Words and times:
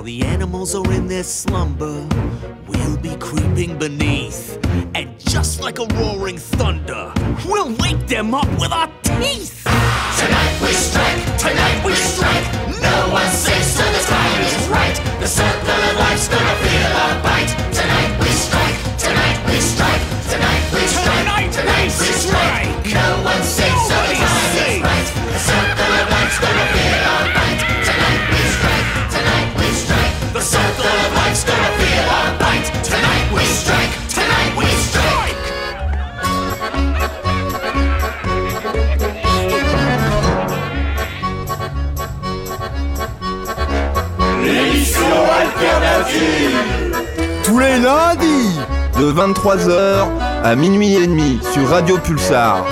While 0.00 0.06
the 0.06 0.22
animals 0.22 0.74
are 0.74 0.92
in 0.94 1.08
their 1.08 1.22
slumber, 1.22 2.08
we'll 2.66 2.96
be 2.96 3.14
creeping 3.16 3.76
beneath. 3.78 4.58
And 4.94 5.20
just 5.20 5.60
like 5.60 5.78
a 5.78 5.84
roaring 6.00 6.38
thunder, 6.38 7.12
we'll 7.44 7.76
wake 7.76 8.06
them 8.06 8.34
up 8.34 8.48
with 8.58 8.72
our 8.72 8.88
teeth. 9.02 9.60
Tonight 10.16 10.56
we 10.62 10.72
strike, 10.72 11.20
tonight 11.36 11.84
we 11.84 11.92
strike. 11.92 12.46
No 12.80 13.12
one's 13.12 13.36
safe, 13.44 13.62
so 13.62 13.84
this 13.92 14.08
time 14.08 14.40
is 14.40 14.68
right. 14.68 14.96
The 15.20 15.26
circle 15.26 15.68
of 15.68 15.96
life's 15.98 16.28
gonna 16.28 16.56
feel 16.64 16.92
our 17.04 17.22
bite. 17.22 17.52
Tonight 17.68 18.12
we 18.24 18.30
strike, 18.32 18.76
tonight 18.96 19.38
we 19.52 19.60
strike, 19.60 20.00
tonight 20.32 20.64
we 20.72 20.80
strike, 20.88 21.18
Tonight 21.20 21.52
tonight 21.52 21.92
we 22.00 22.08
strike. 22.24 22.94
No 22.94 23.22
one's 23.22 23.44
safe, 23.44 23.79
les 47.60 47.78
lundis 47.78 48.58
de 48.98 49.12
23h 49.12 50.06
à 50.42 50.56
minuit 50.56 50.94
et 50.94 51.06
demi 51.06 51.38
sur 51.52 51.68
Radio 51.68 51.98
Pulsar. 51.98 52.64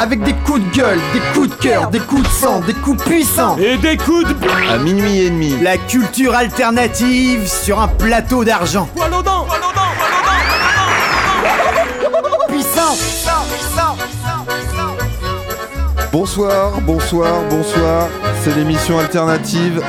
Avec 0.00 0.22
des 0.22 0.34
coups 0.34 0.60
de 0.60 0.76
gueule, 0.76 1.00
des 1.14 1.20
coups 1.32 1.48
de 1.48 1.54
cœur, 1.54 1.88
des 1.88 2.00
coups 2.00 2.22
de 2.22 2.28
sang, 2.28 2.60
des 2.60 2.74
coups 2.74 3.02
puissants 3.02 3.56
Et 3.58 3.76
des 3.78 3.96
coups 3.96 4.28
de 4.28 4.34
À 4.70 4.76
minuit 4.78 5.20
et 5.20 5.30
demi. 5.30 5.54
La 5.62 5.78
culture 5.78 6.34
alternative 6.34 7.48
sur 7.48 7.80
un 7.80 7.88
plateau 7.88 8.44
d'argent 8.44 8.88
poil 8.94 9.12
aux 9.14 9.22
dents 9.22 9.46
Puissant 12.48 12.96
Bonsoir, 16.12 16.80
bonsoir, 16.82 17.42
bonsoir. 17.50 18.08
C'est 18.42 18.54
l'émission 18.54 18.98
alternative. 18.98 19.82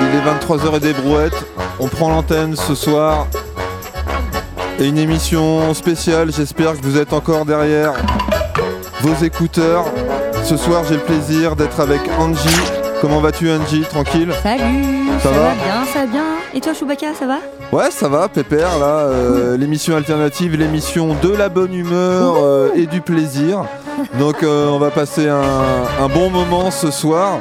Il 0.00 0.18
est 0.18 0.22
23h 0.22 0.76
et 0.76 0.80
des 0.80 0.92
brouettes. 0.92 1.44
On 1.84 1.88
prend 1.88 2.08
l'antenne 2.08 2.56
ce 2.56 2.74
soir. 2.74 3.26
Et 4.80 4.88
une 4.88 4.96
émission 4.96 5.74
spéciale. 5.74 6.32
J'espère 6.32 6.72
que 6.72 6.82
vous 6.82 6.96
êtes 6.96 7.12
encore 7.12 7.44
derrière 7.44 7.92
vos 9.02 9.22
écouteurs. 9.22 9.84
Ce 10.44 10.56
soir, 10.56 10.84
j'ai 10.88 10.94
le 10.94 11.02
plaisir 11.02 11.56
d'être 11.56 11.78
avec 11.80 12.00
Angie. 12.18 12.48
Comment 13.02 13.20
vas-tu, 13.20 13.50
Angie? 13.50 13.82
Tranquille? 13.82 14.32
Salut, 14.42 15.10
Ça 15.22 15.28
va? 15.28 15.50
bien, 15.52 15.84
ça 15.92 15.98
va 16.00 16.06
bien. 16.06 16.24
Et 16.54 16.60
toi, 16.62 16.72
Chewbacca, 16.72 17.08
ça 17.18 17.26
va? 17.26 17.36
Ouais, 17.70 17.90
ça 17.90 18.08
va, 18.08 18.28
Pépère, 18.28 18.78
là, 18.78 18.86
euh, 19.00 19.58
l'émission 19.58 19.94
alternative, 19.94 20.56
l'émission 20.56 21.14
de 21.22 21.28
la 21.36 21.50
bonne 21.50 21.74
humeur 21.74 22.36
euh, 22.42 22.70
et 22.74 22.86
du 22.86 23.02
plaisir. 23.02 23.64
Donc, 24.18 24.42
euh, 24.42 24.68
on 24.70 24.78
va 24.78 24.90
passer 24.90 25.28
un, 25.28 25.42
un 26.02 26.08
bon 26.08 26.30
moment 26.30 26.70
ce 26.70 26.90
soir. 26.90 27.40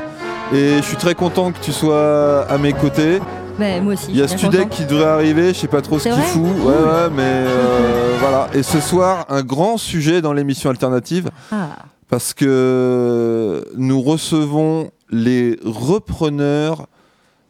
Et 0.54 0.80
je 0.80 0.82
suis 0.82 0.98
très 0.98 1.16
content 1.16 1.54
que 1.54 1.60
tu 1.62 1.72
sois 1.72 2.46
à 2.50 2.58
mes 2.58 2.74
côtés. 2.74 3.22
Bah, 3.60 3.80
moi 3.82 3.94
aussi. 3.94 4.08
Il 4.10 4.18
y 4.18 4.22
a 4.22 4.28
Studek 4.28 4.70
qui 4.70 4.86
devrait 4.86 5.06
arriver, 5.06 5.54
je 5.54 5.60
sais 5.60 5.68
pas 5.68 5.82
trop 5.82 6.00
ce 6.00 6.10
qu'il 6.10 6.22
fout. 6.24 6.42
Ouais, 6.42 6.74
ouais, 6.74 7.10
mais 7.16 7.22
euh, 7.24 8.16
voilà. 8.20 8.50
Et 8.54 8.64
ce 8.64 8.80
soir, 8.80 9.26
un 9.30 9.44
grand 9.44 9.78
sujet 9.78 10.22
dans 10.22 10.34
l'émission 10.34 10.70
alternative 10.70 11.30
Ah, 11.52 11.70
parce 12.10 12.34
que 12.34 13.64
nous 13.76 14.02
recevons 14.02 14.90
les 15.12 15.60
repreneurs 15.64 16.88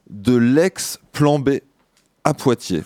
de 0.09 0.35
l'ex-plan 0.35 1.39
B 1.39 1.59
à 2.25 2.33
Poitiers. 2.33 2.83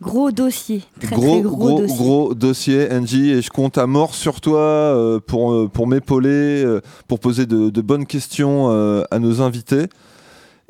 gros 0.00 0.30
dossier. 0.30 0.82
Très, 1.00 1.14
gros, 1.14 1.40
très 1.40 1.42
gros, 1.42 1.80
dossier. 1.80 1.96
gros 1.96 2.34
dossier, 2.34 2.88
Angie, 2.92 3.30
et 3.30 3.42
je 3.42 3.50
compte 3.50 3.76
à 3.78 3.86
mort 3.86 4.14
sur 4.14 4.40
toi 4.40 4.58
euh, 4.60 5.20
pour, 5.20 5.52
euh, 5.52 5.68
pour 5.68 5.86
m'épauler, 5.86 6.62
euh, 6.64 6.80
pour 7.08 7.20
poser 7.20 7.44
de, 7.46 7.68
de 7.70 7.80
bonnes 7.82 8.06
questions 8.06 8.68
à 9.10 9.18
nos 9.18 9.40
invités. 9.42 9.86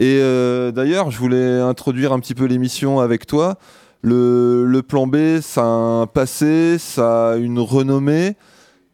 Et 0.00 0.18
euh, 0.20 0.72
d'ailleurs, 0.72 1.10
je 1.10 1.18
voulais 1.18 1.60
introduire 1.60 2.12
un 2.12 2.18
petit 2.20 2.34
peu 2.34 2.46
l'émission 2.46 2.98
avec 3.00 3.26
toi. 3.26 3.56
Le, 4.02 4.64
le 4.64 4.82
plan 4.82 5.06
B, 5.06 5.40
ça 5.42 5.60
a 5.62 5.66
un 5.66 6.06
passé, 6.06 6.78
ça 6.78 7.32
a 7.32 7.36
une 7.36 7.58
renommée. 7.58 8.34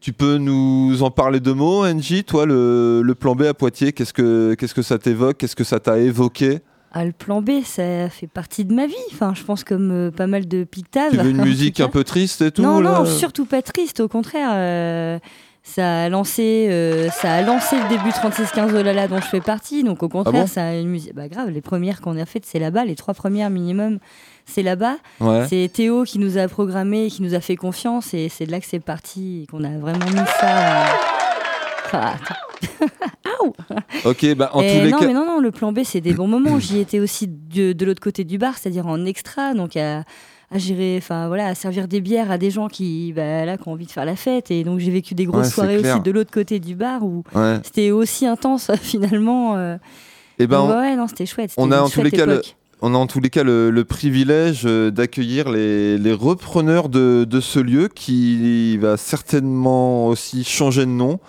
Tu 0.01 0.11
peux 0.11 0.37
nous 0.37 1.01
en 1.01 1.09
parler 1.09 1.39
deux 1.39 1.53
mots, 1.53 1.85
Angie 1.85 2.23
Toi, 2.25 2.45
le, 2.45 3.01
le 3.01 3.15
plan 3.15 3.35
B 3.35 3.43
à 3.43 3.53
Poitiers, 3.53 3.93
qu'est-ce 3.93 4.13
que, 4.13 4.53
qu'est-ce 4.55 4.75
que 4.75 4.81
ça 4.81 4.97
t'évoque 4.99 5.37
Qu'est-ce 5.37 5.55
que 5.55 5.63
ça 5.63 5.79
t'a 5.79 5.97
évoqué? 5.97 6.59
Ah, 6.91 7.05
le 7.05 7.11
plan 7.13 7.41
B, 7.41 7.61
ça 7.63 8.09
fait 8.09 8.27
partie 8.27 8.65
de 8.65 8.73
ma 8.73 8.85
vie. 8.85 8.93
Enfin, 9.13 9.33
je 9.33 9.43
pense 9.43 9.63
comme 9.63 9.91
euh, 9.91 10.11
pas 10.11 10.27
mal 10.27 10.47
de 10.47 10.63
pictaves. 10.65 11.11
Tu 11.11 11.17
veux 11.17 11.29
une 11.29 11.41
musique 11.43 11.79
un 11.79 11.89
peu 11.89 12.03
triste 12.03 12.41
et 12.41 12.51
tout 12.51 12.61
Non, 12.61 12.79
là? 12.81 12.99
non, 12.99 13.05
surtout 13.05 13.45
pas 13.45 13.61
triste. 13.61 13.99
Au 14.01 14.07
contraire, 14.07 14.49
euh, 14.53 15.19
ça 15.67 16.03
a 16.03 16.09
lancé, 16.09 16.67
euh, 16.71 17.09
ça 17.09 17.33
a 17.33 17.41
lancé 17.41 17.75
le 17.77 17.89
début 17.89 18.11
3615 18.11 18.73
Olala 18.73 19.07
dont 19.07 19.19
je 19.19 19.27
fais 19.27 19.41
partie. 19.41 19.83
Donc 19.83 20.01
au 20.01 20.09
contraire, 20.09 20.33
Ah 20.35 20.41
bon 20.41 20.47
ça 20.47 20.67
a 20.67 20.73
une 20.75 20.87
musique. 20.89 21.13
Bah 21.13 21.27
grave, 21.27 21.49
les 21.49 21.61
premières 21.61 22.01
qu'on 22.01 22.17
a 22.17 22.25
faites, 22.25 22.45
c'est 22.45 22.57
là-bas. 22.59 22.85
Les 22.85 22.95
trois 22.95 23.13
premières 23.13 23.49
minimum, 23.49 23.99
c'est 24.45 24.63
là-bas. 24.63 24.95
Ouais. 25.19 25.45
C'est 25.49 25.69
Théo 25.71 26.03
qui 26.03 26.19
nous 26.19 26.37
a 26.37 26.47
programmé, 26.47 27.09
qui 27.09 27.21
nous 27.21 27.35
a 27.35 27.41
fait 27.41 27.55
confiance, 27.55 28.13
et 28.13 28.29
c'est 28.29 28.45
de 28.45 28.51
là 28.51 28.59
que 28.59 28.65
c'est 28.65 28.79
parti, 28.79 29.43
et 29.43 29.47
qu'on 29.47 29.63
a 29.63 29.77
vraiment 29.77 30.05
mis 30.05 30.25
ça. 30.39 30.85
Ah, 31.93 32.13
attends. 32.15 32.35
Ok, 34.05 34.35
bah 34.35 34.49
en 34.53 34.61
Et 34.61 34.67
tous 34.67 34.83
les 34.85 34.91
non, 34.91 34.99
cas. 34.99 35.07
mais 35.07 35.13
non, 35.13 35.25
non, 35.25 35.39
le 35.39 35.51
plan 35.51 35.71
B, 35.71 35.79
c'est 35.83 36.01
des 36.01 36.13
bons 36.13 36.27
moments. 36.27 36.59
J'y 36.59 36.79
étais 36.79 36.99
aussi 36.99 37.27
de, 37.27 37.71
de 37.73 37.85
l'autre 37.85 38.01
côté 38.01 38.23
du 38.23 38.37
bar, 38.37 38.57
c'est-à-dire 38.57 38.87
en 38.87 39.05
extra, 39.05 39.53
donc 39.53 39.77
à, 39.77 40.03
à 40.49 40.57
gérer, 40.57 40.95
enfin 40.97 41.27
voilà, 41.27 41.47
à 41.47 41.55
servir 41.55 41.87
des 41.87 41.99
bières 42.01 42.31
à 42.31 42.37
des 42.37 42.51
gens 42.51 42.67
qui, 42.69 43.11
bah, 43.13 43.43
là, 43.45 43.57
qui 43.57 43.67
ont 43.67 43.73
envie 43.73 43.85
de 43.85 43.91
faire 43.91 44.05
la 44.05 44.15
fête. 44.15 44.49
Et 44.51 44.63
donc 44.63 44.79
j'ai 44.79 44.91
vécu 44.91 45.13
des 45.15 45.25
grosses 45.25 45.47
Ouais, 45.47 45.51
soirées 45.51 45.77
clair. 45.79 45.95
aussi 45.95 46.03
de 46.03 46.11
l'autre 46.11 46.31
côté 46.31 46.59
du 46.59 46.75
bar 46.75 47.03
où 47.03 47.23
Ouais. 47.35 47.59
c'était 47.63 47.91
aussi 47.91 48.25
intense 48.25 48.71
finalement. 48.81 49.55
euh. 49.57 49.77
Eh 50.39 50.47
ben, 50.47 50.59
Donc, 50.59 50.69
ouais, 50.75 50.95
non, 50.95 51.07
c'était 51.07 51.25
chouette. 51.25 51.53
on 51.57 51.71
a 51.71 51.81
en 51.81 51.89
tous 51.89 52.01
les 52.03 52.11
cas 52.11 52.25
le- 52.25 52.41
on 52.79 52.93
a 52.93 52.97
en 52.97 53.07
tous 53.07 53.19
les 53.19 53.31
cas 53.31 53.43
le, 53.43 53.71
le 53.71 53.83
privilège 53.85 54.61
euh, 54.65 54.91
d'accueillir 54.91 55.49
les, 55.49 55.97
les 55.97 56.13
repreneurs 56.13 56.89
de, 56.89 57.25
de 57.27 57.39
ce 57.41 57.59
lieu 57.59 57.87
qui 57.87 58.77
va 58.77 58.97
certainement 58.97 60.05
aussi 60.07 60.43
changer 60.43 60.85
de 60.85 60.91
nom. 60.91 61.19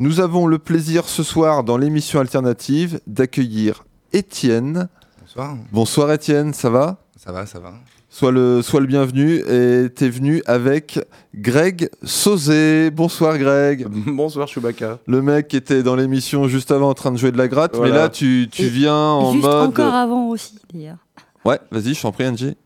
Nous 0.00 0.18
avons 0.20 0.46
le 0.48 0.58
plaisir 0.58 1.08
ce 1.08 1.22
soir 1.22 1.62
dans 1.64 1.76
l'émission 1.78 2.18
alternative 2.20 3.00
d'accueillir 3.06 3.84
Étienne. 4.12 4.88
Bonsoir, 5.22 5.56
Bonsoir 5.72 6.12
Étienne, 6.12 6.52
ça 6.52 6.68
va? 6.68 6.98
Ça 7.16 7.30
va, 7.30 7.46
ça 7.46 7.60
va. 7.60 7.74
Sois 8.10 8.32
le, 8.32 8.62
sois 8.62 8.80
le 8.80 8.86
bienvenu 8.86 9.36
et 9.36 9.90
t'es 9.90 10.08
venu 10.08 10.42
avec 10.46 10.98
Greg 11.34 11.90
Sauzé. 12.02 12.90
Bonsoir 12.90 13.36
Greg. 13.36 13.86
Bonsoir 14.06 14.48
Chewbacca. 14.48 14.98
Le 15.06 15.20
mec 15.20 15.48
qui 15.48 15.56
était 15.56 15.82
dans 15.82 15.94
l'émission 15.94 16.48
juste 16.48 16.70
avant 16.72 16.88
en 16.88 16.94
train 16.94 17.12
de 17.12 17.18
jouer 17.18 17.32
de 17.32 17.38
la 17.38 17.48
gratte, 17.48 17.76
Voilà. 17.76 17.92
mais 17.92 17.98
là 17.98 18.08
tu, 18.08 18.48
tu 18.50 18.62
Et 18.62 18.68
viens 18.70 18.94
en 18.96 19.32
Juste 19.32 19.44
mode... 19.44 19.68
encore 19.68 19.94
avant 19.94 20.28
aussi, 20.30 20.54
d'ailleurs. 20.72 20.96
Ouais, 21.44 21.58
vas-y, 21.70 21.92
je 21.94 22.00
t'en 22.00 22.10
prie 22.10 22.26
Angie. 22.26 22.56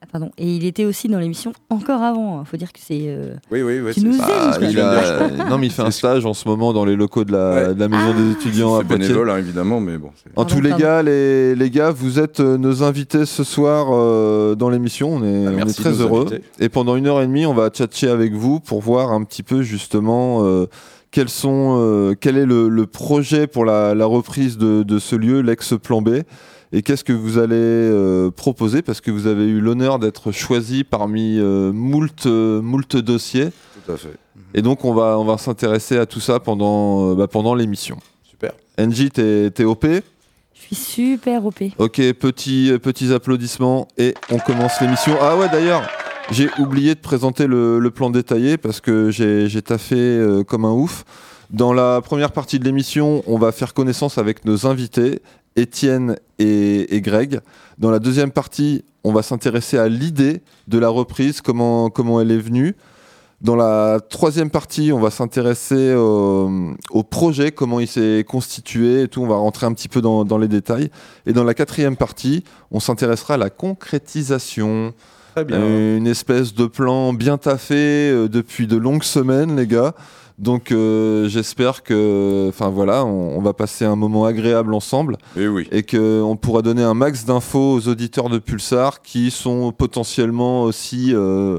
Ah, 0.00 0.06
pardon. 0.12 0.30
Et 0.38 0.46
il 0.54 0.64
était 0.64 0.84
aussi 0.84 1.08
dans 1.08 1.18
l'émission 1.18 1.52
encore 1.70 2.02
avant. 2.02 2.40
Il 2.40 2.46
faut 2.46 2.56
dire 2.56 2.72
que 2.72 2.78
c'est. 2.80 3.06
euh, 3.08 3.34
Oui, 3.50 3.62
oui. 3.62 3.92
Qui 3.92 4.04
nous 4.04 4.14
aime, 4.14 4.20
Ah, 4.24 4.56
il 4.60 4.78
a- 4.78 5.28
Non, 5.50 5.58
mais 5.58 5.66
il 5.66 5.72
fait 5.72 5.82
un 5.82 5.90
stage 5.90 6.24
en 6.24 6.34
ce 6.34 6.46
moment 6.48 6.72
dans 6.72 6.84
les 6.84 6.94
locaux 6.94 7.24
de 7.24 7.32
la, 7.32 7.54
Ouais. 7.68 7.74
de 7.74 7.80
la 7.80 7.88
maison 7.88 8.14
des 8.14 8.30
étudiants 8.30 8.76
à 8.76 8.78
C'est 8.82 8.86
Poitiers. 8.86 9.08
bénévole, 9.08 9.30
hein, 9.30 9.38
évidemment, 9.38 9.80
mais 9.80 9.98
bon. 9.98 10.08
En 10.36 10.44
Pardon, 10.44 10.54
tous 10.54 10.60
les 10.60 10.70
pardon. 10.70 10.84
cas, 10.84 11.02
les, 11.02 11.56
les 11.56 11.70
gars, 11.70 11.90
vous 11.90 12.20
êtes 12.20 12.38
euh, 12.38 12.56
nos 12.56 12.84
invités 12.84 13.26
ce 13.26 13.42
soir 13.42 13.88
euh, 13.90 14.54
dans 14.54 14.70
l'émission. 14.70 15.14
On 15.14 15.24
est, 15.24 15.46
Ah, 15.46 15.48
on 15.50 15.52
est 15.52 15.56
merci 15.56 15.78
de 15.78 15.82
très 15.82 16.00
heureux. 16.00 16.26
Et 16.60 16.68
pendant 16.68 16.94
une 16.94 17.08
heure 17.08 17.20
et 17.20 17.26
demie, 17.26 17.44
on 17.46 17.54
va 17.54 17.68
tchatcher 17.68 18.08
avec 18.08 18.34
vous 18.34 18.60
pour 18.60 18.80
voir 18.80 19.10
un 19.10 19.24
petit 19.24 19.42
peu 19.42 19.62
justement 19.62 20.44
euh, 20.44 20.66
quels 21.10 21.28
sont, 21.28 21.76
euh, 21.80 22.14
quel 22.20 22.36
est 22.36 22.46
le, 22.46 22.68
le 22.68 22.86
projet 22.86 23.48
pour 23.48 23.64
la, 23.64 23.96
la 23.96 24.06
reprise 24.06 24.58
de, 24.58 24.84
de 24.84 24.98
ce 25.00 25.16
lieu, 25.16 25.40
l'ex-plan 25.40 26.02
B. 26.02 26.20
Et 26.72 26.82
qu'est-ce 26.82 27.04
que 27.04 27.12
vous 27.12 27.38
allez 27.38 27.54
euh, 27.56 28.30
proposer? 28.30 28.82
Parce 28.82 29.00
que 29.00 29.10
vous 29.10 29.26
avez 29.26 29.46
eu 29.46 29.60
l'honneur 29.60 29.98
d'être 29.98 30.32
choisi 30.32 30.84
parmi 30.84 31.38
euh, 31.38 31.72
moult, 31.72 32.26
euh, 32.26 32.60
moult 32.60 32.96
dossiers. 32.96 33.48
Tout 33.86 33.92
à 33.92 33.96
fait. 33.96 34.14
Et 34.54 34.62
donc, 34.62 34.84
on 34.84 34.92
va, 34.94 35.18
on 35.18 35.24
va 35.24 35.38
s'intéresser 35.38 35.98
à 35.98 36.06
tout 36.06 36.20
ça 36.20 36.40
pendant, 36.40 37.10
euh, 37.10 37.14
bah, 37.14 37.26
pendant 37.26 37.54
l'émission. 37.54 37.96
Super. 38.22 38.52
Angie, 38.78 39.10
t'es 39.10 39.50
t'es 39.50 39.64
OP 39.64 39.84
Je 39.86 40.60
suis 40.60 40.76
super 40.76 41.44
OP. 41.46 41.62
Ok, 41.78 42.00
petits, 42.12 42.70
euh, 42.70 42.78
petits 42.78 43.12
applaudissements 43.12 43.88
et 43.96 44.14
on 44.30 44.38
commence 44.38 44.80
l'émission. 44.80 45.16
Ah 45.20 45.36
ouais, 45.36 45.48
d'ailleurs, 45.48 45.82
j'ai 46.30 46.50
oublié 46.58 46.94
de 46.94 47.00
présenter 47.00 47.46
le, 47.46 47.78
le 47.78 47.90
plan 47.90 48.10
détaillé 48.10 48.58
parce 48.58 48.80
que 48.82 49.10
j'ai 49.10 49.48
j'ai 49.48 49.62
taffé 49.62 49.96
euh, 49.96 50.44
comme 50.44 50.64
un 50.66 50.72
ouf. 50.72 51.04
Dans 51.50 51.72
la 51.72 52.02
première 52.02 52.32
partie 52.32 52.58
de 52.58 52.64
l'émission, 52.64 53.22
on 53.26 53.38
va 53.38 53.52
faire 53.52 53.72
connaissance 53.72 54.18
avec 54.18 54.44
nos 54.44 54.66
invités, 54.66 55.22
Étienne 55.60 56.16
et, 56.38 56.94
et 56.94 57.00
Greg. 57.00 57.40
Dans 57.78 57.90
la 57.90 57.98
deuxième 57.98 58.30
partie, 58.30 58.84
on 59.04 59.12
va 59.12 59.22
s'intéresser 59.22 59.78
à 59.78 59.88
l'idée 59.88 60.42
de 60.66 60.78
la 60.78 60.88
reprise, 60.88 61.40
comment, 61.40 61.90
comment 61.90 62.20
elle 62.20 62.30
est 62.30 62.38
venue. 62.38 62.74
Dans 63.40 63.54
la 63.54 64.00
troisième 64.00 64.50
partie, 64.50 64.90
on 64.92 64.98
va 64.98 65.10
s'intéresser 65.10 65.94
au, 65.94 66.50
au 66.90 67.02
projet, 67.04 67.52
comment 67.52 67.78
il 67.78 67.86
s'est 67.86 68.24
constitué 68.26 69.02
et 69.02 69.08
tout. 69.08 69.22
On 69.22 69.28
va 69.28 69.36
rentrer 69.36 69.64
un 69.66 69.72
petit 69.72 69.88
peu 69.88 70.00
dans, 70.00 70.24
dans 70.24 70.38
les 70.38 70.48
détails. 70.48 70.90
Et 71.24 71.32
dans 71.32 71.44
la 71.44 71.54
quatrième 71.54 71.96
partie, 71.96 72.42
on 72.72 72.80
s'intéressera 72.80 73.34
à 73.34 73.36
la 73.36 73.50
concrétisation. 73.50 74.92
Très 75.36 75.44
bien. 75.44 75.58
Euh, 75.58 75.98
Une 75.98 76.08
espèce 76.08 76.52
de 76.52 76.66
plan 76.66 77.12
bien 77.12 77.38
taffé 77.38 78.10
euh, 78.10 78.28
depuis 78.28 78.66
de 78.66 78.76
longues 78.76 79.04
semaines, 79.04 79.56
les 79.56 79.68
gars. 79.68 79.94
Donc 80.38 80.70
euh, 80.70 81.28
j'espère 81.28 81.82
que, 81.82 82.46
enfin 82.48 82.68
voilà, 82.68 83.04
on, 83.04 83.36
on 83.36 83.40
va 83.42 83.52
passer 83.54 83.84
un 83.84 83.96
moment 83.96 84.24
agréable 84.24 84.72
ensemble 84.72 85.16
Et 85.36 85.42
Eh 85.42 85.48
oui. 85.48 85.66
et 85.72 85.82
qu'on 85.82 86.36
pourra 86.40 86.62
donner 86.62 86.82
un 86.82 86.94
max 86.94 87.24
d'infos 87.24 87.74
aux 87.74 87.88
auditeurs 87.88 88.28
de 88.28 88.38
Pulsar 88.38 89.02
qui 89.02 89.30
sont 89.32 89.72
potentiellement 89.72 90.62
aussi 90.62 91.12
euh, 91.12 91.58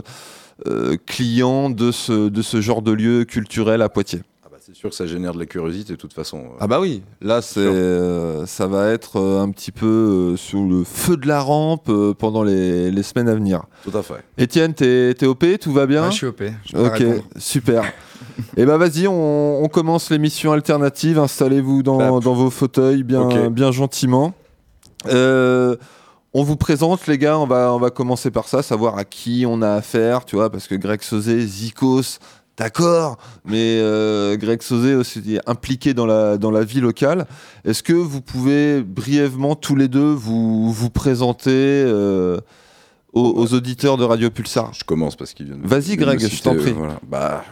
euh, 0.67 0.95
clients 1.05 1.69
de 1.69 1.91
ce, 1.91 2.29
de 2.29 2.41
ce 2.41 2.61
genre 2.61 2.81
de 2.81 2.91
lieu 2.93 3.25
culturel 3.25 3.81
à 3.81 3.89
Poitiers. 3.89 4.21
Bah, 4.69 4.73
c'est 4.75 4.79
sûr 4.81 4.89
que 4.91 4.95
ça 4.95 5.07
génère 5.07 5.33
de 5.33 5.39
la 5.39 5.47
curiosité 5.47 5.93
de 5.93 5.97
toute 5.97 6.13
façon. 6.13 6.37
euh. 6.37 6.57
Ah 6.59 6.67
bah 6.67 6.79
oui, 6.79 7.01
là 7.21 7.41
c'est, 7.41 7.59
euh, 7.59 8.45
ça 8.45 8.67
va 8.67 8.89
être 8.91 9.15
euh, 9.19 9.41
un 9.41 9.49
petit 9.49 9.71
peu 9.71 9.85
euh, 10.33 10.37
sur 10.37 10.61
le 10.61 10.83
feu 10.83 11.17
de 11.17 11.27
la 11.27 11.41
rampe 11.41 11.89
euh, 11.89 12.13
pendant 12.13 12.43
les, 12.43 12.91
les 12.91 13.03
semaines 13.03 13.29
à 13.29 13.33
venir. 13.33 13.63
Tout 13.83 13.97
à 13.97 14.03
fait. 14.03 14.23
Étienne, 14.37 14.73
t'es, 14.75 15.15
t'es 15.15 15.25
OP, 15.25 15.43
tout 15.59 15.73
va 15.73 15.87
bien? 15.87 16.03
Ouais, 16.05 16.11
je 16.11 16.15
suis 16.17 16.25
OP. 16.27 16.43
Je 16.65 16.77
Ok, 16.77 16.97
répondre. 16.97 17.23
super. 17.37 17.83
Et 18.57 18.65
bah 18.65 18.77
vas-y, 18.77 19.07
on, 19.07 19.63
on 19.63 19.67
commence 19.69 20.11
l'émission 20.11 20.51
alternative. 20.51 21.17
Installez-vous 21.17 21.81
dans, 21.83 21.97
Clap. 21.97 22.23
dans 22.23 22.33
vos 22.35 22.49
fauteuils 22.51 23.01
bien, 23.03 23.49
bien 23.49 23.71
gentiment. 23.71 24.33
Euh, 25.07 25.75
on 26.33 26.43
vous 26.43 26.57
présente 26.57 27.07
les 27.07 27.17
gars, 27.17 27.39
on 27.39 27.47
va, 27.47 27.73
on 27.73 27.79
va 27.79 27.89
commencer 27.89 28.29
par 28.29 28.47
ça, 28.47 28.61
savoir 28.61 28.97
à 28.99 29.03
qui 29.03 29.45
on 29.47 29.61
a 29.63 29.71
affaire, 29.71 30.25
tu 30.25 30.35
vois, 30.35 30.51
parce 30.51 30.67
que 30.67 30.75
Greg 30.75 31.01
Sauzé, 31.01 31.39
Zikos, 31.41 32.19
d'accord, 32.59 33.17
mais 33.45 33.79
euh, 33.79 34.37
Greg 34.37 34.61
Sauzé 34.61 34.93
aussi 34.93 35.19
est 35.35 35.49
impliqué 35.49 35.93
dans 35.93 36.05
la, 36.05 36.37
dans 36.37 36.51
la 36.51 36.63
vie 36.63 36.81
locale. 36.81 37.25
Est-ce 37.65 37.81
que 37.81 37.93
vous 37.93 38.21
pouvez 38.21 38.81
brièvement 38.83 39.55
tous 39.55 39.75
les 39.75 39.87
deux 39.87 40.11
vous, 40.11 40.71
vous 40.71 40.89
présenter 40.89 41.49
euh, 41.51 42.39
aux, 43.13 43.21
aux 43.35 43.53
auditeurs 43.53 43.97
de 43.97 44.03
Radio 44.03 44.29
Pulsar? 44.29 44.73
Je 44.73 44.83
commence 44.83 45.15
parce 45.15 45.33
qu'il 45.33 45.45
vient 45.47 45.55
de. 45.57 45.65
Vas-y, 45.67 45.95
Greg, 45.95 46.19
je 46.19 46.41
t'en 46.41 46.53
euh, 46.55 46.59
prie. 46.61 46.73
voilà. 46.73 46.99
Bah, 47.07 47.43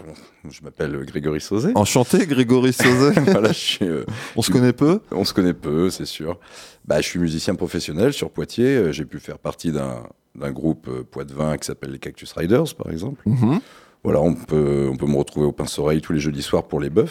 je 0.50 0.62
m'appelle 0.62 1.04
Grégory 1.06 1.42
Sauzé. 1.42 1.72
Enchanté, 1.76 2.28
Grégory 2.28 2.74
Sauzet. 2.74 3.20
voilà, 3.28 3.50
je 3.54 3.58
suis, 3.58 3.86
euh, 3.88 4.04
On 4.36 4.42
se 4.42 4.52
connaît 4.52 4.74
peu? 4.74 5.00
on 5.12 5.24
se 5.24 5.34
connaît 5.34 5.54
peu, 5.54 5.90
c'est 5.90 6.06
sûr. 6.06 6.38
Bah, 6.86 7.02
je 7.02 7.08
suis 7.08 7.20
musicien 7.20 7.56
professionnel 7.56 8.14
sur 8.14 8.30
Poitiers. 8.30 8.76
Euh, 8.76 8.92
J'ai 8.92 9.06
pu 9.06 9.20
faire 9.20 9.40
partie 9.40 9.72
d'un 9.72 10.04
d'un 10.36 10.52
groupe 10.52 10.88
euh, 10.88 11.04
Poitevin 11.04 11.58
qui 11.58 11.66
s'appelle 11.66 11.90
les 11.92 11.98
Cactus 11.98 12.32
Riders, 12.34 12.76
par 12.78 12.92
exemple. 12.92 13.22
Mhm. 13.26 13.60
Voilà, 14.04 14.22
on 14.22 14.34
peut, 14.36 14.88
on 14.92 14.96
peut 14.96 15.06
me 15.08 15.18
retrouver 15.18 15.46
au 15.46 15.52
Pince-Oreille 15.52 16.02
tous 16.02 16.14
les 16.14 16.20
jeudis 16.20 16.42
soirs 16.42 16.64
pour 16.64 16.80
les 16.80 16.90
bœufs 16.90 17.06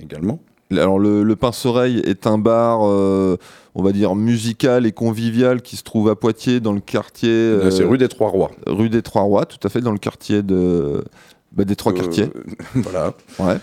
également. 0.00 0.40
Alors 0.72 0.98
le, 0.98 1.22
le 1.22 1.36
Pince-Oreille 1.36 2.00
est 2.04 2.26
un 2.26 2.38
bar, 2.38 2.80
euh, 2.82 3.36
on 3.74 3.82
va 3.82 3.92
dire 3.92 4.14
musical 4.14 4.86
et 4.86 4.92
convivial 4.92 5.62
qui 5.62 5.76
se 5.76 5.82
trouve 5.84 6.08
à 6.08 6.16
Poitiers 6.16 6.58
dans 6.60 6.72
le 6.72 6.80
quartier 6.80 7.28
euh, 7.30 7.70
c'est 7.70 7.84
rue 7.84 7.98
des 7.98 8.08
Trois 8.08 8.28
Rois. 8.28 8.50
rue 8.66 8.88
des 8.88 9.02
Trois 9.02 9.22
Rois, 9.22 9.46
tout 9.46 9.58
à 9.64 9.68
fait 9.70 9.80
dans 9.80 9.92
le 9.92 9.98
quartier 9.98 10.42
de 10.42 11.04
bah, 11.52 11.64
des 11.64 11.76
trois 11.76 11.92
Euh, 11.92 11.96
quartiers. 11.96 12.28
voilà. 12.74 13.14
Ouais. 13.38 13.56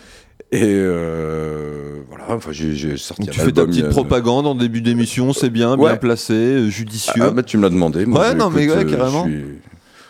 Et 0.54 0.64
euh, 0.64 2.02
voilà, 2.10 2.26
enfin, 2.36 2.52
j'ai 2.52 2.98
sorti 2.98 3.22
Donc, 3.24 3.30
un 3.30 3.32
tu 3.34 3.40
fais 3.40 3.52
ta 3.52 3.66
petite 3.66 3.90
propagande 3.90 4.48
en 4.48 4.56
début 4.56 4.82
d'émission, 4.82 5.34
c'est 5.34 5.50
bien, 5.50 5.76
bien 5.78 5.96
placé, 5.98 6.34
euh, 6.34 6.70
judicieux. 6.70 7.22
Ah, 7.26 7.32
bah, 7.32 7.44
tu 7.44 7.58
me 7.58 7.64
l'as 7.64 7.70
demandé. 7.70 8.06
moi, 8.06 8.22
Ouais, 8.22 8.36
non, 8.36 8.50
mais 8.50 8.64
écoute, 8.66 8.76
ouais, 8.78 8.84
euh, 8.86 8.88
je 8.90 8.96
carrément. 8.96 9.24
suis- 9.26 9.44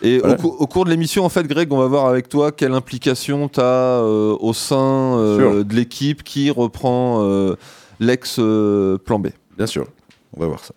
Et 0.02 0.18
Voilà. 0.18 0.34
au, 0.34 0.38
cou- 0.38 0.56
au 0.58 0.66
cours 0.66 0.84
de 0.84 0.90
l'émission, 0.90 1.24
en 1.24 1.28
fait, 1.28 1.46
Greg, 1.46 1.72
on 1.72 1.78
va 1.78 1.86
voir 1.86 2.06
avec 2.06 2.28
toi 2.28 2.50
quelle 2.52 2.72
implication 2.74 3.48
tu 3.48 3.60
as 3.60 4.02
au 4.02 4.52
sein 4.52 5.16
euh, 5.18 5.62
de 5.64 5.74
l'équipe 5.74 6.22
qui 6.24 6.50
reprend 6.50 7.22
euh, 7.22 7.54
l'ex-plan 8.00 9.18
B. 9.18 9.28
Bien 9.56 9.66
sûr, 9.66 9.86
on 10.36 10.40
va 10.40 10.46
voir 10.46 10.64
ça. 10.64 10.74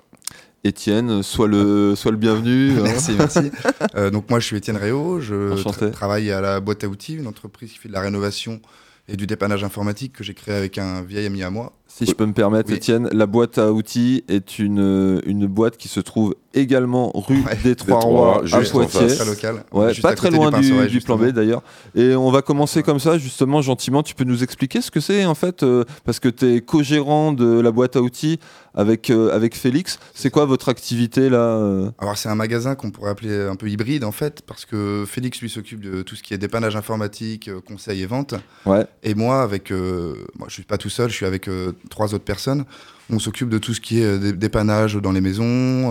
Étienne, 0.63 1.21
sois 1.21 1.47
le, 1.47 1.95
sois 1.95 2.11
le 2.11 2.17
bienvenu. 2.17 2.71
hein. 2.79 2.83
Merci, 2.83 3.11
merci. 3.17 3.51
Euh, 3.95 4.09
donc 4.09 4.29
moi, 4.29 4.39
je 4.39 4.45
suis 4.45 4.57
Étienne 4.57 4.77
Réau. 4.77 5.19
Je 5.21 5.53
tra- 5.55 5.91
travaille 5.91 6.31
à 6.31 6.41
la 6.41 6.59
boîte 6.59 6.83
à 6.83 6.87
outils, 6.87 7.15
une 7.15 7.27
entreprise 7.27 7.71
qui 7.71 7.77
fait 7.77 7.87
de 7.87 7.93
la 7.93 8.01
rénovation 8.01 8.59
et 9.07 9.15
du 9.15 9.25
dépannage 9.27 9.63
informatique 9.63 10.11
que 10.13 10.23
j'ai 10.23 10.33
créé 10.33 10.53
avec 10.55 10.77
un 10.79 11.01
vieil 11.03 11.25
ami 11.27 11.43
à 11.43 11.49
moi. 11.49 11.71
Si 11.97 12.05
je 12.05 12.11
peux 12.11 12.25
me 12.25 12.33
permettre, 12.33 12.71
Oui. 12.71 12.75
Étienne, 12.75 13.07
la 13.13 13.25
boîte 13.25 13.57
à 13.57 13.71
outils 13.71 14.25
est 14.27 14.59
une, 14.59 15.21
une 15.25 15.47
boîte 15.47 15.77
qui 15.77 15.87
se 15.87 16.01
trouve 16.01 16.35
également 16.53 17.09
rue 17.13 17.41
Ouais. 17.45 17.57
des 17.63 17.75
Trois-Rois 17.75 18.41
Trois, 18.45 18.59
à 18.59 18.63
Poitiers. 18.63 18.99
face. 19.07 19.15
Très 19.17 19.25
local. 19.25 19.63
Ouais, 19.71 19.89
Juste 19.89 20.01
pas 20.01 20.09
à 20.09 20.15
très 20.15 20.29
loin 20.29 20.49
du, 20.49 20.55
Pince-Oreille, 20.57 20.89
du 20.89 20.99
plan 20.99 21.17
B 21.17 21.27
d'ailleurs. 21.27 21.63
Et 21.95 22.13
on 22.15 22.31
va 22.31 22.41
commencer 22.41 22.83
comme 22.83 22.99
ça, 22.99 23.17
justement, 23.17 23.61
gentiment. 23.61 24.03
Tu 24.03 24.13
peux 24.13 24.25
nous 24.25 24.43
expliquer 24.43 24.81
ce 24.81 24.91
que 24.91 24.99
c'est 24.99 25.25
en 25.25 25.35
fait 25.35 25.63
euh, 25.63 25.85
Parce 26.03 26.19
que 26.19 26.27
tu 26.27 26.55
es 26.55 26.61
co-gérant 26.61 27.31
de 27.31 27.61
la 27.61 27.71
boîte 27.71 27.95
à 27.95 28.01
outils 28.01 28.39
avec, 28.73 29.09
euh, 29.09 29.33
avec 29.33 29.55
Félix. 29.55 29.97
C'est 30.13 30.29
quoi 30.29 30.45
votre 30.45 30.67
activité 30.67 31.29
là 31.29 31.37
euh 31.37 31.89
Alors 31.99 32.17
c'est 32.17 32.27
un 32.27 32.35
magasin 32.35 32.75
qu'on 32.75 32.91
pourrait 32.91 33.11
appeler 33.11 33.33
un 33.47 33.55
peu 33.55 33.69
hybride 33.69 34.03
en 34.03 34.11
fait, 34.11 34.41
parce 34.45 34.65
que 34.65 35.05
Félix 35.07 35.39
lui 35.39 35.49
s'occupe 35.49 35.79
de 35.79 36.01
tout 36.01 36.15
ce 36.17 36.23
qui 36.23 36.33
est 36.33 36.37
dépannage 36.37 36.75
informatique, 36.75 37.47
euh, 37.47 37.61
conseil 37.61 38.01
et 38.01 38.05
vente. 38.05 38.35
Ouais. 38.65 38.85
Et 39.03 39.15
moi, 39.15 39.41
avec, 39.41 39.71
euh, 39.71 40.15
moi, 40.37 40.47
je 40.49 40.55
suis 40.55 40.63
pas 40.63 40.77
tout 40.77 40.89
seul, 40.89 41.09
je 41.09 41.15
suis 41.15 41.25
avec 41.25 41.47
euh, 41.47 41.71
trois 41.89 42.13
autres 42.13 42.23
personnes. 42.23 42.65
On 43.11 43.19
s'occupe 43.19 43.49
de 43.49 43.59
tout 43.59 43.73
ce 43.75 43.81
qui 43.81 43.99
est 44.01 44.05
euh, 44.05 44.17
dé- 44.17 44.33
dépannage 44.33 44.95
dans 44.95 45.11
les 45.11 45.21
maisons, 45.21 45.43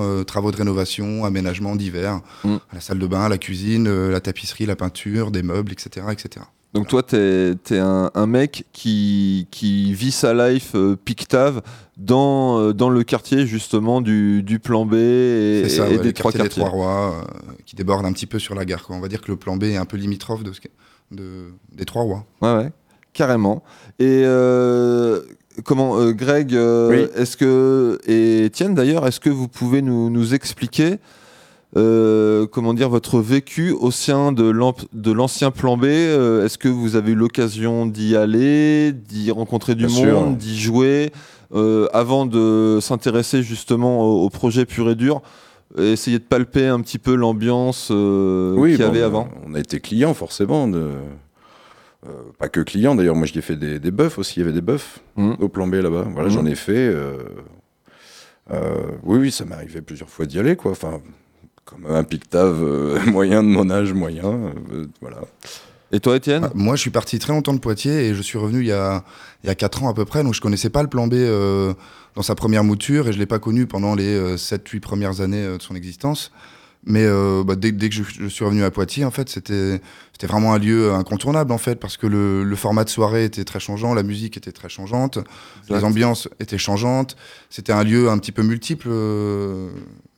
euh, 0.02 0.24
travaux 0.24 0.50
de 0.50 0.56
rénovation, 0.56 1.24
aménagement 1.24 1.76
divers, 1.76 2.20
Mm. 2.44 2.56
la 2.72 2.80
salle 2.80 2.98
de 2.98 3.06
bain, 3.06 3.28
la 3.28 3.38
cuisine, 3.38 3.86
euh, 3.86 4.10
la 4.10 4.20
tapisserie, 4.20 4.66
la 4.66 4.74
peinture, 4.76 5.30
des 5.30 5.42
meubles, 5.44 5.70
etc., 5.72 6.06
etc. 6.10 6.44
Donc 6.72 6.88
toi, 6.88 7.04
tu 7.04 7.14
es, 7.14 7.78
un, 7.78 8.10
un 8.12 8.26
mec 8.26 8.64
qui, 8.72 9.46
qui 9.52 9.94
vit 9.94 10.10
sa 10.10 10.34
life 10.34 10.72
euh, 10.74 10.96
Pictave 10.96 11.62
dans, 11.96 12.72
dans 12.72 12.90
le 12.90 13.04
quartier 13.04 13.46
justement 13.46 14.00
du, 14.00 14.42
du 14.42 14.58
plan 14.58 14.84
B 14.84 14.94
et, 14.94 15.62
C'est 15.68 15.76
ça, 15.76 15.88
et 15.88 15.96
ouais, 15.98 16.02
des 16.02 16.12
trois 16.12 16.32
quartier 16.32 16.42
des 16.42 16.48
quartiers. 16.48 16.64
Trois 16.64 16.70
Rois, 16.70 17.24
qui 17.64 17.76
déborde 17.76 18.04
un 18.04 18.12
petit 18.12 18.26
peu 18.26 18.40
sur 18.40 18.56
la 18.56 18.64
gare. 18.64 18.82
quoi. 18.82 18.96
On 18.96 19.00
va 19.00 19.06
dire 19.06 19.20
que 19.20 19.30
le 19.30 19.36
plan 19.36 19.56
B 19.56 19.62
est 19.64 19.76
un 19.76 19.84
peu 19.84 19.96
limitrophe 19.96 20.42
de 20.42 20.52
ce 20.52 20.60
de, 21.12 21.52
des 21.72 21.84
Trois 21.84 22.02
Rois. 22.02 22.26
Ouais, 22.42 22.54
ouais, 22.56 22.72
carrément. 23.12 23.62
Et 24.00 24.22
euh, 24.24 25.22
comment, 25.62 25.98
euh, 25.98 26.12
Greg, 26.12 26.54
euh, 26.54 26.90
Oui. 26.90 27.08
est-ce 27.16 27.36
que, 27.36 27.98
et 28.06 28.44
Étienne 28.46 28.74
d'ailleurs, 28.74 29.06
est-ce 29.06 29.20
que 29.20 29.30
vous 29.30 29.48
pouvez 29.48 29.82
nous, 29.82 30.10
nous 30.10 30.34
expliquer 30.34 30.98
euh, 31.76 32.46
comment 32.46 32.72
dire 32.72 32.88
votre 32.88 33.18
vécu 33.18 33.72
au 33.72 33.90
sein 33.90 34.30
de 34.30 35.10
l'ancien 35.12 35.50
plan 35.50 35.76
B 35.76 35.84
euh, 35.86 36.44
Est-ce 36.44 36.56
que 36.56 36.68
vous 36.68 36.94
avez 36.94 37.12
eu 37.12 37.16
l'occasion 37.16 37.86
d'y 37.86 38.14
aller, 38.16 38.92
d'y 38.92 39.30
rencontrer 39.32 39.74
du 39.74 39.86
Bien 39.86 40.12
monde, 40.12 40.36
d'y 40.36 40.58
jouer 40.58 41.10
euh, 41.52 41.88
avant 41.92 42.26
de 42.26 42.78
s'intéresser 42.80 43.42
justement 43.42 44.02
au, 44.02 44.24
au 44.24 44.30
projet 44.30 44.64
pur 44.66 44.88
et 44.90 44.94
dur 44.94 45.20
Essayer 45.76 46.20
de 46.20 46.24
palper 46.24 46.68
un 46.68 46.78
petit 46.80 46.98
peu 46.98 47.16
l'ambiance 47.16 47.88
euh, 47.90 48.54
qu'il 48.62 48.74
y 48.76 48.78
bon, 48.78 48.84
avait 48.84 49.02
avant? 49.02 49.28
On 49.44 49.54
a 49.54 49.58
été 49.58 49.80
client 49.80 50.14
forcément. 50.14 50.68
De... 50.68 50.90
euh, 52.06 52.10
pas 52.38 52.48
que 52.48 52.60
client, 52.60 52.94
d'ailleurs, 52.94 53.16
moi 53.16 53.26
j'y 53.26 53.38
ai 53.38 53.42
fait 53.42 53.56
des, 53.56 53.78
des 53.78 53.90
bœufs 53.90 54.18
aussi. 54.18 54.34
Il 54.36 54.40
y 54.40 54.42
avait 54.42 54.52
des 54.52 54.60
bœufs 54.60 55.00
Mhm. 55.16 55.36
au 55.40 55.48
plan 55.48 55.66
B 55.66 55.74
là-bas. 55.74 56.06
Voilà, 56.12 56.28
j'en 56.28 56.44
ai 56.46 56.54
fait. 56.54 56.72
euh, 56.88 57.18
euh, 58.52 58.88
oui, 59.02 59.18
oui, 59.18 59.30
ça 59.30 59.44
m'est 59.44 59.54
arrivé 59.54 59.80
plusieurs 59.80 60.08
fois 60.10 60.26
d'y 60.26 60.38
aller, 60.38 60.56
quoi. 60.56 60.72
Enfin, 60.72 61.00
comme 61.64 61.86
un 61.86 62.04
pictave 62.04 62.62
euh, 62.62 62.98
moyen 63.06 63.42
de 63.42 63.48
mon 63.48 63.70
âge 63.70 63.92
moyen. 63.92 64.52
euh, 64.72 64.86
voilà. 65.00 65.18
Et 65.92 66.00
toi, 66.00 66.16
Étienne? 66.16 66.44
Ah, 66.46 66.50
Moi, 66.54 66.76
je 66.76 66.80
suis 66.82 66.90
parti 66.90 67.18
très 67.18 67.32
longtemps 67.32 67.54
de 67.54 67.58
Poitiers 67.60 68.08
et 68.08 68.14
je 68.14 68.20
suis 68.22 68.36
revenu 68.36 68.60
il 68.60 68.66
y 68.66 68.72
a, 68.72 69.04
il 69.42 69.46
y 69.46 69.50
a 69.50 69.54
4 69.54 69.84
ans 69.84 69.88
à 69.88 69.94
peu 69.94 70.04
près. 70.04 70.22
Donc, 70.24 70.34
je 70.34 70.40
connaissais 70.40 70.70
pas 70.70 70.82
le 70.82 70.88
plan 70.88 71.06
B 71.06 71.14
euh, 71.14 71.72
dans 72.16 72.22
sa 72.22 72.34
première 72.34 72.64
mouture 72.64 73.08
et 73.08 73.12
je 73.12 73.18
l'ai 73.18 73.26
pas 73.26 73.38
connu 73.38 73.66
pendant 73.66 73.94
les 73.94 74.36
7-8 74.36 74.80
premières 74.80 75.20
années 75.20 75.44
euh, 75.44 75.56
de 75.56 75.62
son 75.62 75.74
existence. 75.74 76.32
Mais 76.86 77.04
euh, 77.04 77.42
bah, 77.44 77.56
dès, 77.56 77.72
dès 77.72 77.88
que 77.88 77.94
je, 77.94 78.02
je 78.02 78.26
suis 78.26 78.44
revenu 78.44 78.62
à 78.62 78.70
Poitiers, 78.70 79.04
en 79.04 79.10
fait, 79.10 79.28
c'était 79.28 79.80
c'était 80.12 80.26
vraiment 80.26 80.52
un 80.54 80.58
lieu 80.58 80.92
incontournable, 80.92 81.50
en 81.52 81.58
fait, 81.58 81.76
parce 81.80 81.96
que 81.96 82.06
le, 82.06 82.44
le 82.44 82.56
format 82.56 82.84
de 82.84 82.90
soirée 82.90 83.24
était 83.24 83.44
très 83.44 83.58
changeant, 83.58 83.94
la 83.94 84.02
musique 84.02 84.36
était 84.36 84.52
très 84.52 84.68
changeante, 84.68 85.18
les 85.70 85.82
ambiances 85.82 86.28
étaient 86.40 86.58
changeantes. 86.58 87.16
C'était 87.50 87.72
un 87.72 87.82
lieu 87.84 88.08
un 88.10 88.18
petit 88.18 88.32
peu 88.32 88.42
multiple. 88.42 88.88
euh, 88.90 89.70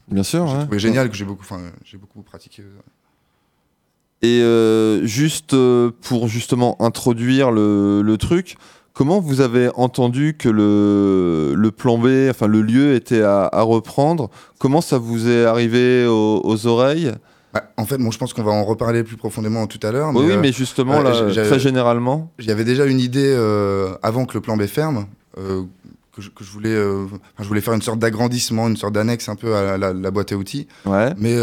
Bien 0.09 0.23
sûr. 0.23 0.47
j'ai 0.47 0.55
ouais. 0.55 0.63
trouvé 0.63 0.79
génial, 0.79 1.09
que 1.09 1.17
j'ai 1.17 1.25
beaucoup, 1.25 1.43
enfin, 1.43 1.61
j'ai 1.85 1.97
beaucoup 1.99 2.23
pratiqué. 2.23 2.63
Et 4.23 4.41
euh, 4.43 5.07
juste 5.07 5.53
euh, 5.55 5.91
pour 6.03 6.27
justement 6.29 6.77
introduire 6.83 7.51
le, 7.51 8.03
le 8.03 8.17
truc, 8.19 8.57
comment 8.97 9.21
vous 9.21 9.43
avez 9.43 9.69
entendu 9.75 10.37
que 10.39 10.49
le, 10.49 11.55
le 11.55 11.71
plan 11.71 11.99
B, 11.99 12.29
enfin 12.31 12.47
le 12.47 12.63
lieu 12.63 12.95
était 12.95 13.21
à, 13.21 13.49
à 13.53 13.61
reprendre? 13.61 14.31
Comment 14.59 14.81
ça 14.81 14.97
vous 14.97 15.29
est 15.29 15.45
arrivé 15.45 16.07
aux, 16.07 16.41
aux 16.43 16.67
oreilles? 16.67 17.13
Bah, 17.53 17.65
en 17.77 17.85
fait, 17.85 17.99
bon, 17.99 18.11
je 18.11 18.19
pense 18.19 18.33
qu'on 18.33 18.43
va 18.43 18.53
en 18.53 18.65
reparler 18.65 19.05
plus 19.05 19.19
profondément 19.19 19.67
tout 19.67 19.87
à 19.87 19.93
l'heure. 19.93 20.13
Oui, 20.15 20.25
oui, 20.27 20.33
euh, 20.33 20.41
mais 20.41 20.51
justement, 20.51 21.03
là, 21.03 21.13
très 21.31 21.59
généralement. 21.59 22.33
J'avais 22.39 22.65
déjà 22.65 22.87
une 22.87 22.99
idée 22.99 23.35
euh, 23.37 23.95
avant 24.03 24.25
que 24.25 24.33
le 24.33 24.41
plan 24.41 24.57
B 24.57 24.65
ferme, 24.65 25.07
euh, 25.39 25.63
que 26.15 26.23
je, 26.23 26.31
que 26.31 26.43
je 26.43 26.51
voulais, 26.51 26.75
je 26.75 27.45
voulais 27.47 27.61
faire 27.61 27.75
une 27.75 27.83
sorte 27.83 27.99
d'agrandissement, 27.99 28.69
une 28.69 28.79
sorte 28.79 28.95
d'annexe 28.95 29.29
un 29.29 29.37
peu 29.37 29.55
à 29.55 29.77
la, 29.77 29.93
la 29.93 30.11
boîte 30.11 30.33
à 30.33 30.37
outils. 30.37 30.67
Ouais. 30.87 31.13
Mais 31.19 31.37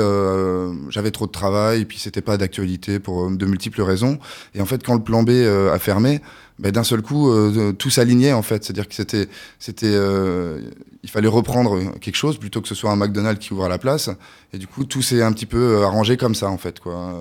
j'avais 0.90 1.12
trop 1.12 1.28
de 1.28 1.32
travail, 1.32 1.82
et 1.82 1.86
puis 1.86 2.00
c'était 2.00 2.24
pas 2.24 2.38
d'actualité 2.38 2.98
pour 3.00 3.30
de 3.30 3.46
multiples 3.46 3.84
raisons. 3.84 4.18
Et 4.56 4.62
en 4.62 4.66
fait, 4.66 4.84
quand 4.84 4.96
le 4.96 5.04
plan 5.04 5.22
B 5.22 5.30
a 5.30 5.78
fermé, 5.78 6.22
ben, 6.60 6.72
d'un 6.72 6.84
seul 6.84 7.02
coup, 7.02 7.32
euh, 7.32 7.72
tout 7.74 7.90
s'alignait 7.90 8.34
en 8.34 8.42
fait. 8.44 8.64
C'est-à-dire 8.64 8.88
que 8.88 8.94
c'était, 8.96 9.28
c'était, 9.60 9.88
euh, 9.92 10.62
il 11.04 11.10
fallait 11.10 11.28
reprendre 11.28 11.80
quelque 12.00 12.16
chose 12.16 12.38
plutôt 12.38 12.62
que 12.62 12.68
ce 12.68 12.76
soit 12.76 12.92
un 12.92 12.96
McDonald's 12.96 13.44
qui 13.46 13.54
ouvre 13.54 13.66
à 13.66 13.70
la 13.70 13.78
place. 13.80 14.10
Et 14.54 14.58
du 14.60 14.68
coup, 14.68 14.84
tout 14.86 15.02
s'est 15.02 15.22
un 15.24 15.32
petit 15.34 15.48
peu 15.48 15.58
euh, 15.58 15.84
arrangé 15.86 16.16
comme 16.16 16.36
ça 16.36 16.50
en 16.50 16.58
fait. 16.60 16.80
Quoi. 16.80 17.14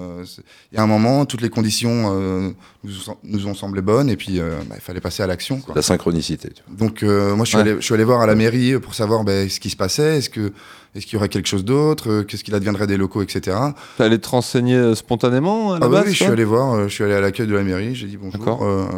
Y 0.73 0.77
a 0.77 0.83
un 0.83 0.87
moment, 0.87 1.25
toutes 1.25 1.41
les 1.41 1.49
conditions 1.49 2.11
euh, 2.15 2.51
nous, 2.85 3.11
ont- 3.11 3.17
nous 3.25 3.47
ont 3.47 3.55
semblé 3.55 3.81
bonnes, 3.81 4.11
et 4.11 4.17
puis 4.17 4.39
euh, 4.39 4.59
ben, 4.69 4.75
il 4.77 4.83
fallait 4.83 5.01
passer 5.01 5.23
à 5.23 5.27
l'action. 5.27 5.61
quoi. 5.61 5.75
La 5.75 5.83
synchronicité. 5.83 6.51
tu 6.51 6.63
vois. 6.69 6.77
Donc 6.77 7.03
euh, 7.03 7.35
moi 7.35 7.45
je 7.47 7.49
suis, 7.51 7.57
Ouais. 7.57 7.63
allé, 7.63 7.77
je 7.77 7.85
suis 7.85 7.95
allé 7.95 8.05
voir 8.05 8.21
à 8.21 8.27
la 8.27 8.35
mairie 8.35 8.79
pour 8.81 8.95
savoir 8.95 9.25
ben, 9.25 9.49
ce 9.49 9.61
qui 9.61 9.71
se 9.71 9.77
passait, 9.77 10.19
est-ce 10.19 10.29
que 10.31 10.53
est-ce 10.95 11.07
qu'il 11.07 11.15
y 11.15 11.17
aurait 11.17 11.31
quelque 11.31 11.49
chose 11.49 11.65
d'autre, 11.65 12.21
qu'est-ce 12.25 12.45
qu'il 12.45 12.55
adviendrait 12.55 12.87
des 12.87 12.99
locaux, 12.99 13.23
etc. 13.23 13.57
T'es 13.97 14.05
allé 14.05 14.19
te 14.21 14.29
renseigner 14.29 14.95
spontanément 14.95 15.73
à 15.73 15.79
la 15.79 15.87
Ah 15.87 15.89
bah 15.89 15.99
base 16.01 16.09
oui, 16.09 16.13
je 16.13 16.17
suis 16.23 16.27
allé 16.27 16.45
voir, 16.45 16.87
je 16.87 16.93
suis 16.93 17.03
allé 17.03 17.15
à 17.15 17.21
l'accueil 17.23 17.47
de 17.47 17.55
la 17.55 17.63
mairie, 17.63 17.95
j'ai 17.95 18.07
dit 18.09 18.19
D'accord. 18.31 18.59
bonjour. 18.59 18.89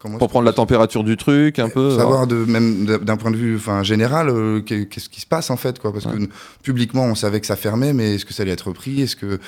Comment 0.00 0.18
Pour 0.18 0.28
prendre 0.28 0.46
la 0.46 0.52
température 0.52 1.04
du 1.04 1.16
truc, 1.16 1.58
un 1.60 1.68
peu. 1.68 1.96
savoir 1.96 2.26
de 2.26 2.36
même 2.36 2.84
d'un- 2.86 3.16
point 3.16 3.30
de 3.30 3.36
vue 3.36 3.56
enfin 3.56 3.82
général 3.84 4.28
euh, 4.30 4.60
qu'est- 4.60 4.86
qu'est-ce 4.86 5.08
qui 5.08 5.20
se 5.20 5.26
passe 5.26 5.50
en 5.50 5.56
fait 5.56 5.78
quoi? 5.78 5.92
Parce 5.92 6.06
Ouais. 6.06 6.12
que 6.12 6.28
publiquement 6.62 7.04
on 7.04 7.14
savait 7.14 7.40
que 7.40 7.46
ça 7.46 7.56
fermait 7.56 7.92
mais 7.92 8.14
est-ce 8.16 8.24
que 8.24 8.32
ça 8.34 8.42
allait 8.42 8.52
être 8.52 8.68
repris? 8.68 9.02
Est-ce 9.02 9.14
que 9.16 9.38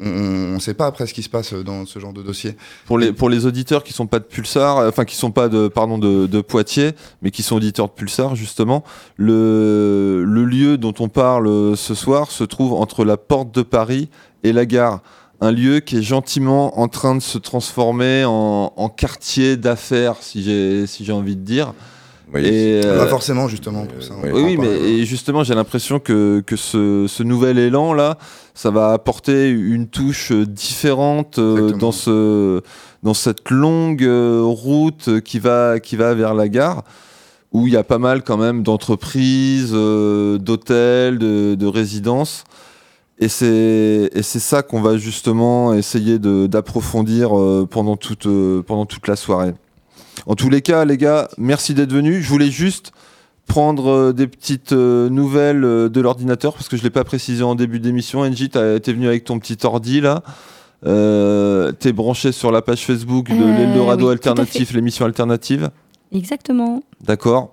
on 0.00 0.54
ne 0.54 0.58
sait 0.58 0.74
pas 0.74 0.84
après 0.86 1.06
ce 1.06 1.14
qui 1.14 1.22
se 1.22 1.30
passe 1.30 1.54
dans 1.54 1.86
ce 1.86 1.98
genre 1.98 2.12
de 2.12 2.20
dossier? 2.22 2.56
Pour 2.84 2.98
les, 2.98 3.10
pour 3.10 3.30
les 3.30 3.46
auditeurs 3.46 3.82
qui 3.82 3.94
sont 3.94 4.06
pas 4.06 4.18
de 4.18 4.24
Pulsar, 4.24 4.86
enfin 4.86 5.06
qui 5.06 5.16
sont 5.16 5.30
pas 5.30 5.48
de, 5.48 5.68
pardon, 5.68 5.96
de, 5.96 6.26
de 6.26 6.40
Poitiers, 6.42 6.90
mais 7.22 7.30
qui 7.30 7.42
sont 7.42 7.56
auditeurs 7.56 7.86
de 7.88 7.92
Pulsar, 7.92 8.36
justement, 8.36 8.84
le, 9.16 10.24
le 10.26 10.44
lieu 10.44 10.76
dont 10.78 10.92
on 10.98 11.08
parle 11.08 11.46
euh, 11.46 11.74
ce 11.76 11.94
soir 11.94 12.30
se 12.30 12.44
trouve 12.44 12.74
entre 12.74 13.04
la 13.04 13.16
porte 13.16 13.54
de 13.54 13.62
Paris 13.62 14.08
et 14.42 14.52
la 14.52 14.66
gare. 14.66 15.00
Un 15.40 15.52
lieu 15.52 15.80
qui 15.80 15.98
est 15.98 16.02
gentiment 16.02 16.80
en 16.80 16.88
train 16.88 17.14
de 17.14 17.20
se 17.20 17.38
transformer 17.38 18.24
en, 18.24 18.72
en 18.74 18.88
quartier 18.88 19.56
d'affaires, 19.56 20.16
si 20.20 20.42
j'ai 20.42 20.86
si 20.86 21.04
j'ai 21.04 21.12
envie 21.12 21.36
de 21.36 21.42
dire. 21.42 21.74
Oui, 22.34 22.44
Et, 22.44 22.80
pas 22.82 22.88
euh, 22.88 23.06
forcément 23.06 23.48
justement 23.48 23.86
pour 23.86 24.02
ça 24.02 24.14
oui, 24.22 24.30
Oui, 24.34 24.56
mais 24.58 24.68
et 24.68 25.06
justement, 25.06 25.44
j'ai 25.44 25.54
l'impression 25.54 25.98
que, 25.98 26.42
que 26.46 26.56
ce, 26.56 27.06
ce 27.08 27.22
nouvel 27.22 27.58
élan 27.58 27.94
là, 27.94 28.18
ça 28.54 28.70
va 28.70 28.92
apporter 28.92 29.48
une 29.48 29.86
touche 29.86 30.32
différente 30.32 31.38
euh, 31.38 31.70
dans 31.72 31.92
ce 31.92 32.60
dans 33.02 33.14
cette 33.14 33.50
longue 33.50 34.02
euh, 34.02 34.42
route 34.42 35.20
qui 35.20 35.38
va 35.38 35.78
qui 35.80 35.96
va 35.96 36.14
vers 36.14 36.34
la 36.34 36.48
gare, 36.48 36.82
où 37.52 37.66
il 37.66 37.72
y 37.72 37.76
a 37.76 37.84
pas 37.84 37.98
mal 37.98 38.22
quand 38.22 38.36
même 38.36 38.62
d'entreprises, 38.62 39.70
euh, 39.72 40.38
d'hôtels, 40.38 41.18
de, 41.18 41.54
de 41.54 41.66
résidences. 41.66 42.44
Et 43.20 43.28
c'est 43.28 44.10
et 44.14 44.22
c'est 44.22 44.38
ça 44.38 44.62
qu'on 44.62 44.80
va 44.80 44.96
justement 44.96 45.74
essayer 45.74 46.18
de- 46.20 46.46
d'approfondir 46.46 47.36
euh, 47.36 47.66
pendant 47.68 47.96
toute 47.96 48.26
euh, 48.26 48.62
pendant 48.62 48.86
toute 48.86 49.08
la 49.08 49.16
soirée. 49.16 49.54
En 50.26 50.34
tous 50.36 50.50
les 50.50 50.62
cas, 50.62 50.84
les 50.84 50.96
gars, 50.96 51.28
merci 51.36 51.74
d'être 51.74 51.92
venus. 51.92 52.22
Je 52.24 52.28
voulais 52.28 52.50
juste 52.50 52.92
prendre 53.48 53.88
euh, 53.90 54.12
des 54.12 54.26
petites 54.28 54.72
nouvelles 54.72 55.62
de 55.62 56.00
l'ordinateur 56.00 56.52
parce 56.54 56.68
que 56.68 56.76
je 56.76 56.82
l'ai 56.84 56.90
pas 56.90 57.02
précisé 57.04 57.42
en 57.42 57.54
début 57.56 57.80
d'émission. 57.80 58.20
Angie, 58.20 58.50
t'as- 58.50 58.78
t'es 58.78 58.92
venu 58.92 59.08
avec 59.08 59.24
ton 59.24 59.38
petit 59.40 59.58
ordi 59.64 60.00
là. 60.00 60.22
Euh, 60.86 61.72
T'es 61.72 61.92
branché 61.92 62.30
sur 62.30 62.52
la 62.52 62.62
page 62.62 62.86
Facebook 62.86 63.28
de 63.30 63.34
Euh, 63.34 63.56
l'Eldorado 63.58 64.06
oui, 64.06 64.12
Alternatif, 64.12 64.72
l'émission 64.72 65.04
alternative. 65.06 65.70
Exactement. 66.12 66.82
D'accord. 67.04 67.52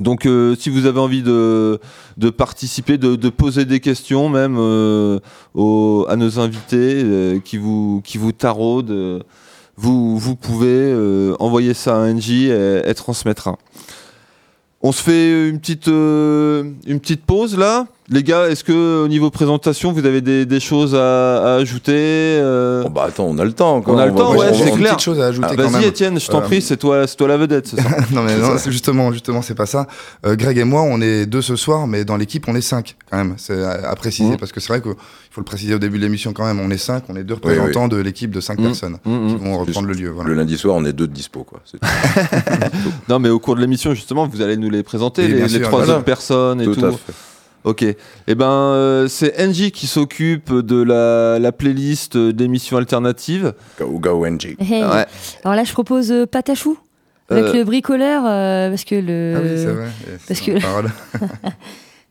Donc, 0.00 0.24
euh, 0.26 0.56
si 0.58 0.70
vous 0.70 0.86
avez 0.86 0.98
envie 0.98 1.22
de, 1.22 1.78
de 2.16 2.30
participer, 2.30 2.96
de, 2.98 3.16
de 3.16 3.28
poser 3.28 3.66
des 3.66 3.80
questions, 3.80 4.28
même 4.30 4.56
euh, 4.58 5.18
aux- 5.54 6.06
à 6.08 6.16
nos 6.16 6.38
invités 6.40 7.02
euh, 7.04 7.38
qui, 7.38 7.58
vous, 7.58 8.00
qui 8.02 8.16
vous 8.18 8.32
taraudent, 8.32 8.90
euh, 8.90 9.20
vous, 9.76 10.18
vous 10.18 10.36
pouvez 10.36 10.66
euh, 10.70 11.34
envoyer 11.38 11.74
ça 11.74 11.96
à 11.96 11.98
Angie 12.10 12.46
et 12.46 12.82
elle 12.84 12.94
transmettra. 12.94 13.58
On 14.82 14.92
se 14.92 15.02
fait 15.02 15.48
une 15.50 15.60
petite, 15.60 15.88
euh, 15.88 16.64
une 16.86 16.98
petite 17.00 17.24
pause 17.26 17.56
là? 17.56 17.86
Les 18.12 18.24
gars, 18.24 18.48
est-ce 18.48 18.64
que 18.64 19.04
au 19.04 19.06
niveau 19.06 19.30
présentation, 19.30 19.92
vous 19.92 20.04
avez 20.04 20.20
des, 20.20 20.44
des 20.44 20.58
choses 20.58 20.96
à, 20.96 21.54
à 21.54 21.54
ajouter 21.58 21.92
euh, 21.94 22.82
Bon, 22.82 22.90
bah 22.90 23.04
attends, 23.06 23.26
on 23.26 23.38
a 23.38 23.44
le 23.44 23.52
temps. 23.52 23.80
On 23.86 23.98
a 23.98 24.06
le 24.06 24.12
temps, 24.12 24.34
ouais, 24.34 24.52
c'est 24.52 24.72
clair. 24.72 24.94
petite 24.96 25.00
chose 25.04 25.20
à 25.20 25.26
ajouter 25.26 25.46
Ah, 25.48 25.54
quand 25.56 25.62
Vas-y, 25.62 25.72
même 25.80 25.88
Étienne, 25.90 26.18
je 26.18 26.26
t'en 26.26 26.38
Euh, 26.38 26.42
prie, 26.42 26.60
c'est 26.60 26.76
toi, 26.76 27.06
c'est 27.06 27.14
toi 27.14 27.28
la 27.28 27.36
vedette, 27.36 27.68
ça 27.68 27.76
non 28.12 28.22
mais 28.22 28.36
non, 28.36 28.56
justement 28.66 29.12
justement 29.12 29.42
c'est 29.42 29.54
pas 29.54 29.66
ça. 29.66 29.86
Euh, 30.26 30.34
Greg 30.34 30.58
et 30.58 30.64
moi 30.64 30.82
on 30.82 31.00
est 31.00 31.24
deux 31.26 31.40
ce 31.40 31.54
soir 31.54 31.86
mais 31.86 32.04
dans 32.04 32.16
l'équipe 32.16 32.46
on 32.48 32.56
est 32.56 32.60
cinq 32.62 32.96
quand 33.08 33.16
même. 33.18 33.34
C'est 33.36 33.62
à, 33.62 33.90
à 33.90 33.94
préciser 33.94 34.30
Mhm. 34.30 34.36
parce 34.38 34.50
que 34.50 34.58
c'est 34.58 34.68
vrai 34.72 34.80
qu'il 34.82 34.90
faut 35.30 35.40
le 35.40 35.44
préciser 35.44 35.74
au 35.74 35.78
début 35.78 35.98
de 35.98 36.02
l'émission 36.02 36.32
quand 36.32 36.44
même. 36.44 36.58
On 36.58 36.70
est 36.72 36.78
cinq, 36.78 37.04
on 37.10 37.14
est 37.14 37.22
deux 37.22 37.34
représentants 37.34 37.86
de 37.86 37.96
l'équipe 37.96 38.32
de 38.32 38.40
cinq 38.40 38.58
Mhm. 38.58 38.64
personnes 38.66 38.96
Mhm. 39.06 39.28
qui 39.38 39.44
vont 39.44 39.56
reprendre 39.58 39.86
le 39.86 39.94
lieu. 39.94 40.08
Voilà. 40.10 40.30
Le 40.30 40.34
lundi 40.34 40.58
soir, 40.58 40.74
on 40.74 40.84
est 40.84 40.92
deux 40.92 41.06
de 41.06 41.12
dispo, 41.12 41.44
quoi. 41.44 41.60
Non, 43.08 43.20
mais 43.20 43.28
au 43.28 43.38
cours 43.38 43.54
de 43.54 43.60
l'émission, 43.60 43.94
justement, 43.94 44.26
vous 44.26 44.42
allez 44.42 44.56
nous 44.56 44.68
les 44.70 44.82
présenter, 44.82 45.28
les, 45.28 45.34
bien 45.34 45.46
les 45.46 45.58
sûr, 45.58 45.68
trois 45.68 45.82
autres 45.88 46.02
personnes 46.02 46.60
et 46.60 46.64
tout. 46.64 46.80
Ok. 47.64 47.82
Eh 47.82 48.34
ben, 48.34 48.46
euh, 48.50 49.08
c'est 49.08 49.38
Angie 49.42 49.70
qui 49.70 49.86
s'occupe 49.86 50.52
de 50.52 50.82
la, 50.82 51.38
la 51.38 51.52
playlist 51.52 52.16
d'émissions 52.16 52.76
alternatives. 52.78 53.52
Go, 53.78 53.98
go, 53.98 54.26
NG. 54.26 54.56
Hey. 54.58 54.82
Ouais. 54.82 55.06
Alors 55.44 55.54
là, 55.56 55.64
je 55.64 55.72
propose 55.72 56.10
euh, 56.10 56.26
Patachou 56.26 56.78
avec 57.28 57.44
Euh, 57.44 57.52
le 57.52 57.64
bricoleur 57.64 58.22
euh, 58.26 58.70
parce 58.70 58.84
que 58.84 58.94
le 58.96 59.34
Ah 59.36 59.40
oui 59.42 59.50
c'est 59.56 59.66
vrai. 59.72 59.88
Parce 60.26 60.40
que- 60.40 60.60
parole. 60.60 60.90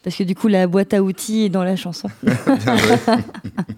parce 0.04 0.16
que 0.16 0.24
du 0.24 0.36
coup 0.36 0.48
la 0.48 0.66
boîte 0.68 0.94
à 0.94 1.02
outils 1.02 1.46
est 1.46 1.50
dans 1.50 1.64
la 1.64 1.76
chanson. 1.76 2.10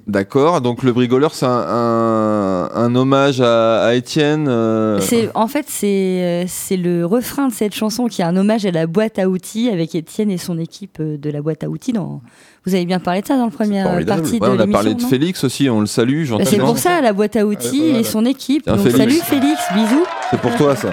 D'accord. 0.08 0.60
Donc, 0.62 0.84
le 0.84 0.92
brigoleur, 0.92 1.34
c'est 1.34 1.46
un, 1.46 1.50
un- 1.50 2.70
un 2.74 2.96
hommage 2.96 3.40
à, 3.42 3.84
à 3.86 3.94
Étienne. 3.94 4.48
euh, 4.50 5.00
en 5.34 5.48
fait 5.48 5.66
c'est 5.70 5.88
euh, 5.88 6.44
c'est 6.48 6.75
le 6.78 7.06
refrain 7.06 7.48
de 7.48 7.54
cette 7.54 7.74
chanson 7.74 8.08
qui 8.08 8.22
est 8.22 8.25
un 8.25 8.36
hommage 8.36 8.66
à 8.66 8.72
la 8.72 8.88
boîte 8.88 9.20
à 9.20 9.30
outils 9.30 9.70
avec 9.70 9.96
Étienne 9.96 10.30
et 10.32 10.38
son 10.38 10.58
équipe 10.60 10.98
euh, 11.00 11.18
de 11.18 11.30
la 11.30 11.42
boîte 11.42 11.63
à 11.63 11.70
outils. 11.70 11.94
Dans 11.94 12.22
vous 12.66 12.75
avez 12.75 12.86
bien 12.86 13.00
parlé 13.00 13.22
de 13.22 13.28
ça 13.28 13.38
dans 13.38 13.46
la 13.46 13.51
première 13.51 13.88
formidable. 13.88 14.22
partie 14.22 14.34
ouais, 14.40 14.50
de 14.50 14.54
on 14.56 14.60
a 14.60 14.68
parlé 14.68 14.94
de 14.94 15.01
Félix 15.01 15.44
aussi, 15.44 15.70
on 15.70 15.80
le 15.80 15.86
salue 15.88 16.28
Bah, 16.30 16.38
c'est 16.46 16.58
pour 16.58 16.78
ça 16.78 17.01
la 17.01 17.13
boîte 17.13 17.36
à 17.36 17.46
outils 17.46 17.80
pas 17.80 17.92
mal. 17.94 18.01
et 18.01 18.04
son 18.04 18.25
équipe. 18.25 18.66
Donc 18.68 18.80
Félix. 18.80 18.98
salut 18.98 19.13
Félix, 19.24 19.62
bisous. 19.74 20.06
C'est 20.30 20.40
pour 20.42 20.56
toi, 20.56 20.75
ça. 20.75 20.90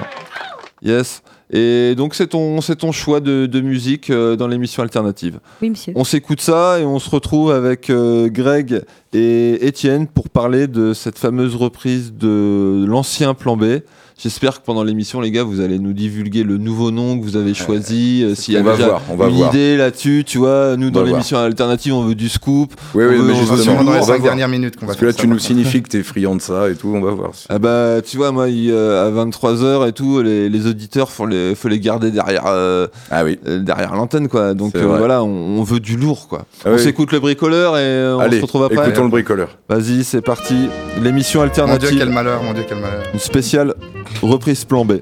Yes. 0.83 1.23
Et 1.51 1.95
donc, 1.95 2.15
c'est 2.15 2.29
ton, 2.29 2.61
c'est 2.61 2.77
ton 2.77 2.93
choix 2.93 3.21
de, 3.21 3.47
de 3.47 3.61
musique 3.61 4.11
euh, 4.11 4.37
dans 4.37 4.49
l'émission 4.49 4.83
alternative. 4.83 5.41
Oui 5.63 5.71
monsieur. 5.71 5.93
On 5.97 6.05
s'écoute 6.05 6.41
ça 6.41 6.79
et 6.79 6.85
on 6.85 6.99
se 6.99 7.09
retrouve 7.09 7.51
avec 7.53 7.89
euh, 7.89 8.29
Greg 8.29 8.83
et 9.15 9.67
Étienne 9.67 10.07
pour 10.07 10.29
parler 10.29 10.67
de 10.67 10.93
cette 10.93 11.19
fameuse 11.19 11.57
reprise 11.57 12.13
de 12.13 12.85
l'ancien 12.87 13.33
plan 13.35 13.57
B. 13.57 13.81
J'espère 14.21 14.59
que 14.61 14.65
pendant 14.67 14.83
l'émission, 14.83 15.21
les 15.21 15.31
gars, 15.31 15.45
vous 15.45 15.61
allez 15.61 15.79
nous 15.79 15.93
divulguer 15.93 16.43
le 16.43 16.59
nouveau 16.59 16.91
nom 16.91 17.17
que 17.17 17.23
vous 17.23 17.37
avez 17.37 17.55
choisi. 17.55 18.25
euh, 18.25 18.35
S'il 18.35 18.55
y 18.55 18.57
a 18.57 18.61
On 18.61 18.65
va 18.65 18.73
déjà 18.75 18.89
voir, 18.89 19.03
on 19.11 19.15
va 19.17 19.29
une 19.29 19.37
voir. 19.37 19.55
idée 19.55 19.77
là-dessus, 19.77 20.25
tu 20.27 20.39
vois, 20.39 20.77
nous 20.77 20.91
dans 20.91 21.05
l'émission 21.05 21.39
alternative, 21.39 21.95
on 21.95 22.03
veut 22.03 22.17
du 22.17 22.29
scoop. 22.29 22.73
Oui, 22.97 23.05
On 23.05 23.09
oui, 23.11 23.17
veut- 23.17 23.23
mais 23.23 23.33
on 23.33 23.37
justement, 23.37 23.59
Sûrement 23.63 23.85
dans 23.85 23.93
les 23.93 23.99
on 23.99 24.01
va 24.01 24.07
cinq 24.07 24.13
voir. 24.19 24.23
dernières 24.23 24.49
minutes 24.49 24.75
qu'on 24.75 24.87
va 24.87 24.89
Parce 24.89 24.99
que 24.99 25.07
là, 25.07 25.13
ça. 25.13 25.19
tu 25.19 25.29
nous 25.29 25.39
signifies 25.39 25.83
que 25.83 25.89
t'es 25.89 26.03
friand 26.03 26.35
de 26.35 26.41
ça 26.41 26.69
et 26.69 26.75
tout, 26.75 26.89
on 26.93 27.01
va 27.01 27.13
voir. 27.13 27.31
Ah 27.49 27.61
bah, 27.61 28.03
tu 28.05 28.17
vois, 28.17 28.33
moi, 28.33 28.49
il, 28.49 28.73
euh, 28.73 29.07
à 29.07 29.11
23h 29.13 29.87
et 29.89 29.93
tout, 29.93 30.21
les, 30.21 30.49
les 30.49 30.67
auditeurs, 30.67 31.13
faut 31.13 31.27
les, 31.27 31.55
faut 31.55 31.69
les 31.69 31.79
garder 31.79 32.11
derrière, 32.11 32.43
euh, 32.49 32.89
Ah 33.13 33.23
oui. 33.25 33.39
euh, 33.47 33.61
derrière 33.61 33.95
l'antenne, 33.95 34.27
quoi. 34.27 34.53
Donc 34.55 34.77
voilà, 34.77 35.23
on, 35.23 35.29
on 35.61 35.63
veut 35.63 35.79
du 35.79 35.97
lourd, 35.97 36.27
quoi. 36.27 36.45
Ah 36.65 36.71
on 36.71 36.73
oui. 36.75 36.81
s'écoute 36.81 37.13
le 37.13 37.21
bricoleur 37.21 37.79
et 37.79 38.13
on 38.17 38.19
Allez, 38.19 38.39
se 38.39 38.43
retrouve 38.43 38.65
après. 38.65 38.89
écoutons 38.89 39.05
le 39.05 39.11
bricoleur. 39.11 39.51
Vas-y, 39.69 40.03
c'est 40.03 40.23
parti. 40.23 40.57
L'émission 41.01 41.39
Mon 41.41 41.47
Dieu 41.47 41.53
alternative, 41.63 41.99
quel 42.01 42.11
malheur, 42.11 42.43
mon 42.43 42.53
Dieu 42.53 42.65
quel 42.69 42.79
malheur. 42.79 43.05
une 43.15 43.21
spéciale 43.21 43.75
reprise 44.23 44.65
plan 44.65 44.85
B. 44.85 45.01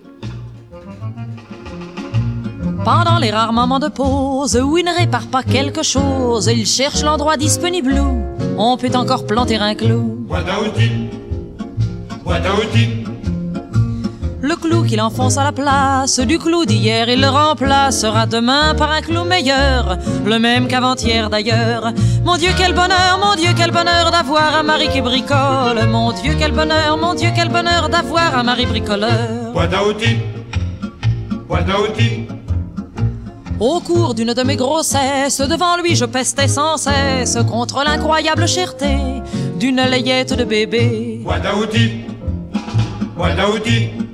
Pendant 2.85 3.19
les 3.19 3.31
rares 3.31 3.53
moments 3.53 3.81
de 3.81 3.89
pause 3.89 4.57
où 4.57 4.79
il 4.79 4.85
ne 4.85 4.97
répare 4.97 5.27
pas 5.27 5.43
quelque 5.43 5.83
chose, 5.83 6.47
il 6.47 6.67
cherche 6.67 7.03
l'endroit 7.03 7.37
disponible 7.37 7.99
où 7.99 8.23
on 8.57 8.77
peut 8.77 8.95
encore 8.95 9.27
planter 9.27 9.57
un 9.57 9.75
clou. 9.75 10.25
Boîte 10.29 10.47
Le 14.47 14.55
clou 14.55 14.85
qu'il 14.85 15.01
enfonce 15.01 15.39
à 15.39 15.43
la 15.43 15.51
place 15.51 16.21
du 16.21 16.39
clou 16.39 16.65
d'hier, 16.67 17.09
il 17.09 17.21
le 17.21 17.29
remplacera 17.29 18.27
demain 18.27 18.77
par 18.77 18.93
un 18.93 19.01
clou 19.01 19.25
meilleur, 19.25 19.99
le 20.25 20.39
même 20.39 20.69
qu'avant-hier 20.69 21.29
d'ailleurs. 21.29 21.93
Mon 22.25 22.37
Dieu, 22.37 22.51
quel 22.57 22.73
bonheur, 22.73 23.19
mon 23.21 23.35
Dieu, 23.35 23.49
quel 23.57 23.73
bonheur 23.73 24.13
d'avoir 24.13 24.55
un 24.57 24.63
mari 24.63 24.89
qui 24.89 25.01
bricole. 25.01 25.85
Mon 25.91 26.13
Dieu, 26.13 26.37
quel 26.39 26.53
bonheur, 26.53 26.97
mon 26.97 27.15
Dieu, 27.15 27.31
quel 27.35 27.49
bonheur 27.49 27.89
d'avoir 27.89 28.39
un 28.39 28.45
mari 28.45 28.67
bricoleur. 28.67 29.53
Boîte 29.53 29.75
à 29.75 29.85
outils. 29.85 30.19
Boîte 31.49 31.69
à 31.69 31.81
outils. 31.81 32.29
Au 33.59 33.81
cours 33.81 34.15
d'une 34.15 34.33
de 34.33 34.43
mes 34.45 34.55
grossesses, 34.55 35.41
devant 35.41 35.77
lui 35.77 35.97
je 35.97 36.05
pestais 36.05 36.47
sans 36.47 36.77
cesse 36.77 37.37
contre 37.51 37.83
l'incroyable 37.83 38.47
cherté 38.47 38.95
d'une 39.59 39.83
layette 39.83 40.35
de 40.35 40.45
bébé. 40.45 41.23
Boîte 41.25 41.47
à 41.47 41.57
outils. 41.57 42.05
Boîte 43.17 43.41
à 43.41 43.51
outils. 43.51 44.06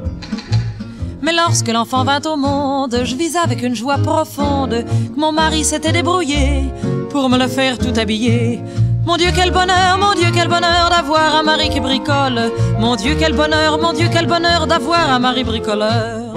Mais 1.22 1.32
lorsque 1.32 1.68
l'enfant 1.68 2.04
vint 2.04 2.20
au 2.26 2.36
monde, 2.36 3.02
je 3.04 3.14
vis 3.14 3.36
avec 3.36 3.62
une 3.62 3.76
joie 3.76 3.98
profonde 3.98 4.84
que 5.14 5.20
mon 5.20 5.30
mari 5.30 5.64
s'était 5.64 5.92
débrouillé 5.92 6.64
pour 7.10 7.28
me 7.28 7.38
le 7.38 7.46
faire 7.46 7.78
tout 7.78 7.92
habiller. 7.96 8.60
Mon 9.06 9.16
Dieu, 9.16 9.28
quel 9.34 9.52
bonheur, 9.52 9.98
mon 9.98 10.14
Dieu, 10.14 10.28
quel 10.34 10.48
bonheur 10.48 10.90
d'avoir 10.90 11.36
un 11.36 11.42
mari 11.44 11.68
qui 11.68 11.80
bricole. 11.80 12.52
Mon 12.78 12.96
Dieu, 12.96 13.16
quel 13.18 13.34
bonheur, 13.34 13.80
mon 13.80 13.92
Dieu, 13.92 14.08
quel 14.12 14.26
bonheur 14.26 14.66
d'avoir 14.66 15.10
un 15.10 15.18
mari 15.20 15.44
bricoleur. 15.44 16.34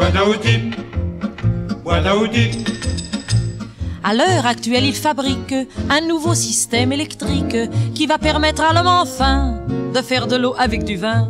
À 4.04 4.14
l'heure 4.14 4.46
actuelle, 4.46 4.86
il 4.86 4.96
fabrique 4.96 5.56
un 5.90 6.02
nouveau 6.02 6.36
système 6.36 6.92
électrique 6.92 7.58
qui 7.96 8.06
va 8.06 8.20
permettre 8.20 8.64
à 8.64 8.72
l'homme 8.74 8.88
enfin 8.88 9.56
de 9.94 10.02
faire 10.02 10.28
de 10.28 10.36
l'eau 10.36 10.54
avec 10.60 10.84
du 10.84 10.96
vin. 10.96 11.30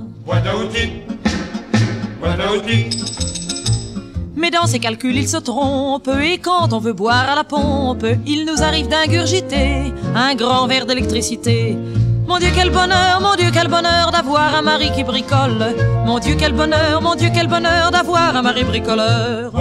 Mais 4.45 4.51
dans 4.51 4.67
ses 4.67 4.77
calculs, 4.77 5.15
il 5.15 5.27
se 5.27 5.37
trompe 5.37 6.07
et 6.21 6.37
quand 6.37 6.71
on 6.71 6.77
veut 6.77 6.93
boire 6.93 7.27
à 7.31 7.33
la 7.33 7.43
pompe, 7.43 8.05
il 8.27 8.45
nous 8.45 8.61
arrive 8.61 8.87
d'ingurgiter 8.87 9.91
un 10.15 10.35
grand 10.35 10.67
verre 10.67 10.85
d'électricité. 10.85 11.75
Mon 12.27 12.37
Dieu, 12.37 12.49
quel 12.53 12.69
bonheur, 12.69 13.21
mon 13.21 13.33
Dieu, 13.33 13.49
quel 13.51 13.67
bonheur 13.69 14.11
d'avoir 14.11 14.53
un 14.53 14.61
mari 14.61 14.91
qui 14.95 15.03
bricole. 15.03 15.73
Mon 16.05 16.19
Dieu, 16.19 16.35
quel 16.37 16.53
bonheur, 16.53 17.01
mon 17.01 17.15
Dieu, 17.15 17.29
quel 17.33 17.47
bonheur 17.47 17.89
d'avoir 17.89 18.35
un 18.35 18.43
mari 18.43 18.63
bricoleur. 18.63 19.51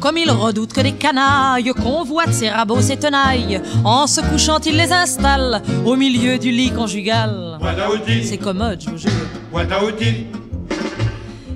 Comme 0.00 0.16
il 0.16 0.32
redoute 0.32 0.72
que 0.72 0.80
des 0.80 0.94
canailles 0.94 1.72
convoitent 1.80 2.34
ses 2.34 2.50
rabots, 2.50 2.80
ses 2.80 2.96
tenailles, 2.96 3.62
en 3.84 4.08
se 4.08 4.20
couchant, 4.20 4.58
il 4.66 4.76
les 4.76 4.92
installe 4.92 5.62
au 5.86 5.94
milieu 5.94 6.38
du 6.38 6.50
lit 6.50 6.72
conjugal. 6.72 7.60
C'est 8.24 8.38
commode, 8.38 8.80
je 8.80 8.90
vous 8.90 8.98
jure. 8.98 10.41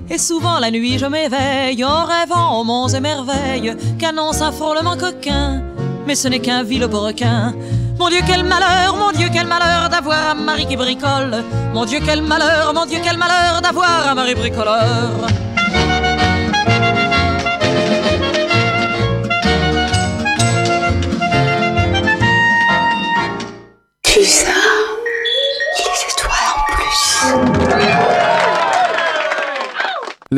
Et 0.09 0.17
souvent 0.17 0.59
la 0.59 0.71
nuit 0.71 0.97
je 0.97 1.05
m'éveille 1.05 1.83
en 1.83 2.05
rêvant 2.05 2.59
aux 2.59 2.63
monts 2.63 2.87
et 2.87 2.99
merveilles 2.99 3.75
qu'annonce 3.99 4.41
un 4.41 4.51
frôlement 4.51 4.95
coquin. 4.95 5.61
Mais 6.05 6.15
ce 6.15 6.27
n'est 6.27 6.39
qu'un 6.39 6.63
vilain 6.63 6.87
requin. 6.87 7.53
Mon 7.99 8.09
Dieu, 8.09 8.19
quel 8.27 8.43
malheur, 8.43 8.95
mon 8.95 9.11
Dieu, 9.11 9.27
quel 9.33 9.47
malheur 9.47 9.89
d'avoir 9.89 10.29
un 10.31 10.35
mari 10.35 10.67
qui 10.67 10.75
bricole. 10.75 11.43
Mon 11.73 11.83
Dieu, 11.85 11.99
quel 12.05 12.21
malheur, 12.21 12.73
mon 12.73 12.85
Dieu, 12.85 12.99
quel 13.03 13.17
malheur 13.17 13.59
d'avoir 13.61 14.07
un 14.07 14.13
mari 14.13 14.35
bricoleur. 14.35 15.27
Pulsar. 24.03 24.66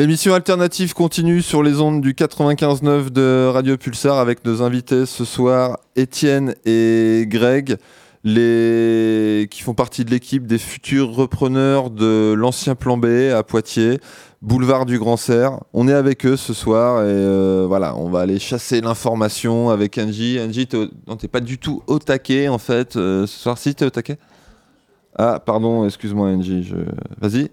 L'émission 0.00 0.32
alternative 0.32 0.94
continue 0.94 1.42
sur 1.42 1.62
les 1.62 1.78
ondes 1.82 2.00
du 2.00 2.14
95.9 2.14 3.10
de 3.10 3.50
Radio 3.52 3.76
Pulsar 3.76 4.16
avec 4.16 4.42
nos 4.46 4.62
invités 4.62 5.04
ce 5.04 5.26
soir, 5.26 5.78
Étienne 5.94 6.54
et 6.64 7.26
Greg, 7.28 7.76
qui 8.24 9.62
font 9.62 9.74
partie 9.74 10.06
de 10.06 10.10
l'équipe 10.10 10.46
des 10.46 10.56
futurs 10.56 11.12
repreneurs 11.12 11.90
de 11.90 12.32
l'ancien 12.32 12.74
plan 12.76 12.96
B 12.96 13.30
à 13.36 13.42
Poitiers, 13.42 14.00
boulevard 14.40 14.86
du 14.86 14.98
Grand 14.98 15.18
Serre. 15.18 15.60
On 15.74 15.86
est 15.86 15.92
avec 15.92 16.24
eux 16.24 16.38
ce 16.38 16.54
soir 16.54 17.02
et 17.02 17.06
euh, 17.06 17.66
voilà, 17.68 17.94
on 17.94 18.08
va 18.08 18.20
aller 18.20 18.38
chasser 18.38 18.80
l'information 18.80 19.68
avec 19.68 19.98
Angie. 19.98 20.40
Angie, 20.40 20.66
t'es 20.66 21.28
pas 21.28 21.40
du 21.40 21.58
tout 21.58 21.82
au 21.88 21.98
taquet 21.98 22.48
en 22.48 22.56
fait. 22.56 22.96
euh, 22.96 23.26
ce 23.26 23.38
soir, 23.38 23.58
si, 23.58 23.74
t'es 23.74 23.84
au 23.84 23.90
taquet? 23.90 24.16
Ah, 25.18 25.42
pardon, 25.44 25.84
excuse-moi 25.84 26.28
Angie. 26.28 26.62
Je... 26.62 26.76
Vas-y. 27.20 27.50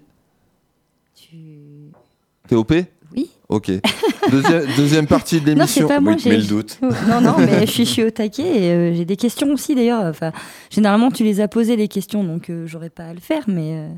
T'es 2.48 2.56
OP 2.56 2.72
Oui. 3.16 3.30
Ok. 3.48 3.70
Deuxième, 4.30 4.64
deuxième 4.76 5.06
partie 5.06 5.40
de 5.40 5.52
Non, 5.54 5.66
c'est 5.66 5.80
l'émission. 5.80 5.88
pas 5.88 6.00
moi. 6.00 6.12
il 6.18 6.22
te 6.22 6.28
met 6.28 6.34
j'ai- 6.34 6.40
le 6.42 6.46
doute. 6.48 6.78
Non, 7.08 7.20
non, 7.20 7.34
mais 7.38 7.66
je 7.66 7.70
suis, 7.70 7.84
je 7.86 7.90
suis 7.90 8.02
au 8.04 8.10
taquet 8.10 8.42
et 8.42 8.70
euh, 8.72 8.94
j'ai 8.94 9.04
des 9.04 9.16
questions 9.16 9.50
aussi 9.52 9.74
d'ailleurs. 9.74 10.04
Enfin, 10.04 10.32
généralement, 10.70 11.10
tu 11.10 11.24
les 11.24 11.40
as 11.40 11.48
posées 11.48 11.76
les 11.76 11.88
questions, 11.88 12.24
donc 12.24 12.50
euh, 12.50 12.66
j'aurais 12.66 12.90
pas 12.90 13.04
à 13.04 13.14
le 13.14 13.20
faire, 13.20 13.44
mais. 13.46 13.76
euh, 13.78 13.88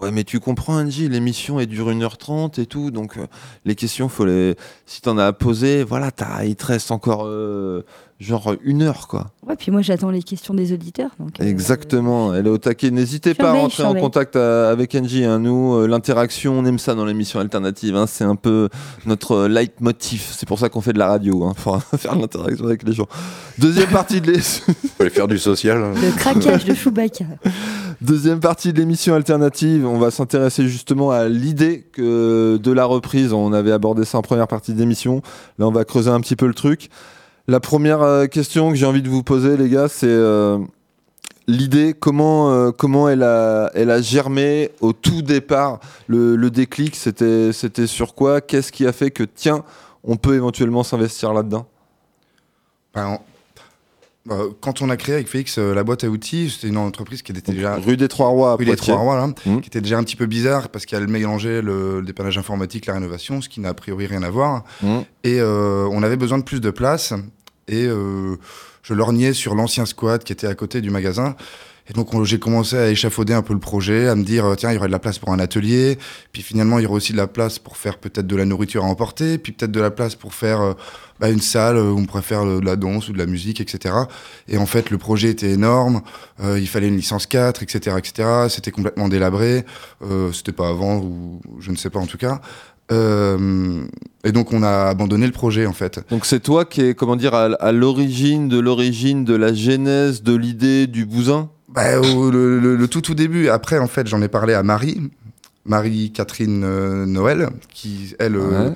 Ouais, 0.00 0.10
mais 0.10 0.24
tu 0.24 0.40
comprends, 0.40 0.78
Angie, 0.78 1.08
l'émission 1.08 1.60
elle 1.60 1.68
dure 1.68 1.88
1h30 1.92 2.60
et 2.60 2.66
tout, 2.66 2.90
donc 2.90 3.16
euh, 3.18 3.26
les 3.64 3.76
questions, 3.76 4.08
faut 4.08 4.24
les... 4.24 4.56
si 4.84 5.00
t'en 5.00 5.16
as 5.16 5.26
à 5.26 5.32
poser, 5.32 5.84
voilà, 5.84 6.10
t'as- 6.10 6.44
il 6.44 6.56
te 6.56 6.66
reste 6.66 6.90
encore 6.90 7.22
euh, 7.26 7.82
genre 8.22 8.54
une 8.62 8.82
heure, 8.82 9.08
quoi. 9.08 9.32
Ouais, 9.46 9.56
puis 9.56 9.70
moi 9.72 9.82
j'attends 9.82 10.10
les 10.10 10.22
questions 10.22 10.54
des 10.54 10.72
auditeurs. 10.72 11.10
Donc, 11.18 11.40
euh, 11.40 11.44
Exactement, 11.44 12.32
elle 12.34 12.46
est 12.46 12.50
au 12.50 12.58
taquet. 12.58 12.90
N'hésitez 12.90 13.34
pas 13.34 13.50
à 13.50 13.52
rentrer 13.54 13.82
en 13.84 13.94
contact 13.94 14.36
euh, 14.36 14.70
avec 14.72 14.94
Angie. 14.94 15.24
hein. 15.24 15.38
Nous, 15.40 15.74
euh, 15.74 15.86
l'interaction, 15.88 16.58
on 16.58 16.64
aime 16.64 16.78
ça 16.78 16.94
dans 16.94 17.04
l'émission 17.04 17.40
alternative. 17.40 17.96
hein. 17.96 18.06
C'est 18.06 18.24
un 18.24 18.36
peu 18.36 18.68
notre 19.06 19.32
euh, 19.32 19.48
leitmotiv. 19.48 20.22
C'est 20.30 20.46
pour 20.46 20.58
ça 20.58 20.68
qu'on 20.68 20.80
fait 20.80 20.92
de 20.92 20.98
la 20.98 21.08
radio, 21.08 21.44
hein, 21.44 21.54
pour 21.62 21.82
faire 21.98 22.14
l'interaction 22.16 22.64
avec 22.66 22.82
les 22.84 22.92
gens. 22.92 23.06
Deuxième 23.58 23.88
partie 23.90 24.20
de 24.20 24.30
l'émission. 24.30 24.64
Faire 25.10 25.28
du 25.28 25.38
social. 25.38 25.82
hein. 25.82 25.92
Le 26.00 26.10
craquage 26.16 26.64
de 26.64 26.74
Chewbacca. 26.74 27.24
Deuxième 28.00 28.40
partie 28.40 28.72
de 28.72 28.78
l'émission 28.78 29.14
alternative, 29.14 29.86
on 29.86 29.98
va 29.98 30.10
s'intéresser 30.10 30.66
justement 30.68 31.10
à 31.10 31.28
l'idée 31.28 31.84
que 31.92 32.56
de 32.56 32.72
la 32.72 32.84
reprise. 32.84 33.32
On 33.32 33.52
avait 33.52 33.72
abordé 33.72 34.04
ça 34.04 34.18
en 34.18 34.22
première 34.22 34.48
partie 34.48 34.72
d'émission. 34.72 35.22
Là, 35.58 35.66
on 35.66 35.72
va 35.72 35.84
creuser 35.84 36.10
un 36.10 36.20
petit 36.20 36.36
peu 36.36 36.46
le 36.46 36.54
truc. 36.54 36.88
La 37.48 37.58
première 37.58 38.02
euh, 38.02 38.26
question 38.26 38.70
que 38.70 38.76
j'ai 38.76 38.86
envie 38.86 39.02
de 39.02 39.08
vous 39.08 39.24
poser, 39.24 39.56
les 39.56 39.68
gars, 39.68 39.88
c'est 39.88 40.06
euh, 40.06 40.58
l'idée. 41.48 41.92
Comment 41.92 42.52
euh, 42.52 42.70
comment 42.70 43.08
elle 43.08 43.24
a 43.24 43.70
elle 43.74 43.90
a 43.90 44.00
germé 44.00 44.70
au 44.80 44.92
tout 44.92 45.22
départ? 45.22 45.80
Le, 46.06 46.36
déclic, 46.50 46.94
c'était 46.94 47.86
sur 47.86 48.14
quoi? 48.14 48.40
Qu'est-ce 48.40 48.70
qui 48.70 48.86
a 48.86 48.92
fait 48.92 49.10
que 49.10 49.24
tiens, 49.24 49.64
on 50.04 50.16
peut 50.16 50.36
éventuellement 50.36 50.84
s'investir 50.84 51.32
là-dedans? 51.32 51.66
Ben, 52.94 53.18
quand 54.60 54.82
on 54.82 54.88
a 54.90 54.96
créé 54.96 55.14
avec 55.16 55.28
Félix 55.28 55.58
euh, 55.58 55.74
la 55.74 55.82
boîte 55.82 56.04
à 56.04 56.08
outils, 56.08 56.50
c'était 56.50 56.68
une 56.68 56.76
entreprise 56.76 57.22
qui 57.22 57.32
était 57.32 57.52
déjà 57.52 57.74
Rue 57.76 57.96
des 57.96 58.06
Trois 58.08 58.28
Rois, 58.28 58.52
à 58.52 58.54
rue 58.56 58.64
des. 58.64 58.76
Trois 58.76 58.96
Rois, 58.96 59.16
là, 59.16 59.26
Mhm. 59.46 59.60
qui 59.60 59.68
était 59.68 59.80
déjà 59.80 59.98
un 59.98 60.04
petit 60.04 60.14
peu 60.16 60.26
bizarre 60.26 60.68
parce 60.68 60.86
qu'elle 60.86 61.08
mélangeait 61.08 61.60
le, 61.60 61.98
le 62.00 62.06
dépannage 62.06 62.38
informatique, 62.38 62.86
la 62.86 62.94
rénovation, 62.94 63.40
ce 63.42 63.48
qui 63.48 63.60
n'a 63.60 63.70
a 63.70 63.74
priori 63.74 64.06
rien 64.06 64.22
à 64.22 64.30
voir. 64.30 64.62
Mhm. 64.82 65.04
Et 65.24 65.40
euh, 65.40 65.88
on 65.90 66.02
avait 66.04 66.16
besoin 66.16 66.38
de 66.38 66.44
plus 66.44 66.60
de 66.60 66.70
place. 66.70 67.12
Et 67.68 67.86
euh, 67.86 68.36
je 68.82 68.94
lorgnais 68.94 69.32
sur 69.32 69.54
l'ancien 69.54 69.86
squat 69.86 70.22
qui 70.22 70.32
était 70.32 70.46
à 70.46 70.54
côté 70.54 70.80
du 70.80 70.90
magasin. 70.90 71.34
Donc 71.94 72.14
on- 72.14 72.24
j'ai 72.24 72.38
commencé 72.38 72.76
à 72.76 72.88
échafauder 72.90 73.34
un 73.34 73.42
peu 73.42 73.52
le 73.52 73.60
projet, 73.60 74.08
à 74.08 74.14
me 74.14 74.24
dire 74.24 74.44
euh, 74.46 74.54
tiens 74.54 74.70
il 74.70 74.74
y 74.74 74.78
aurait 74.78 74.86
de 74.86 74.92
la 74.92 74.98
place 74.98 75.18
pour 75.18 75.30
un 75.32 75.38
atelier, 75.38 75.98
puis 76.32 76.42
finalement 76.42 76.78
il 76.78 76.82
y 76.84 76.86
aurait 76.86 76.96
aussi 76.96 77.12
de 77.12 77.18
la 77.18 77.26
place 77.26 77.58
pour 77.58 77.76
faire 77.76 77.98
peut-être 77.98 78.26
de 78.26 78.36
la 78.36 78.44
nourriture 78.44 78.84
à 78.84 78.86
emporter, 78.88 79.36
puis 79.38 79.52
peut-être 79.52 79.72
de 79.72 79.80
la 79.80 79.90
place 79.90 80.14
pour 80.14 80.32
faire 80.34 80.60
euh, 80.60 80.72
bah, 81.20 81.28
une 81.28 81.40
salle 81.40 81.76
où 81.76 81.98
on 81.98 82.04
pourrait 82.06 82.22
faire 82.22 82.44
euh, 82.46 82.60
de 82.60 82.64
la 82.64 82.76
danse 82.76 83.08
ou 83.08 83.12
de 83.12 83.18
la 83.18 83.26
musique, 83.26 83.60
etc. 83.60 83.94
Et 84.48 84.56
en 84.56 84.66
fait 84.66 84.90
le 84.90 84.98
projet 84.98 85.28
était 85.30 85.50
énorme, 85.50 86.00
il 86.42 86.66
fallait 86.66 86.88
une 86.88 86.96
licence 86.96 87.26
4, 87.26 87.62
etc., 87.62 87.96
etc. 87.98 88.28
C'était 88.48 88.70
complètement 88.72 89.08
délabré, 89.08 89.64
euh, 90.02 90.32
c'était 90.32 90.52
pas 90.52 90.68
avant 90.70 90.96
ou 90.98 91.40
je 91.60 91.70
ne 91.70 91.76
sais 91.76 91.90
pas 91.90 92.00
en 92.00 92.06
tout 92.06 92.18
cas. 92.18 92.40
Euh, 92.90 93.84
et 94.24 94.32
donc 94.32 94.52
on 94.52 94.62
a 94.62 94.88
abandonné 94.88 95.26
le 95.26 95.32
projet 95.32 95.66
en 95.66 95.72
fait. 95.72 96.00
Donc 96.10 96.26
c'est 96.26 96.40
toi 96.40 96.64
qui 96.64 96.80
est 96.82 96.94
comment 96.94 97.16
dire 97.16 97.34
à 97.34 97.72
l'origine 97.72 98.48
de 98.48 98.58
l'origine 98.58 99.24
de 99.24 99.34
la 99.34 99.54
genèse 99.54 100.22
de 100.22 100.34
l'idée 100.34 100.86
du 100.86 101.06
bousin? 101.06 101.48
Bah, 101.72 102.00
au- 102.00 102.30
le, 102.30 102.58
le- 102.60 102.76
le 102.76 102.88
tout 102.88 103.00
tout 103.00 103.14
début. 103.14 103.48
Après, 103.48 103.78
en 103.78 103.86
fait, 103.86 104.06
j'en 104.06 104.20
ai 104.22 104.28
parlé 104.28 104.54
à 104.54 104.62
Marie, 104.62 105.10
Marie-Catherine 105.64 106.62
euh, 106.64 107.06
Noël, 107.06 107.48
qui, 107.72 108.14
elle, 108.18 108.36
euh, 108.36 108.68
Ouais. 108.68 108.74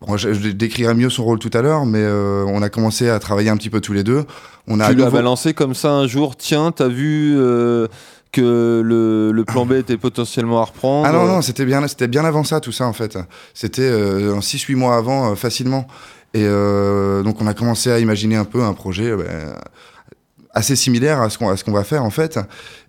bon, 0.00 0.16
je, 0.16 0.32
je 0.32 0.48
décrirai 0.50 0.94
mieux 0.94 1.10
son 1.10 1.24
rôle 1.24 1.38
tout 1.38 1.50
à 1.52 1.62
l'heure, 1.62 1.86
mais 1.86 2.00
euh, 2.02 2.44
on 2.48 2.62
a 2.62 2.68
commencé 2.68 3.08
à 3.08 3.18
travailler 3.18 3.50
un 3.50 3.56
petit 3.56 3.70
peu 3.70 3.80
tous 3.80 3.92
les 3.92 4.02
deux. 4.02 4.24
On 4.66 4.80
a 4.80 4.88
Tu 4.90 4.96
l'as 4.96 5.04
nouveau- 5.04 5.16
balancé 5.16 5.54
comme 5.54 5.74
ça 5.74 5.92
un 5.92 6.06
jour, 6.08 6.36
tiens, 6.36 6.72
t'as 6.72 6.88
vu 6.88 7.34
euh, 7.38 7.86
que 8.32 8.82
le, 8.84 9.30
le 9.32 9.44
plan 9.44 9.64
B 9.66 9.72
était 9.74 9.96
potentiellement 9.96 10.60
à 10.60 10.64
reprendre 10.64 11.06
Ah 11.08 11.12
non, 11.12 11.26
non, 11.26 11.42
c'était 11.42 11.64
bien, 11.64 11.86
c'était 11.86 12.08
bien 12.08 12.24
avant 12.24 12.42
ça, 12.44 12.60
tout 12.60 12.72
ça, 12.72 12.86
en 12.86 12.92
fait. 12.92 13.16
C'était 13.54 13.82
euh, 13.88 14.34
en 14.34 14.40
6-8 14.40 14.74
mois 14.74 14.96
avant, 14.96 15.36
facilement. 15.36 15.86
Et 16.34 16.44
donc, 16.44 17.40
on 17.40 17.46
a 17.46 17.54
commencé 17.54 17.90
à 17.90 17.98
imaginer 17.98 18.36
un 18.36 18.44
peu 18.44 18.62
un 18.62 18.74
projet 18.74 19.16
ben, 19.16 19.54
assez 20.56 20.74
similaire 20.74 21.20
à 21.20 21.28
ce 21.28 21.36
qu'on 21.36 21.54
qu'on 21.54 21.72
va 21.72 21.84
faire, 21.84 22.02
en 22.02 22.10
fait. 22.10 22.38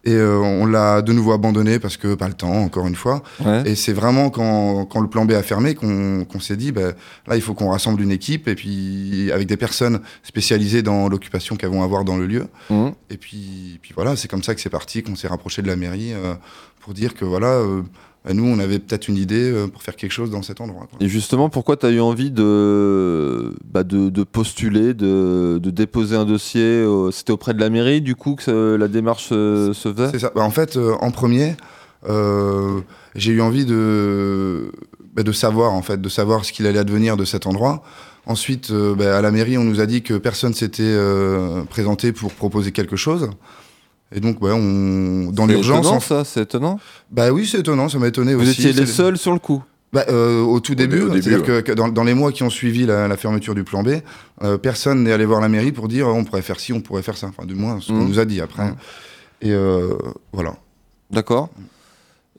Et 0.05 0.13
euh, 0.13 0.37
on 0.37 0.65
l'a 0.65 1.01
de 1.01 1.11
nouveau 1.11 1.33
abandonné 1.33 1.79
parce 1.79 1.97
que 1.97 2.15
pas 2.15 2.29
le 2.29 2.33
temps, 2.33 2.63
encore 2.63 2.87
une 2.87 2.95
fois. 2.95 3.23
Ouais. 3.43 3.63
Et 3.65 3.75
c'est 3.75 3.91
vraiment 3.91 4.29
quand, 4.29 4.85
quand 4.85 5.01
le 5.01 5.09
plan 5.09 5.25
B 5.25 5.31
a 5.33 5.43
fermé 5.43 5.75
qu'on 5.75 6.23
qu'on 6.23 6.39
s'est 6.39 6.55
dit, 6.55 6.71
ben, 6.71 6.93
là, 7.27 7.35
il 7.35 7.41
faut 7.41 7.53
qu'on 7.53 7.69
rassemble 7.69 8.01
une 8.01 8.11
équipe 8.11 8.47
et 8.47 8.55
puis 8.55 9.29
avec 9.33 9.47
des 9.47 9.57
personnes 9.57 9.99
spécialisées 10.23 10.81
dans 10.81 11.09
l'occupation 11.09 11.57
qu'elles 11.57 11.71
vont 11.71 11.83
avoir 11.83 12.05
dans 12.05 12.15
le 12.15 12.25
lieu. 12.25 12.47
Mhm. 12.69 12.93
Et 13.09 13.17
puis, 13.17 13.79
puis 13.81 13.91
voilà, 13.93 14.15
c'est 14.15 14.29
comme 14.29 14.43
ça 14.43 14.55
que 14.55 14.61
c'est 14.61 14.69
parti, 14.69 15.03
qu'on 15.03 15.17
s'est 15.17 15.27
rapproché 15.27 15.61
de 15.61 15.67
la 15.67 15.75
mairie 15.75 16.13
euh, 16.13 16.35
pour 16.79 16.93
dire 16.93 17.13
que 17.15 17.25
voilà, 17.25 17.47
euh, 17.47 17.81
bah, 17.81 17.89
nous, 18.33 18.45
on 18.45 18.59
avait 18.59 18.79
peut-être 18.79 19.07
une 19.07 19.17
idée 19.17 19.51
euh, 19.51 19.67
pour 19.67 19.81
faire 19.83 19.95
quelque 19.95 20.11
chose 20.11 20.29
dans 20.31 20.41
cet 20.41 20.59
endroit. 20.61 20.87
quoi. 20.89 20.97
Et 20.99 21.07
justement, 21.07 21.49
pourquoi 21.49 21.77
t'as 21.77 21.91
eu 21.91 21.99
envie 21.99 22.31
de, 22.31 23.53
bah, 23.71 23.83
de, 23.83 24.09
de 24.09 24.23
postuler, 24.23 24.93
de, 24.93 25.59
de 25.61 25.69
déposer 25.69 26.15
un 26.15 26.25
dossier 26.25 26.83
au- 26.83 27.11
C'était 27.11 27.31
auprès 27.31 27.53
de 27.53 27.59
la 27.59 27.69
mairie, 27.69 28.01
du 28.01 28.15
coup, 28.15 28.35
que 28.35 28.43
ça- 28.43 28.77
la 28.77 28.87
démarche 28.87 29.29
euh, 29.31 29.73
se 29.73 29.91
faisait? 29.93 30.09
C'est 30.11 30.19
ça. 30.19 30.31
Bah, 30.35 30.41
en 30.43 30.51
fait, 30.51 30.77
euh, 30.77 30.93
en 31.01 31.11
premier, 31.11 31.55
Euh, 32.07 32.79
j'ai 33.15 33.31
eu 33.33 33.41
envie 33.41 33.65
de, 33.65 34.71
bah, 35.15 35.23
de 35.23 35.31
savoir, 35.31 35.73
en 35.73 35.81
fait, 35.81 35.99
de 35.99 36.09
savoir 36.09 36.45
ce 36.45 36.53
qu'il 36.53 36.67
allait 36.67 36.77
advenir 36.79 37.17
de 37.17 37.25
cet 37.25 37.47
endroit. 37.47 37.81
Ensuite, 38.27 38.71
à 38.99 39.21
la 39.21 39.31
mairie, 39.31 39.57
on 39.57 39.63
nous 39.63 39.81
a 39.81 39.87
dit 39.87 40.03
que 40.03 40.13
personne 40.17 40.53
s'était 40.53 40.83
euh, 40.83 41.63
présenté 41.63 42.11
pour 42.11 42.31
proposer 42.33 42.71
quelque 42.71 42.95
chose. 42.95 43.29
Et 44.15 44.19
donc, 44.21 44.41
ouais, 44.41 44.51
on, 44.53 45.31
dans 45.31 45.45
C'est 45.47 45.53
l'urgence, 45.53 45.79
étonnant, 45.79 45.95
en- 45.97 45.99
ça, 45.99 46.23
c'est 46.23 46.41
étonnant. 46.41 46.79
bah 47.11 47.31
oui, 47.31 47.45
c'est 47.45 47.59
étonnant, 47.59 47.89
ça 47.89 47.99
m'a 47.99 48.07
étonné 48.07 48.35
Vous 48.35 48.41
aussi. 48.41 48.51
étiez 48.51 48.71
les 48.73 48.85
C'est- 48.85 48.93
seuls 48.93 49.17
sur 49.17 49.33
le 49.33 49.39
coup. 49.39 49.61
bah, 49.91 50.05
euh, 50.09 50.41
au 50.41 50.59
tout 50.61 50.75
début, 50.75 50.99
début, 50.99 51.21
c'est-à-dire 51.21 51.39
ouais. 51.41 51.45
que, 51.45 51.59
que 51.61 51.71
dans, 51.73 51.89
dans 51.89 52.03
les 52.05 52.13
mois 52.13 52.31
qui 52.31 52.43
ont 52.43 52.49
suivi 52.49 52.85
la, 52.85 53.07
la 53.07 53.17
fermeture 53.17 53.53
du 53.55 53.63
plan 53.65 53.83
B, 53.83 53.89
euh, 54.43 54.57
personne 54.57 55.03
n'est 55.03 55.11
allé 55.11 55.25
voir 55.25 55.41
la 55.41 55.49
mairie 55.49 55.71
pour 55.73 55.87
dire 55.89 56.07
on 56.07 56.23
pourrait 56.23 56.41
faire 56.41 56.59
ci, 56.59 56.71
on 56.73 56.79
pourrait 56.81 57.01
faire 57.01 57.17
ça. 57.17 57.27
Enfin, 57.27 57.45
du 57.45 57.55
moins, 57.55 57.79
ce 57.81 57.87
qu'on 57.89 57.95
Mhm. 57.95 58.07
nous 58.07 58.19
a 58.19 58.25
dit 58.25 58.39
après. 58.41 58.63
Mhm. 58.65 58.75
Et 59.41 59.51
euh, 59.51 59.93
voilà. 60.31 60.55
D'accord. 61.11 61.49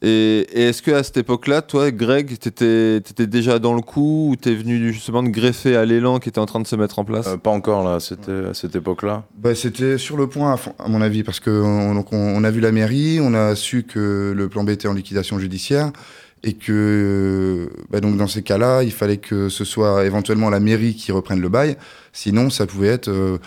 Et, 0.01 0.47
et 0.53 0.69
est-ce 0.69 0.81
que 0.81 0.93
à 0.93 1.03
cette 1.03 1.17
époque-là, 1.17 1.61
toi, 1.61 1.91
Greg, 1.91 2.39
t'étais 2.39 2.99
étais 2.99 3.27
déjà 3.27 3.59
dans 3.59 3.75
le 3.75 3.81
coup 3.81 4.31
ou 4.31 4.37
t'es 4.37 4.55
venu 4.55 4.93
justement 4.93 5.25
de 5.25 5.29
greffer 5.29 5.75
à 5.75 5.85
l'élan 5.85 6.21
qui 6.21 6.29
était 6.29 6.39
en 6.39 6.47
train 6.47 6.61
de 6.61 6.67
se 6.69 6.77
mettre 6.77 7.01
en 7.01 7.05
place 7.05 7.27
Euh, 7.27 7.37
pas 7.37 7.51
encore 7.51 7.83
là, 7.83 7.99
c'était 7.99 8.47
à 8.51 8.55
cette 8.55 8.77
époque-là. 8.77 9.25
Bah, 9.37 9.55
C'était 9.57 9.99
sur 9.99 10.17
le 10.17 10.29
point, 10.29 10.53
à, 10.53 10.57
fond- 10.57 10.75
à 10.79 10.89
mon 10.89 11.01
avis, 11.03 11.25
parce 11.25 11.41
que 11.41 11.51
on, 11.51 11.95
donc 11.97 12.13
on, 12.13 12.17
on 12.17 12.45
a 12.45 12.51
vu 12.53 12.61
la 12.61 12.71
mairie, 12.71 13.19
on 13.21 13.35
a 13.35 13.57
su 13.57 13.83
que 13.83 14.33
le 14.37 14.49
plan 14.49 14.63
B 14.63 14.71
était 14.71 14.87
en 14.87 14.95
liquidation 14.95 15.39
judiciaire, 15.41 15.91
et 16.45 16.53
que 16.53 17.69
bah, 17.91 18.01
donc 18.01 18.17
dans 18.17 18.29
ces 18.29 18.43
cas-là, 18.43 18.83
il 18.85 18.93
fallait 18.93 19.17
que 19.17 19.49
ce 19.49 19.65
soit 19.65 20.05
éventuellement 20.05 20.51
la 20.51 20.61
mairie 20.61 20.95
qui 20.95 21.11
reprenne 21.11 21.41
le 21.41 21.49
bail. 21.49 21.77
Sinon, 22.13 22.51
ça 22.51 22.67
pouvait 22.67 22.89
être 22.89 23.09
euh, 23.09 23.39
bah, 23.39 23.47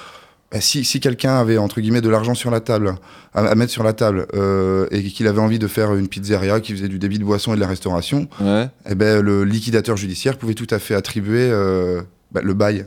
si, 0.60 0.84
si 0.84 1.00
quelqu'un 1.00 1.36
avait 1.38 1.58
entre 1.58 1.80
guillemets 1.80 2.02
de 2.02 2.10
l'argent 2.10 2.34
sur 2.36 2.52
la 2.52 2.60
table 2.60 2.96
à, 3.34 3.46
à 3.46 3.56
mettre 3.56 3.72
sur 3.72 3.84
la 3.84 3.94
table 3.94 4.28
euh, 4.34 4.86
et 4.92 5.02
qu'il 5.04 5.28
avait 5.28 5.40
envie 5.40 5.60
de 5.60 5.68
faire 5.68 5.94
une 5.96 6.08
pizzeria 6.10 6.60
qui 6.60 6.74
faisait 6.74 6.90
du 6.90 7.00
débit 7.00 7.20
de 7.20 7.24
boissons 7.24 7.54
et 7.54 7.56
de 7.56 7.62
la 7.62 7.68
restauration, 7.68 8.28
Ouais. 8.42 8.68
eh 8.90 8.96
ben, 8.96 9.22
le 9.22 9.44
liquidateur 9.46 9.96
judiciaire 9.96 10.38
pouvait 10.38 10.54
tout 10.56 10.68
à 10.70 10.80
fait 10.80 10.94
attribuer 10.96 11.50
euh, 11.50 12.02
bah, 12.34 12.42
le 12.44 12.54
bail 12.54 12.86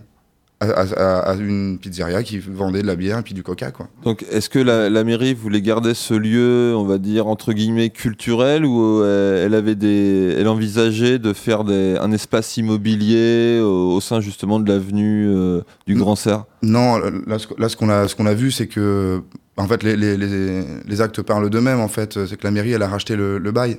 à, 0.73 0.81
à- 0.97 1.19
à 1.31 1.35
une 1.37 1.79
pizzeria 1.79 2.23
qui 2.23 2.39
vendait 2.39 2.83
de 2.83 2.87
la 2.87 2.97
bière 2.97 3.19
et 3.19 3.23
puis 3.23 3.35
du 3.35 3.43
coca. 3.43 3.71
Quoi. 3.71 3.89
Donc, 4.05 4.25
est-ce 4.31 4.49
que 4.49 4.59
la, 4.59 4.89
la 4.91 5.05
mairie 5.05 5.35
voulait 5.35 5.61
garder 5.63 5.95
ce 5.95 6.15
lieu, 6.15 6.75
on 6.77 6.85
va 6.85 6.99
dire 6.99 7.27
entre 7.27 7.53
guillemets 7.53 7.91
culturel, 7.91 8.65
ou 8.65 9.03
euh, 9.03 9.45
elle 9.47 9.55
avait 9.55 9.75
des, 9.75 10.37
elle 10.39 10.49
envisageait 10.49 11.19
de 11.19 11.33
faire 11.33 11.65
des, 11.65 11.97
un 12.01 12.13
espace 12.13 12.57
immobilier 12.57 13.61
au, 13.63 13.93
au 13.95 14.01
sein 14.01 14.21
justement 14.21 14.61
de 14.61 14.69
l'avenue 14.71 15.27
euh, 15.29 15.61
du. 15.87 15.95
Grand 15.95 16.17
Serre? 16.17 16.45
Non, 16.63 16.99
là, 17.27 17.39
ce, 17.39 17.47
là, 17.59 17.69
ce 17.69 17.77
qu'on 17.77 17.89
a, 17.89 18.09
ce 18.09 18.15
qu'on 18.17 18.27
a 18.27 18.35
vu, 18.35 18.51
c'est 18.51 18.67
que 18.67 19.21
en 19.57 19.69
fait, 19.69 19.83
les, 19.83 19.97
les- 19.97 20.17
les- 20.17 20.65
les 20.87 21.01
actes 21.01 21.23
parlent 21.23 21.49
d'eux-mêmes. 21.49 21.81
En 21.81 21.89
fait, 21.89 22.25
c'est 22.27 22.37
que 22.37 22.45
la 22.45 22.51
mairie, 22.51 22.73
elle 22.73 22.83
a 22.83 22.89
racheté 22.89 23.15
le, 23.17 23.39
le 23.39 23.53
bail. 23.53 23.79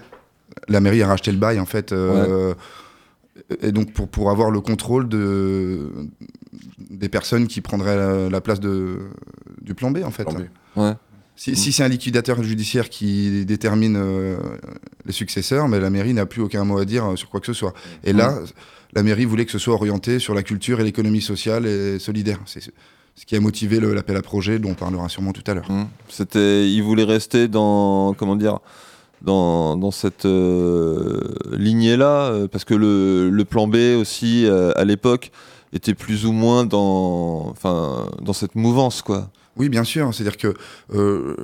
La 0.69 0.79
mairie 0.79 1.01
a 1.01 1.07
racheté 1.07 1.31
le 1.31 1.37
bail, 1.37 1.59
en 1.59 1.65
fait. 1.65 1.91
euh, 1.91 2.53
Et 3.61 3.71
donc, 3.73 3.91
pour, 3.91 4.07
pour 4.07 4.31
avoir 4.31 4.49
le 4.51 4.61
contrôle 4.61 5.09
de, 5.09 5.89
des 6.89 7.09
personnes 7.09 7.47
qui 7.47 7.61
prendraient 7.61 7.97
la, 7.97 8.29
la 8.29 8.41
place 8.41 8.59
de, 8.59 8.99
du 9.61 9.73
plan 9.73 9.91
B, 9.91 9.99
en 10.03 10.11
fait. 10.11 10.23
Plan 10.23 10.33
B. 10.33 10.43
Ouais. 10.75 10.93
Si, 11.37 11.55
si 11.57 11.73
c'est 11.73 11.83
un 11.83 11.89
liquidateur 11.89 12.41
judiciaire 12.43 12.89
qui 12.89 13.45
détermine 13.45 13.97
euh, 13.97 14.37
les 15.05 15.11
successeurs, 15.11 15.67
mais 15.67 15.81
la 15.81 15.89
mairie 15.89 16.13
n'a 16.13 16.25
plus 16.25 16.41
aucun 16.41 16.63
mot 16.63 16.77
à 16.77 16.85
dire 16.85 17.05
euh, 17.05 17.15
sur 17.17 17.29
quoi 17.29 17.41
que 17.41 17.45
ce 17.45 17.53
soit. 17.53 17.73
Et 18.05 18.13
là, 18.13 18.39
la 18.93 19.03
mairie 19.03 19.25
voulait 19.25 19.45
que 19.45 19.51
ce 19.51 19.59
soit 19.59 19.73
orienté 19.73 20.19
sur 20.19 20.33
la 20.33 20.43
culture 20.43 20.79
et 20.79 20.85
l'économie 20.85 21.21
sociale 21.21 21.65
et 21.65 21.99
solidaire. 21.99 22.39
C'est 22.45 22.61
ce 22.61 23.25
qui 23.25 23.35
a 23.35 23.41
motivé 23.41 23.81
l'appel 23.81 24.15
à 24.15 24.21
projet 24.21 24.59
dont 24.59 24.71
on 24.71 24.75
parlera 24.75 25.09
sûrement 25.09 25.33
tout 25.33 25.43
à 25.47 25.53
l'heure. 25.53 25.69
Mm. 25.69 25.87
C'était, 26.07 26.69
il 26.69 26.81
voulait 26.81 27.03
rester 27.03 27.49
dans, 27.49 28.13
comment 28.13 28.37
dire, 28.37 28.59
dans, 29.21 29.75
dans 29.75 29.91
cette 29.91 30.25
euh, 30.25 31.19
lignée-là, 31.51 32.29
euh, 32.29 32.47
parce 32.47 32.63
que 32.63 32.75
le, 32.75 33.29
le 33.29 33.45
plan 33.45 33.67
B 33.67 33.75
aussi 33.99 34.45
euh, 34.45 34.71
à 34.75 34.85
l'époque 34.85 35.31
était 35.75 35.93
plus 35.93 36.25
ou 36.25 36.31
moins 36.31 36.65
dans, 36.65 37.47
enfin, 37.49 38.09
dans 38.21 38.33
cette 38.33 38.55
mouvance, 38.55 39.01
quoi. 39.01 39.29
Oui, 39.57 39.69
bien 39.69 39.83
sûr. 39.83 40.13
C'est-à-dire 40.13 40.37
que. 40.37 40.53
euh, 40.93 41.35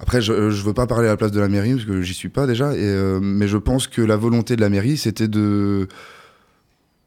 après, 0.00 0.20
je 0.22 0.32
ne 0.32 0.48
veux 0.50 0.74
pas 0.74 0.86
parler 0.86 1.08
à 1.08 1.10
la 1.10 1.16
place 1.16 1.32
de 1.32 1.40
la 1.40 1.48
mairie, 1.48 1.72
parce 1.72 1.84
que 1.84 2.02
j'y 2.02 2.14
suis 2.14 2.28
pas 2.28 2.46
déjà, 2.46 2.72
et, 2.74 2.78
euh, 2.80 3.18
mais 3.20 3.48
je 3.48 3.56
pense 3.58 3.88
que 3.88 4.00
la 4.00 4.16
volonté 4.16 4.54
de 4.54 4.60
la 4.60 4.68
mairie, 4.68 4.96
c'était 4.96 5.26
de. 5.26 5.88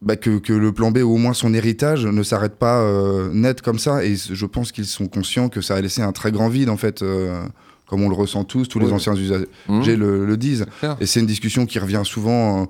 bah, 0.02 0.16
que, 0.18 0.40
que 0.40 0.52
le 0.52 0.72
plan 0.74 0.92
B, 0.92 0.98
ou 0.98 1.14
au 1.14 1.18
moins 1.18 1.34
son 1.34 1.54
héritage, 1.54 2.06
ne 2.06 2.24
s'arrête 2.24 2.56
pas 2.56 2.82
euh, 2.82 3.30
net 3.34 3.62
comme 3.62 3.80
ça. 3.80 4.04
Et 4.04 4.16
je 4.16 4.46
pense 4.46 4.72
qu'ils 4.74 4.86
sont 4.88 5.08
conscients 5.08 5.48
que 5.48 5.62
ça 5.62 5.76
a 5.76 5.82
laissé 5.82 6.02
un 6.02 6.12
très 6.12 6.32
grand 6.34 6.50
vide, 6.50 6.70
en 6.70 6.78
fait, 6.78 7.02
comme 7.88 8.04
on 8.04 8.10
le 8.10 8.16
ressent 8.16 8.44
tous, 8.44 8.68
tous 8.68 8.80
les 8.80 8.92
anciens 8.92 9.16
usagers 9.16 9.48
Mm. 9.70 9.84
le, 9.86 10.26
le 10.26 10.38
disent. 10.38 10.66
Et 11.00 11.06
c'est 11.06 11.20
une 11.22 11.26
discussion 11.28 11.66
qui 11.66 11.80
revient 11.80 12.02
souvent. 12.04 12.68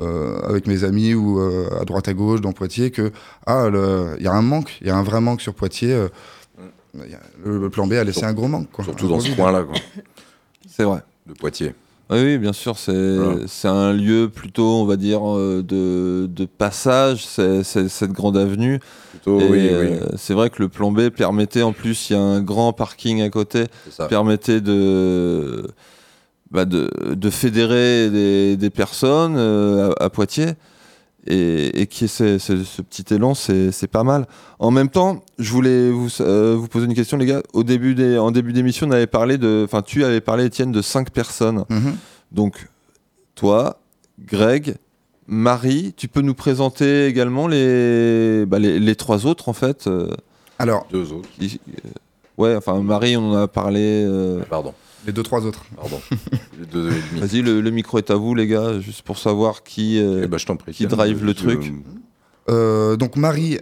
Euh, 0.00 0.40
avec 0.48 0.66
mes 0.66 0.84
amis 0.84 1.14
ou 1.14 1.38
euh, 1.40 1.68
à 1.80 1.84
droite 1.84 2.08
à 2.08 2.14
gauche 2.14 2.40
dans 2.40 2.52
Poitiers 2.52 2.90
que 2.90 3.10
ah 3.46 3.68
il 4.18 4.22
y 4.22 4.26
a 4.28 4.32
un 4.32 4.42
manque 4.42 4.78
il 4.80 4.86
y 4.86 4.90
a 4.90 4.96
un 4.96 5.02
vrai 5.02 5.20
manque 5.20 5.40
sur 5.40 5.54
Poitiers 5.54 5.92
euh, 5.94 6.08
le, 7.44 7.58
le 7.58 7.70
plan 7.70 7.86
B 7.86 7.92
a 7.94 8.04
laissé 8.04 8.20
Sur- 8.20 8.28
un 8.28 8.32
gros 8.32 8.48
manque 8.48 8.70
quoi. 8.72 8.84
Surtout 8.84 9.08
dans 9.08 9.20
ce 9.20 9.34
coin-là, 9.34 9.64
C'est 10.68 10.84
vrai. 10.84 11.00
de 11.26 11.32
Poitiers. 11.34 11.74
Oui, 12.10 12.22
oui, 12.22 12.38
bien 12.38 12.54
sûr, 12.54 12.78
c'est 12.78 13.16
Voilà. 13.16 13.40
c'est 13.46 13.68
un 13.68 13.92
lieu 13.92 14.30
plutôt, 14.34 14.64
on 14.66 14.86
va 14.86 14.96
dire, 14.96 15.20
euh, 15.28 15.62
de, 15.62 16.26
de 16.26 16.46
passage, 16.46 17.26
c'est 17.26 17.62
cette 17.64 18.12
grande 18.12 18.38
avenue. 18.38 18.80
Plutôt, 19.10 19.38
Et, 19.40 19.48
oui, 19.50 19.90
oui, 19.90 19.98
c'est 20.16 20.32
vrai 20.32 20.48
que 20.48 20.62
le 20.62 20.70
plan 20.70 20.90
B 20.90 21.10
permettait, 21.10 21.60
en 21.62 21.74
plus, 21.74 22.08
il 22.08 22.14
y 22.14 22.16
a 22.16 22.20
un 22.22 22.40
grand 22.40 22.72
parking 22.72 23.20
à 23.20 23.28
côté, 23.28 23.64
permettait 24.08 24.62
de, 24.62 25.66
bah, 26.50 26.64
de, 26.64 26.90
de 27.14 27.30
fédérer 27.30 28.10
des, 28.10 28.56
des 28.56 28.70
personnes 28.70 29.34
euh, 29.36 29.92
à, 29.98 30.04
à 30.04 30.10
Poitiers. 30.10 30.52
Et, 31.30 31.82
et 31.82 31.86
qui 31.88 32.04
est 32.04 32.08
ce, 32.08 32.38
ce- 32.38 32.64
ce 32.64 32.80
petit 32.80 33.12
élan, 33.12 33.34
c'est 33.34 33.86
pas 33.90 34.02
mal. 34.04 34.26
En 34.58 34.70
même 34.70 34.88
temps, 34.88 35.22
je 35.38 35.52
voulais 35.52 35.90
vous, 35.90 36.08
euh, 36.20 36.54
vous 36.58 36.68
poser 36.68 36.86
une 36.86 36.94
question, 36.94 37.18
les 37.18 37.26
gars. 37.26 37.42
Au 37.52 37.64
début 37.64 37.94
des, 37.94 38.16
en 38.16 38.30
début 38.30 38.54
d'émission, 38.54 38.86
on 38.88 38.92
avait 38.92 39.06
parlé 39.08 39.36
de, 39.36 39.62
enfin, 39.66 39.82
tu 39.82 40.04
avais 40.04 40.22
parlé, 40.22 40.46
Étienne, 40.46 40.72
de 40.72 40.80
cinq 40.80 41.10
personnes. 41.10 41.64
Mhm. 41.68 41.96
Donc, 42.32 42.68
toi, 43.34 43.78
Greg, 44.24 44.76
Marie, 45.26 45.92
tu 45.96 46.08
peux 46.08 46.22
nous 46.22 46.34
présenter 46.34 47.06
également 47.06 47.46
les, 47.46 48.46
bah, 48.46 48.58
les, 48.58 48.78
les 48.80 48.94
trois 48.96 49.26
autres, 49.26 49.50
en 49.50 49.52
fait. 49.52 49.86
euh, 49.86 50.08
alors 50.58 50.86
Deux 50.90 51.12
autres. 51.12 51.28
qui- 51.38 51.60
euh, 51.84 51.88
ouais, 52.38 52.56
enfin, 52.56 52.80
Marie, 52.80 53.18
on 53.18 53.32
en 53.32 53.36
a 53.36 53.48
parlé. 53.48 53.80
euh, 54.06 54.40
Pardon, 54.48 54.72
les 55.06 55.12
deux 55.12 55.22
trois 55.22 55.44
autres 55.46 55.64
pardon. 55.76 56.00
Les 56.58 56.66
deux 56.66 56.90
et 56.90 56.94
demi. 57.12 57.20
Vas-y, 57.20 57.42
le, 57.42 57.60
le 57.60 57.70
micro 57.70 57.98
est 57.98 58.10
à 58.10 58.14
vous, 58.16 58.34
les 58.34 58.46
gars, 58.46 58.80
juste 58.80 59.02
pour 59.02 59.18
savoir 59.18 59.62
qui. 59.62 59.98
euh, 60.00 60.22
Eh 60.24 60.26
ben, 60.26 60.38
je 60.38 60.46
t'en 60.46 60.56
prie. 60.56 60.72
qui 60.72 60.86
drive 60.86 61.24
le 61.24 61.34
truc 61.34 61.72
Euh, 62.50 62.96
donc 62.96 63.16
Marie 63.16 63.58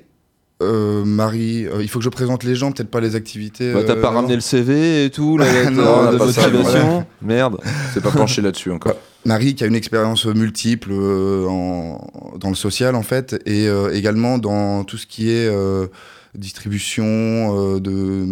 euh, 0.62 1.04
Marie 1.04 1.66
euh, 1.66 1.82
il 1.82 1.88
faut 1.88 1.98
que 1.98 2.04
je 2.04 2.08
présente 2.08 2.42
les 2.42 2.54
gens 2.54 2.72
peut-être 2.72 2.90
pas 2.90 3.00
les 3.00 3.14
activités 3.14 3.74
bah, 3.74 3.80
T'as 3.86 3.92
euh, 3.96 4.00
pas 4.00 4.08
ramené 4.10 4.34
le 4.36 4.40
CV 4.40 5.04
et 5.04 5.10
tout, 5.10 5.36
la 5.38 5.52
lettre 5.52 5.70
Non, 5.72 5.82
euh, 6.06 6.12
de 6.12 6.16
pas 6.18 6.32
ça, 6.32 6.48
motivation 6.48 7.04
Merde. 7.20 7.58
C'est 7.92 8.02
pas 8.02 8.10
penché 8.10 8.40
là-dessus 8.40 8.70
encore. 8.70 8.94
Marie 9.26 9.54
qui 9.54 9.64
a 9.64 9.66
une 9.66 9.74
expérience 9.74 10.24
multiple 10.24 10.90
euh, 10.92 11.46
en- 11.46 12.10
dans 12.38 12.48
le 12.48 12.54
social 12.54 12.94
en 12.94 13.02
fait 13.02 13.34
et 13.44 13.66
euh, 13.68 13.92
également 13.92 14.38
dans 14.38 14.84
tout 14.84 14.96
ce 14.96 15.06
qui 15.06 15.28
est 15.30 15.46
euh, 15.48 15.88
distribution 16.36 17.04
euh, 17.06 17.80
de, 17.80 18.26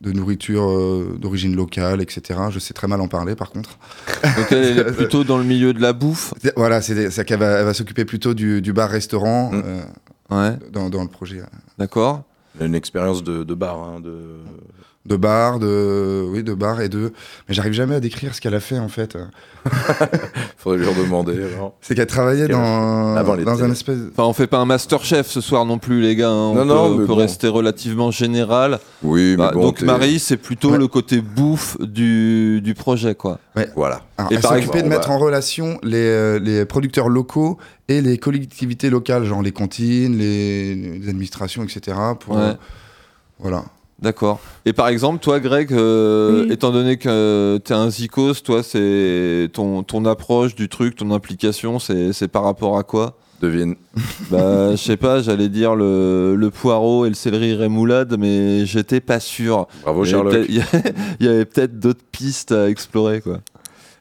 de 0.00 0.12
nourriture 0.12 0.68
euh, 0.68 1.16
d'origine 1.20 1.54
locale, 1.56 2.00
etc. 2.00 2.40
Je 2.50 2.58
sais 2.58 2.74
très 2.74 2.86
mal 2.88 3.00
en 3.00 3.08
parler 3.08 3.34
par 3.36 3.50
contre. 3.50 3.78
Donc 4.36 4.46
elle, 4.50 4.64
elle 4.64 4.78
est 4.78 4.92
plutôt 4.92 5.24
dans 5.24 5.38
le 5.38 5.44
milieu 5.44 5.72
de 5.72 5.80
la 5.80 5.92
bouffe. 5.92 6.34
Voilà, 6.56 6.80
c'est 6.82 7.24
qu'elle 7.24 7.38
va, 7.38 7.58
elle 7.60 7.64
va 7.64 7.74
s'occuper 7.74 8.04
plutôt 8.04 8.34
du, 8.34 8.60
du 8.62 8.72
bar-restaurant 8.72 9.50
Mm. 9.52 9.62
euh, 9.64 9.80
Ouais, 10.30 10.58
dans, 10.72 10.90
dans 10.90 11.02
le 11.02 11.08
projet. 11.08 11.40
d'accord. 11.78 12.22
Une 12.60 12.74
expérience 12.74 13.22
de, 13.24 13.44
de 13.44 13.54
bar. 13.54 13.78
hein, 13.78 14.00
de... 14.00 14.12
De 15.06 15.16
bar, 15.16 15.58
de, 15.58 16.26
oui, 16.28 16.42
de 16.42 16.52
bar 16.52 16.82
et 16.82 16.90
de. 16.90 17.12
Mais 17.48 17.54
j'arrive 17.54 17.72
jamais 17.72 17.94
à 17.94 18.00
décrire 18.00 18.34
ce 18.34 18.42
qu'elle 18.42 18.54
a 18.54 18.60
fait 18.60 18.78
en 18.78 18.88
fait. 18.88 19.16
Faudrait 20.58 20.78
lui 20.80 20.86
redemander. 20.86 21.34
C'est 21.80 21.94
qu'elle 21.94 22.06
travaillait 22.06 22.48
dans, 22.48 23.14
Avant 23.16 23.36
dans 23.36 23.64
un 23.64 23.70
espèce. 23.70 23.96
Enfin, 24.12 24.24
on 24.24 24.32
fait 24.32 24.46
pas 24.46 24.58
un 24.58 24.64
master 24.66 25.02
chef 25.04 25.28
ce 25.28 25.40
soir 25.40 25.64
non 25.64 25.78
plus, 25.78 26.02
les 26.02 26.14
gars. 26.16 26.28
hein. 26.28 26.32
On 26.32 26.54
Non, 26.54 26.60
peut, 26.62 26.66
non, 26.68 26.80
on 26.82 26.90
mais 26.90 26.96
peut 26.98 27.06
bon. 27.06 27.16
rester 27.16 27.48
relativement 27.48 28.10
général. 28.10 28.80
Oui, 29.02 29.30
mais 29.30 29.36
Bah, 29.36 29.50
bon. 29.54 29.62
donc 29.62 29.80
Marie, 29.82 30.18
c'est 30.18 30.36
plutôt 30.36 30.72
Ouais. 30.72 30.78
le 30.78 30.88
côté 30.88 31.20
bouffe 31.22 31.78
du, 31.80 32.60
du 32.60 32.74
projet, 32.74 33.14
quoi. 33.14 33.38
Voilà. 33.76 34.02
Alors, 34.18 34.30
Et 34.32 34.34
elle 34.34 34.42
s'occupait 34.42 34.60
exemple, 34.60 34.82
de 34.82 34.88
mettre 34.88 35.08
va- 35.08 35.14
en 35.14 35.18
relation 35.18 35.78
les, 35.82 35.96
euh, 35.96 36.38
les 36.38 36.64
producteurs 36.66 37.08
locaux 37.08 37.56
et 37.88 38.02
les 38.02 38.18
collectivités 38.18 38.90
locales, 38.90 39.24
genre 39.24 39.42
les 39.42 39.52
cantines, 39.52 40.18
les, 40.18 40.74
les 40.74 41.08
administrations, 41.08 41.62
etc. 41.64 41.96
Pour, 42.20 42.36
Ouais. 42.36 42.42
euh, 42.42 42.54
voilà. 43.38 43.64
D'accord. 44.00 44.38
Et 44.64 44.72
par 44.72 44.88
exemple, 44.88 45.18
toi, 45.18 45.40
Greg, 45.40 45.72
euh, 45.72 46.44
Oui. 46.44 46.52
étant 46.52 46.70
donné 46.70 46.98
que 46.98 47.58
tu 47.64 47.72
es 47.72 47.76
un 47.76 47.90
zikos, 47.90 48.34
toi, 48.44 48.62
c'est 48.62 49.48
ton, 49.52 49.82
ton 49.82 50.04
approche 50.04 50.54
du 50.54 50.68
truc, 50.68 50.94
ton 50.96 51.10
implication, 51.10 51.78
c'est 51.80 52.12
c'est 52.12 52.28
par 52.28 52.44
rapport 52.44 52.78
à 52.78 52.84
quoi? 52.84 53.16
Devine. 53.42 53.74
Bah, 54.30 54.72
je 54.72 54.76
sais 54.76 54.96
pas, 54.96 55.20
j'allais 55.22 55.48
dire 55.48 55.74
le, 55.74 56.36
le 56.36 56.50
poireau 56.50 57.06
et 57.06 57.08
le 57.08 57.14
céleri 57.14 57.54
rémoulade, 57.54 58.16
mais 58.18 58.66
j'étais 58.66 59.00
pas 59.00 59.20
sûr. 59.20 59.66
Bravo, 59.82 60.04
Sherlock. 60.04 60.32
peut-être- 60.32 60.48
Il 61.20 61.26
y 61.26 61.28
avait 61.28 61.44
peut-être 61.44 61.78
d'autres 61.80 62.04
pistes 62.12 62.52
à 62.52 62.68
explorer, 62.68 63.20
quoi. 63.20 63.38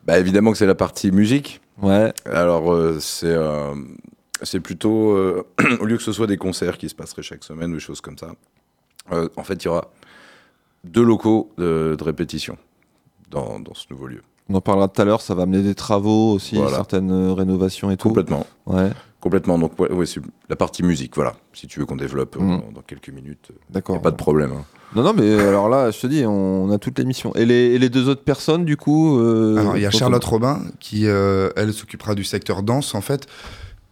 Bah 0.06 0.18
évidemment 0.20 0.52
que 0.52 0.58
c'est 0.58 0.66
la 0.68 0.76
partie 0.76 1.12
musique. 1.12 1.60
Ouais. 1.82 2.14
Alors 2.26 2.72
euh, 2.72 2.98
c'est 3.00 3.26
euh, 3.28 3.74
c'est 4.42 4.60
plutôt 4.60 5.12
euh, 5.12 5.44
au 5.82 5.86
lieu 5.86 5.98
que 5.98 6.04
ce 6.04 6.12
soit 6.14 6.28
des 6.28 6.38
concerts 6.38 6.78
qui 6.78 6.88
se 6.90 6.96
passeraient 6.96 7.22
chaque 7.24 7.44
semaine 7.44 7.72
ou 7.72 7.76
des 7.76 7.80
choses 7.80 8.02
comme 8.02 8.18
ça. 8.18 8.30
Euh, 9.12 9.30
en 9.38 9.44
fait, 9.44 9.64
il 9.64 9.66
y 9.66 9.70
aura 9.70 9.90
deux 10.84 11.04
locaux 11.04 11.50
de, 11.58 11.96
de 11.98 12.04
répétition 12.04 12.58
dans, 13.30 13.60
dans 13.60 13.74
ce 13.74 13.86
nouveau 13.92 14.08
lieu. 14.08 14.22
On 14.50 14.56
en 14.56 14.62
parlera 14.62 14.88
tout 14.88 15.02
à 15.02 15.06
l'heure, 15.06 15.20
ça 15.22 15.36
va 15.36 15.44
amener 15.44 15.62
des 15.62 15.76
travaux 15.76 16.32
aussi, 16.34 16.56
Voilà. 16.56 16.78
certaines 16.78 17.12
euh, 17.12 17.34
rénovations 17.34 17.92
et 17.92 17.98
tout. 17.98 18.08
Complètement. 18.10 18.46
Ouais, 18.66 18.90
Complètement. 19.20 19.60
Donc 19.60 19.78
ouais, 19.80 19.92
ouais, 19.92 20.06
c'est 20.06 20.22
la 20.48 20.56
partie 20.56 20.84
musique, 20.84 21.16
voilà. 21.16 21.34
Si 21.52 21.68
tu 21.68 21.80
veux 21.80 21.86
qu'on 21.86 21.98
développe 21.98 22.38
euh, 22.38 22.40
Mhm. 22.42 22.62
dans, 22.62 22.72
dans 22.76 22.82
quelques 22.82 23.10
minutes, 23.10 23.50
il 23.70 23.74
d'accord. 23.74 23.96
n'y 23.96 24.00
a 24.00 24.04
pas 24.04 24.12
de 24.12 24.16
problème. 24.16 24.52
hein. 24.54 24.64
Non, 24.96 25.04
non, 25.04 25.14
mais 25.14 25.34
alors 25.38 25.68
là, 25.68 25.92
je 25.92 26.00
te 26.00 26.08
dis, 26.08 26.24
on 26.26 26.72
a 26.72 26.78
toute 26.78 26.98
l'émission. 26.98 27.34
Et 27.36 27.46
les, 27.46 27.56
et 27.74 27.78
les 27.80 27.90
deux 27.90 28.08
autres 28.08 28.24
personnes, 28.24 28.64
du 28.64 28.78
coup 28.78 29.20
euh, 29.20 29.58
Alors, 29.58 29.76
il 29.76 29.84
y 29.84 29.86
a 29.86 29.92
Charlotte 29.92 30.24
Robin 30.24 30.62
qui, 30.80 31.08
euh, 31.08 31.50
elle, 31.58 31.74
s'occupera 31.74 32.16
du 32.16 32.24
secteur 32.24 32.64
danse, 32.64 32.96
en 32.96 33.02
fait, 33.02 33.28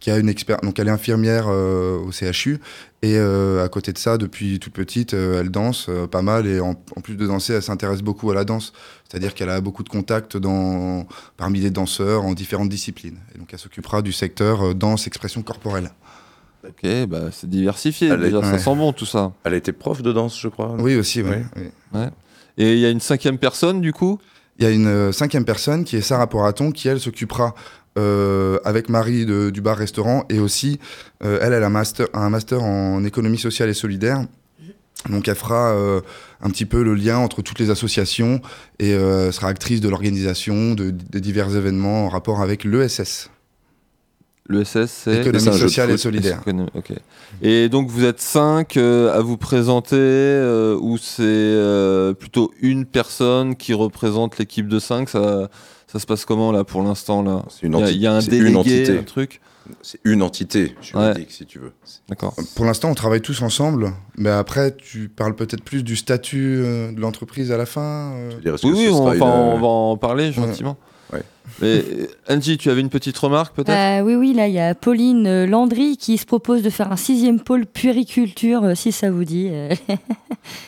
qui 0.05 0.11
a 0.11 0.19
une 0.19 0.29
expert. 0.29 0.59
Donc, 0.61 0.77
elle 0.77 0.87
est 0.87 0.91
infirmière 0.91 1.45
euh, 1.47 1.97
au 1.97 2.11
CHU. 2.11 2.59
Et 3.01 3.17
euh, 3.17 3.65
à 3.65 3.69
côté 3.69 3.91
de 3.91 3.97
ça, 3.97 4.19
depuis 4.19 4.59
toute 4.59 4.73
petite, 4.73 5.15
euh, 5.15 5.41
elle 5.41 5.49
danse 5.49 5.87
euh, 5.89 6.05
pas 6.05 6.21
mal. 6.21 6.45
Et 6.45 6.59
en, 6.59 6.75
en 6.95 7.01
plus 7.01 7.15
de 7.15 7.25
danser, 7.25 7.53
elle 7.53 7.63
s'intéresse 7.63 8.03
beaucoup 8.03 8.29
à 8.29 8.35
la 8.35 8.43
danse. 8.43 8.71
C'est-à-dire 9.09 9.33
qu'elle 9.33 9.49
a 9.49 9.59
beaucoup 9.61 9.81
de 9.81 9.89
contacts 9.89 10.37
dans, 10.37 11.07
parmi 11.37 11.59
les 11.59 11.71
danseurs 11.71 12.23
en 12.23 12.33
différentes 12.33 12.69
disciplines. 12.69 13.17
Et 13.33 13.39
donc, 13.39 13.49
elle 13.51 13.57
s'occupera 13.57 14.03
du 14.03 14.11
secteur 14.11 14.61
euh, 14.61 14.73
danse, 14.75 15.07
expression 15.07 15.41
corporelle. 15.41 15.89
Ok, 16.63 17.07
bah, 17.07 17.31
c'est 17.31 17.49
diversifié. 17.49 18.11
Allez, 18.11 18.25
déjà, 18.25 18.43
ça 18.43 18.51
ouais. 18.51 18.59
sent 18.59 18.75
bon 18.75 18.93
tout 18.93 19.07
ça. 19.07 19.31
Elle 19.43 19.55
a 19.55 19.57
été 19.57 19.71
prof 19.71 20.03
de 20.03 20.11
danse, 20.11 20.39
je 20.39 20.49
crois. 20.49 20.75
Oui, 20.77 20.95
aussi, 20.97 21.23
oui. 21.23 22.01
Et 22.59 22.73
il 22.73 22.79
y 22.79 22.85
a 22.85 22.91
une 22.91 22.99
cinquième 22.99 23.39
personne, 23.39 23.81
du 23.81 23.91
coup? 23.91 24.19
Il 24.59 24.65
y 24.65 24.67
a 24.67 24.71
une 24.71 24.87
euh, 24.87 25.11
cinquième 25.11 25.45
personne 25.45 25.83
qui 25.83 25.97
est 25.97 26.01
Sarah 26.01 26.27
Poraton, 26.27 26.71
qui 26.71 26.87
elle 26.89 26.99
s'occupera 26.99 27.55
euh, 27.97 28.57
avec 28.65 28.89
Marie 28.89 29.25
de- 29.25 29.49
du 29.49 29.61
bar-restaurant 29.61 30.25
et 30.29 30.39
aussi 30.39 30.79
euh, 31.23 31.39
elle, 31.41 31.53
elle 31.53 31.63
a 31.63 31.67
un 31.67 31.69
master, 31.69 32.07
un 32.13 32.29
master 32.29 32.63
en 32.63 33.03
économie 33.03 33.37
sociale 33.37 33.69
et 33.69 33.73
solidaire. 33.73 34.25
Donc 35.09 35.27
elle 35.27 35.35
fera 35.35 35.71
euh, 35.73 36.01
un 36.41 36.49
petit 36.49 36.65
peu 36.65 36.83
le 36.83 36.95
lien 36.95 37.17
entre 37.19 37.41
toutes 37.41 37.59
les 37.59 37.69
associations 37.69 38.41
et 38.79 38.93
sera 39.31 39.47
actrice 39.49 39.79
de 39.81 39.87
l'organisation 39.89 40.73
de, 40.73 40.89
de 40.91 41.19
divers 41.19 41.55
événements 41.55 42.05
en 42.05 42.09
rapport 42.09 42.41
avec 42.41 42.63
l'ESS, 42.63 43.29
Le 44.47 44.63
SS, 44.63 44.91
c'est. 44.91 45.21
économie 45.21 45.43
sociale 45.57 45.91
et 45.91 45.97
solidaire. 45.97 46.41
Et 47.41 47.69
donc 47.69 47.89
vous 47.89 48.03
êtes 48.03 48.19
cinq 48.19 48.77
à 48.77 49.19
vous 49.21 49.37
présenter, 49.37 49.95
ou 50.81 50.97
c'est 50.97 52.13
plutôt 52.19 52.51
une 52.61 52.85
personne 52.85 53.55
qui 53.55 53.73
représente 53.73 54.37
l'équipe 54.39 54.67
de 54.67 54.79
cinq 54.79 55.09
ça, 55.09 55.49
ça 55.95 55.99
se 55.99 56.05
passe 56.05 56.25
comment 56.25 56.51
là 56.51 56.65
pour 56.65 56.83
l'instant 56.83 57.23
là 57.23 57.43
C'est 57.49 57.67
une, 57.67 57.77
Il 57.77 57.97
y 58.01 58.05
a- 58.07 58.11
y, 58.11 58.15
un 58.17 58.19
c'est 58.21 58.29
délégué, 58.31 58.49
une 58.49 58.57
entité. 58.57 58.97
un 58.99 59.03
truc 59.03 59.39
C'est 59.81 59.99
une 60.03 60.21
entité 60.21 60.75
juridique, 60.81 61.31
si 61.31 61.45
tu 61.45 61.57
veux. 61.59 61.71
D'accord. 62.09 62.35
Pour 62.55 62.65
l'instant, 62.65 62.89
on 62.89 62.95
travaille 62.95 63.21
tous 63.21 63.41
ensemble, 63.41 63.93
mais 64.17 64.29
après, 64.29 64.75
tu 64.75 65.07
parles 65.09 65.35
peut-être 65.35 65.63
plus 65.63 65.83
du 65.83 65.95
statut 65.95 66.59
euh, 66.63 66.91
de 66.91 66.99
l'entreprise 66.99 67.51
à 67.51 67.57
la 67.57 67.65
fin. 67.65 68.11
euh. 68.13 68.31
Je 68.31 68.37
dire, 68.37 68.55
Oui, 68.63 68.71
oui, 68.75 68.89
on, 68.91 69.11
une, 69.13 69.21
euh, 69.21 69.25
va 69.25 69.25
en 69.67 69.97
parler 69.97 70.31
gentiment. 70.33 70.77
Ouais. 71.13 71.21
Mais 71.61 71.67
euh, 71.79 72.07
Angie, 72.29 72.57
tu 72.57 72.69
avais 72.69 72.81
une 72.81 72.89
petite 72.89 73.17
remarque 73.17 73.55
peut-être? 73.55 73.69
Bah, 73.69 74.03
oui, 74.03 74.15
oui, 74.15 74.33
là, 74.33 74.47
il 74.47 74.53
y 74.53 74.59
a 74.59 74.75
Pauline 74.75 75.25
euh, 75.27 75.45
Landry 75.47 75.97
qui 75.97 76.17
se 76.17 76.25
propose 76.25 76.61
de 76.61 76.69
faire 76.69 76.91
un 76.91 76.95
sixième 76.97 77.39
pôle 77.39 77.65
puériculture, 77.65 78.63
euh, 78.65 78.75
si 78.75 78.91
ça 78.91 79.09
vous 79.09 79.23
dit. 79.23 79.49
euh. 79.51 79.69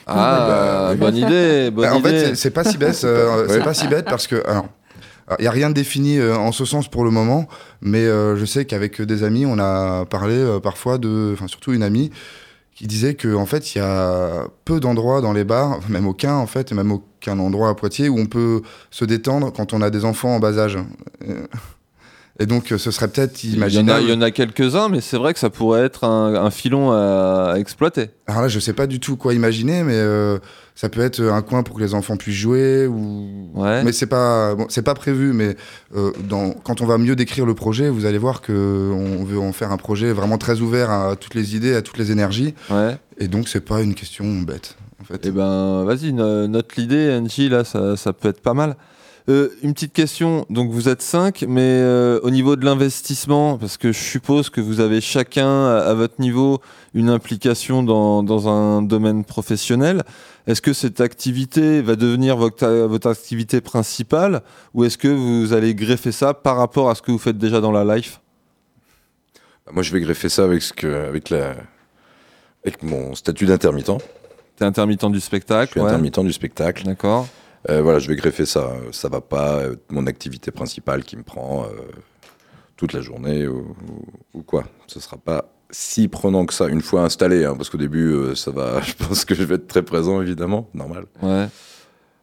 Ah, 0.07 0.45
bah, 0.89 0.95
bonne 0.95 1.15
idée, 1.17 1.69
bonne 1.71 1.85
Bah, 1.85 1.95
en 1.95 1.99
idée. 1.99 2.09
fait, 2.09 2.19
c'est- 2.29 2.35
c'est 2.35 2.51
pas 2.51 2.63
si 2.63 2.77
bête. 2.77 2.99
euh, 3.03 3.45
C'est 3.47 3.57
Ouais. 3.57 3.63
pas 3.63 3.73
si 3.73 3.87
bête 3.87 4.05
parce 4.05 4.27
que 4.27 4.43
alors, 4.47 4.67
il 5.39 5.43
y 5.43 5.47
a 5.47 5.51
rien 5.51 5.69
de 5.69 5.75
défini 5.75 6.17
euh, 6.17 6.37
en 6.37 6.51
ce 6.51 6.63
sens 6.65 6.87
pour 6.87 7.03
le 7.03 7.11
moment, 7.11 7.47
mais 7.81 8.05
euh, 8.05 8.35
je 8.37 8.45
sais 8.45 8.65
qu'avec 8.65 9.01
des 9.01 9.23
amis, 9.23 9.45
on 9.45 9.59
a 9.59 10.05
parlé 10.05 10.35
euh, 10.35 10.59
parfois 10.59 10.97
de, 10.97 11.31
enfin 11.33 11.47
surtout 11.47 11.73
une 11.73 11.83
amie 11.83 12.11
qui 12.75 12.85
disait 12.87 13.15
que 13.15 13.33
en 13.35 13.45
fait, 13.45 13.73
il 13.73 13.79
y 13.79 13.81
a 13.81 14.45
peu 14.63 14.79
d'endroits 14.79 15.19
dans 15.21 15.33
les 15.33 15.43
bars, 15.43 15.79
même 15.89 16.07
aucun 16.07 16.35
en 16.35 16.47
fait, 16.47 16.71
et 16.71 16.75
même 16.75 16.91
aucun 16.91 17.39
endroit 17.39 17.69
à 17.69 17.73
Poitiers 17.73 18.07
où 18.07 18.17
on 18.19 18.27
peut 18.27 18.61
se 18.91 19.03
détendre 19.03 19.51
quand 19.51 19.73
on 19.73 19.81
a 19.81 19.89
des 19.89 20.05
enfants 20.05 20.35
en 20.35 20.39
bas 20.39 20.57
âge. 20.59 20.77
Euh, 21.27 21.47
Et 22.39 22.45
donc, 22.45 22.71
euh, 22.71 22.77
ce 22.77 22.91
serait 22.91 23.07
peut-être 23.07 23.43
il 23.43 23.49
y 23.49 23.53
en 23.53 23.55
a, 23.55 23.57
imaginable. 23.57 24.03
il 24.03 24.09
y 24.09 24.13
en 24.13 24.21
a 24.21 24.29
quelques-uns, 24.29 24.89
mais 24.89 25.01
c'est 25.01 25.17
vrai 25.17 25.33
que 25.33 25.39
ça 25.39 25.49
pourrait 25.49 25.81
être 25.81 26.03
un, 26.03 26.35
un 26.35 26.51
filon 26.51 26.91
à, 26.91 27.53
à 27.53 27.57
exploiter. 27.57 28.11
Alors 28.27 28.43
là, 28.43 28.47
je 28.47 28.59
sais 28.59 28.73
pas 28.73 28.85
du 28.85 28.99
tout 28.99 29.17
quoi 29.17 29.33
imaginer, 29.33 29.81
mais 29.81 29.95
euh, 29.95 30.37
ça 30.79 30.89
peut 30.89 31.01
être 31.01 31.21
un 31.23 31.41
coin 31.41 31.63
pour 31.63 31.75
que 31.75 31.81
les 31.81 31.95
enfants 31.95 32.17
puissent 32.17 32.35
jouer 32.35 32.85
ou. 32.85 33.49
Ouais. 33.55 33.83
Mais 33.83 33.91
c'est 33.91 34.05
pas 34.05 34.53
bon, 34.53 34.67
c'est 34.69 34.83
pas 34.83 34.93
prévu. 34.93 35.33
Mais 35.33 35.57
euh, 35.95 36.11
dans, 36.29 36.51
quand 36.51 36.81
on 36.81 36.85
va 36.85 36.99
mieux 36.99 37.15
décrire 37.15 37.47
le 37.47 37.55
projet, 37.55 37.89
vous 37.89 38.05
allez 38.05 38.19
voir 38.19 38.41
que 38.41 38.91
on 38.93 39.23
veut 39.23 39.39
en 39.39 39.53
faire 39.53 39.71
un 39.71 39.77
projet 39.77 40.13
vraiment 40.13 40.37
très 40.37 40.61
ouvert 40.61 40.91
à 40.91 41.15
toutes 41.15 41.33
les 41.33 41.55
idées, 41.55 41.73
à 41.75 41.81
toutes 41.81 41.97
les 41.97 42.11
énergies. 42.11 42.53
Ouais. 42.69 42.95
Et 43.17 43.27
donc 43.27 43.47
c'est 43.47 43.65
pas 43.65 43.81
une 43.81 43.95
question 43.95 44.25
bête. 44.41 44.77
En 45.01 45.03
fait. 45.03 45.19
Eh 45.25 45.31
ben, 45.31 45.83
vas-y, 45.83 46.13
no- 46.13 46.47
note 46.47 46.75
l'idée, 46.75 47.11
Angie, 47.19 47.49
là, 47.49 47.63
ça, 47.63 47.97
ça 47.97 48.13
peut 48.13 48.29
être 48.29 48.41
pas 48.41 48.53
mal. 48.53 48.75
Euh, 49.29 49.49
une 49.61 49.73
petite 49.73 49.93
question, 49.93 50.45
donc 50.49 50.71
vous 50.71 50.87
êtes 50.87 51.01
cinq, 51.01 51.43
mais 51.47 51.61
euh, 51.61 52.19
au 52.23 52.29
niveau 52.29 52.55
de 52.55 52.63
l'investissement, 52.63 53.57
parce 53.57 53.75
que 53.77 53.91
je 53.91 53.99
suppose 53.99 54.49
que 54.49 54.61
vous 54.61 54.79
avez 54.79 55.01
chacun 55.01 55.65
à, 55.65 55.79
à 55.79 55.93
votre 55.95 56.21
niveau 56.21 56.61
une 56.93 57.09
implication 57.09 57.83
dans, 57.83 58.23
dans 58.23 58.47
un 58.47 58.81
domaine 58.81 59.25
professionnel, 59.25 60.03
est-ce 60.47 60.61
que 60.61 60.73
cette 60.73 61.01
activité 61.01 61.81
va 61.81 61.95
devenir 61.95 62.37
votre, 62.37 62.65
votre 62.87 63.09
activité 63.09 63.61
principale 63.61 64.41
ou 64.73 64.83
est-ce 64.85 64.97
que 64.97 65.07
vous 65.09 65.53
allez 65.53 65.75
greffer 65.75 66.11
ça 66.11 66.33
par 66.33 66.57
rapport 66.57 66.89
à 66.89 66.95
ce 66.95 67.01
que 67.01 67.11
vous 67.11 67.17
faites 67.19 67.37
déjà 67.37 67.59
dans 67.61 67.71
la 67.71 67.95
life? 67.97 68.21
Bah, 69.65 69.73
Moi, 69.75 69.83
je 69.83 69.91
vais 69.93 69.99
greffer 69.99 70.29
ça 70.29 70.45
avec, 70.45 70.61
ce 70.61 70.73
que, 70.73 70.87
avec, 71.07 71.29
la, 71.29 71.55
avec 72.63 72.81
mon 72.83 73.13
statut 73.13 73.45
d'intermittent. 73.45 73.91
T'es 74.55 74.65
intermittent 74.65 75.05
du 75.11 75.19
Je 75.19 75.23
spectacle 75.23 75.71
suis 75.73 75.81
ouais. 75.81 75.87
intermittent 75.87 76.19
du 76.23 76.33
spectacle. 76.33 76.83
D'accord. 76.85 77.27
Euh, 77.69 77.81
voilà, 77.81 77.99
je 77.99 78.07
vais 78.07 78.15
greffer 78.15 78.45
ça. 78.45 78.71
Ça 78.91 79.09
va 79.09 79.19
pas 79.21 79.63
être 79.63 79.91
mon 79.91 80.07
activité 80.07 80.51
principale 80.51 81.03
qui 81.03 81.17
me 81.17 81.23
prend 81.23 81.65
euh, 81.65 81.67
toute 82.77 82.93
la 82.93 83.01
journée 83.01 83.47
ou, 83.47 83.75
ou- 83.87 84.39
ou 84.39 84.41
quoi. 84.43 84.63
Ce 84.87 84.99
sera 84.99 85.17
pas 85.17 85.45
si 85.71 86.07
prenant 86.07 86.45
que 86.45 86.53
ça 86.53 86.67
une 86.67 86.81
fois 86.81 87.01
installé, 87.03 87.45
hein, 87.45 87.55
parce 87.55 87.69
qu'au 87.69 87.77
début, 87.77 88.11
euh, 88.11 88.35
ça 88.35 88.51
va. 88.51 88.81
Je 88.85 88.93
pense 88.93 89.25
que 89.25 89.35
je 89.35 89.43
vais 89.43 89.55
être 89.55 89.67
très 89.67 89.83
présent, 89.83 90.21
évidemment, 90.21 90.69
normal. 90.73 91.05
Ouais. 91.21 91.47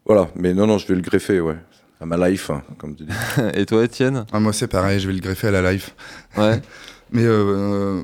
Voilà, 0.07 0.29
mais 0.37 0.53
non, 0.55 0.67
non, 0.67 0.79
je 0.79 0.87
vais 0.87 0.95
le 0.95 1.01
greffer, 1.01 1.41
ouais, 1.41 1.57
à 2.01 2.05
ma 2.07 2.29
life, 2.29 2.51
hein, 2.51 2.63
comme 2.79 2.95
tu 2.95 3.05
dis. 3.05 3.13
Et 3.55 3.65
toi, 3.67 3.85
Étienne? 3.85 4.27
Ah, 4.33 4.41
moi 4.41 4.53
c'est 4.53 4.69
pareil, 4.69 5.01
je 5.01 5.07
vais 5.07 5.15
le 5.15 5.21
greffer 5.21 5.49
à 5.49 5.51
la 5.51 5.73
life. 5.73 5.95
Ouais. 6.37 6.61
Mais 7.11 7.25
euh, 7.25 8.03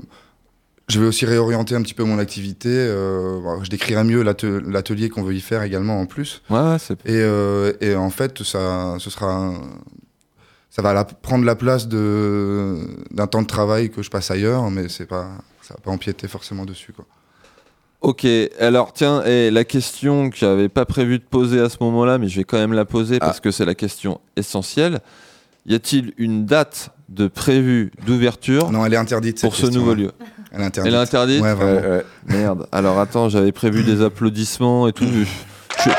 je 0.88 1.00
vais 1.00 1.06
aussi 1.06 1.26
réorienter 1.26 1.74
un 1.74 1.82
petit 1.82 1.94
peu 1.94 2.04
mon 2.04 2.18
activité. 2.18 2.68
euh, 2.70 3.40
bon, 3.42 3.62
je 3.64 3.70
décrirai 3.70 4.04
mieux 4.04 4.22
l'ate- 4.22 4.44
l'atelier 4.44 5.08
qu'on 5.10 5.22
veut 5.22 5.34
y 5.34 5.40
faire 5.40 5.62
également 5.62 6.00
en 6.00 6.06
plus. 6.06 6.42
Ouais, 6.48 6.58
ouais, 6.60 6.76
c'est. 6.78 6.94
Et, 7.06 7.20
euh, 7.20 7.72
et 7.80 7.94
en 7.96 8.10
fait, 8.10 8.42
ça, 8.44 8.96
ce 8.98 9.10
sera, 9.10 9.26
un- 9.34 9.60
ça 10.70 10.82
va 10.82 10.92
la- 10.94 11.04
prendre 11.04 11.44
la 11.44 11.56
place 11.56 11.88
de 11.88 12.76
d'un 13.10 13.26
temps 13.26 13.42
de 13.42 13.46
travail 13.46 13.90
que 13.90 14.02
je 14.02 14.10
passe 14.10 14.30
ailleurs, 14.30 14.70
mais 14.70 14.88
c'est 14.88 15.06
pas, 15.06 15.28
ça 15.62 15.74
va 15.74 15.80
pas 15.82 15.90
empiéter 15.90 16.28
forcément 16.28 16.64
dessus, 16.64 16.92
quoi. 16.92 17.04
Ok, 18.02 18.26
alors 18.58 18.94
tiens, 18.94 19.22
et 19.24 19.50
la 19.50 19.64
question 19.64 20.30
que 20.30 20.36
j'avais 20.38 20.70
pas 20.70 20.86
prévu 20.86 21.18
de 21.18 21.24
poser 21.24 21.60
à 21.60 21.68
ce 21.68 21.76
moment-là, 21.82 22.16
mais 22.16 22.28
je 22.28 22.36
vais 22.38 22.44
quand 22.44 22.56
même 22.56 22.72
la 22.72 22.86
poser 22.86 23.18
Ah. 23.20 23.26
parce 23.26 23.40
que 23.40 23.50
c'est 23.50 23.66
la 23.66 23.74
question 23.74 24.20
essentielle. 24.36 25.00
Y 25.66 25.74
a-t-il 25.74 26.14
une 26.16 26.46
date 26.46 26.90
de 27.10 27.26
prévue 27.28 27.92
d'ouverture 28.06 28.70
Non, 28.72 28.86
elle 28.86 28.94
est 28.94 28.96
interdite. 28.96 29.42
pour 29.42 29.54
ce 29.54 29.62
question, 29.66 29.78
nouveau 29.80 29.92
hein. 29.92 29.96
lieu 29.96 30.10
Elle 30.52 30.62
est 30.62 30.64
interdite. 30.64 30.92
Elle 30.92 30.98
est 30.98 31.02
interdite 31.02 31.42
Ouais, 31.42 31.52
vraiment. 31.54 31.80
Ouais, 31.82 31.88
ouais. 31.88 32.04
Merde. 32.26 32.66
Alors 32.72 32.98
attends, 32.98 33.28
j'avais 33.28 33.52
prévu 33.52 33.82
des 33.84 34.00
applaudissements 34.00 34.88
et 34.88 34.94
tout. 34.94 35.04
Je, 35.04 35.90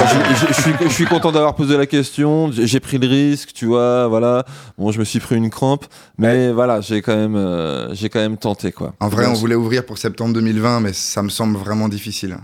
je- 0.00 0.34
je- 0.34 0.46
je- 0.46 0.52
je 0.52 0.60
suis, 0.60 0.72
je 0.80 0.88
suis 0.92 1.04
content 1.06 1.32
d'avoir 1.32 1.54
posé 1.54 1.76
la 1.76 1.86
question. 1.86 2.50
J'ai 2.52 2.80
pris 2.80 2.98
le 2.98 3.06
risque, 3.08 3.52
tu 3.52 3.66
vois. 3.66 4.06
Voilà. 4.08 4.44
Bon, 4.76 4.90
je 4.92 4.98
me 4.98 5.04
suis 5.04 5.20
pris 5.20 5.36
une 5.36 5.50
crampe, 5.50 5.86
mais 6.18 6.52
voilà, 6.52 6.80
j'ai 6.80 7.02
quand 7.02 7.16
même, 7.16 7.36
euh, 7.36 7.92
j'ai 7.94 8.08
quand 8.08 8.20
même 8.20 8.36
tenté 8.36 8.72
quoi. 8.72 8.94
En 9.00 9.08
vrai, 9.08 9.26
on 9.26 9.32
voulait 9.34 9.54
ouvrir 9.54 9.84
pour 9.84 9.98
septembre 9.98 10.34
2020, 10.34 10.80
mais 10.80 10.92
ça 10.92 11.22
me 11.22 11.28
semble 11.28 11.56
vraiment 11.56 11.88
difficile. 11.88 12.36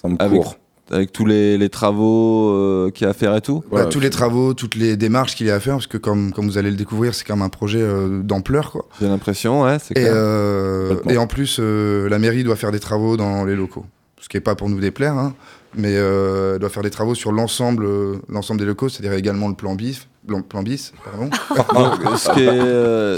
Ça 0.00 0.08
me 0.08 0.16
Avec- 0.18 0.42
court. 0.42 0.56
avec 0.90 1.12
tous 1.12 1.26
les, 1.26 1.58
les 1.58 1.68
travaux 1.68 2.50
euh, 2.50 2.90
qu'il 2.90 3.04
y 3.04 3.08
a 3.08 3.10
à 3.10 3.14
faire 3.14 3.34
et 3.34 3.40
tout. 3.40 3.64
Voilà, 3.70 3.86
tous 3.86 3.98
les 4.00 4.10
travaux, 4.10 4.54
toutes 4.54 4.76
les 4.76 4.96
démarches 4.96 5.34
qu'il 5.34 5.46
y 5.46 5.50
a 5.50 5.56
à 5.56 5.60
faire, 5.60 5.74
parce 5.74 5.86
que 5.88 5.98
comme, 5.98 6.32
comme 6.32 6.46
vous 6.46 6.58
allez 6.58 6.70
le 6.70 6.76
découvrir, 6.76 7.14
c'est 7.14 7.24
quand 7.24 7.34
même 7.36 7.44
un 7.44 7.48
projet 7.48 7.80
euh, 7.82 8.22
d'ampleur, 8.22 8.70
quoi. 8.70 8.86
J'ai 9.00 9.08
l'impression, 9.08 9.62
ouais, 9.62 9.78
c'est 9.82 9.96
Et, 9.96 10.02
clair. 10.02 10.12
euh, 10.14 10.94
et 11.08 11.16
en 11.18 11.26
plus, 11.26 11.56
euh, 11.60 12.08
la 12.08 12.18
mairie 12.18 12.44
doit 12.44 12.56
faire 12.56 12.70
des 12.72 12.78
travaux 12.80 13.16
dans 13.16 13.44
les 13.44 13.56
locaux. 13.56 13.84
Ce 14.20 14.28
qui 14.28 14.36
n'est 14.36 14.40
pas 14.42 14.54
pour 14.54 14.68
nous 14.68 14.80
déplaire, 14.80 15.14
hein, 15.14 15.34
mais 15.76 15.94
euh, 15.94 16.54
elle 16.54 16.60
doit 16.60 16.68
faire 16.70 16.82
des 16.82 16.90
travaux 16.90 17.14
sur 17.14 17.32
l'ensemble 17.32 17.84
euh, 17.84 18.16
l'ensemble 18.28 18.58
des 18.60 18.66
locaux, 18.66 18.88
c'est-à-dire 18.88 19.12
également 19.16 19.48
le 19.48 19.54
plan 19.54 19.74
bis. 19.74 20.08
Plan, 20.26 20.42
plan 20.42 20.62
bis 20.64 20.92
pardon. 21.04 21.30
Donc, 22.02 22.18
ce 22.18 22.30
qui 22.32 22.40
est, 22.42 22.48
euh, 22.48 23.16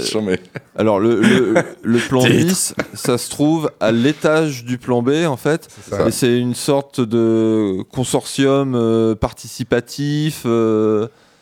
alors 0.75 0.99
le, 0.99 1.19
le, 1.21 1.55
le 1.81 1.97
plan 2.07 2.23
bis, 2.23 2.75
ça 2.93 3.17
se 3.17 3.31
trouve 3.31 3.71
à 3.79 3.91
l'étage 3.91 4.63
du 4.63 4.77
plan 4.77 5.01
B 5.01 5.25
en 5.25 5.37
fait, 5.37 5.67
C'est 5.85 5.95
ça. 5.95 6.07
et 6.07 6.11
c'est 6.11 6.37
une 6.37 6.53
sorte 6.53 7.01
de 7.01 7.81
consortium 7.91 8.75
euh, 8.75 9.15
participatif. 9.15 10.45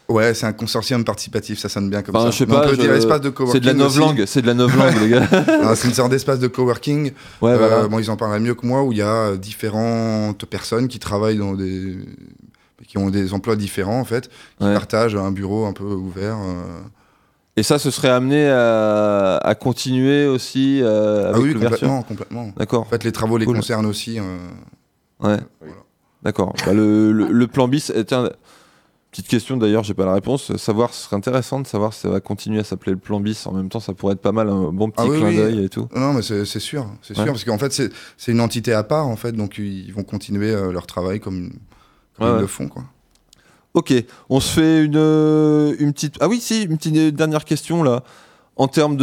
Ouais, 0.10 0.34
c'est 0.34 0.46
un 0.46 0.54
consortium 0.54 1.04
participatif, 1.04 1.60
ça 1.60 1.67
sonne 1.67 1.89
bien 1.89 2.02
comme 2.02 2.15
Enfin, 2.15 2.26
ça. 2.26 2.32
je 2.32 2.38
sais 2.38 2.46
Mais 2.46 2.54
on 2.56 2.60
pas, 2.62 2.67
peut 2.70 2.76
je- 2.76 2.82
dire 2.82 2.93
espace 2.93 3.20
de 3.20 3.30
coworking. 3.30 3.54
C'est 3.54 3.60
de 3.62 3.65
la 3.67 3.74
novlangue, 3.74 4.24
c'est 4.26 4.41
de 4.41 4.48
la 4.48 4.54
novlangue, 4.54 4.93
les 5.02 5.10
gars. 5.10 5.28
Ah, 5.63 5.76
c'est 5.76 5.89
une 5.89 5.93
sorte 5.93 6.12
d'espace 6.12 6.39
de 6.39 6.48
coworking. 6.48 7.12
Ouais, 7.41 7.52
Euh, 7.52 7.58
voilà. 7.58 7.88
bon, 7.89 8.00
ils 8.00 8.10
en 8.10 8.15
parlent 8.15 8.39
mieux 8.39 8.56
que 8.56 8.65
moi, 8.65 8.84
où 8.84 8.93
il 8.93 9.00
y 9.00 9.02
a 9.02 9.08
euh, 9.08 9.38
différentes 9.38 10.46
personnes 10.46 10.88
qui 10.88 11.00
travaillent 11.00 11.38
dans 11.39 11.54
des. 11.54 11.98
qui 12.88 12.98
ont 12.98 13.10
des 13.10 13.34
emplois 13.34 13.58
différents, 13.58 14.00
en 14.00 14.06
fait, 14.06 14.30
qui 14.60 14.63
Ouais. 14.65 14.74
partagent 14.74 15.15
un 15.15 15.32
bureau 15.32 15.65
un 15.65 15.74
peu 15.74 15.84
ouvert. 15.84 16.38
euh. 16.38 16.80
Et 17.58 17.63
ça, 17.63 17.78
ce 17.80 17.91
serait 17.91 18.08
amené 18.10 18.48
à, 18.50 19.38
à 19.38 19.56
continuer 19.56 20.26
aussi 20.28 20.80
euh, 20.84 21.24
Ah 21.26 21.30
avec 21.32 21.41
oui, 21.41 21.54
l'ouverture 21.54 21.80
complètement, 21.80 22.04
complètement. 22.04 22.54
D'accord. 22.56 22.82
En 22.84 22.86
fait, 22.86 23.04
les 23.04 23.12
travaux 23.12 23.38
les 23.38 23.46
concernent 23.46 23.88
aussi. 23.88 24.20
Ouais. 25.20 25.38
D'accord. 26.24 26.54
Bah, 26.65 26.74
le, 26.74 27.12
le- 27.12 27.28
le 27.32 27.48
plan 27.48 27.67
bis, 27.67 27.91
tiens, 28.08 28.30
petite 29.17 29.27
question 29.32 29.58
d'ailleurs, 29.58 29.84
j'ai 29.84 29.93
pas 29.93 30.06
la 30.06 30.13
réponse. 30.13 30.56
Savoir, 30.58 30.93
ce 30.93 31.03
serait 31.06 31.15
intéressant 31.15 31.60
de 31.60 31.67
savoir 31.67 31.93
si 31.93 32.01
ça 32.01 32.10
va 32.10 32.19
continuer 32.19 32.60
à 32.60 32.63
s'appeler 32.63 32.91
le 32.93 32.97
plan 32.97 33.19
bis. 33.19 33.45
En 33.47 33.51
même 33.53 33.69
temps, 33.69 33.80
ça 33.80 33.93
pourrait 33.93 34.13
être 34.13 34.21
pas 34.21 34.32
mal, 34.32 34.49
un 34.49 34.71
bon 34.71 34.89
petit 34.89 35.03
Ah 35.03 35.08
oui, 35.10 35.17
clin 35.17 35.27
oui. 35.30 35.36
d'œil 35.36 35.63
et 35.65 35.69
tout. 35.69 35.88
Non, 35.95 36.13
mais 36.13 36.21
c'est 36.21 36.45
sûr, 36.60 36.88
c'est 37.01 37.17
Ouais. 37.17 37.23
sûr, 37.23 37.34
parce 37.34 37.43
qu'en 37.43 37.58
fait, 37.58 37.71
c'est 37.73 38.32
une 38.32 38.41
entité 38.41 38.73
à 38.73 38.84
part, 38.84 39.08
en 39.08 39.15
fait, 39.15 39.32
donc 39.32 39.58
ils 39.58 39.91
vont 39.91 40.03
continuer 40.03 40.51
euh, 40.51 40.71
leur 40.71 40.86
travail 40.88 41.19
comme, 41.19 41.49
comme 42.17 42.25
Ouais, 42.27 42.32
ils 42.32 42.36
ouais. 42.36 42.41
le 42.41 42.47
font, 42.47 42.67
quoi. 42.67 42.84
Ok, 43.73 43.93
on 44.30 44.39
se 44.39 44.51
fait 44.53 44.84
une, 44.86 44.95
euh, 44.97 45.75
une 45.80 45.93
petite. 45.93 46.15
Ah 46.19 46.27
oui, 46.27 46.39
si, 46.41 46.63
une 46.63 46.77
petite 46.77 47.15
dernière 47.15 47.45
question 47.45 47.84
là. 47.84 48.03
En 48.60 48.67
termes 48.67 48.97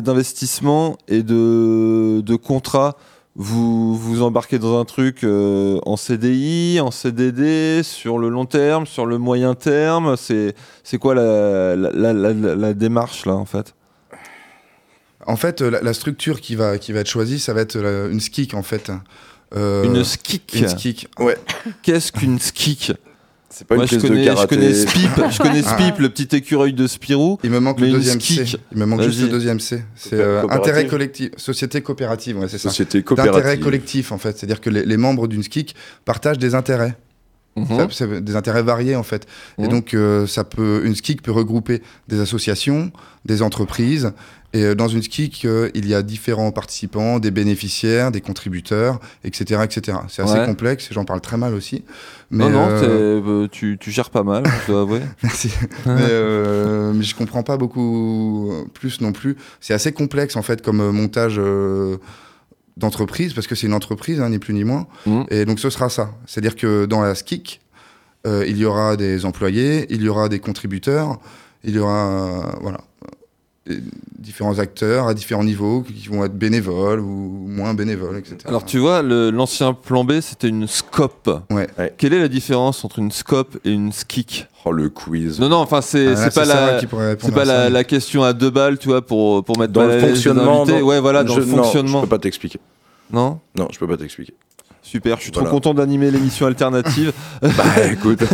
d'investissement 0.00 0.96
et 1.08 1.22
de, 1.22 2.20
de 2.22 2.36
contrat, 2.36 2.96
vous 3.36 3.96
vous 3.96 4.22
embarquez 4.22 4.58
dans 4.58 4.78
un 4.78 4.84
truc 4.84 5.24
euh, 5.24 5.78
en 5.86 5.96
CDI, 5.96 6.78
en 6.80 6.90
CDD, 6.90 7.82
sur 7.82 8.18
le 8.18 8.28
long 8.28 8.44
terme, 8.46 8.86
sur 8.86 9.06
le 9.06 9.18
moyen 9.18 9.54
terme. 9.54 10.16
C'est 10.16 10.54
quoi 11.00 11.14
la, 11.14 11.74
la, 11.74 11.90
la- 12.12 12.32
la- 12.32 12.54
la 12.54 12.74
démarche 12.74 13.26
là 13.26 13.34
en 13.34 13.44
fait? 13.44 13.74
En 15.26 15.36
fait, 15.36 15.62
euh, 15.62 15.78
la, 15.82 15.94
structure 15.94 16.40
qui 16.40 16.54
va, 16.54 16.76
qui 16.78 16.92
va 16.92 17.00
être 17.00 17.08
choisie, 17.08 17.38
ça 17.40 17.54
va 17.54 17.62
être 17.62 17.76
euh, 17.76 18.10
une 18.10 18.20
skik, 18.20 18.52
en 18.52 18.62
fait. 18.62 18.90
Euh, 19.56 19.82
Une 19.84 20.04
skik. 20.04 20.54
Une 20.54 20.68
skik, 20.68 21.08
ouais. 21.18 21.38
Qu'est-ce 21.82 22.12
qu'une 22.12 22.38
skik 22.38 22.92
C'est 23.56 23.66
pas 23.68 23.76
Moi, 23.76 23.84
une 23.84 23.88
je 23.88 23.96
pièce 23.96 24.02
connais, 24.10 24.16
de 24.24 24.30
je 24.30 24.34
karaté. 24.34 24.56
connais 24.56 24.74
Spip, 24.74 25.10
je 25.30 25.38
connais 25.38 25.62
Ah. 25.64 25.78
Spip, 25.78 25.98
le 26.00 26.08
petit 26.08 26.34
écureuil 26.36 26.72
de 26.72 26.86
Spirou. 26.88 27.38
Il 27.44 27.50
me 27.50 27.60
manque 27.60 27.78
le 27.80 27.90
deuxième. 27.92 28.20
C. 28.20 28.44
Il 28.72 28.78
me 28.78 28.84
manque 28.84 29.02
juste 29.02 29.20
le 29.22 29.28
deuxième 29.28 29.60
C. 29.60 29.84
C'est 29.94 30.14
euh, 30.14 30.42
intérêt 30.48 30.88
collectif. 30.88 31.30
Société 31.36 31.80
coopérative, 31.80 32.38
ouais, 32.38 32.48
c'est 32.48 32.58
ça. 32.58 32.70
Société 32.70 33.02
D'intérêt 33.02 33.28
coopérative. 33.28 33.62
collectif, 33.64 34.10
en 34.12 34.18
fait. 34.18 34.36
C'est-à-dire 34.36 34.60
que 34.60 34.70
les, 34.70 34.84
les 34.84 34.96
membres 34.96 35.28
d'une 35.28 35.44
skik 35.44 35.76
partagent 36.04 36.38
des 36.38 36.54
intérêts. 36.56 36.96
Mhm. 37.56 37.66
Ça, 37.76 37.86
c'est 37.90 38.24
des 38.24 38.36
intérêts 38.36 38.62
variés, 38.62 38.96
en 38.96 39.02
fait. 39.02 39.26
Mhm. 39.58 39.64
Et 39.64 39.68
donc, 39.68 39.94
euh, 39.94 40.26
ça 40.26 40.44
peut, 40.44 40.82
une 40.84 40.94
skik 40.94 41.22
peut 41.22 41.30
regrouper 41.32 41.82
des 42.08 42.20
associations, 42.20 42.90
des 43.24 43.42
entreprises. 43.42 44.12
Et 44.52 44.62
euh, 44.62 44.74
dans 44.76 44.86
une 44.86 45.02
skik, 45.02 45.44
euh, 45.44 45.68
il 45.74 45.88
y 45.88 45.94
a 45.94 46.02
différents 46.02 46.52
participants, 46.52 47.18
des 47.18 47.32
bénéficiaires, 47.32 48.12
des 48.12 48.20
contributeurs, 48.20 49.00
etc. 49.24 49.62
etc. 49.64 49.98
C'est 50.08 50.22
assez 50.22 50.38
Ouais. 50.38 50.46
complexe 50.46 50.88
j'en 50.92 51.04
parle 51.04 51.20
très 51.20 51.36
mal 51.36 51.54
aussi. 51.54 51.84
Mais, 52.30 52.48
non, 52.48 52.68
non, 52.68 53.48
tu, 53.48 53.78
tu 53.80 53.90
gères 53.90 54.10
pas 54.10 54.22
mal, 54.22 54.44
je 54.66 54.72
dois 54.72 54.82
avouer. 54.82 55.00
Merci. 55.22 55.50
mais, 55.86 56.92
mais 56.92 57.02
je 57.02 57.14
comprends 57.16 57.42
pas 57.42 57.56
beaucoup 57.56 58.52
plus 58.74 59.00
non 59.00 59.12
plus. 59.12 59.36
C'est 59.60 59.74
assez 59.74 59.92
complexe 59.92 60.36
en 60.36 60.42
fait 60.42 60.62
comme 60.62 60.90
montage 60.90 61.40
d'entreprise 62.76 63.32
parce 63.34 63.46
que 63.46 63.54
c'est 63.54 63.66
une 63.66 63.74
entreprise, 63.74 64.20
hein, 64.20 64.30
ni 64.30 64.38
plus 64.38 64.54
ni 64.54 64.64
moins. 64.64 64.86
Mhm. 65.06 65.26
Et 65.30 65.44
donc 65.44 65.60
ce 65.60 65.70
sera 65.70 65.88
ça. 65.88 66.10
C'est-à-dire 66.26 66.56
que 66.56 66.86
dans 66.86 67.00
la 67.00 67.14
SKIC, 67.14 67.60
euh, 68.26 68.44
il 68.46 68.56
y 68.56 68.64
aura 68.64 68.96
des 68.96 69.24
employés, 69.24 69.86
il 69.90 70.02
y 70.02 70.08
aura 70.08 70.28
des 70.28 70.38
contributeurs, 70.38 71.20
il 71.62 71.74
y 71.74 71.78
aura 71.78 72.06
euh, 72.06 72.56
voilà 72.60 72.78
différents 74.18 74.58
acteurs 74.58 75.08
à 75.08 75.14
différents 75.14 75.44
niveaux 75.44 75.82
qui 75.82 76.08
vont 76.08 76.24
être 76.24 76.36
bénévoles 76.36 77.00
ou 77.00 77.46
moins 77.48 77.74
bénévoles, 77.74 78.18
etc. 78.18 78.36
Alors 78.46 78.64
tu 78.64 78.78
vois, 78.78 79.02
l'ancien 79.02 79.72
plan 79.72 80.04
B, 80.04 80.20
c'était 80.20 80.48
une 80.48 80.66
scope. 80.66 81.30
Ouais. 81.50 81.68
Ouais. 81.78 81.94
Quelle 81.96 82.12
est 82.12 82.20
la 82.20 82.28
différence 82.28 82.84
entre 82.84 82.98
une 82.98 83.10
scope 83.10 83.56
et 83.64 83.70
une 83.70 83.92
skik 83.92 84.46
Oh, 84.66 84.72
le 84.72 84.88
quiz. 84.88 85.40
Non, 85.40 85.50
non, 85.50 85.56
enfin, 85.58 85.82
c'est 85.82 86.08
Ah, 86.16 86.30
pas, 86.30 86.44
la, 86.46 86.80
c'est 86.80 87.32
pas 87.32 87.44
la, 87.44 87.68
la 87.68 87.84
question 87.84 88.22
à 88.22 88.32
deux 88.32 88.48
balles, 88.48 88.78
tu 88.78 88.88
vois, 88.88 89.04
pour, 89.04 89.44
pour 89.44 89.58
mettre 89.58 89.74
Dans 89.74 89.86
le 89.86 89.98
fonctionnement. 89.98 90.64
dans- 90.64 90.80
Ouais, 90.80 91.00
voilà, 91.00 91.22
dans 91.22 91.34
je- 91.34 91.40
le 91.40 91.46
non, 91.46 91.56
fonctionnement. 91.62 91.98
je 92.00 92.04
peux 92.06 92.10
pas 92.10 92.18
t'expliquer. 92.18 92.58
Non? 93.12 93.40
Non, 93.58 93.68
je 93.70 93.78
peux 93.78 93.86
pas 93.86 93.98
t'expliquer. 93.98 94.32
Super, 94.94 95.16
je 95.16 95.22
suis 95.22 95.32
Voilà. 95.32 95.48
trop 95.48 95.56
content 95.56 95.74
d'animer 95.74 96.08
l'émission 96.12 96.46
alternative. 96.46 97.12
bah 97.42 97.52
écoute. 97.90 98.20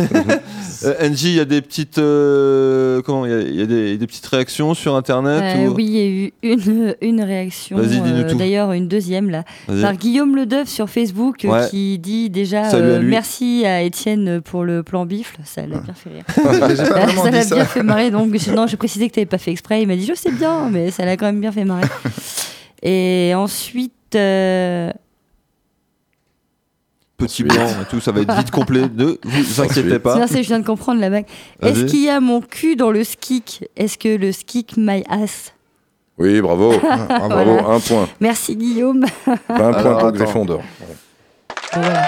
Euh, 0.83 0.95
Angie, 0.99 1.27
il 1.29 1.35
y 1.35 1.39
a 1.39 1.45
des 1.45 1.61
petites, 1.61 1.99
euh, 1.99 3.03
comment, 3.03 3.27
il 3.27 3.31
y 3.31 3.35
a, 3.35 3.39
il 3.41 3.55
y 3.55 3.61
a 3.61 3.67
des, 3.67 3.97
des 3.99 4.07
petites 4.07 4.25
réactions 4.25 4.73
sur 4.73 4.95
Internet 4.95 5.43
Euh, 5.59 5.67
ou- 5.67 5.75
oui, 5.75 5.85
il 5.85 5.91
y 5.91 5.99
a 6.01 6.07
eu 6.07 6.33
une, 6.41 6.95
une 7.01 7.21
réaction. 7.21 7.77
Vas-y, 7.77 8.01
dis-nous 8.01 8.21
euh, 8.23 8.29
tout. 8.31 8.35
D'ailleurs, 8.35 8.71
une 8.71 8.87
deuxième 8.87 9.29
là. 9.29 9.43
Vas-y. 9.67 9.81
Par 9.83 9.93
Guillaume 9.95 10.35
Ledeuf 10.35 10.67
sur 10.67 10.89
Facebook 10.89 11.45
euh, 11.45 11.49
Ouais. 11.49 11.67
qui 11.69 11.99
dit 11.99 12.31
déjà 12.31 12.63
à 12.63 12.73
euh, 12.73 12.99
merci 13.03 13.63
à 13.63 13.83
Étienne 13.83 14.41
pour 14.41 14.63
le 14.63 14.81
plan 14.81 15.05
bifle. 15.05 15.37
Ça 15.45 15.61
l'a 15.67 15.77
bien 15.77 15.93
fait 15.93 16.09
rire. 16.09 16.23
Ça 16.35 17.23
ça 17.23 17.29
l'a 17.29 17.45
bien 17.45 17.65
fait 17.65 17.83
marrer. 17.83 18.09
Donc, 18.09 18.35
je- 18.35 18.49
non, 18.51 18.65
j'ai 18.65 18.77
précisé 18.77 19.07
que 19.07 19.13
tu 19.13 19.19
n'avais 19.19 19.27
pas 19.29 19.37
fait 19.37 19.51
exprès. 19.51 19.83
Il 19.83 19.87
m'a 19.87 19.95
dit 19.95 20.07
je 20.07 20.15
sais 20.15 20.31
bien, 20.31 20.67
mais 20.71 20.89
ça 20.89 21.05
l'a 21.05 21.15
quand 21.15 21.27
même 21.27 21.41
bien 21.41 21.51
fait 21.51 21.63
marrer. 21.63 21.85
Et 22.81 23.33
ensuite. 23.35 23.93
Petit 27.21 27.43
blanc 27.43 27.67
et 27.81 27.85
tout, 27.89 27.99
ça 27.99 28.11
va 28.11 28.21
être 28.21 28.33
vite 28.35 28.51
complet. 28.51 28.81
Ne 28.95 29.15
vous 29.23 29.61
inquiétez 29.61 29.99
pas. 29.99 30.25
Je 30.27 30.39
viens 30.41 30.59
de 30.59 30.65
comprendre 30.65 30.99
la 30.99 31.09
bague. 31.09 31.25
Est-ce 31.61 31.85
qu'il 31.85 32.03
y 32.03 32.09
a 32.09 32.19
mon 32.19 32.41
cul 32.41 32.75
dans 32.75 32.91
le 32.91 33.03
skik 33.03 33.65
Est-ce 33.77 33.97
que 33.97 34.15
le 34.17 34.31
skik 34.31 34.75
my 34.77 35.03
ass 35.09 35.53
Oui, 36.17 36.41
bravo. 36.41 36.73
Ah, 36.83 37.27
Bravo, 37.27 37.51
Voilà. 37.53 37.67
un 37.67 37.79
point. 37.79 38.09
Merci 38.19 38.55
Guillaume. 38.55 39.05
Un 39.27 39.35
point 39.55 39.73
Alors, 39.73 39.97
pour. 39.99 40.11
Gryffondor. 40.11 40.61
Voilà. 41.73 42.01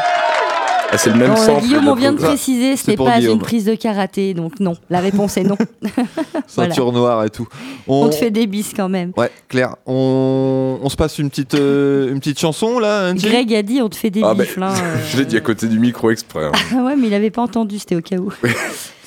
Ah, 0.93 0.97
c'est 0.99 1.09
le 1.09 1.15
même 1.17 1.31
euh, 1.31 1.35
centre. 1.35 1.61
Guillaume, 1.61 1.87
on 1.87 1.95
vient 1.95 2.13
de 2.13 2.17
préciser, 2.19 2.75
c'était 2.77 2.95
pour 2.95 3.07
pas 3.07 3.17
Guillaume. 3.17 3.35
une 3.35 3.41
prise 3.41 3.65
de 3.65 3.73
karaté, 3.73 4.33
donc 4.35 4.59
non. 4.59 4.73
La 4.91 4.99
réponse 4.99 5.37
est 5.37 5.43
non. 5.43 5.57
Ceinture 6.47 6.91
noire 6.91 7.23
et 7.25 7.29
tout. 7.31 7.47
On 7.87 8.09
te 8.09 8.15
fait 8.15 8.29
des 8.29 8.45
bis 8.45 8.73
quand 8.75 8.89
même. 8.89 9.11
Ouais, 9.17 9.31
Claire, 9.49 9.75
on, 9.87 10.77
on 10.81 10.89
se 10.89 10.95
passe 10.95 11.17
une 11.17 11.29
petite, 11.31 11.55
euh, 11.55 12.11
une 12.11 12.19
petite 12.19 12.39
chanson 12.39 12.77
là, 12.77 13.11
Angie? 13.11 13.27
Greg 13.27 13.53
a 13.55 13.63
dit 13.63 13.81
on 13.81 13.89
te 13.89 13.95
fait 13.95 14.11
des 14.11 14.21
Ah, 14.23 14.33
hein, 14.37 14.37
euh. 14.61 14.97
Je 15.11 15.17
l'ai 15.17 15.25
dit 15.25 15.37
à 15.37 15.41
côté 15.41 15.67
du 15.67 15.79
micro 15.79 16.11
exprès. 16.11 16.45
hein. 16.45 16.51
Ouais, 16.83 16.95
mais 16.95 17.07
il 17.07 17.13
avait 17.13 17.31
pas 17.31 17.41
entendu, 17.41 17.79
c'était 17.79 17.95
au 17.95 18.01
cas 18.01 18.17
où. 18.17 18.31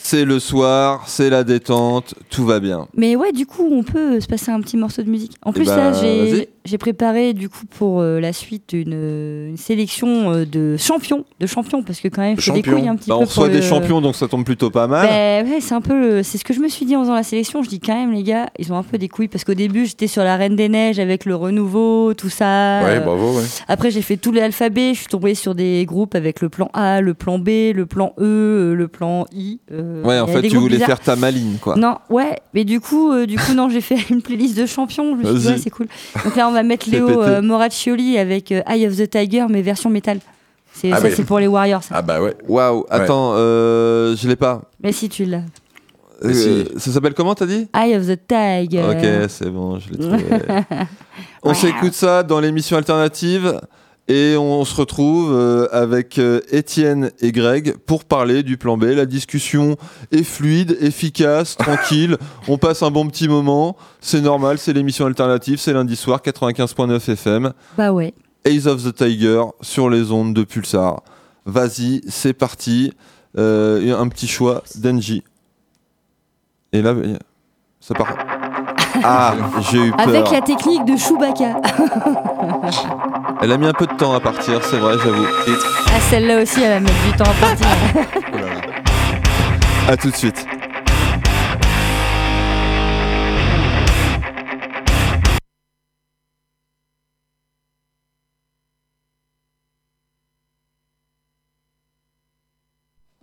C'est 0.09 0.25
le 0.25 0.39
soir, 0.39 1.03
c'est 1.09 1.31
la 1.31 1.43
détente, 1.43 2.15
tout 2.31 2.45
va 2.47 2.61
bien. 2.61 2.87
Mais 2.97 3.17
ouais, 3.17 3.33
du 3.33 3.45
coup, 3.45 3.67
on 3.69 3.83
peut 3.83 4.21
se 4.21 4.29
passer 4.29 4.53
un 4.53 4.61
petit 4.61 4.77
morceau 4.77 5.03
de 5.03 5.11
musique. 5.11 5.33
En 5.45 5.51
Eh 5.51 5.55
plus, 5.55 5.65
là, 5.65 5.91
vas-y. 5.91 6.47
j'ai 6.65 6.79
préparé 6.79 7.33
du 7.33 7.49
coup 7.49 7.67
pour 7.77 8.01
euh, 8.01 8.21
la 8.21 8.33
suite 8.33 8.73
une, 8.73 9.49
une 9.49 9.57
sélection 9.57 10.31
euh, 10.33 10.45
de 10.45 10.77
champions, 10.77 11.25
de 11.41 11.47
champions, 11.49 11.83
parce 11.83 11.99
que 11.99 12.07
quand 12.07 12.23
même, 12.23 12.39
champions. 12.39 12.77
couilles 12.77 12.87
un 12.87 12.95
petit 12.95 13.09
Bah, 13.09 13.17
peu. 13.17 13.23
on 13.23 13.25
reçoit 13.27 13.49
des 13.49 13.57
le- 13.57 13.63
champions, 13.63 14.01
donc 14.01 14.15
ça 14.15 14.29
tombe 14.29 14.45
plutôt 14.45 14.71
pas 14.71 14.87
mal. 14.87 15.07
Ouais, 15.45 15.59
c'est 15.61 15.75
un 15.75 15.81
peu, 15.81 15.99
le- 15.99 16.23
c'est 16.23 16.39
ce 16.39 16.45
que 16.45 16.55
je 16.55 16.61
me 16.61 16.69
suis 16.69 16.87
dit 16.87 16.95
en 16.95 17.01
faisant 17.03 17.15
la 17.15 17.25
sélection. 17.25 17.65
Je 17.65 17.69
dis 17.69 17.81
quand 17.81 17.97
même, 17.97 18.13
les 18.13 18.23
gars, 18.23 18.49
ils 18.61 18.73
ont 18.73 18.77
un 18.77 18.85
peu 18.85 18.99
des 18.99 19.09
couilles 19.09 19.27
parce 19.27 19.43
qu'au 19.43 19.55
début, 19.55 19.87
j'étais 19.87 20.07
sur 20.07 20.23
la 20.23 20.37
Reine 20.37 20.55
des 20.55 20.69
Neiges 20.69 21.01
avec 21.01 21.25
le 21.25 21.35
renouveau, 21.35 22.15
tout 22.15 22.29
ça. 22.31 22.81
Ouais, 22.85 22.99
Euh, 22.99 23.01
bravo, 23.01 23.39
ouais. 23.39 23.45
Après, 23.67 23.91
j'ai 23.91 24.03
fait 24.03 24.19
tout 24.19 24.31
l'alphabet. 24.31 24.95
Je 24.95 24.99
suis 25.01 25.09
tombée 25.09 25.35
sur 25.35 25.57
des 25.57 25.85
groupes 25.85 26.15
avec 26.15 26.41
le 26.41 26.49
plan 26.49 26.71
A, 26.75 27.01
le 27.01 27.15
plan 27.15 27.41
B, 27.41 27.49
le 27.75 27.87
plan 27.87 28.13
E, 28.21 28.23
euh, 28.23 28.75
le 28.77 28.87
plan 28.87 29.27
I. 29.33 29.59
euh, 29.73 29.96
ouais, 30.05 30.21
en 30.21 30.27
fait, 30.27 30.43
tu 30.43 30.57
voulais 30.57 30.75
bizarres. 30.77 30.89
faire 30.89 31.01
ta 31.01 31.17
maline, 31.17 31.59
quoi. 31.61 31.77
Non, 31.77 31.99
ouais, 32.11 32.39
mais 32.55 32.65
du 32.65 32.81
coup, 32.81 33.13
euh, 33.13 33.27
du 33.27 33.37
coup, 33.39 33.55
non, 33.55 33.69
j'ai 33.69 33.81
fait 33.81 33.99
une 34.11 34.23
playlist 34.23 34.57
de 34.57 34.67
champions. 34.67 35.17
Je 35.17 35.27
me 35.29 35.33
suis 35.33 35.41
dit, 35.41 35.49
ouais, 35.55 35.59
c'est 35.59 35.71
cool. 35.71 35.87
Donc 36.25 36.37
là, 36.37 36.49
on 36.49 36.53
va 36.53 36.63
mettre 36.63 36.89
Léo 36.91 37.23
euh, 37.23 37.43
Moraccioli 37.43 38.19
avec 38.19 38.53
euh, 38.53 38.63
Eye 38.67 38.87
of 38.87 38.97
the 38.97 39.09
Tiger, 39.09 39.47
mais 39.49 39.63
version 39.63 39.91
métal. 39.91 40.19
C'est 40.73 40.93
Ah 40.93 40.99
c'est 41.01 41.25
pour 41.25 41.39
les 41.39 41.47
Warriors. 41.47 41.83
ça. 41.83 41.95
Ah 41.99 42.03
bah 42.03 42.21
ouais. 42.21 42.35
Waouh, 42.47 42.85
attends, 42.91 43.33
euh, 43.35 44.15
je 44.17 44.29
l'ai 44.29 44.37
pas. 44.37 44.63
Mais 44.83 44.93
si 44.93 45.09
tu 45.09 45.25
l'as. 45.25 45.41
Euh, 46.25 46.65
Ça 46.77 46.91
s'appelle 46.91 47.15
comment, 47.15 47.35
t'as 47.35 47.47
dit? 47.47 47.69
Eye 47.75 47.97
of 47.97 48.07
the 48.07 48.19
Tiger. 48.27 48.83
Ok, 48.91 49.29
c'est 49.31 49.51
bon, 49.51 49.79
je 49.79 49.91
l'ai 49.91 49.99
trouvé. 49.99 50.25
on 51.43 51.55
s'écoute 51.55 51.93
ça 51.95 52.23
dans 52.23 52.41
l'émission 52.41 52.77
alternative 52.77 53.61
et 54.09 54.37
on 54.37 54.65
se 54.65 54.75
retrouve 54.75 55.33
euh, 55.33 55.67
avec 55.73 56.19
euh, 56.19 56.41
Étienne 56.51 57.11
et 57.21 57.33
Greg 57.33 57.77
pour 57.87 58.05
parler 58.05 58.43
du 58.43 58.57
plan 58.57 58.77
B. 58.77 58.85
La 58.85 59.07
discussion 59.07 59.77
est 60.13 60.23
fluide, 60.23 60.77
efficace, 60.81 61.57
tranquille. 61.59 62.17
On 62.47 62.57
passe 62.57 62.83
un 62.83 62.91
bon 62.91 63.09
petit 63.09 63.29
moment. 63.29 63.77
C'est 64.01 64.21
normal, 64.21 64.59
c'est 64.59 64.73
l'émission 64.73 65.07
alternative, 65.07 65.59
c'est 65.59 65.73
lundi 65.73 65.97
soir, 65.97 66.21
95.9 66.25 67.11
FM. 67.13 67.53
Bah 67.77 67.93
ouais. 67.93 68.15
Ace 68.45 68.67
of 68.67 68.85
the 68.85 68.95
Tiger 68.95 69.43
sur 69.61 69.91
les 69.91 70.13
ondes 70.13 70.35
de 70.35 70.45
Pulsar. 70.45 71.03
Vas-y, 71.45 72.01
c'est 72.09 72.33
parti. 72.33 72.93
Euh, 73.39 73.99
un 73.99 74.09
petit 74.09 74.29
choix 74.29 74.63
d'Engie. 74.77 75.23
Et 76.73 76.81
là, 76.81 76.95
ça 77.81 77.95
part. 77.95 78.36
Ah, 79.09 79.35
j'ai 79.71 79.79
eu 79.79 79.93
peur. 79.93 80.09
Avec 80.09 80.33
la 80.33 80.41
technique 80.41 80.85
de 80.85 80.97
Chewbacca. 80.97 81.61
Elle 83.41 83.53
a 83.53 83.57
mis 83.57 83.69
un 83.69 83.73
peu 83.73 83.87
de 83.87 83.93
temps 83.93 84.13
à 84.13 84.19
partir, 84.19 84.59
c'est 84.65 84.79
vrai, 84.79 84.95
j'avoue. 84.99 85.27
ah, 85.47 86.01
celle-là 86.11 86.43
aussi, 86.43 86.61
elle 86.61 86.73
va 86.73 86.81
mettre 86.81 87.05
du 87.05 87.13
temps 87.13 87.31
à 87.31 87.47
partir. 87.47 87.67
À 89.89 89.97
tout 89.97 90.11
de 90.11 90.17
suite. 90.17 90.45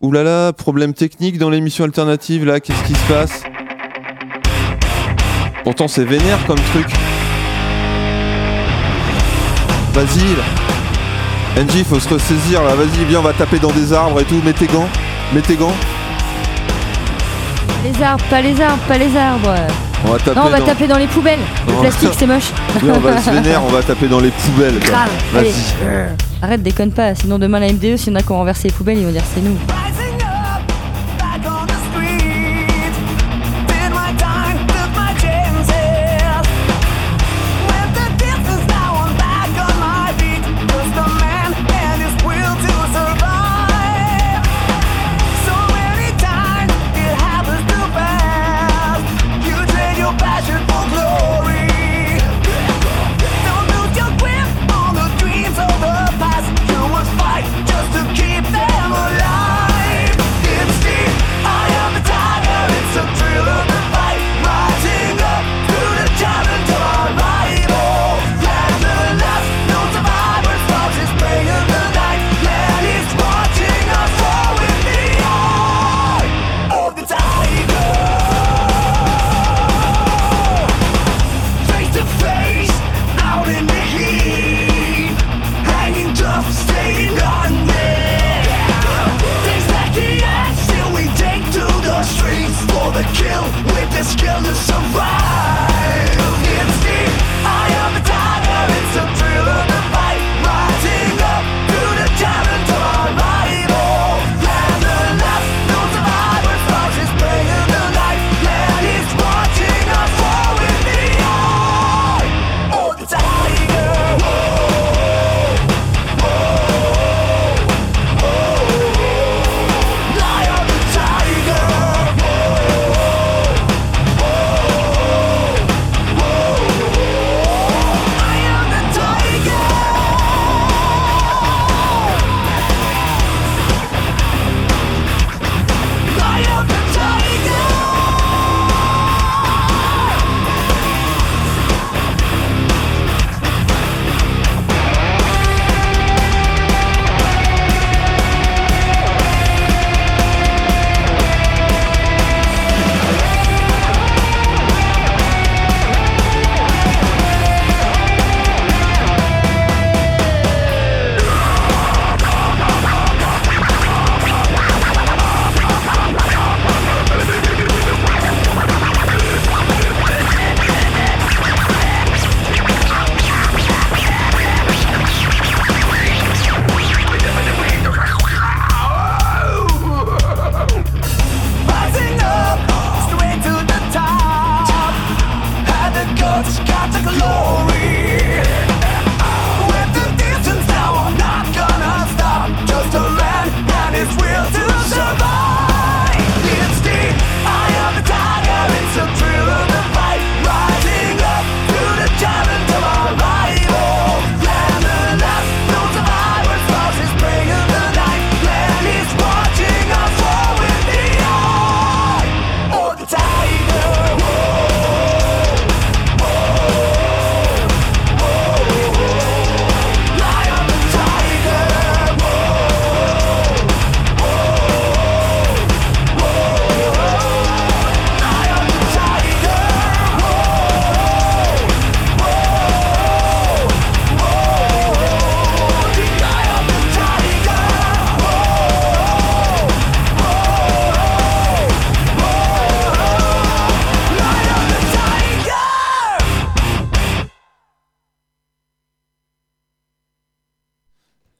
Ouh 0.01 0.11
là 0.13 0.23
là, 0.23 0.53
problème 0.53 0.93
technique 0.93 1.37
dans 1.37 1.49
l'émission 1.49 1.83
alternative 1.83 2.45
là, 2.45 2.61
qu'est-ce 2.61 2.83
qui 2.83 2.93
se 2.93 3.07
passe? 3.09 3.43
Pourtant 5.63 5.87
c'est 5.87 6.03
vénère 6.03 6.39
comme 6.45 6.59
truc. 6.59 6.87
Vas-y 9.93 10.19
là. 10.35 10.43
Angie, 11.61 11.83
faut 11.83 11.99
se 11.99 12.09
ressaisir 12.09 12.63
là, 12.63 12.73
vas-y, 12.75 13.05
viens, 13.07 13.19
on 13.19 13.23
va 13.23 13.33
taper 13.33 13.59
dans 13.59 13.71
des 13.71 13.93
arbres 13.93 14.19
et 14.21 14.23
tout, 14.25 14.41
mets 14.43 14.53
tes 14.53 14.65
gants, 14.65 14.89
mets 15.33 15.41
tes 15.41 15.55
gants. 15.55 15.73
Les 17.83 18.03
arbres, 18.03 18.23
pas 18.29 18.41
les 18.41 18.59
arbres, 18.59 18.81
pas 18.87 18.97
les 18.97 19.15
arbres. 19.15 19.53
On 20.05 20.11
va 20.11 20.17
taper 20.17 20.39
Non, 20.39 20.45
on 20.47 20.49
va 20.49 20.59
dans... 20.59 20.65
taper 20.65 20.87
dans 20.87 20.97
les 20.97 21.07
poubelles. 21.07 21.39
Le 21.67 21.73
Non. 21.73 21.81
plastique, 21.81 22.09
c'est 22.17 22.25
moche. 22.27 22.51
Oui, 22.81 22.89
on 22.93 22.99
va 22.99 23.17
se 23.21 23.29
vénère, 23.29 23.61
on 23.63 23.69
va 23.69 23.83
taper 23.83 24.07
dans 24.07 24.19
les 24.19 24.31
poubelles. 24.31 24.79
Grave. 24.79 25.09
Vas-y. 25.31 25.53
Arrête, 26.41 26.63
déconne 26.63 26.91
pas. 26.91 27.13
Sinon, 27.15 27.37
demain, 27.39 27.59
la 27.59 27.71
MDE, 27.71 27.97
s'il 27.97 28.11
y 28.11 28.15
en 28.15 28.19
a 28.19 28.23
qui 28.23 28.31
ont 28.31 28.37
renversé 28.37 28.69
les 28.69 28.73
poubelles, 28.73 28.97
ils 28.97 29.05
vont 29.05 29.11
dire 29.11 29.21
c'est 29.33 29.41
nous. 29.41 29.57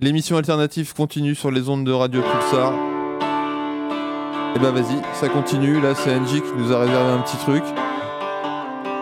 L'émission 0.03 0.35
alternative 0.35 0.93
continue 0.93 1.33
sur 1.33 1.49
les 1.49 1.69
ondes 1.69 1.85
de 1.85 1.93
Radio 1.93 2.21
Pulsar. 2.21 2.73
Et 4.53 4.59
bah 4.59 4.71
vas-y, 4.71 5.01
ça 5.13 5.29
continue. 5.29 5.79
Là, 5.79 5.95
c'est 5.95 6.13
Angie 6.13 6.41
qui 6.41 6.51
nous 6.57 6.73
a 6.73 6.79
réservé 6.79 7.13
un 7.13 7.19
petit 7.19 7.37
truc. 7.37 7.63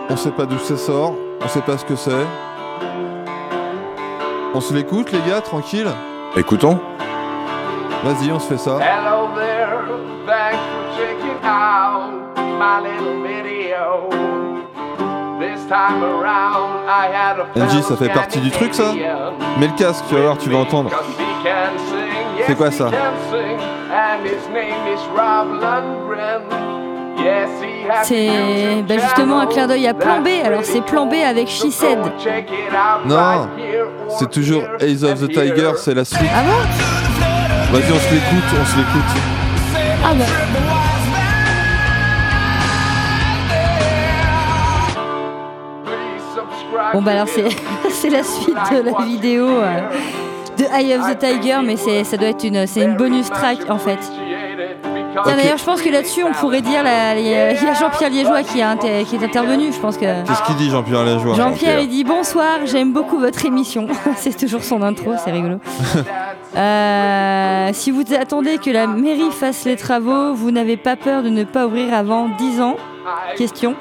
On 0.08 0.16
sait 0.16 0.30
pas 0.30 0.46
d'où 0.46 0.58
ça 0.58 0.76
sort, 0.76 1.16
on 1.40 1.48
sait 1.48 1.62
pas 1.62 1.76
ce 1.76 1.84
que 1.84 1.96
c'est. 1.96 2.24
On 4.54 4.60
se 4.60 4.72
l'écoute, 4.72 5.10
les 5.10 5.18
gars, 5.28 5.40
tranquille? 5.40 5.88
Écoutons. 6.36 6.78
Vas-y, 8.04 8.30
on 8.30 8.38
se 8.38 8.46
fait 8.46 8.58
ça. 8.58 8.78
Hello 8.78 9.28
there, 9.34 9.80
thanks 10.24 10.56
for 10.56 10.84
checking 10.96 11.44
out 11.44 12.12
my 12.60 12.78
little 12.80 13.20
video. 13.24 14.08
This 15.40 15.66
time 15.68 16.04
around, 16.04 16.86
I 16.86 17.08
had 17.12 17.40
a 17.40 17.60
Angie, 17.60 17.82
ça 17.82 17.96
fait 17.96 18.08
partie 18.08 18.38
du 18.38 18.52
truc, 18.52 18.72
ça? 18.72 18.92
Mets 19.58 19.66
le 19.66 19.74
casque, 19.74 20.04
tu 20.08 20.14
vas 20.14 20.20
voir, 20.20 20.38
tu 20.38 20.50
vas 20.50 20.58
entendre. 20.58 20.90
C'est 22.46 22.56
quoi 22.56 22.70
ça 22.70 22.90
C'est 28.02 28.82
bah, 28.88 28.94
justement 28.98 29.40
un 29.40 29.46
clin 29.46 29.66
d'œil 29.66 29.86
à 29.86 29.94
Plan 29.94 30.20
B. 30.20 30.28
Alors 30.44 30.64
c'est 30.64 30.80
Plan 30.80 31.06
B 31.06 31.14
avec 31.14 31.48
She 31.48 31.70
Said. 31.70 31.98
Non, 33.04 33.48
c'est 34.18 34.30
toujours 34.30 34.62
Ace 34.80 35.02
of 35.02 35.20
the 35.20 35.28
Tiger, 35.28 35.72
c'est 35.76 35.94
la 35.94 36.04
suite. 36.04 36.30
Ah 36.34 36.42
bon? 36.42 37.78
Vas-y, 37.78 37.92
on 37.92 37.98
se 37.98 38.14
l'écoute, 38.14 38.60
on 38.60 38.64
se 38.66 38.76
l'écoute. 38.76 39.22
Ah 40.04 40.14
bah. 40.14 40.24
Bon 46.94 47.02
bah 47.02 47.12
alors 47.12 47.28
c'est 47.28 47.44
c'est 48.02 48.10
la 48.10 48.24
suite 48.24 48.56
de 48.72 48.80
la 48.90 49.04
vidéo 49.04 49.46
euh, 49.46 49.80
de 50.58 50.64
Eye 50.64 50.96
of 50.96 51.08
the 51.08 51.18
Tiger, 51.18 51.58
mais 51.64 51.76
c'est 51.76 52.02
ça 52.02 52.16
doit 52.16 52.28
être 52.30 52.42
une 52.42 52.66
c'est 52.66 52.82
une 52.82 52.96
bonus 52.96 53.30
track 53.30 53.58
en 53.70 53.78
fait. 53.78 53.98
D'ailleurs, 55.24 55.58
je 55.58 55.64
pense 55.64 55.80
que 55.82 55.88
là-dessus, 55.90 56.24
on 56.24 56.32
pourrait 56.32 56.62
dire 56.62 56.82
il 57.16 57.28
y 57.28 57.34
a 57.34 57.54
Jean-Pierre 57.74 58.10
Liégeois 58.10 58.42
qui, 58.42 58.60
a 58.60 58.70
inter- 58.70 59.04
qui 59.08 59.14
est 59.16 59.22
intervenu. 59.24 59.72
Je 59.72 59.78
pense 59.78 59.96
que 59.96 60.00
Qu'est-ce 60.26 60.42
qu'il 60.44 60.56
dit 60.56 60.68
Jean-Pierre 60.70 61.04
Lajoie 61.04 61.34
Jean-Pierre 61.34 61.80
il 61.80 61.88
dit 61.88 62.02
bonsoir, 62.02 62.58
j'aime 62.64 62.92
beaucoup 62.92 63.18
votre 63.18 63.44
émission. 63.46 63.86
c'est 64.16 64.36
toujours 64.36 64.64
son 64.64 64.82
intro, 64.82 65.12
c'est 65.24 65.30
rigolo. 65.30 65.58
Euh, 66.54 67.70
si 67.72 67.90
vous 67.90 68.02
attendez 68.12 68.58
que 68.58 68.68
la 68.68 68.86
mairie 68.86 69.30
fasse 69.30 69.64
les 69.64 69.76
travaux, 69.76 70.34
vous 70.34 70.50
n'avez 70.50 70.76
pas 70.76 70.96
peur 70.96 71.22
de 71.22 71.30
ne 71.30 71.44
pas 71.44 71.66
ouvrir 71.66 71.94
avant 71.94 72.28
10 72.28 72.60
ans 72.60 72.76
Question. 73.36 73.74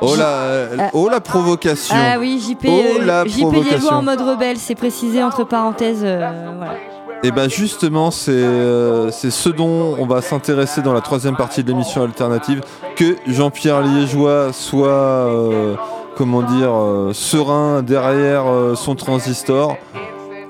Oh 0.00 0.14
la, 0.16 0.24
euh, 0.26 0.76
oh 0.92 1.08
la 1.08 1.20
provocation. 1.20 1.94
Ah 1.98 2.18
oui, 2.18 2.38
JP, 2.40 2.66
Oh 2.68 3.00
euh, 3.00 3.04
la 3.04 3.24
JP 3.24 3.40
provocation. 3.40 3.88
en 3.90 4.02
mode 4.02 4.20
rebelle, 4.20 4.58
c'est 4.58 4.74
précisé 4.74 5.22
entre 5.22 5.44
parenthèses. 5.44 6.02
euh, 6.04 6.28
voilà. 6.56 6.74
Et 7.22 7.30
ben 7.30 7.48
justement, 7.48 8.10
c'est 8.10 8.32
euh, 8.32 9.10
ce 9.10 9.48
dont 9.48 9.96
on 9.98 10.06
va 10.06 10.20
s'intéresser 10.20 10.82
dans 10.82 10.92
la 10.92 11.00
troisième 11.00 11.36
partie 11.36 11.62
de 11.64 11.68
l'émission 11.70 12.02
alternative, 12.02 12.60
que 12.96 13.16
Jean-Pierre 13.26 13.80
Liégeois 13.80 14.52
soit, 14.52 14.88
euh, 14.88 15.74
comment 16.16 16.42
dire, 16.42 16.70
euh, 16.74 17.12
serein 17.14 17.82
derrière 17.82 18.46
euh, 18.46 18.74
son 18.74 18.94
transistor. 18.94 19.76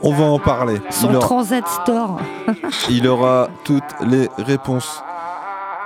On 0.02 0.12
va 0.12 0.24
en 0.24 0.38
parler. 0.40 0.80
Son 0.90 1.14
aura- 1.14 1.20
Transat 1.26 1.66
Store. 1.68 2.18
il 2.90 3.07
aura 3.07 3.48
toutes 3.62 3.82
les 4.07 4.28
réponses. 4.38 5.00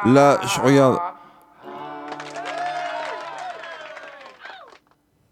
Là, 0.06 0.38
je 0.42 0.60
regarde. 0.60 0.96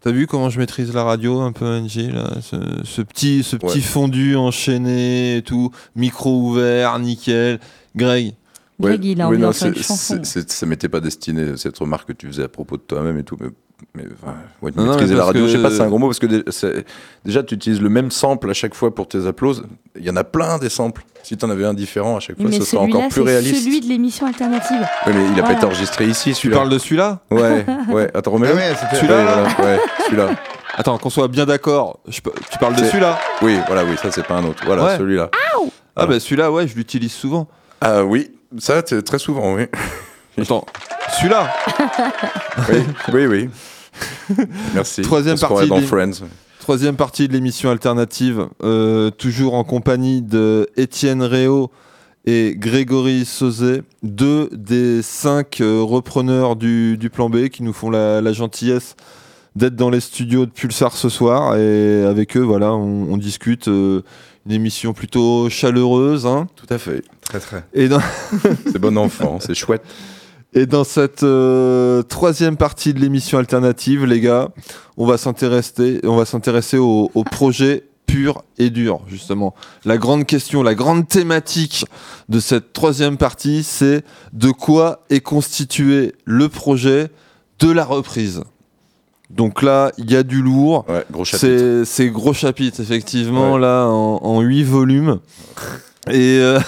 T'as 0.01 0.11
vu 0.11 0.27
comment 0.27 0.49
je 0.49 0.59
maîtrise 0.59 0.93
la 0.93 1.03
radio 1.03 1.41
un 1.41 1.51
peu, 1.51 1.79
NG 1.79 2.11
là 2.13 2.39
ce, 2.41 2.55
ce 2.83 3.01
petit, 3.01 3.43
ce 3.43 3.55
petit 3.55 3.77
Ouais. 3.77 3.81
fondu 3.81 4.35
enchaîné 4.35 5.37
et 5.37 5.41
tout, 5.41 5.71
micro 5.95 6.39
ouvert, 6.41 6.99
nickel. 6.99 7.59
Greg, 7.95 8.33
Greg, 8.79 9.03
il 9.03 9.21
a 9.21 9.27
envie 9.27 9.39
d'en 9.39 9.51
faire 9.53 9.69
une 9.69 9.75
chanson. 9.75 10.19
ça 10.23 10.65
m'était 10.67 10.87
pas 10.89 10.99
destiné, 10.99 11.57
cette 11.57 11.77
remarque 11.79 12.09
que 12.09 12.13
tu 12.13 12.27
faisais 12.27 12.43
à 12.43 12.47
propos 12.47 12.77
de 12.77 12.83
toi-même 12.83 13.17
et 13.17 13.23
tout. 13.23 13.37
Mais, 13.39 13.47
mais 13.93 14.03
enfin, 14.21 14.35
ouais, 14.61 14.71
Non, 14.75 14.83
non, 14.83 14.89
maîtriser 14.91 15.15
la 15.15 15.25
radio, 15.25 15.43
que- 15.43 15.47
je 15.49 15.57
sais 15.57 15.61
pas, 15.63 15.69
c'est 15.71 15.81
un 15.81 15.87
gros 15.87 15.97
mot 15.99 16.07
parce 16.07 16.19
que 16.19 16.27
déjà, 17.25 17.43
tu 17.43 17.55
utilises 17.55 17.81
le 17.81 17.89
même 17.89 18.09
sample 18.11 18.49
à 18.49 18.53
chaque 18.53 18.73
fois 18.73 18.93
pour 18.93 19.07
tes 19.07 19.25
applauses. 19.27 19.63
Il 19.97 20.03
y 20.05 20.09
en 20.09 20.15
a 20.15 20.23
plein 20.23 20.57
des 20.57 20.69
samples. 20.69 21.03
Si 21.23 21.35
tu 21.35 21.45
en 21.45 21.49
avais 21.49 21.65
un 21.65 21.73
différent 21.73 22.15
à 22.17 22.19
chaque 22.19 22.37
fois, 22.37 22.45
Mais 22.49 22.57
ce 22.57 22.63
serait 22.63 22.77
encore 22.81 23.03
plus 23.09 23.21
c'est 23.21 23.27
réaliste. 23.27 23.63
celui 23.65 23.81
de 23.81 23.85
l'émission 23.87 24.25
alternative. 24.27 24.79
Ouais, 25.05 25.13
mais 25.13 25.13
il 25.13 25.15
a 25.15 25.27
Voilà. 25.27 25.43
pas 25.43 25.53
été 25.53 25.65
enregistré 25.65 26.05
ici, 26.05 26.33
tu 26.33 26.49
parles 26.49 26.69
de 26.69 26.77
celui-là? 26.79 27.19
Ouais, 27.31 27.65
ouais. 27.89 28.09
Attends, 28.13 28.31
remets-le. 28.31 28.53
Ah 28.53 28.55
ouais, 28.55 28.97
Celui-là, 28.97 29.43
Ouais, 29.59 29.79
celui-là. 30.05 30.29
Attends, 30.75 30.97
qu'on 30.99 31.09
soit 31.09 31.27
bien 31.27 31.45
d'accord, 31.45 31.99
peux- 32.23 32.31
tu 32.51 32.57
parles 32.59 32.75
de 32.75 32.83
celui-là? 32.85 33.19
Oui, 33.41 33.57
voilà, 33.67 33.83
oui, 33.83 33.95
ça 34.01 34.11
c'est 34.11 34.25
pas 34.25 34.35
un 34.35 34.43
autre. 34.45 34.63
Voilà, 34.65 34.85
Ouais. 34.85 34.97
celui-là. 34.97 35.29
Ah 35.95 36.05
bah 36.05 36.19
celui-là, 36.19 36.51
ouais, 36.51 36.67
je 36.67 36.75
l'utilise 36.75 37.11
souvent. 37.11 37.47
Ah 37.81 38.03
oui, 38.05 38.31
ça 38.59 38.81
c'est 38.85 39.01
très 39.03 39.17
souvent, 39.19 39.53
oui. 39.55 39.63
Attends, 40.39 40.65
celui-là 41.17 41.51
oui, 42.69 42.77
oui, 43.13 43.25
oui. 43.25 43.49
Merci. 44.75 45.01
Troisième 45.01 45.35
On 45.41 45.47
partie 45.47 45.67
dans 45.67 45.79
des- 45.79 45.85
Friends. 45.85 46.11
Troisième 46.59 46.95
partie 46.95 47.27
de 47.29 47.33
l'émission 47.33 47.69
alternative, 47.71 48.47
euh, 48.61 49.09
toujours 49.09 49.53
en 49.53 49.63
compagnie 49.63 50.21
de 50.21 50.67
Étienne 50.75 51.23
Réau 51.23 51.71
et 52.25 52.55
Grégory 52.57 53.23
Sauzet, 53.25 53.83
deux 54.03 54.49
des 54.51 55.01
cinq 55.01 55.61
euh, 55.61 55.81
repreneurs 55.81 56.57
du, 56.57 56.97
du 56.97 57.09
plan 57.09 57.29
B 57.29 57.47
qui 57.47 57.63
nous 57.63 57.71
font 57.73 57.89
la, 57.89 58.19
la 58.21 58.33
gentillesse 58.33 58.95
d'être 59.55 59.75
dans 59.77 59.89
les 59.89 60.01
studios 60.01 60.45
de 60.45 60.51
Pulsar 60.51 60.91
ce 60.97 61.07
soir. 61.09 61.55
Et 61.55 62.03
avec 62.03 62.35
eux, 62.35 62.41
voilà, 62.41 62.73
on, 62.73 63.13
on 63.13 63.17
discute. 63.17 63.67
euh, 63.69 64.01
une 64.45 64.53
émission 64.53 64.93
plutôt 64.93 65.49
chaleureuse. 65.49 66.25
hein. 66.25 66.47
Tout 66.55 66.67
à 66.73 66.77
fait. 66.77 67.01
Très 67.21 67.39
très. 67.39 67.65
Et 67.73 67.89
dans, 67.89 67.99
C'est 68.65 68.79
bon 68.79 68.97
enfant, 68.97 69.39
c'est 69.41 69.53
chouette. 69.55 69.83
Et 70.53 70.65
dans 70.65 70.83
cette 70.83 71.23
euh, 71.23 72.01
troisième 72.03 72.57
partie 72.57 72.93
de 72.93 72.99
l'émission 72.99 73.37
alternative, 73.37 74.05
les 74.05 74.21
gars, 74.21 74.49
on 74.95 75.05
va 75.05 75.17
s'intéresser, 75.17 75.99
on 76.03 76.15
va 76.15 76.25
s'intéresser 76.25 76.77
au, 76.77 77.11
au 77.13 77.23
projet 77.23 77.83
pur 78.07 78.43
et 78.57 78.69
dur, 78.69 79.01
justement. 79.07 79.53
La 79.83 79.97
grande 79.97 80.25
question, 80.25 80.63
la 80.63 80.73
grande 80.73 81.07
thématique 81.07 81.85
de 82.29 82.39
cette 82.39 82.71
troisième 82.71 83.17
partie, 83.17 83.63
c'est 83.63 84.03
de 84.31 84.49
quoi 84.51 85.03
est 85.09 85.19
constitué 85.19 86.15
le 86.23 86.47
projet 86.47 87.09
de 87.59 87.69
la 87.69 87.83
reprise. 87.83 88.41
Donc 89.29 89.61
là, 89.61 89.91
il 89.97 90.09
y 90.09 90.15
a 90.15 90.23
du 90.23 90.41
lourd. 90.41 90.85
Ouais, 90.87 91.03
gros 91.11 91.25
chapitre. 91.25 91.83
C'est 91.85 92.09
gros 92.09 92.33
chapitre, 92.33 92.79
effectivement, 92.79 93.55
Ouais. 93.55 93.59
là, 93.59 93.85
en, 93.87 94.19
en 94.23 94.39
8 94.39 94.63
volumes. 94.63 95.19
Et 96.09 96.39
euh, 96.39 96.59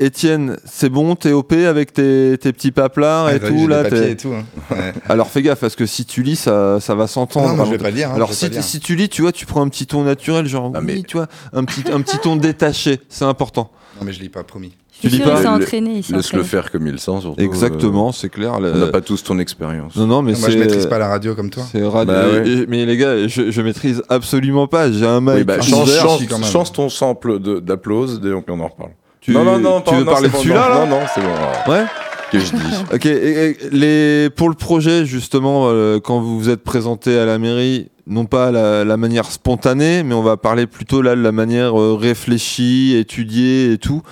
Étienne, 0.00 0.56
c'est 0.64 0.88
bon, 0.88 1.14
t'es 1.14 1.32
OP 1.32 1.52
avec 1.52 1.92
tes, 1.92 2.36
tes 2.38 2.52
petits 2.52 2.72
paplards 2.72 3.30
et 3.30 3.40
tout 3.40 3.66
là 3.68 3.82
et 3.88 4.16
tout. 4.16 4.32
hein. 4.32 4.44
Ouais. 4.70 4.92
Alors 5.08 5.28
fais 5.28 5.42
gaffe, 5.42 5.60
parce 5.60 5.76
que 5.76 5.86
si 5.86 6.04
tu 6.04 6.22
lis, 6.22 6.36
ça, 6.36 6.80
ça 6.80 6.94
va 6.94 7.06
s'entendre. 7.06 7.48
Non, 7.50 7.56
moi, 7.56 7.64
je 7.66 7.70
vais 7.72 7.78
pas 7.78 7.90
le 7.90 7.96
lire. 7.96 8.10
hein, 8.10 8.14
Alors 8.16 8.32
si, 8.32 8.44
pas 8.46 8.48
le 8.48 8.54
lire. 8.54 8.64
si 8.64 8.80
tu 8.80 8.96
lis, 8.96 9.08
tu 9.08 9.22
vois, 9.22 9.30
tu 9.32 9.44
prends 9.46 9.60
un 9.62 9.68
petit 9.68 9.86
ton 9.86 10.02
naturel, 10.04 10.46
genre 10.46 10.72
Ah, 10.74 10.78
oui, 10.80 10.84
mais- 10.86 11.02
tu 11.02 11.16
vois, 11.16 11.26
un 11.52 11.64
petit, 11.64 11.82
un 11.92 12.00
petit 12.00 12.18
ton 12.18 12.36
détaché, 12.36 13.00
c'est 13.08 13.24
important. 13.26 13.70
Non, 14.00 14.06
mais 14.06 14.12
je 14.12 14.20
lis 14.20 14.28
pas, 14.30 14.42
promis. 14.42 14.70
Tu 15.00 15.08
Je 15.08 15.08
suis 15.08 15.18
lis 15.18 15.24
sûr, 15.24 15.42
pas 15.42 15.50
entraîné. 15.50 16.00
il 16.08 16.14
Laisse-le 16.16 16.42
faire 16.44 16.70
comme 16.70 16.86
il 16.86 16.92
le 16.92 16.98
sent, 16.98 17.20
surtout. 17.20 17.40
Exactement, 17.40 18.10
c'est 18.12 18.28
clair. 18.30 18.54
euh, 18.60 18.72
on 18.74 18.78
n'a 18.78 18.86
pas 18.86 19.00
tous 19.00 19.22
ton 19.22 19.38
expérience. 19.38 19.94
Non, 19.96 20.06
non, 20.06 20.22
mais 20.22 20.32
moi, 20.38 20.48
je 20.48 20.56
maîtrise 20.58 20.86
pas 20.86 20.98
la 20.98 21.08
radio 21.08 21.34
comme 21.34 21.50
toi. 21.50 21.64
C'est 21.70 21.82
radio. 21.84 22.12
Bah 22.14 22.28
ouais. 22.30 22.48
et- 22.48 22.66
Mais 22.68 22.86
les 22.86 22.96
gars, 22.96 23.26
je, 23.28 23.50
je 23.50 23.60
maîtrise 23.62 24.02
absolument 24.08 24.66
pas. 24.66 24.90
J'ai 24.90 25.06
un 25.06 25.20
mic. 25.20 25.34
Oui, 25.34 25.44
bah, 25.44 25.56
Ah, 25.58 26.42
change 26.42 26.72
ton 26.72 26.88
sample 26.88 27.38
de- 27.40 27.58
d'applause 27.60 28.20
et 28.24 28.32
on 28.32 28.60
en 28.60 28.68
reparle. 28.68 28.92
Tu, 29.24 29.32
non, 29.32 29.42
non, 29.42 29.58
non, 29.58 29.80
tu 29.80 29.94
veux 29.94 30.04
non, 30.04 30.12
parler 30.12 30.28
de 30.28 30.32
bon, 30.32 30.38
celui-là 30.38 30.68
là 30.68 30.86
Non, 30.86 31.00
non, 31.00 31.06
c'est 31.14 31.20
bon. 31.22 31.72
Ouais. 31.72 31.84
Que 32.30 32.38
je 32.38 32.52
dis. 32.52 32.74
Ok. 32.94 33.06
et- 33.06 33.50
et 33.50 33.56
les, 33.72 34.28
pour 34.30 34.48
le 34.50 34.54
projet, 34.54 35.06
justement, 35.06 35.64
euh, 35.68 35.98
quand 35.98 36.20
vous 36.20 36.38
vous 36.38 36.48
êtes 36.50 36.62
présenté 36.62 37.18
à 37.18 37.24
la 37.24 37.38
mairie, 37.38 37.88
non 38.06 38.26
pas 38.26 38.50
la, 38.50 38.84
la 38.84 38.96
manière 38.98 39.24
spontanée, 39.30 40.02
mais 40.02 40.14
on 40.14 40.22
va 40.22 40.36
parler 40.36 40.66
plutôt 40.66 41.00
là 41.00 41.16
de 41.16 41.22
la 41.22 41.32
manière 41.32 41.80
euh, 41.80 41.94
réfléchie, 41.94 42.94
étudiée 42.98 43.72
et 43.72 43.78
tout. 43.78 44.02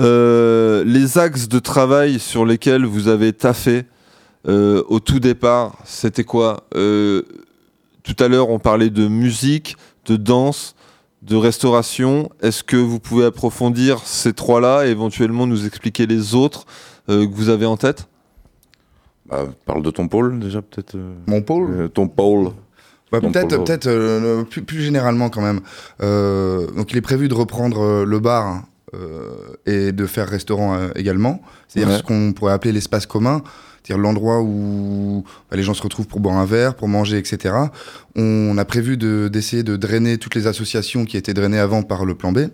Euh, 0.00 0.82
les 0.84 1.18
axes 1.18 1.48
de 1.48 1.58
travail 1.60 2.18
sur 2.18 2.44
lesquels 2.44 2.84
vous 2.84 3.08
avez 3.08 3.32
taffé 3.32 3.84
euh, 4.48 4.82
au 4.88 5.00
tout 5.00 5.20
départ, 5.20 5.76
c'était 5.84 6.24
quoi? 6.24 6.64
Euh, 6.74 7.22
Tout 8.04 8.16
à 8.22 8.28
l'heure, 8.28 8.48
on 8.50 8.58
parlait 8.58 8.90
de 8.90 9.06
musique, 9.08 9.76
de 10.06 10.16
danse, 10.16 10.74
de 11.22 11.36
restauration. 11.36 12.30
Est-ce 12.42 12.62
que 12.62 12.76
vous 12.76 13.00
pouvez 13.00 13.24
approfondir 13.24 13.98
ces 14.04 14.32
trois-là 14.32 14.86
et 14.86 14.90
éventuellement 14.90 15.46
nous 15.46 15.66
expliquer 15.66 16.06
les 16.06 16.34
autres 16.34 16.64
euh, 17.08 17.26
que 17.26 17.32
vous 17.34 17.48
avez 17.48 17.66
en 17.66 17.76
tête? 17.76 18.08
Bah, 19.28 19.46
parle 19.66 19.82
de 19.82 19.90
ton 19.90 20.08
pôle 20.08 20.38
déjà, 20.38 20.62
peut-être. 20.62 20.94
euh, 20.94 21.14
Mon 21.26 21.42
pôle? 21.42 21.70
Euh, 21.70 21.88
ton 21.88 22.08
pôle. 22.08 22.50
Bah, 23.10 23.20
peut-être, 23.20 23.86
euh, 23.86 24.42
plus, 24.44 24.62
plus 24.62 24.82
généralement 24.82 25.30
quand 25.30 25.40
même. 25.42 25.60
Euh, 26.02 26.66
donc, 26.72 26.92
il 26.92 26.98
est 26.98 27.02
prévu 27.02 27.28
de 27.28 27.34
reprendre 27.34 27.80
euh, 27.80 28.04
le 28.04 28.20
bar 28.20 28.62
euh, 28.94 29.30
et 29.66 29.92
de 29.92 30.06
faire 30.06 30.28
restaurant 30.28 30.74
euh, 30.76 30.88
également. 30.94 31.40
C'est-à-dire 31.68 31.92
Ouais. 31.92 31.98
ce 31.98 32.02
qu'on 32.02 32.32
pourrait 32.34 32.52
appeler 32.52 32.72
l'espace 32.72 33.06
commun, 33.06 33.42
c'est-à-dire 33.88 34.02
l'endroit 34.02 34.40
où 34.42 35.24
bah, 35.50 35.56
les 35.56 35.62
gens 35.62 35.72
se 35.74 35.82
retrouvent 35.82 36.06
pour 36.06 36.20
boire 36.20 36.36
un 36.36 36.44
verre, 36.44 36.74
pour 36.74 36.88
manger, 36.88 37.16
etc. 37.18 37.54
On 38.16 38.56
a 38.58 38.64
prévu 38.64 38.96
de- 38.96 39.28
d'essayer 39.32 39.62
de 39.62 39.76
drainer 39.76 40.18
toutes 40.18 40.34
les 40.34 40.46
associations 40.46 41.04
qui 41.06 41.16
étaient 41.16 41.34
drainées 41.34 41.58
avant 41.58 41.82
par 41.82 42.04
le 42.04 42.14
plan 42.14 42.32
B, 42.32 42.48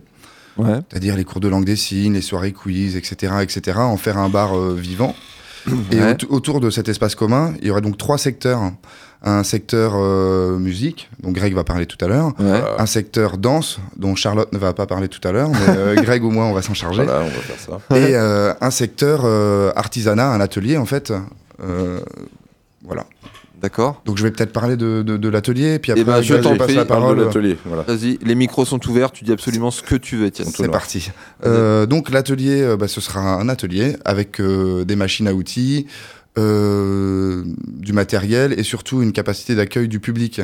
Ouais. 0.57 0.79
c'est-à-dire 0.89 1.17
les 1.17 1.25
cours 1.25 1.41
de 1.41 1.49
langue 1.49 1.65
des 1.65 1.75
signes, 1.77 2.15
les 2.15 2.21
soirées 2.21 2.53
quiz, 2.53 2.95
etc., 2.97 3.35
etc. 3.43 3.79
En 3.81 3.97
faire 3.97 4.19
un 4.19 4.29
bar 4.29 4.57
euh, 4.57 4.75
vivant. 4.75 5.15
Et 5.91 5.99
Ouais. 5.99 6.13
aut- 6.29 6.35
autour 6.35 6.61
de 6.61 6.71
cet 6.71 6.89
espace 6.89 7.15
commun, 7.15 7.55
il 7.61 7.67
y 7.69 7.71
aurait 7.71 7.81
donc 7.81 7.97
trois 7.99 8.19
secteurs. 8.19 8.73
Un 9.27 9.43
secteur 9.43 9.93
euh, 9.97 10.59
musique, 10.59 11.09
dont 11.23 11.33
Greg 11.33 11.55
va 11.55 11.65
parler 11.65 11.87
tout 11.87 11.97
à 12.05 12.09
l'heure. 12.09 12.33
Ouais. 12.39 12.61
Un 12.79 12.85
secteur 12.85 13.39
danse, 13.39 13.79
dont 13.97 14.15
Charlotte 14.15 14.53
ne 14.53 14.59
va 14.59 14.75
pas 14.75 14.87
parler 14.87 15.09
tout 15.09 15.27
à 15.27 15.33
l'heure, 15.33 15.49
mais 15.49 15.57
euh, 15.79 15.95
Greg 16.03 16.23
ou 16.23 16.31
moi, 16.31 16.45
on 16.45 16.53
va 16.53 16.61
s'en 16.61 16.75
charger. 16.75 17.05
Voilà, 17.05 17.21
on 17.23 17.25
va 17.25 17.31
faire 17.31 17.59
ça. 17.59 17.97
Et 17.97 18.15
euh, 18.17 18.53
un 18.61 18.71
secteur 18.71 19.23
euh, 19.25 19.73
artisanat, 19.77 20.31
un 20.31 20.41
atelier 20.41 20.77
en 20.77 20.85
fait. 20.85 21.11
Euh, 21.63 22.01
voilà. 22.85 23.07
D'accord. 23.63 24.03
Donc 24.05 24.19
je 24.19 24.25
vais 24.25 24.31
peut-être 24.31 24.53
parler 24.53 24.77
de, 24.77 25.01
de, 25.01 25.17
de 25.17 25.29
l'atelier, 25.31 25.79
puis 25.79 25.91
Eh 25.97 26.01
après 26.01 26.05
ben, 26.17 26.21
je 26.21 26.35
t'en 26.35 26.55
passe 26.59 26.75
la 26.75 26.85
parole. 26.85 27.27
voilà. 27.65 27.83
Vas-y, 27.85 28.19
les 28.23 28.35
micros 28.35 28.67
sont 28.67 28.87
ouverts, 28.91 29.11
tu 29.11 29.25
dis 29.25 29.33
absolument 29.33 29.71
ce 29.71 29.81
que 29.81 29.95
tu 29.95 30.17
veux, 30.17 30.27
Étienne. 30.27 30.49
C'est 30.55 30.69
parti. 30.71 31.11
Euh, 31.47 31.87
donc 31.87 32.11
l'atelier, 32.11 32.75
bah, 32.79 32.89
ce 32.89 33.01
sera 33.01 33.21
un 33.21 33.49
atelier 33.49 33.97
avec 34.05 34.39
euh, 34.39 34.85
des 34.85 34.97
machines 34.97 35.27
à 35.29 35.33
outils, 35.33 35.87
euh, 36.37 37.45
du 37.69 37.93
matériel 37.93 38.59
et 38.59 38.65
surtout 38.65 39.03
une 39.03 39.13
capacité 39.13 39.55
d'accueil 39.55 39.87
du 39.87 40.01
public. 40.01 40.41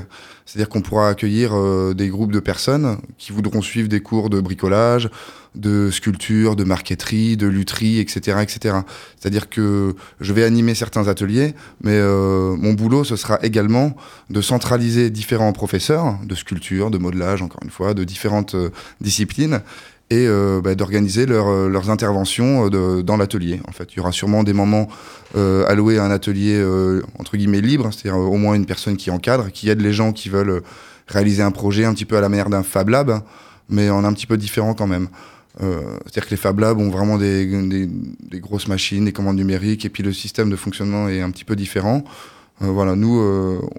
C'est-à-dire 0.47 0.69
qu'on 0.69 0.83
pourra 0.83 1.09
accueillir 1.09 1.51
euh, 1.53 1.95
des 1.95 2.09
groupes 2.09 2.31
de 2.31 2.39
personnes 2.39 2.99
qui 3.19 3.33
voudront 3.33 3.61
suivre 3.61 3.89
des 3.89 4.01
cours 4.01 4.31
de 4.31 4.41
bricolage, 4.41 5.11
de 5.57 5.91
sculpture, 5.91 6.55
de 6.55 6.63
marqueterie, 6.63 7.37
de 7.37 7.49
lutherie, 7.49 7.99
etc., 7.99 8.39
etc. 8.41 8.77
C'est-à-dire 9.19 9.49
que 9.49 9.97
je 10.21 10.33
vais 10.33 10.45
animer 10.45 10.77
certains 10.77 11.09
ateliers, 11.09 11.55
mais 11.83 11.97
euh, 11.97 12.55
mon 12.57 12.75
boulot 12.75 13.03
ce 13.03 13.17
sera 13.17 13.41
également 13.43 13.97
de 14.29 14.41
centraliser 14.41 15.11
différents 15.11 15.53
professeurs 15.53 16.19
de 16.25 16.37
sculpture, 16.37 16.93
de 16.93 16.99
modelage, 16.99 17.43
encore 17.43 17.65
une 17.65 17.71
fois, 17.71 17.95
de 17.95 18.05
différentes 18.05 18.55
disciplines 19.01 19.61
et 20.11 20.27
euh, 20.27 20.61
bah, 20.61 20.75
d'organiser 20.75 21.25
leur, 21.25 21.49
euh, 21.49 21.69
leurs 21.69 21.89
interventions 21.89 22.67
euh, 22.67 22.71
de- 22.71 23.03
dans 23.03 23.17
l'atelier. 23.17 23.61
En 23.69 23.73
fait, 23.73 23.93
il 23.93 23.99
y 23.99 24.01
aura 24.01 24.13
sûrement 24.13 24.43
des 24.43 24.53
moments 24.53 24.89
euh, 25.37 25.65
alloués 25.69 25.99
à 25.99 26.05
un 26.05 26.11
atelier 26.11 26.57
euh, 26.57 27.03
entre 27.19 27.37
guillemets 27.37 27.61
libre, 27.61 27.91
c'est-à-dire 27.93 28.21
euh, 28.21 28.25
au 28.25 28.37
moins 28.37 28.55
une 28.55 28.67
personne 28.67 28.97
qui 28.97 29.11
encadre, 29.11 29.51
qui 29.53 29.71
aide 29.71 29.81
les 29.81 29.93
gens 29.93 30.13
qui 30.13 30.29
veulent 30.29 30.63
réaliser 31.07 31.43
un 31.43 31.53
projet 31.53 31.85
un 31.85 31.95
petit 31.95 32.05
peu 32.05 32.17
à 32.17 32.21
la 32.21 32.29
manière 32.29 32.51
d'un 32.51 32.65
Fab 32.65 32.89
Lab, 32.89 33.21
mais 33.69 33.89
en 33.89 34.05
un 34.05 34.13
petit 34.13 34.27
peu 34.27 34.37
différent 34.37 34.75
quand 34.75 34.87
même. 34.89 35.09
C'est-à-dire 35.59 36.25
que 36.27 36.31
les 36.31 36.37
Fab 36.37 36.59
Labs 36.59 36.79
ont 36.79 36.89
vraiment 36.91 37.19
des, 37.19 37.45
des, 37.45 37.87
des 37.87 38.41
grosses 38.41 38.69
machines, 38.69 39.05
des 39.05 39.13
commandes 39.13 39.37
numériques, 39.37 39.85
et 39.85 39.91
puis 39.91 40.03
le 40.03 40.13
système 40.13 40.49
de 40.49 40.57
fonctionnement 40.57 41.09
est 41.09 41.21
un 41.21 41.31
petit 41.31 41.45
peu 41.45 41.55
différent. 41.55 42.03
Voilà, 42.61 42.95
nous, 42.95 43.19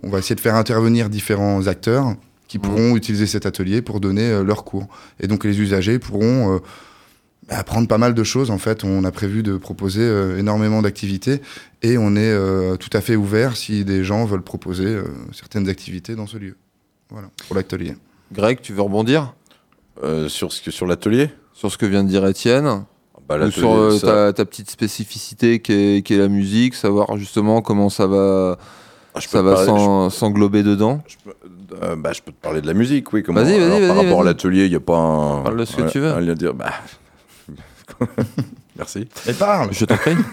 on 0.03 0.09
va 0.09 0.19
essayer 0.19 0.35
de 0.35 0.41
faire 0.41 0.55
intervenir 0.55 1.09
différents 1.09 1.65
acteurs 1.67 2.15
qui 2.51 2.59
pourront 2.59 2.97
utiliser 2.97 3.27
cet 3.27 3.45
atelier 3.45 3.81
pour 3.81 4.01
donner 4.01 4.29
euh, 4.29 4.43
leurs 4.43 4.65
cours. 4.65 4.89
Et 5.21 5.27
donc 5.27 5.45
les 5.45 5.61
usagers 5.61 5.99
pourront 5.99 6.55
euh, 6.55 6.59
apprendre 7.47 7.87
pas 7.87 7.97
mal 7.97 8.13
de 8.13 8.23
choses. 8.25 8.51
En 8.51 8.57
fait, 8.57 8.83
on 8.83 9.05
a 9.05 9.11
prévu 9.11 9.41
de 9.41 9.55
proposer 9.55 10.01
euh, 10.01 10.37
énormément 10.37 10.81
d'activités 10.81 11.41
et 11.81 11.97
on 11.97 12.17
est 12.17 12.29
euh, 12.29 12.75
tout 12.75 12.89
à 12.91 12.99
fait 12.99 13.15
ouvert 13.15 13.55
si 13.55 13.85
des 13.85 14.03
gens 14.03 14.25
veulent 14.25 14.41
proposer 14.41 14.83
euh, 14.87 15.03
certaines 15.31 15.69
activités 15.69 16.15
dans 16.17 16.27
ce 16.27 16.35
lieu. 16.37 16.57
Voilà, 17.09 17.29
pour 17.47 17.55
l'atelier. 17.55 17.95
Greg, 18.33 18.59
tu 18.61 18.73
veux 18.73 18.81
rebondir? 18.81 19.33
Euh, 20.03 20.27
sur, 20.27 20.51
ce 20.51 20.61
que- 20.61 20.71
sur 20.71 20.85
l'atelier? 20.85 21.29
Sur 21.53 21.71
ce 21.71 21.77
que 21.77 21.85
vient 21.85 22.03
de 22.03 22.09
dire 22.09 22.27
Étienne? 22.27 22.83
Bah, 23.29 23.35
Ou 23.35 23.39
l'atelier, 23.39 23.51
sur 23.61 23.71
euh, 23.73 23.97
ça- 23.97 24.07
ta, 24.07 24.33
ta 24.33 24.45
petite 24.45 24.69
spécificité 24.69 25.61
qui 25.61 25.71
est, 25.71 26.05
qui 26.05 26.15
est 26.15 26.17
la 26.17 26.27
musique, 26.27 26.75
savoir 26.75 27.15
justement 27.15 27.61
comment 27.61 27.89
ça 27.89 28.07
va, 28.07 28.57
Ah, 29.13 29.19
je 29.19 29.27
peux 29.27 29.37
ça 29.37 29.41
va 29.41 30.09
s'englober 30.09 30.63
dedans? 30.63 31.01
Je 31.07 31.15
peux- 31.23 31.35
euh, 31.83 31.95
bah, 31.97 32.11
je 32.13 32.21
peux 32.21 32.31
te 32.31 32.41
parler 32.41 32.61
de 32.61 32.67
la 32.67 32.73
musique, 32.73 33.11
oui. 33.13 33.23
comment- 33.23 33.41
Vas-y, 33.41 33.59
vas-y, 33.59 33.69
vas-y, 33.81 33.87
Par 33.87 33.97
rapport 33.97 34.21
à 34.21 34.23
l'atelier, 34.25 34.65
il 34.65 34.69
n'y 34.69 34.75
a 34.75 34.79
pas 34.79 34.97
un. 34.97 35.41
Parle 35.43 35.57
de 35.57 35.65
ce 35.65 35.75
que 35.75 35.81
un- 35.81 35.87
tu 35.87 35.99
veux. 35.99 36.11
un 36.11 36.19
lien 36.21 36.31
à 36.31 36.35
dire. 36.35 36.53
Bah... 36.53 36.71
Merci. 38.77 39.07
Et 39.27 39.33
parle 39.33 39.69
Je 39.73 39.85
t'en 39.85 39.97
prie. 39.97 40.15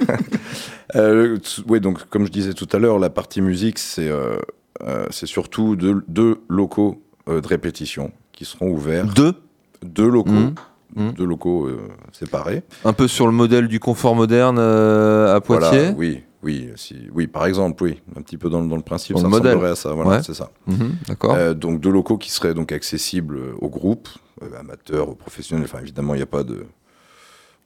Euh, 0.97 1.37
oui, 1.67 1.81
donc 1.81 2.09
comme 2.09 2.25
je 2.25 2.31
disais 2.33 2.55
tout 2.55 2.67
à 2.73 2.79
l'heure, 2.79 2.99
la 2.99 3.11
partie 3.11 3.43
musique, 3.43 3.79
c'est 3.79 4.09
euh, 4.09 4.39
euh, 4.83 5.05
c'est 5.11 5.27
surtout 5.27 5.77
deux, 5.77 6.03
deux 6.09 6.39
locaux 6.49 7.03
euh, 7.29 7.43
de 7.43 7.47
répétition 7.47 8.11
qui 8.33 8.47
seront 8.47 8.71
ouverts. 8.71 9.05
Deux, 9.05 9.35
Deux 9.83 10.09
locaux, 10.09 10.31
Mhm. 10.31 10.55
Mhm. 10.97 11.13
deux 11.13 11.27
locaux 11.27 11.67
euh, 11.67 11.79
séparés. 12.13 12.63
un 12.87 12.95
peu 12.95 13.07
sur 13.07 13.27
le 13.27 13.35
modèle 13.35 13.69
du 13.69 13.81
confort 13.81 14.15
moderne 14.15 14.57
euh, 14.59 15.37
à 15.37 15.43
Poitiers. 15.43 15.79
Voilà, 15.79 15.93
oui, 15.99 16.23
oui, 16.43 16.71
si, 16.77 16.97
oui, 17.13 17.27
par 17.27 17.47
exemple, 17.47 17.83
oui, 17.83 18.01
un 18.17 18.23
petit 18.23 18.37
peu 18.37 18.49
dans, 18.49 18.61
le- 18.61 18.69
dans 18.69 18.77
le 18.77 18.83
principe, 18.83 19.15
Dans 19.15 19.21
ça 19.23 19.27
le 19.27 19.31
modèle. 19.31 19.65
à 19.65 19.75
ça. 19.75 19.93
Voilà, 19.93 20.11
Ouais. 20.11 20.23
c'est 20.23 20.35
ça. 20.35 20.51
Mhm, 20.67 20.93
D'accord. 21.09 21.35
Euh, 21.35 21.55
donc 21.55 21.81
deux 21.81 21.91
locaux 21.91 22.17
qui 22.19 22.31
seraient 22.31 22.55
donc 22.55 22.71
accessibles 22.73 23.37
euh, 23.37 23.53
aux 23.61 23.69
groupes, 23.69 24.09
euh, 24.43 24.59
amateurs, 24.61 25.09
aux 25.09 25.15
professionnels. 25.15 25.65
Enfin, 25.65 25.81
évidemment, 25.81 26.15
il 26.15 26.19
n'y 26.19 26.23
a 26.23 26.27
pas 26.27 26.45
de, 26.45 26.65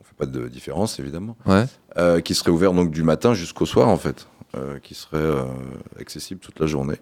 on 0.01 0.05
fait 0.05 0.17
pas 0.17 0.27
de 0.27 0.49
différence, 0.49 0.99
évidemment. 1.01 1.37
Ouais. 1.47 1.65
Euh, 1.99 2.21
qui 2.21 2.35
seraient 2.35 2.51
ouverts 2.51 2.73
donc 2.73 2.91
du 2.91 3.03
matin 3.03 3.35
jusqu'au 3.35 3.67
soir, 3.67 3.89
en 3.89 3.97
fait, 3.99 4.27
qui 4.83 4.95
seraient 4.95 5.35
accessibles 6.01 6.41
toute 6.41 6.59
la 6.61 6.67
journée. 6.67 6.97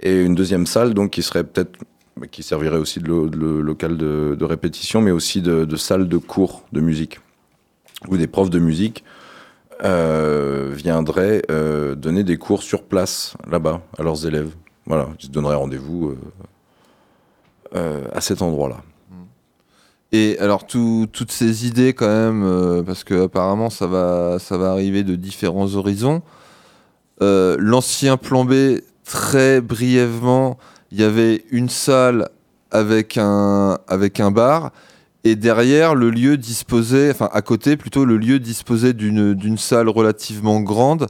Et 0.00 0.22
une 0.22 0.34
deuxième 0.34 0.66
salle, 0.66 0.94
donc, 0.94 1.10
qui 1.12 1.22
serait 1.22 1.44
peut-être, 1.44 1.78
bah, 2.16 2.26
qui 2.26 2.42
servirait 2.42 2.76
aussi 2.78 2.98
de, 3.00 3.06
lo- 3.08 3.28
de 3.28 3.36
lo- 3.36 3.62
local 3.62 3.96
de, 3.96 4.36
de 4.38 4.44
répétition, 4.44 5.00
mais 5.00 5.10
aussi 5.12 5.42
de, 5.42 5.64
de 5.64 5.76
salle 5.76 6.08
de 6.08 6.16
cours 6.18 6.64
de 6.72 6.80
musique, 6.80 7.20
où 8.08 8.16
des 8.16 8.26
profs 8.26 8.50
de 8.50 8.58
musique 8.58 9.04
euh, 9.84 10.70
viendraient 10.74 11.42
euh, 11.50 11.94
donner 11.94 12.24
des 12.24 12.36
cours 12.36 12.62
sur 12.62 12.84
place, 12.84 13.34
là-bas, 13.50 13.80
à 13.98 14.02
leurs 14.02 14.26
élèves. 14.26 14.54
Voilà, 14.86 15.08
ils 15.18 15.26
se 15.26 15.30
donneraient 15.30 15.56
rendez-vous 15.56 16.14
euh, 17.74 18.04
à 18.12 18.20
cet 18.20 18.42
endroit-là. 18.42 18.82
Et 20.12 20.38
alors 20.40 20.66
tout- 20.66 21.06
toutes 21.10 21.32
ces 21.32 21.66
idées 21.66 21.94
quand 21.94 22.06
même, 22.06 22.84
parce 22.84 23.02
que 23.02 23.24
apparemment 23.24 23.70
ça 23.70 23.86
va, 23.86 24.38
ça 24.38 24.58
va 24.58 24.70
arriver 24.72 25.04
de 25.04 25.16
différents 25.16 25.74
horizons. 25.74 26.22
L'ancien 27.20 28.16
plan 28.18 28.44
B, 28.44 28.80
très 29.04 29.60
brièvement, 29.60 30.58
il 30.90 31.00
y 31.00 31.04
avait 31.04 31.44
une 31.50 31.70
salle 31.70 32.28
avec 32.70 33.16
un, 33.16 33.78
avec 33.88 34.20
un 34.20 34.30
bar. 34.30 34.72
Et 35.24 35.36
derrière, 35.36 35.94
le 35.94 36.10
lieu 36.10 36.36
disposait, 36.36 37.10
enfin 37.10 37.28
à 37.32 37.42
côté 37.42 37.76
plutôt, 37.76 38.04
le 38.04 38.16
lieu 38.16 38.38
disposait 38.40 38.92
d'une 38.92 39.58
salle 39.58 39.88
relativement 39.88 40.60
grande. 40.60 41.06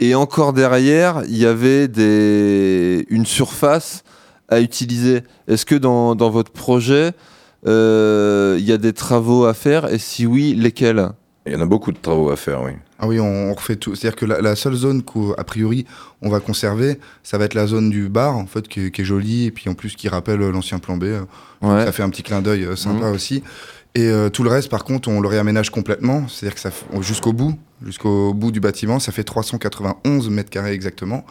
Et 0.00 0.16
encore 0.16 0.52
derrière, 0.52 1.22
il 1.28 1.36
y 1.36 1.46
avait 1.46 1.86
des, 1.86 3.06
une 3.08 3.24
surface 3.24 4.02
à 4.48 4.60
utiliser. 4.60 5.22
Est-ce 5.46 5.64
que 5.64 5.76
dans, 5.76 6.16
dans 6.16 6.30
votre 6.30 6.50
projet, 6.50 7.12
euh, 7.68 8.56
il 8.58 8.64
y 8.64 8.72
a 8.72 8.78
des 8.78 8.92
travaux 8.92 9.44
à 9.44 9.54
faire? 9.54 9.92
Et 9.92 9.98
si 9.98 10.26
oui, 10.26 10.54
lesquels? 10.54 11.10
Il 11.46 11.52
y 11.52 11.56
en 11.56 11.60
a 11.60 11.66
beaucoup 11.66 11.92
de 11.92 11.98
travaux 11.98 12.30
à 12.30 12.36
faire, 12.36 12.62
oui. 12.62 12.72
Ah 13.04 13.08
oui, 13.08 13.18
on, 13.20 13.50
on 13.50 13.52
refait 13.54 13.74
tout. 13.76 13.94
C'est-à-dire 13.96 14.14
que 14.16 14.24
la, 14.24 14.40
la 14.40 14.54
seule 14.56 14.74
zone 14.74 15.02
qu'a 15.02 15.42
priori 15.44 15.84
on 16.22 16.30
va 16.30 16.38
conserver, 16.40 16.98
ça 17.24 17.36
va 17.36 17.44
être 17.46 17.54
la 17.54 17.66
zone 17.66 17.90
du 17.90 18.08
bar, 18.08 18.36
en 18.36 18.46
fait, 18.46 18.68
qui, 18.68 18.86
est- 18.86 18.90
qui 18.92 19.00
est 19.02 19.04
jolie, 19.04 19.46
et 19.46 19.50
puis 19.50 19.68
en 19.68 19.74
plus 19.74 19.96
qui 19.96 20.08
rappelle 20.08 20.40
euh, 20.40 20.52
l'ancien 20.52 20.78
plan 20.78 20.96
B. 20.96 21.04
euh, 21.04 21.22
Ouais. 21.62 21.84
Ça 21.84 21.90
fait 21.92 22.02
un 22.04 22.10
petit 22.10 22.22
clin 22.22 22.40
d'œil 22.42 22.64
euh, 22.64 22.76
sympa 22.76 23.06
aussi. 23.10 23.42
Et 23.94 24.06
euh, 24.08 24.30
tout 24.30 24.42
le 24.44 24.50
reste, 24.50 24.68
par 24.70 24.84
contre, 24.84 25.08
on 25.08 25.20
le 25.20 25.28
réaménage 25.28 25.70
complètement, 25.70 26.26
c'est-à-dire 26.28 26.54
que 26.54 26.60
ça 26.60 26.70
jusqu'au 27.02 27.32
bout, 27.32 27.58
jusqu'au 27.84 28.32
bout 28.34 28.50
du 28.52 28.60
bâtiment, 28.60 28.98
ça 29.00 29.12
fait 29.12 29.24
391 29.24 30.30
mètres 30.30 30.48
carrés 30.50 30.72
exactement. 30.72 31.24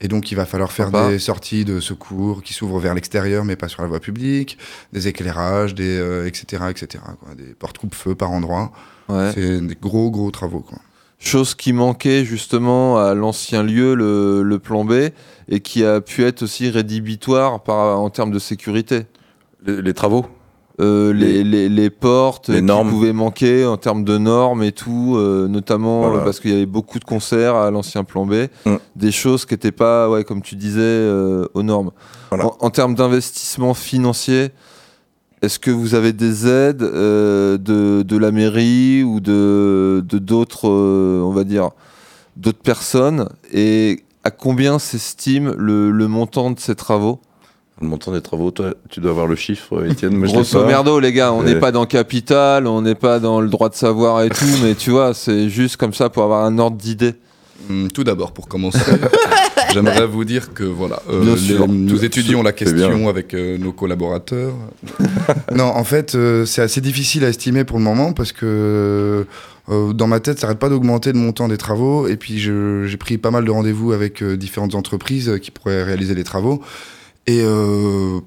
Et 0.00 0.08
donc, 0.08 0.30
il 0.30 0.34
va 0.34 0.44
falloir 0.46 0.72
faire 0.72 0.86
Sympa. 0.86 1.08
des 1.10 1.18
sorties 1.18 1.64
de 1.64 1.80
secours 1.80 2.42
qui 2.42 2.52
s'ouvrent 2.54 2.78
vers 2.80 2.92
l'extérieur, 2.94 3.44
mais 3.44 3.56
pas 3.56 3.68
sur 3.68 3.80
la 3.82 3.88
voie 3.88 4.00
publique, 4.00 4.58
des 4.92 5.08
éclairages, 5.08 5.74
des, 5.74 5.96
euh, 5.98 6.26
etc., 6.26 6.64
etc. 6.70 7.02
quoi, 7.20 7.34
des 7.34 7.54
portes 7.54 7.78
coupe-feu 7.78 8.14
par 8.14 8.30
endroit. 8.30 8.72
Ouais. 9.08 9.30
C'est 9.34 9.60
des 9.60 9.76
gros, 9.80 10.10
gros 10.10 10.30
travaux. 10.30 10.60
Quoi. 10.60 10.78
Chose 11.18 11.54
qui 11.54 11.72
manquait 11.72 12.24
justement 12.24 12.98
à 12.98 13.14
l'ancien 13.14 13.62
lieu, 13.62 13.94
le, 13.94 14.42
le 14.42 14.58
plan 14.58 14.84
B, 14.84 14.92
et 15.48 15.60
qui 15.60 15.84
a 15.84 16.00
pu 16.00 16.24
être 16.24 16.42
aussi 16.42 16.68
rédhibitoire 16.70 17.62
par, 17.62 18.00
en 18.00 18.10
termes 18.10 18.30
de 18.30 18.38
sécurité. 18.38 19.06
Les, 19.64 19.80
les 19.82 19.94
travaux? 19.94 20.26
Euh, 20.78 21.14
les, 21.14 21.42
les, 21.42 21.70
les 21.70 21.88
portes 21.88 22.50
Les 22.50 22.56
qui 22.58 22.62
normes. 22.64 22.90
pouvaient 22.90 23.14
manquer 23.14 23.64
en 23.64 23.78
termes 23.78 24.04
de 24.04 24.18
normes 24.18 24.62
et 24.62 24.72
tout, 24.72 25.14
euh, 25.16 25.48
notamment 25.48 26.02
Voilà. 26.08 26.22
parce 26.22 26.38
qu'il 26.38 26.50
y 26.50 26.54
avait 26.54 26.66
beaucoup 26.66 26.98
de 26.98 27.04
concerts 27.04 27.54
à 27.54 27.70
l'ancien 27.70 28.04
plan 28.04 28.26
B, 28.26 28.48
Mm. 28.66 28.74
des 28.94 29.10
choses 29.10 29.46
qui 29.46 29.54
n'étaient 29.54 29.72
pas, 29.72 30.10
ouais, 30.10 30.22
comme 30.22 30.42
tu 30.42 30.54
disais, 30.54 30.80
euh, 30.82 31.46
aux 31.54 31.62
normes. 31.62 31.92
Voilà. 32.28 32.44
En, 32.48 32.56
en 32.60 32.68
termes 32.70 32.94
d'investissement 32.94 33.72
financier, 33.72 34.50
est-ce 35.42 35.58
que 35.58 35.70
vous 35.70 35.94
avez 35.94 36.12
des 36.12 36.46
aides 36.46 36.82
euh, 36.82 37.58
de, 37.58 38.02
de 38.02 38.16
la 38.16 38.30
mairie 38.32 39.02
ou 39.02 39.20
de 39.20 40.02
de 40.06 40.18
d'autres, 40.18 40.68
euh, 40.68 41.20
on 41.22 41.32
va 41.32 41.44
dire, 41.44 41.70
d'autres 42.36 42.62
personnes? 42.62 43.28
Et 43.52 44.02
à 44.24 44.30
combien 44.30 44.78
s'estime 44.78 45.54
le, 45.56 45.90
le 45.90 46.08
montant 46.08 46.50
de 46.50 46.58
ces 46.58 46.74
travaux? 46.74 47.20
Le 47.80 47.86
montant 47.86 48.10
des 48.12 48.22
travaux, 48.22 48.50
toi, 48.50 48.72
tu 48.88 49.00
dois 49.00 49.10
avoir 49.10 49.26
le 49.26 49.36
chiffre, 49.36 49.84
Étienne. 49.86 50.18
je 50.20 50.26
l'ai 50.26 50.32
Grosso 50.32 50.64
merdo, 50.64 50.98
les 50.98 51.12
gars, 51.12 51.32
on 51.34 51.42
n'est 51.42 51.60
pas 51.60 51.72
dans 51.72 51.84
Capital, 51.84 52.66
on 52.66 52.80
n'est 52.80 52.94
pas 52.94 53.18
dans 53.20 53.42
le 53.42 53.48
droit 53.48 53.68
de 53.68 53.74
savoir 53.74 54.22
et 54.22 54.30
tout, 54.30 54.46
mais 54.62 54.74
tu 54.74 54.90
vois, 54.90 55.12
c'est 55.12 55.50
juste 55.50 55.76
comme 55.76 55.92
ça 55.92 56.08
pour 56.08 56.22
avoir 56.22 56.44
un 56.46 56.58
ordre 56.58 56.78
d'idée. 56.78 57.14
Hum, 57.68 57.90
Tout 57.92 58.02
d'abord, 58.02 58.32
pour 58.32 58.48
commencer, 58.48 58.78
j'aimerais 59.84 60.06
vous 60.06 60.24
dire 60.24 60.52
que 60.54 60.64
voilà, 60.64 61.00
euh, 61.08 61.22
les- 61.36 61.66
nous 61.68 62.04
étudions 62.04 62.42
la 62.42 62.52
question 62.52 63.08
avec 63.08 63.34
euh, 63.34 63.58
nos 63.58 63.72
collaborateurs. 63.72 64.54
non, 65.54 65.64
en 65.64 65.84
fait, 65.84 66.14
euh, 66.14 66.44
c'est 66.44 66.62
assez 66.62 66.80
difficile 66.80 67.24
à 67.24 67.28
estimer 67.28 67.64
pour 67.64 67.78
le 67.78 67.84
moment 67.84 68.12
parce 68.12 68.32
que 68.32 69.26
euh, 69.68 69.92
dans 69.92 70.06
ma 70.06 70.20
tête, 70.20 70.38
ça 70.38 70.46
n'arrête 70.46 70.58
pas 70.58 70.68
d'augmenter 70.68 71.12
le 71.12 71.18
montant 71.18 71.48
des 71.48 71.56
travaux. 71.58 72.06
Et 72.08 72.16
puis, 72.16 72.38
j'ai 72.38 72.96
pris 72.96 73.18
pas 73.18 73.30
mal 73.30 73.44
de 73.44 73.50
rendez-vous 73.50 73.92
avec 73.92 74.22
euh, 74.22 74.36
différentes 74.36 74.74
entreprises 74.74 75.38
qui 75.42 75.50
pourraient 75.50 75.82
réaliser 75.82 76.14
les 76.14 76.24
travaux. 76.24 76.62
Et 77.26 77.40
euh, 77.42 78.20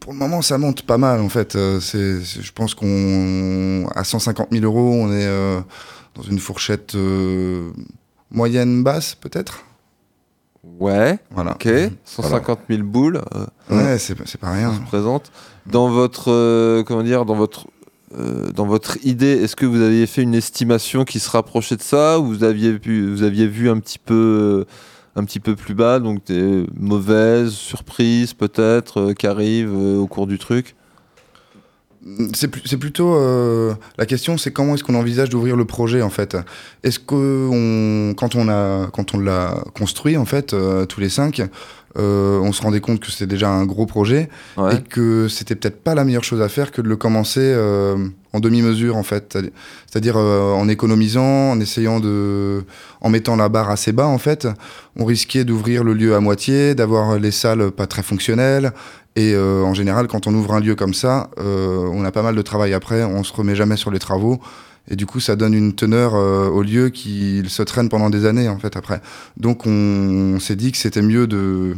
pour 0.00 0.14
le 0.14 0.18
moment, 0.18 0.40
ça 0.40 0.56
monte 0.56 0.82
pas 0.82 0.96
mal 0.96 1.20
en 1.20 1.28
fait. 1.28 1.54
Euh, 1.54 1.80
c'est, 1.80 2.22
je 2.22 2.52
pense 2.52 2.74
qu'on 2.74 3.86
à 3.94 4.04
150 4.04 4.48
000 4.50 4.64
euros, 4.64 4.94
on 4.94 5.12
est 5.12 5.26
euh, 5.26 5.60
dans 6.14 6.22
une 6.22 6.38
fourchette 6.38 6.94
euh, 6.94 7.68
moyenne 8.30 8.82
basse 8.82 9.14
peut-être. 9.14 9.65
Ouais. 10.78 11.18
Voilà. 11.30 11.52
Ok. 11.52 11.68
150 12.04 12.58
000 12.68 12.82
boules. 12.82 13.20
euh, 13.34 13.46
Ouais, 13.70 13.98
c'est 13.98 14.16
c'est 14.26 14.38
pas 14.40 14.52
rien. 14.52 14.74
se 14.74 14.80
présente. 14.82 15.30
Dans 15.66 15.88
votre, 15.88 16.30
euh, 16.30 16.82
comment 16.84 17.02
dire, 17.02 17.24
dans 17.24 17.34
votre, 17.34 17.66
euh, 18.18 18.50
dans 18.52 18.66
votre 18.66 18.98
idée, 19.04 19.42
est-ce 19.42 19.56
que 19.56 19.66
vous 19.66 19.80
aviez 19.80 20.06
fait 20.06 20.22
une 20.22 20.34
estimation 20.34 21.04
qui 21.04 21.18
se 21.18 21.30
rapprochait 21.30 21.76
de 21.76 21.82
ça, 21.82 22.20
ou 22.20 22.26
vous 22.26 22.44
aviez 22.44 22.72
vu, 22.76 23.10
vous 23.10 23.22
aviez 23.22 23.46
vu 23.46 23.68
un 23.70 23.78
petit 23.80 23.98
peu, 23.98 24.64
un 25.16 25.24
petit 25.24 25.40
peu 25.40 25.56
plus 25.56 25.74
bas, 25.74 25.98
donc 25.98 26.24
des 26.26 26.66
mauvaises 26.78 27.50
surprises 27.52 28.34
peut-être 28.34 29.12
qui 29.14 29.26
arrivent 29.26 29.74
au 29.74 30.06
cours 30.06 30.26
du 30.26 30.38
truc? 30.38 30.76
C'est 32.34 32.76
plutôt 32.78 33.14
euh, 33.16 33.74
la 33.98 34.06
question, 34.06 34.38
c'est 34.38 34.52
comment 34.52 34.74
est-ce 34.74 34.84
qu'on 34.84 34.94
envisage 34.94 35.28
d'ouvrir 35.28 35.56
le 35.56 35.64
projet 35.64 36.02
en 36.02 36.10
fait? 36.10 36.36
Est-ce 36.84 37.00
que 37.00 37.48
on, 37.50 38.14
quand 38.14 38.36
on 38.36 38.48
a 38.48 38.88
quand 38.92 39.14
on 39.14 39.18
l'a 39.18 39.64
construit 39.74 40.16
en 40.16 40.24
fait 40.24 40.54
euh, 40.54 40.86
tous 40.86 41.00
les 41.00 41.08
cinq, 41.08 41.42
euh, 41.98 42.38
on 42.40 42.52
se 42.52 42.62
rendait 42.62 42.80
compte 42.80 43.00
que 43.00 43.10
c'était 43.10 43.26
déjà 43.26 43.48
un 43.48 43.64
gros 43.64 43.86
projet 43.86 44.28
Ouais. 44.56 44.76
et 44.76 44.82
que 44.82 45.26
c'était 45.28 45.56
peut-être 45.56 45.82
pas 45.82 45.94
la 45.96 46.04
meilleure 46.04 46.22
chose 46.24 46.42
à 46.42 46.48
faire 46.48 46.70
que 46.70 46.80
de 46.80 46.88
le 46.88 46.96
commencer 46.96 47.40
euh, 47.42 47.96
en 48.32 48.38
demi-mesure 48.38 48.96
en 48.96 49.02
fait, 49.02 49.32
C'est-à-dire- 49.32 49.50
c'est-à-dire 49.90 50.16
euh, 50.16 50.52
en 50.52 50.68
économisant, 50.68 51.50
en 51.52 51.58
essayant 51.60 51.98
de, 51.98 52.62
en 53.00 53.08
mettant 53.10 53.34
la 53.34 53.48
barre 53.48 53.70
assez 53.70 53.90
bas 53.92 54.06
en 54.06 54.18
fait, 54.18 54.46
on 54.96 55.04
risquait 55.06 55.44
d'ouvrir 55.44 55.82
le 55.82 55.94
lieu 55.94 56.14
à 56.14 56.20
moitié, 56.20 56.74
d'avoir 56.76 57.18
les 57.18 57.30
salles 57.32 57.70
pas 57.72 57.86
très 57.88 58.02
fonctionnelles. 58.02 58.72
Et 59.16 59.32
euh, 59.34 59.62
en 59.62 59.74
général, 59.74 60.06
quand 60.06 60.26
on 60.26 60.34
ouvre 60.34 60.52
un 60.52 60.60
lieu 60.60 60.74
comme 60.74 60.94
ça, 60.94 61.30
euh, 61.38 61.88
on 61.92 62.04
a 62.04 62.12
pas 62.12 62.22
mal 62.22 62.36
de 62.36 62.42
travail 62.42 62.74
après, 62.74 63.02
on 63.02 63.24
se 63.24 63.32
remet 63.32 63.56
jamais 63.56 63.76
sur 63.76 63.90
les 63.90 63.98
travaux. 63.98 64.38
Et 64.88 64.94
du 64.94 65.06
coup, 65.06 65.18
ça 65.18 65.34
donne 65.34 65.54
une 65.54 65.74
teneur 65.74 66.14
euh, 66.14 66.48
au 66.48 66.62
lieu 66.62 66.90
qui 66.90 67.42
se 67.48 67.62
traîne 67.62 67.88
pendant 67.88 68.10
des 68.10 68.24
années, 68.26 68.48
en 68.48 68.58
fait, 68.58 68.76
après. 68.76 69.00
Donc, 69.36 69.66
on, 69.66 70.38
s'est 70.38 70.54
dit 70.54 70.70
que 70.70 70.78
c'était 70.78 71.02
mieux 71.02 71.26
de, 71.26 71.74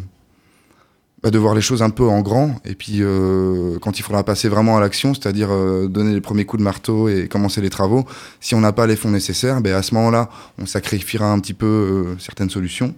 bah, 1.23 1.31
de 1.31 1.39
voir 1.39 1.55
les 1.55 1.61
choses 1.61 1.83
un 1.83 1.91
peu 1.91 2.07
en 2.07 2.21
grand. 2.21 2.57
Et 2.65 2.75
puis, 2.75 2.99
euh, 3.01 3.79
quand 3.81 3.99
il 3.99 4.03
faudra 4.03 4.25
passer 4.25 4.49
vraiment 4.49 4.77
à 4.77 4.81
l'action, 4.81 5.15
c'est-à-dire 5.15 5.49
euh, 5.51 5.89
donner 5.89 6.13
les 6.13 6.21
premiers 6.21 6.45
coups 6.45 6.61
de 6.61 6.65
marteau 6.65 7.09
et 7.09 7.29
commencer 7.29 7.61
les 7.61 7.71
travaux, 7.71 8.05
si 8.41 8.55
on 8.55 8.61
n'a 8.61 8.73
pas 8.73 8.87
les 8.87 8.97
fonds 8.97 9.11
nécessaires, 9.11 9.61
ben, 9.61 9.75
à 9.75 9.83
ce 9.83 9.95
moment-là, 9.95 10.29
on 10.59 10.67
sacrifiera 10.67 11.33
un 11.33 11.41
petit 11.41 11.55
peu 11.55 11.67
euh, 11.67 12.19
certaines 12.19 12.51
solutions 12.51 12.95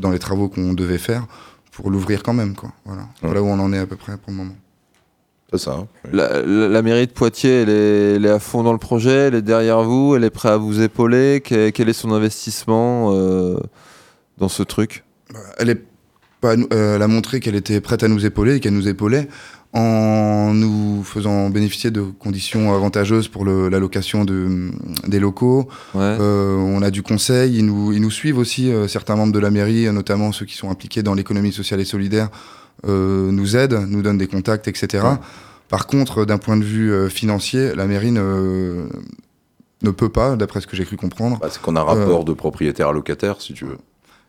dans 0.00 0.10
les 0.10 0.18
travaux 0.18 0.48
qu'on 0.48 0.72
devait 0.72 0.96
faire 0.96 1.26
pour 1.76 1.90
l'ouvrir 1.90 2.22
quand 2.22 2.32
même. 2.34 2.54
Quoi. 2.54 2.70
Voilà. 2.84 3.06
voilà 3.22 3.42
où 3.42 3.46
on 3.46 3.58
en 3.58 3.72
est 3.72 3.78
à 3.78 3.86
peu 3.86 3.96
près 3.96 4.16
pour 4.16 4.30
le 4.30 4.36
moment. 4.36 4.54
C'est 5.52 5.58
ça. 5.58 5.72
hein. 5.72 5.86
La, 6.12 6.42
la- 6.42 6.68
la 6.68 6.82
mairie 6.82 7.06
de 7.06 7.12
Poitiers, 7.12 7.62
elle 7.62 7.68
est, 7.68 8.14
elle 8.16 8.26
est 8.26 8.30
à 8.30 8.38
fond 8.40 8.62
dans 8.62 8.72
le 8.72 8.78
projet, 8.78 9.10
elle 9.28 9.34
est 9.36 9.42
derrière 9.42 9.82
vous, 9.82 10.16
elle 10.16 10.24
est 10.24 10.30
prête 10.30 10.52
à 10.52 10.56
vous 10.56 10.80
épauler. 10.80 11.42
Quel, 11.44 11.72
quel 11.72 11.88
est 11.88 11.92
son 11.92 12.12
investissement 12.12 13.10
euh, 13.12 13.56
dans 14.38 14.48
ce 14.48 14.62
truc? 14.62 15.04
Elle, 15.58 15.70
est 15.70 15.82
pas, 16.40 16.54
euh, 16.56 16.96
elle 16.96 17.02
a 17.02 17.08
montré 17.08 17.40
qu'elle 17.40 17.54
était 17.54 17.80
prête 17.80 18.02
à 18.02 18.08
nous 18.08 18.24
épauler 18.26 18.56
et 18.56 18.60
qu'elle 18.60 18.74
nous 18.74 18.88
épaulait 18.88 19.28
en 19.74 20.54
nous 20.54 21.02
faisant 21.04 21.50
bénéficier 21.50 21.90
de 21.90 22.02
conditions 22.02 22.72
avantageuses 22.74 23.28
pour 23.28 23.44
le- 23.44 23.68
la 23.68 23.78
location 23.80 24.24
de, 24.24 24.70
des 25.08 25.18
locaux. 25.18 25.68
Ouais. 25.94 26.00
Euh, 26.02 26.56
on 26.56 26.80
a 26.82 26.90
du 26.90 27.02
conseil, 27.02 27.56
ils 27.58 27.66
nous, 27.66 27.92
ils 27.92 28.00
nous 28.00 28.10
suivent 28.10 28.38
aussi, 28.38 28.72
euh, 28.72 28.86
certains 28.88 29.16
membres 29.16 29.32
de 29.32 29.38
la 29.40 29.50
mairie, 29.50 29.90
notamment 29.92 30.30
ceux 30.32 30.46
qui 30.46 30.54
sont 30.54 30.70
impliqués 30.70 31.02
dans 31.02 31.14
l'économie 31.14 31.52
sociale 31.52 31.80
et 31.80 31.84
solidaire, 31.84 32.28
euh, 32.86 33.30
nous 33.32 33.56
aident, 33.56 33.84
nous 33.88 34.00
donnent 34.02 34.18
des 34.18 34.28
contacts, 34.28 34.68
etc. 34.68 35.04
Par 35.68 35.86
contre, 35.86 36.24
d'un 36.24 36.38
point 36.38 36.56
de 36.56 36.64
vue 36.64 36.92
euh, 36.92 37.08
financier, 37.08 37.74
la 37.74 37.86
mairie 37.86 38.12
ne, 38.12 38.86
ne 39.82 39.90
peut 39.90 40.08
pas, 40.08 40.36
d'après 40.36 40.60
ce 40.60 40.66
que 40.68 40.76
j'ai 40.76 40.84
cru 40.84 40.96
comprendre. 40.96 41.38
Bah, 41.40 41.48
c'est 41.50 41.60
qu'on 41.60 41.74
a 41.74 41.80
un 41.80 41.84
rapport 41.84 42.24
de 42.24 42.32
propriétaire 42.32 42.88
à 42.88 42.92
locataire, 42.92 43.40
si 43.40 43.54
tu 43.54 43.64
veux. 43.64 43.78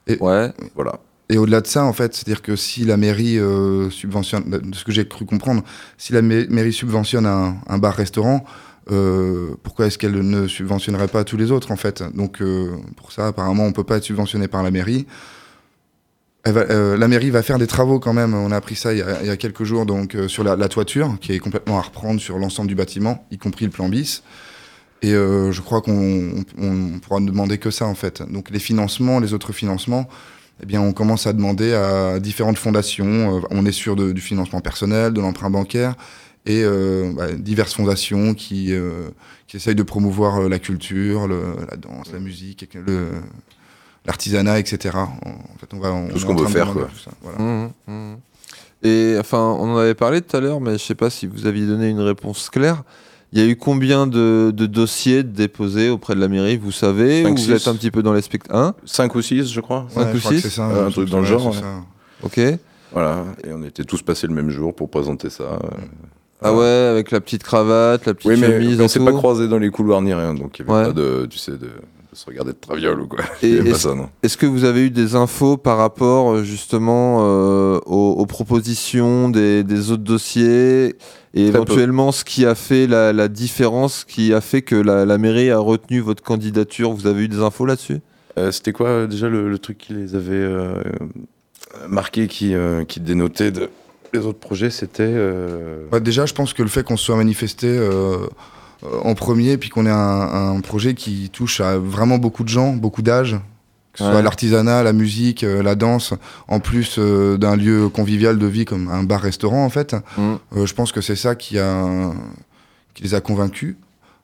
Et, 0.07 0.17
Ouais. 0.21 0.51
Voilà. 0.75 0.99
Et 1.29 1.37
au-delà 1.37 1.61
de 1.61 1.67
ça, 1.67 1.83
en 1.83 1.93
fait, 1.93 2.13
c'est-à-dire 2.13 2.41
que 2.41 2.55
si 2.55 2.85
la 2.85 2.97
mairie 2.97 3.39
euh, 3.39 3.89
subventionne, 3.89 4.43
de 4.49 4.75
ce 4.75 4.83
que 4.83 4.91
j'ai 4.91 5.07
cru 5.07 5.25
comprendre, 5.25 5.63
si 5.97 6.13
la 6.13 6.21
ma- 6.21 6.45
mairie 6.47 6.73
subventionne 6.73 7.25
un, 7.25 7.77
bar-restaurant, 7.79 8.45
euh, 8.91 9.55
pourquoi 9.63 9.87
est-ce 9.87 9.97
qu'elle 9.97 10.19
ne 10.19 10.47
subventionnerait 10.47 11.07
pas 11.07 11.23
tous 11.23 11.37
les 11.37 11.51
autres, 11.51 11.71
en 11.71 11.77
fait? 11.77 12.03
Donc, 12.13 12.41
euh, 12.41 12.75
pour 12.95 13.11
ça, 13.11 13.27
apparemment, 13.27 13.63
on 13.63 13.71
peut 13.71 13.83
pas 13.83 13.97
être 13.97 14.03
subventionné 14.03 14.47
par 14.47 14.61
la 14.61 14.69
mairie. 14.69 15.07
La 16.45 17.07
mairie 17.07 17.31
va 17.31 17.41
faire 17.41 17.57
des 17.57 17.65
travaux 17.65 17.99
quand 17.99 18.13
même. 18.13 18.35
On 18.35 18.51
a 18.51 18.55
appris 18.55 18.75
ça 18.75 18.93
il 18.93 18.99
y 18.99 19.01
a, 19.01 19.35
quelques 19.35 19.63
jours, 19.63 19.87
donc 19.87 20.15
sur 20.27 20.43
la, 20.43 20.55
la 20.55 20.69
toiture, 20.69 21.17
qui 21.19 21.33
est 21.33 21.39
complètement 21.39 21.79
à 21.79 21.81
reprendre 21.81 22.21
sur 22.21 22.37
l'ensemble 22.37 22.67
du 22.67 22.75
bâtiment, 22.75 23.25
y 23.31 23.39
compris 23.39 23.65
le 23.65 23.71
plan 23.71 23.89
bis. 23.89 24.21
Et 25.01 25.09
je 25.09 25.61
crois 25.61 25.81
qu'on 25.81 26.45
on, 26.59 26.67
on 26.67 26.99
pourra 26.99 27.19
ne 27.19 27.25
demander 27.25 27.57
que 27.57 27.71
ça 27.71 27.87
en 27.87 27.95
fait. 27.95 28.21
Donc 28.31 28.51
les 28.51 28.59
financements, 28.59 29.19
les 29.19 29.33
autres 29.33 29.53
financements, 29.53 30.07
eh 30.61 30.65
bien 30.65 30.81
on 30.81 30.93
commence 30.93 31.27
à 31.27 31.33
demander 31.33 31.73
à 31.73 32.19
différentes 32.19 32.57
fondations. 32.57 33.37
Euh, 33.37 33.41
on 33.51 33.65
est 33.65 33.71
sûr 33.71 33.95
de- 33.95 34.11
du 34.11 34.21
financement 34.21 34.61
personnel, 34.61 35.13
de 35.13 35.21
l'emprunt 35.21 35.49
bancaire 35.49 35.95
et 36.45 36.63
euh, 36.63 37.11
bah, 37.15 37.31
diverses 37.33 37.73
fondations 37.73 38.33
qui 38.33 38.73
euh, 38.73 39.09
qui 39.47 39.57
essayent 39.57 39.75
de 39.75 39.83
promouvoir 39.83 40.47
la 40.49 40.59
culture, 40.59 41.27
le- 41.27 41.55
la 41.69 41.77
danse, 41.77 42.11
la 42.13 42.19
musique, 42.19 42.67
l'artisanat, 44.05 44.59
etc. 44.59 44.95
En 44.97 45.29
en 45.29 45.57
fait, 45.59 45.73
on 45.73 45.79
va 45.79 45.91
on 45.93 46.07
Tout 46.09 46.19
ce 46.19 46.25
qu'on 46.25 46.35
veut 46.35 46.47
faire, 46.47 46.67
demander 46.73 46.81
quoi. 46.81 46.89
tout 46.93 46.99
ça, 46.99 47.11
voilà. 47.21 47.39
Mhm, 47.39 47.71
mhm. 47.87 48.17
Et 48.83 49.15
enfin, 49.19 49.39
on 49.39 49.73
en 49.73 49.77
avait 49.77 49.95
parlé 49.95 50.21
tout 50.21 50.35
à 50.37 50.39
l'heure, 50.39 50.61
mais 50.61 50.73
je 50.73 50.83
sais 50.83 50.95
pas 50.95 51.09
si 51.09 51.25
vous 51.25 51.47
aviez 51.47 51.65
donné 51.65 51.89
une 51.89 52.01
réponse 52.01 52.49
claire. 52.49 52.83
Il 53.35 53.41
y 53.41 53.43
a 53.43 53.47
eu 53.47 53.57
combien 53.57 54.07
de, 54.07 54.51
de 54.55 54.65
dossiers 54.65 55.21
déposés 55.23 55.89
auprès 55.89 56.15
de 56.15 56.21
la 56.21 56.29
mairie, 56.29 56.55
vous 56.57 56.71
savez 56.71 57.21
Cinq, 57.23 57.33
Ou 57.33 57.41
vous 57.41 57.51
êtes 57.51 57.67
un 57.67 57.75
petit 57.75 57.91
peu 57.91 58.01
dans 58.01 58.13
les 58.13 58.21
spectacles 58.21 58.55
1 58.55 58.75
5 58.85 59.13
ou 59.15 59.21
6, 59.21 59.51
je 59.51 59.59
crois. 59.59 59.85
Cinq 59.89 59.99
Ouais, 60.05 60.13
ou 60.13 60.15
je 60.15 60.19
crois 60.19 60.31
que 60.31 60.37
six 60.37 60.43
c'est 60.43 60.49
ça, 60.55 60.63
Un 60.65 60.87
je 60.89 60.93
truc 60.93 61.09
dans 61.09 61.19
le 61.19 61.25
genre, 61.25 61.47
ouais. 61.47 61.53
Ok. 62.23 62.39
Voilà. 62.93 63.25
Et 63.45 63.51
on 63.51 63.61
était 63.63 63.83
tous 63.83 64.01
passés 64.01 64.25
le 64.27 64.33
même 64.33 64.49
jour 64.49 64.73
pour 64.73 64.89
présenter 64.89 65.29
ça. 65.29 65.43
euh, 65.43 65.57
Ah 66.41 66.53
ouais, 66.53 66.63
avec 66.65 67.11
la 67.11 67.19
petite 67.19 67.43
cravate, 67.43 68.05
la 68.05 68.13
petite 68.13 68.31
Oui, 68.31 68.37
mais 68.39 68.47
chemise. 68.47 68.79
on 68.79 68.85
et 68.85 68.87
s'est 68.87 69.03
pas 69.03 69.11
croisés 69.11 69.49
dans 69.49 69.57
les 69.59 69.69
couloirs 69.69 70.01
ni 70.01 70.13
rien, 70.13 70.33
donc 70.33 70.57
il 70.57 70.65
y 70.65 70.69
avait 70.69 70.79
Ouais. 70.79 70.85
pas 70.87 70.93
de, 70.93 71.27
tu 71.29 71.37
sais, 71.37 71.51
de 71.51 71.69
se 72.15 72.25
regarder 72.25 72.53
de 72.53 72.57
traviole 72.57 73.01
ou 73.01 73.07
quoi. 73.07 73.19
Est-ce- 73.41 74.37
que 74.37 74.45
vous 74.45 74.63
avez 74.63 74.81
eu 74.85 74.89
des 74.89 75.15
infos 75.15 75.57
par 75.57 75.77
rapport 75.77 76.31
euh, 76.33 76.43
justement 76.43 77.19
euh, 77.21 77.79
aux, 77.85 78.15
aux 78.17 78.25
propositions 78.25 79.29
des, 79.29 79.63
des 79.63 79.91
autres 79.91 80.03
dossiers 80.03 80.87
et 80.87 80.93
Très 81.33 81.41
éventuellement 81.43 82.11
ce 82.11 82.23
qui 82.23 82.45
a 82.45 82.55
fait 82.55 82.87
la, 82.87 83.11
la 83.13 83.27
différence, 83.27 84.03
qui 84.05 84.33
a 84.33 84.41
fait 84.41 84.61
que 84.61 84.75
la, 84.75 85.05
la 85.05 85.17
mairie 85.17 85.51
a 85.51 85.59
retenu 85.59 85.99
votre 85.99 86.23
candidature? 86.23 86.91
Vous 86.93 87.07
avez 87.07 87.23
eu 87.23 87.27
des 87.27 87.39
infos 87.39 87.65
là-dessus? 87.65 87.99
Euh, 88.37 88.51
C'était 88.51 88.71
quoi 88.73 89.07
déjà 89.07 89.29
le, 89.29 89.49
le 89.49 89.59
truc 89.59 89.77
qui 89.77 89.93
les 89.93 90.15
avait 90.15 90.33
euh, 90.33 90.81
marqués, 91.87 92.27
qui, 92.27 92.53
euh, 92.55 92.83
qui 92.85 92.99
dénotait 92.99 93.51
de, 93.51 93.69
les 94.13 94.19
autres 94.25 94.39
projets? 94.39 94.69
C'était. 94.69 95.03
euh, 95.05 95.85
Bah, 95.91 95.99
déjà, 95.99 96.25
je 96.25 96.33
pense 96.33 96.53
que 96.53 96.63
le 96.63 96.69
fait 96.69 96.83
qu'on 96.83 96.97
se 96.97 97.05
soit 97.05 97.15
manifesté 97.17 97.67
en 99.03 99.13
premier, 99.15 99.57
puis 99.57 99.69
qu'on 99.69 99.85
ait 99.85 99.89
un, 99.89 100.55
un 100.55 100.61
projet 100.61 100.93
qui 100.93 101.29
touche 101.31 101.61
à 101.61 101.77
vraiment 101.77 102.17
beaucoup 102.17 102.43
de 102.43 102.49
gens, 102.49 102.73
beaucoup 102.73 103.01
d'âges, 103.01 103.37
que 103.93 103.99
ce 103.99 104.03
Ouais. 104.03 104.11
soit 104.11 104.21
l'artisanat, 104.21 104.83
la 104.83 104.93
musique, 104.93 105.43
euh, 105.43 105.63
la 105.63 105.75
danse, 105.75 106.13
en 106.47 106.59
plus 106.59 106.95
euh, 106.99 107.37
d'un 107.37 107.55
lieu 107.55 107.87
convivial 107.89 108.37
de 108.37 108.45
vie 108.45 108.65
comme 108.65 108.89
un 108.89 109.03
bar-restaurant, 109.03 109.63
en 109.63 109.69
fait, 109.69 109.95
Mm. 110.17 110.33
euh, 110.57 110.65
je 110.65 110.73
pense 110.73 110.91
que 110.91 111.01
c'est 111.01 111.15
ça 111.15 111.35
qui, 111.35 111.57
a, 111.59 112.11
qui 112.93 113.03
les 113.03 113.13
a 113.13 113.21
convaincus. 113.21 113.75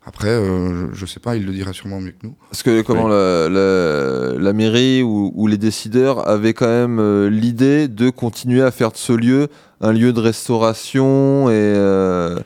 Après, 0.03 0.30
euh, 0.30 0.88
je, 0.93 0.99
je 1.01 1.05
sais 1.05 1.20
pas, 1.20 1.36
il 1.36 1.45
le 1.45 1.51
dira 1.53 1.74
sûrement 1.74 2.01
mieux 2.01 2.09
que 2.12 2.26
nous. 2.26 2.34
Parce 2.49 2.64
que 2.64 2.82
comment 2.82 3.07
la, 3.07 3.47
la- 3.49 4.34
la 4.39 4.51
mairie 4.53 5.03
ou, 5.03 5.32
ou 5.36 5.45
les 5.45 5.59
décideurs 5.59 6.28
avaient 6.28 6.55
quand 6.55 6.66
même 6.68 6.97
euh, 6.99 7.30
l'idée 7.30 7.88
de 7.88 8.09
continuer 8.09 8.64
à 8.64 8.72
faire 8.72 8.91
de 8.91 8.97
ce 8.97 9.14
lieu 9.14 9.47
un 9.80 9.91
lieu 9.93 10.12
de 10.12 10.20
restauration 10.20 11.49
et 11.49 11.53
euh, 11.53 12.39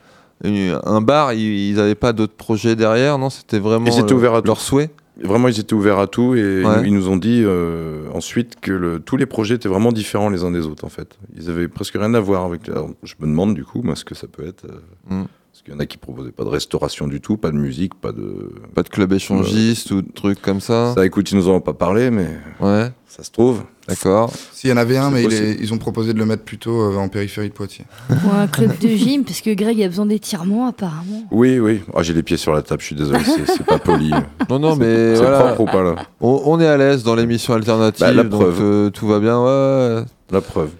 un 0.43 1.01
bar. 1.01 1.33
Ils 1.33 1.75
n'avaient 1.75 1.95
pas 1.95 2.13
d'autres 2.13 2.35
projets 2.35 2.75
derrière, 2.75 3.17
non? 3.17 3.29
C'était 3.29 3.59
vraiment 3.59 3.85
Ils 3.87 3.99
étaient 3.99 4.13
ouverts 4.13 4.35
à 4.35 4.41
tout. 4.41 4.47
leur 4.47 4.59
souhait? 4.61 4.89
Vraiment, 5.23 5.47
ils 5.47 5.57
étaient 5.59 5.73
ouverts 5.73 5.99
à 5.99 6.07
tout 6.07 6.35
et 6.35 6.63
Ouais. 6.65 6.81
ils, 6.81 6.87
ils 6.87 6.93
nous 6.93 7.07
ont 7.07 7.15
dit 7.15 7.41
euh, 7.45 8.09
ensuite 8.13 8.59
que 8.59 8.73
le- 8.73 8.99
tous 8.99 9.15
les 9.15 9.25
projets 9.25 9.55
étaient 9.55 9.69
vraiment 9.69 9.93
différents 9.93 10.27
les 10.29 10.43
uns 10.43 10.51
des 10.51 10.67
autres 10.67 10.83
en 10.83 10.89
fait. 10.89 11.17
Ils 11.37 11.49
avaient 11.49 11.69
presque 11.69 11.93
rien 11.93 12.13
à 12.13 12.19
voir 12.19 12.43
avec. 12.43 12.67
alors, 12.67 12.89
je 13.03 13.13
me 13.19 13.25
demande 13.27 13.55
du 13.55 13.63
coup, 13.63 13.81
moi, 13.81 13.95
ce 13.95 14.03
que 14.03 14.13
ça 14.13 14.27
peut 14.27 14.45
être. 14.45 14.65
euh, 14.65 15.21
Mm. 15.21 15.25
Parce 15.55 15.63
qu'il 15.63 15.73
y 15.73 15.77
en 15.77 15.79
a 15.79 15.85
qui 15.85 15.95
proposaient 15.97 16.33
pas 16.33 16.43
de 16.43 16.49
restauration 16.49 17.07
du 17.07 17.21
tout, 17.21 17.37
pas 17.37 17.49
de 17.49 17.55
musique, 17.55 17.93
pas 17.95 18.11
de. 18.11 18.51
Pas 18.73 18.83
de 18.83 18.89
club 18.89 19.13
échangiste 19.13 19.89
ou 19.91 20.01
de 20.01 20.11
trucs 20.13 20.41
comme 20.41 20.59
ça. 20.59 20.93
Ça, 20.95 21.05
écoute, 21.05 21.31
ils 21.31 21.37
nous 21.37 21.47
en 21.47 21.53
ont 21.53 21.61
pas 21.61 21.71
parlé, 21.71 22.11
mais 22.11 22.27
Ouais, 22.59 22.91
ça 23.07 23.23
se 23.23 23.31
trouve. 23.31 23.63
d'accord. 23.87 24.33
S'il 24.51 24.69
y 24.69 24.73
en 24.73 24.75
avait 24.75 24.97
un, 24.97 25.11
mais 25.11 25.21
il 25.21 25.29
possible. 25.29 25.45
est- 25.47 25.57
ils 25.61 25.73
ont 25.73 25.77
proposé 25.77 26.11
de 26.13 26.19
le 26.19 26.25
mettre 26.25 26.43
plutôt 26.43 26.81
euh, 26.91 26.97
en 26.97 27.07
périphérie 27.07 27.47
de 27.47 27.53
Poitiers. 27.53 27.85
Ou 28.09 28.31
un 28.33 28.47
club 28.47 28.77
de 28.79 28.89
gym, 28.89 29.23
parce 29.23 29.39
que 29.39 29.53
Greg 29.53 29.81
a 29.81 29.87
besoin 29.87 30.05
d'étirements 30.07 30.67
apparemment. 30.67 31.23
Oui, 31.31 31.57
oui. 31.57 31.83
Ah, 31.95 32.03
J'ai 32.03 32.13
les 32.13 32.23
pieds 32.23 32.35
sur 32.35 32.51
la 32.51 32.61
table, 32.61 32.81
je 32.81 32.87
suis 32.87 32.95
désolé, 32.97 33.21
c'est 33.23 33.45
c'est 33.49 33.65
pas 33.65 33.79
poli. 33.79 34.11
Non, 34.49 34.59
non, 34.59 34.75
mais 34.75 35.15
C'est 35.15 35.21
voilà, 35.21 35.53
propre 35.53 35.61
ou 35.61 35.65
pas 35.67 35.83
là 35.83 35.95
on, 36.19 36.41
on 36.47 36.59
est 36.59 36.67
à 36.67 36.75
l'aise 36.75 37.03
dans 37.03 37.15
l'émission 37.15 37.53
alternative, 37.53 38.01
Bah, 38.05 38.11
la 38.11 38.23
donc 38.23 38.41
preuve. 38.41 38.59
euh, 38.61 38.89
tout 38.89 39.07
va 39.07 39.21
bien. 39.21 39.39
Ouais. 39.41 40.03
La 40.31 40.41
preuve. 40.41 40.71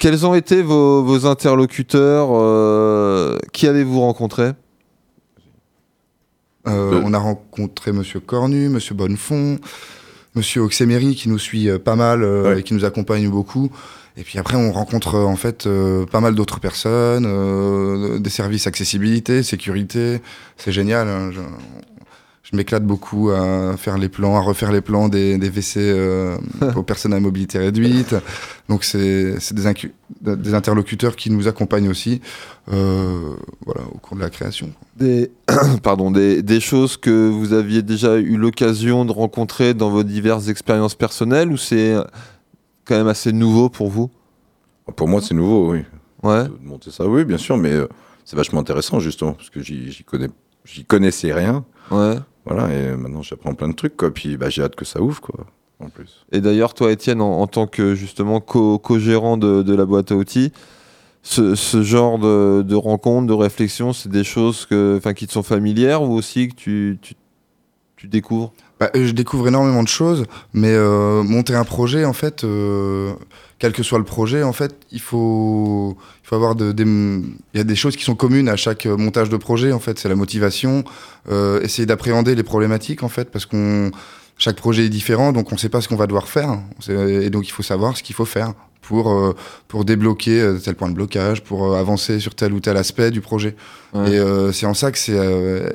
Quels 0.00 0.24
ont 0.26 0.34
été 0.34 0.62
vos, 0.62 1.04
vos 1.04 1.26
interlocuteurs 1.26 2.30
euh, 2.32 3.36
Qui 3.52 3.66
avez-vous 3.68 4.00
rencontré 4.00 4.44
Euh, 4.44 4.50
Euh. 6.66 7.02
On 7.04 7.12
a 7.14 7.18
rencontré 7.18 7.92
Monsieur 7.92 8.20
Cornu, 8.20 8.68
Monsieur 8.70 8.94
Bonnefond, 8.94 9.58
Monsieur 10.34 10.62
Oxemery 10.62 11.14
qui 11.14 11.28
nous 11.28 11.38
suit 11.38 11.68
pas 11.78 11.96
mal 11.96 12.22
Ouais. 12.24 12.60
et 12.60 12.62
qui 12.62 12.72
nous 12.74 12.84
accompagne 12.84 13.28
beaucoup. 13.28 13.70
Et 14.16 14.22
puis 14.22 14.38
après, 14.38 14.56
on 14.56 14.72
rencontre 14.72 15.16
en 15.18 15.36
fait 15.36 15.66
euh, 15.66 16.04
pas 16.06 16.20
mal 16.20 16.34
d'autres 16.34 16.60
personnes, 16.60 17.24
euh, 17.26 18.18
des 18.18 18.30
services 18.30 18.66
accessibilité, 18.66 19.42
sécurité. 19.42 20.20
C'est 20.56 20.72
génial. 20.72 21.08
hein. 21.08 21.30
Je, 21.32 21.40
je 22.50 22.56
m'éclate 22.56 22.84
beaucoup 22.84 23.30
à 23.30 23.76
faire 23.76 23.98
les 23.98 24.08
plans, 24.08 24.36
à 24.36 24.40
refaire 24.40 24.72
les 24.72 24.80
plans 24.80 25.08
des, 25.08 25.38
des 25.38 25.48
WC 25.48 25.78
euh, 25.78 26.36
aux 26.76 26.82
personnes 26.82 27.12
à 27.12 27.20
mobilité 27.20 27.58
réduite. 27.58 28.14
Donc 28.68 28.84
c'est 28.84 29.38
c'est 29.40 29.54
des, 29.54 30.54
interlocuteurs 30.54 31.16
qui 31.16 31.30
nous 31.30 31.48
accompagnent 31.48 31.88
aussi, 31.88 32.20
euh, 32.72 33.34
voilà, 33.64 33.82
au 33.92 33.98
cours 33.98 34.16
de 34.16 34.22
la 34.22 34.30
création. 34.30 34.72
Des, 34.96 35.30
pardon, 35.82 36.10
des, 36.10 36.42
des 36.42 36.60
choses 36.60 36.96
que 36.96 37.28
vous 37.28 37.52
aviez 37.52 37.82
déjà 37.82 38.16
eu 38.16 38.36
l'occasion 38.36 39.04
de 39.04 39.12
rencontrer 39.12 39.74
dans 39.74 39.90
vos 39.90 40.02
diverses 40.02 40.48
expériences 40.48 40.94
personnelles 40.94 41.52
ou 41.52 41.56
c'est 41.56 41.94
quand 42.84 42.96
même 42.96 43.08
assez 43.08 43.32
nouveau 43.32 43.68
pour 43.68 43.88
vous? 43.88 44.10
Pour 44.96 45.08
moi, 45.08 45.20
c'est 45.20 45.34
nouveau, 45.34 45.70
oui. 45.72 45.84
Ouais. 46.22 46.44
De 46.44 46.68
monter 46.68 46.90
ça, 46.90 47.06
oui, 47.06 47.24
bien 47.24 47.38
sûr, 47.38 47.56
mais 47.56 47.72
euh, 47.72 47.86
c'est 48.24 48.36
vachement 48.36 48.60
intéressant, 48.60 49.00
justement, 49.00 49.32
parce 49.32 49.50
que 49.50 49.60
j'y 49.60 49.90
j'y 49.92 50.04
connais, 50.04 50.28
j'y 50.64 50.84
connaissais 50.84 51.32
rien. 51.32 51.64
Ouais. 51.90 52.16
Voilà, 52.50 52.74
et 52.74 52.96
maintenant, 52.96 53.22
j'apprends 53.22 53.54
plein 53.54 53.68
de 53.68 53.74
trucs, 53.74 53.96
quoi. 53.96 54.12
Puis, 54.12 54.36
bah, 54.36 54.50
j'ai 54.50 54.62
hâte 54.62 54.74
que 54.74 54.84
ça 54.84 55.00
ouvre, 55.00 55.20
quoi, 55.20 55.46
en 55.78 55.88
plus. 55.88 56.26
Et 56.32 56.40
d'ailleurs, 56.40 56.74
toi, 56.74 56.90
Étienne, 56.90 57.20
en, 57.20 57.46
tant 57.46 57.68
que 57.68 57.94
justement 57.94 58.40
co- 58.40 58.78
co-gérant 58.78 59.36
de, 59.36 59.62
de 59.62 59.74
la 59.74 59.86
boîte 59.86 60.10
à 60.10 60.16
outils, 60.16 60.52
ce, 61.22 61.54
genre 61.82 62.18
de, 62.18 62.62
de 62.62 62.74
rencontres, 62.74 63.28
de 63.28 63.32
réflexions, 63.32 63.92
c'est 63.92 64.08
des 64.08 64.24
choses 64.24 64.66
que, 64.66 65.00
qui 65.12 65.26
te 65.26 65.32
sont 65.32 65.42
familières 65.42 66.02
ou 66.02 66.12
aussi 66.14 66.48
que 66.48 66.54
tu, 66.54 66.98
tu 67.96 68.08
découvres? 68.08 68.52
Bah, 68.80 68.90
euh, 68.96 69.06
je 69.06 69.12
découvre 69.12 69.46
énormément 69.46 69.82
de 69.82 69.88
choses, 69.88 70.24
mais 70.54 70.72
euh, 70.72 71.22
monter 71.22 71.54
un 71.54 71.64
projet, 71.64 72.06
en 72.06 72.14
fait, 72.14 72.44
euh, 72.44 73.12
quel 73.58 73.72
que 73.72 73.82
soit 73.82 73.98
le 73.98 74.04
projet, 74.04 74.42
en 74.42 74.54
fait, 74.54 74.74
il 74.90 75.00
faut, 75.02 75.98
il 76.24 76.26
faut 76.26 76.34
avoir 76.34 76.54
de, 76.54 76.72
des, 76.72 76.84
il 76.84 77.58
y 77.58 77.60
a 77.60 77.64
des 77.64 77.76
choses 77.76 77.94
qui 77.94 78.04
sont 78.04 78.14
communes 78.14 78.48
à 78.48 78.56
chaque 78.56 78.86
euh, 78.86 78.96
montage 78.96 79.28
de 79.28 79.36
projet. 79.36 79.72
En 79.72 79.80
fait, 79.80 79.98
c'est 79.98 80.08
la 80.08 80.16
motivation, 80.16 80.82
euh, 81.30 81.60
essayer 81.60 81.84
d'appréhender 81.84 82.34
les 82.34 82.42
problématiques, 82.42 83.02
en 83.02 83.10
fait, 83.10 83.30
parce 83.30 83.44
qu'on 83.44 83.90
chaque 84.38 84.56
projet 84.56 84.86
est 84.86 84.88
différent, 84.88 85.32
donc 85.32 85.52
on 85.52 85.56
ne 85.56 85.60
sait 85.60 85.68
pas 85.68 85.82
ce 85.82 85.88
qu'on 85.88 85.96
va 85.96 86.06
devoir 86.06 86.26
faire, 86.26 86.58
et 86.88 87.28
donc 87.28 87.46
il 87.46 87.50
faut 87.50 87.62
savoir 87.62 87.98
ce 87.98 88.02
qu'il 88.02 88.16
faut 88.16 88.24
faire 88.24 88.54
pour 88.80 89.10
euh, 89.10 89.36
pour 89.68 89.84
débloquer 89.84 90.40
euh, 90.40 90.58
tel 90.58 90.74
point 90.74 90.88
de 90.88 90.94
blocage, 90.94 91.42
pour 91.42 91.66
euh, 91.66 91.78
avancer 91.78 92.18
sur 92.18 92.34
tel 92.34 92.54
ou 92.54 92.60
tel 92.60 92.78
aspect 92.78 93.10
du 93.10 93.20
projet. 93.20 93.54
Ouais. 93.92 94.12
Et 94.12 94.18
euh, 94.18 94.50
c'est 94.50 94.64
en 94.64 94.72
ça 94.72 94.90
que 94.90 94.98
c'est 94.98 95.18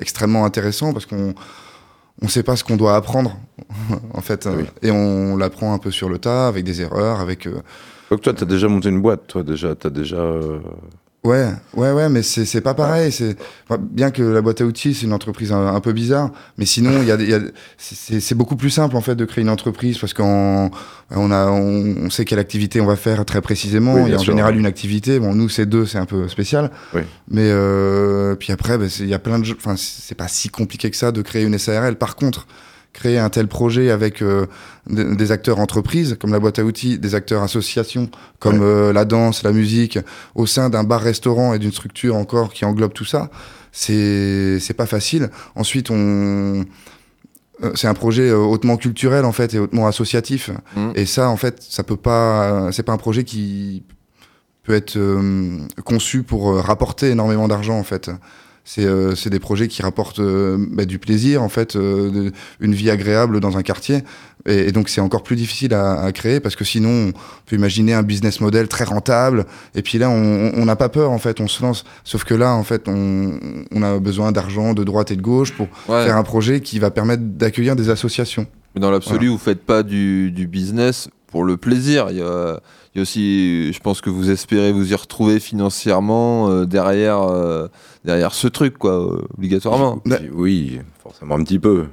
extrêmement 0.01 0.45
intéressant 0.45 0.93
parce 0.93 1.05
qu'on 1.05 1.35
on 2.21 2.27
sait 2.27 2.43
pas 2.43 2.55
ce 2.55 2.63
qu'on 2.63 2.77
doit 2.77 2.95
apprendre 2.95 3.37
en 4.13 4.21
fait 4.21 4.47
Oui. 4.51 4.65
et 4.81 4.91
on 4.91 5.35
l'apprend 5.37 5.73
un 5.73 5.77
peu 5.79 5.91
sur 5.91 6.09
le 6.09 6.17
tas 6.19 6.47
avec 6.47 6.63
des 6.63 6.81
erreurs 6.81 7.19
avec 7.19 7.45
euh, 7.47 7.61
Donc, 8.11 8.21
toi, 8.21 8.33
t'as 8.33 8.45
déjà 8.45 8.67
monté 8.67 8.89
une 8.89 9.01
boîte, 9.01 9.27
toi, 9.27 9.43
déjà. 9.43 9.75
T'as 9.75 9.89
déjà. 9.89 10.17
Ouais 11.25 11.49
ouais 11.73 11.91
ouais 11.91 12.07
mais 12.07 12.21
c'est 12.23 12.45
c'est 12.45 12.61
pas 12.61 12.73
pareil 12.73 13.11
c'est 13.11 13.35
enfin, 13.67 13.81
bien 13.81 14.11
que 14.11 14.21
la 14.23 14.41
boîte 14.41 14.61
à 14.61 14.65
outils 14.65 14.93
c'est 14.93 15.05
une 15.05 15.11
entreprise 15.13 15.51
un, 15.51 15.67
un 15.75 15.79
peu 15.81 15.91
bizarre 15.91 16.31
mais 16.57 16.65
sinon 16.65 17.01
il 17.01 17.07
y 17.07 17.11
a, 17.11 17.15
y 17.21 17.33
a 17.33 17.39
c'est- 17.77 18.35
beaucoup 18.35 18.55
plus 18.55 18.69
simple 18.69 18.95
en 18.95 19.01
fait 19.01 19.15
de 19.15 19.25
créer 19.25 19.41
une 19.41 19.49
entreprise 19.49 19.97
parce 19.97 20.13
qu'on 20.13 20.69
on 21.11 21.31
a 21.31 21.47
on, 21.47 21.95
on 22.05 22.09
sait 22.09 22.23
quelle 22.25 22.39
activité 22.39 22.79
on 22.79 22.85
va 22.85 22.95
faire 22.95 23.25
très 23.25 23.41
précisément. 23.41 23.95
Oui, 23.95 24.03
il 24.05 24.09
y 24.09 24.13
a 24.13 24.17
en 24.17 24.19
sûr, 24.19 24.31
général 24.33 24.53
ouais. 24.53 24.59
une 24.59 24.65
activité. 24.65 25.19
Bon 25.19 25.35
nous 25.35 25.49
c'est 25.49 25.65
deux 25.65 25.85
c'est 25.85 25.97
un 25.97 26.05
peu 26.05 26.27
spécial. 26.27 26.71
Oui. 26.93 27.01
mais 27.29 27.49
euh, 27.49 28.35
puis 28.35 28.51
après 28.53 28.77
bah, 28.77 28.85
il 28.99 29.07
y 29.07 29.13
a 29.13 29.19
plein 29.19 29.39
de 29.39 29.45
enfin 29.51 29.75
c'est 29.77 30.15
pas 30.15 30.27
si 30.27 30.49
compliqué 30.49 30.89
que 30.91 30.97
ça 30.97 31.11
de 31.11 31.21
créer 31.21 31.43
une 31.43 31.57
SARL 31.57 31.95
par 31.95 32.15
contre 32.15 32.47
créer 32.95 33.19
un 33.19 33.29
tel 33.29 33.47
projet 33.47 33.91
avec 33.91 34.21
euh, 34.21 34.47
des, 34.87 35.31
acteurs 35.33 35.59
entreprises 35.59 36.15
comme 36.19 36.31
la 36.31 36.39
boîte 36.39 36.59
à 36.59 36.63
outils, 36.63 36.97
des 36.97 37.13
acteurs 37.13 37.43
associations 37.43 38.09
comme 38.39 38.61
euh, 38.61 38.93
la 38.93 39.03
danse, 39.03 39.43
la 39.43 39.51
musique, 39.51 39.99
au 40.33 40.45
sein 40.45 40.69
d'un 40.69 40.85
bar-restaurant 40.85 41.53
et 41.53 41.59
d'une 41.59 41.73
structure 41.73 42.15
encore 42.15 42.53
qui 42.53 42.63
englobe 42.63 42.93
tout 42.93 43.03
ça, 43.03 43.29
c'est 43.73 44.59
c'est 44.61 44.73
pas 44.73 44.85
facile. 44.85 45.29
Ensuite, 45.55 45.91
on 45.91 46.63
euh, 47.63 47.71
c'est 47.75 47.87
un 47.87 47.93
projet 47.93 48.31
hautement 48.31 48.77
culturel 48.77 49.25
en 49.25 49.33
fait 49.33 49.53
et 49.53 49.59
hautement 49.59 49.87
associatif. 49.87 50.49
Mhm. 50.77 50.93
Et 50.95 51.05
ça, 51.05 51.29
en 51.29 51.37
fait, 51.37 51.61
ça 51.61 51.83
peut 51.83 51.97
pas. 51.97 52.71
C'est 52.71 52.83
pas 52.83 52.93
un 52.93 52.97
projet 52.97 53.25
qui 53.25 53.83
peut 54.63 54.73
être 54.73 54.95
euh, 54.95 55.59
conçu 55.83 56.23
pour 56.23 56.55
rapporter 56.55 57.09
énormément 57.09 57.49
d'argent 57.49 57.77
en 57.77 57.83
fait. 57.83 58.09
C'est 58.67 58.83
euh, 58.83 59.13
des 59.27 59.39
projets 59.39 59.67
qui 59.67 59.83
rapportent 59.83 60.19
euh, 60.19 60.57
bah, 60.71 60.85
du 60.85 60.97
plaisir 60.97 61.43
en 61.43 61.49
fait, 61.49 61.75
euh, 61.75 62.09
de- 62.09 62.31
une 62.59 62.73
vie 62.73 62.89
agréable 62.89 63.39
dans 63.39 63.57
un 63.57 63.61
quartier. 63.61 64.03
Et, 64.47 64.67
et 64.67 64.71
donc 64.71 64.89
c'est 64.89 65.01
encore 65.01 65.21
plus 65.23 65.35
difficile 65.35 65.73
à, 65.75 66.01
à 66.01 66.11
créer 66.11 66.39
parce 66.39 66.55
que 66.55 66.63
sinon 66.65 67.09
on 67.09 67.11
peut 67.45 67.55
imaginer 67.55 67.93
un 67.93 68.01
business 68.03 68.41
model 68.41 68.67
très 68.67 68.83
rentable. 68.83 69.45
Et 69.75 69.83
puis 69.83 69.99
là 69.99 70.09
on 70.09 70.65
n'a 70.65 70.75
pas 70.75 70.89
peur 70.89 71.11
en 71.11 71.19
fait, 71.19 71.39
on 71.41 71.47
se 71.47 71.61
lance. 71.61 71.83
Sauf 72.03 72.23
que 72.23 72.33
là 72.33 72.53
en 72.55 72.63
fait 72.63 72.87
on, 72.87 73.39
on 73.71 73.83
a 73.83 73.99
besoin 73.99 74.31
d'argent 74.31 74.73
de 74.73 74.83
droite 74.83 75.11
et 75.11 75.15
de 75.15 75.21
gauche 75.21 75.53
pour 75.53 75.67
Ouais. 75.87 76.03
faire 76.05 76.17
un 76.17 76.23
projet 76.23 76.59
qui 76.61 76.79
va 76.79 76.89
permettre 76.89 77.21
d'accueillir 77.23 77.75
des 77.75 77.89
associations. 77.91 78.47
Mais 78.73 78.81
dans 78.81 78.89
l'absolu, 78.91 79.27
vous 79.27 79.37
faites 79.37 79.61
pas 79.63 79.83
du, 79.83 80.31
du 80.31 80.47
business 80.47 81.07
pour 81.27 81.43
le 81.43 81.55
plaisir. 81.55 82.07
Il 82.09 82.17
y 82.17 82.21
a, 82.21 82.59
il 82.95 82.99
y 82.99 83.01
a 83.01 83.03
aussi, 83.03 83.73
je 83.73 83.79
pense 83.81 83.99
que 83.99 84.09
vous 84.09 84.31
espérez 84.31 84.71
vous 84.71 84.91
y 84.93 84.95
retrouver 84.95 85.41
financièrement 85.41 86.49
euh, 86.49 86.65
derrière, 86.65 87.21
euh, 87.23 87.67
derrière 88.05 88.33
ce 88.33 88.47
truc, 88.47 88.77
quoi, 88.77 89.19
obligatoirement. 89.37 90.01
Bah- 90.05 90.17
Oui, 90.33 90.79
forcément, 91.03 91.35
un 91.35 91.43
petit 91.43 91.59
peu. 91.59 91.87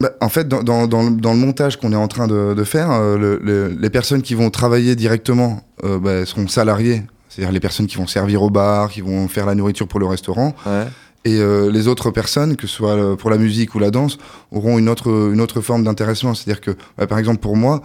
Bah, 0.00 0.10
en 0.20 0.28
fait, 0.28 0.46
dans, 0.46 0.62
dans, 0.62 0.86
dans, 0.86 1.02
le- 1.04 1.16
dans 1.16 1.32
le 1.32 1.38
montage 1.38 1.78
qu'on 1.78 1.92
est 1.92 1.96
en 1.96 2.08
train 2.08 2.26
de, 2.26 2.52
de 2.52 2.64
faire, 2.64 2.90
euh, 2.90 3.16
le- 3.16 3.40
le- 3.42 3.68
les 3.68 3.88
personnes 3.90 4.20
qui 4.20 4.34
vont 4.34 4.50
travailler 4.50 4.96
directement 4.96 5.62
euh, 5.84 5.98
bah, 5.98 6.26
seront 6.26 6.46
salariées. 6.46 7.02
C'est-à-dire 7.30 7.52
les 7.52 7.60
personnes 7.60 7.86
qui 7.86 7.96
vont 7.96 8.06
servir 8.06 8.42
au 8.42 8.50
bar, 8.50 8.90
qui 8.90 9.00
vont 9.00 9.26
faire 9.28 9.46
la 9.46 9.54
nourriture 9.54 9.88
pour 9.88 9.98
le 9.98 10.06
restaurant. 10.06 10.54
Ouais. 10.66 10.84
Et 11.24 11.38
euh, 11.40 11.70
les 11.70 11.88
autres 11.88 12.10
personnes, 12.10 12.54
que 12.56 12.66
ce 12.66 12.74
soit 12.76 13.16
pour 13.16 13.30
la 13.30 13.38
musique 13.38 13.74
ou 13.74 13.78
la 13.78 13.90
danse, 13.90 14.18
auront 14.52 14.78
une 14.78 14.90
autre, 14.90 15.08
une 15.32 15.40
autre 15.40 15.62
forme 15.62 15.84
d'intéressement. 15.84 16.34
C'est-à-dire 16.34 16.60
que, 16.60 16.72
bah, 16.98 17.06
par 17.06 17.18
exemple, 17.18 17.38
pour 17.40 17.56
moi, 17.56 17.80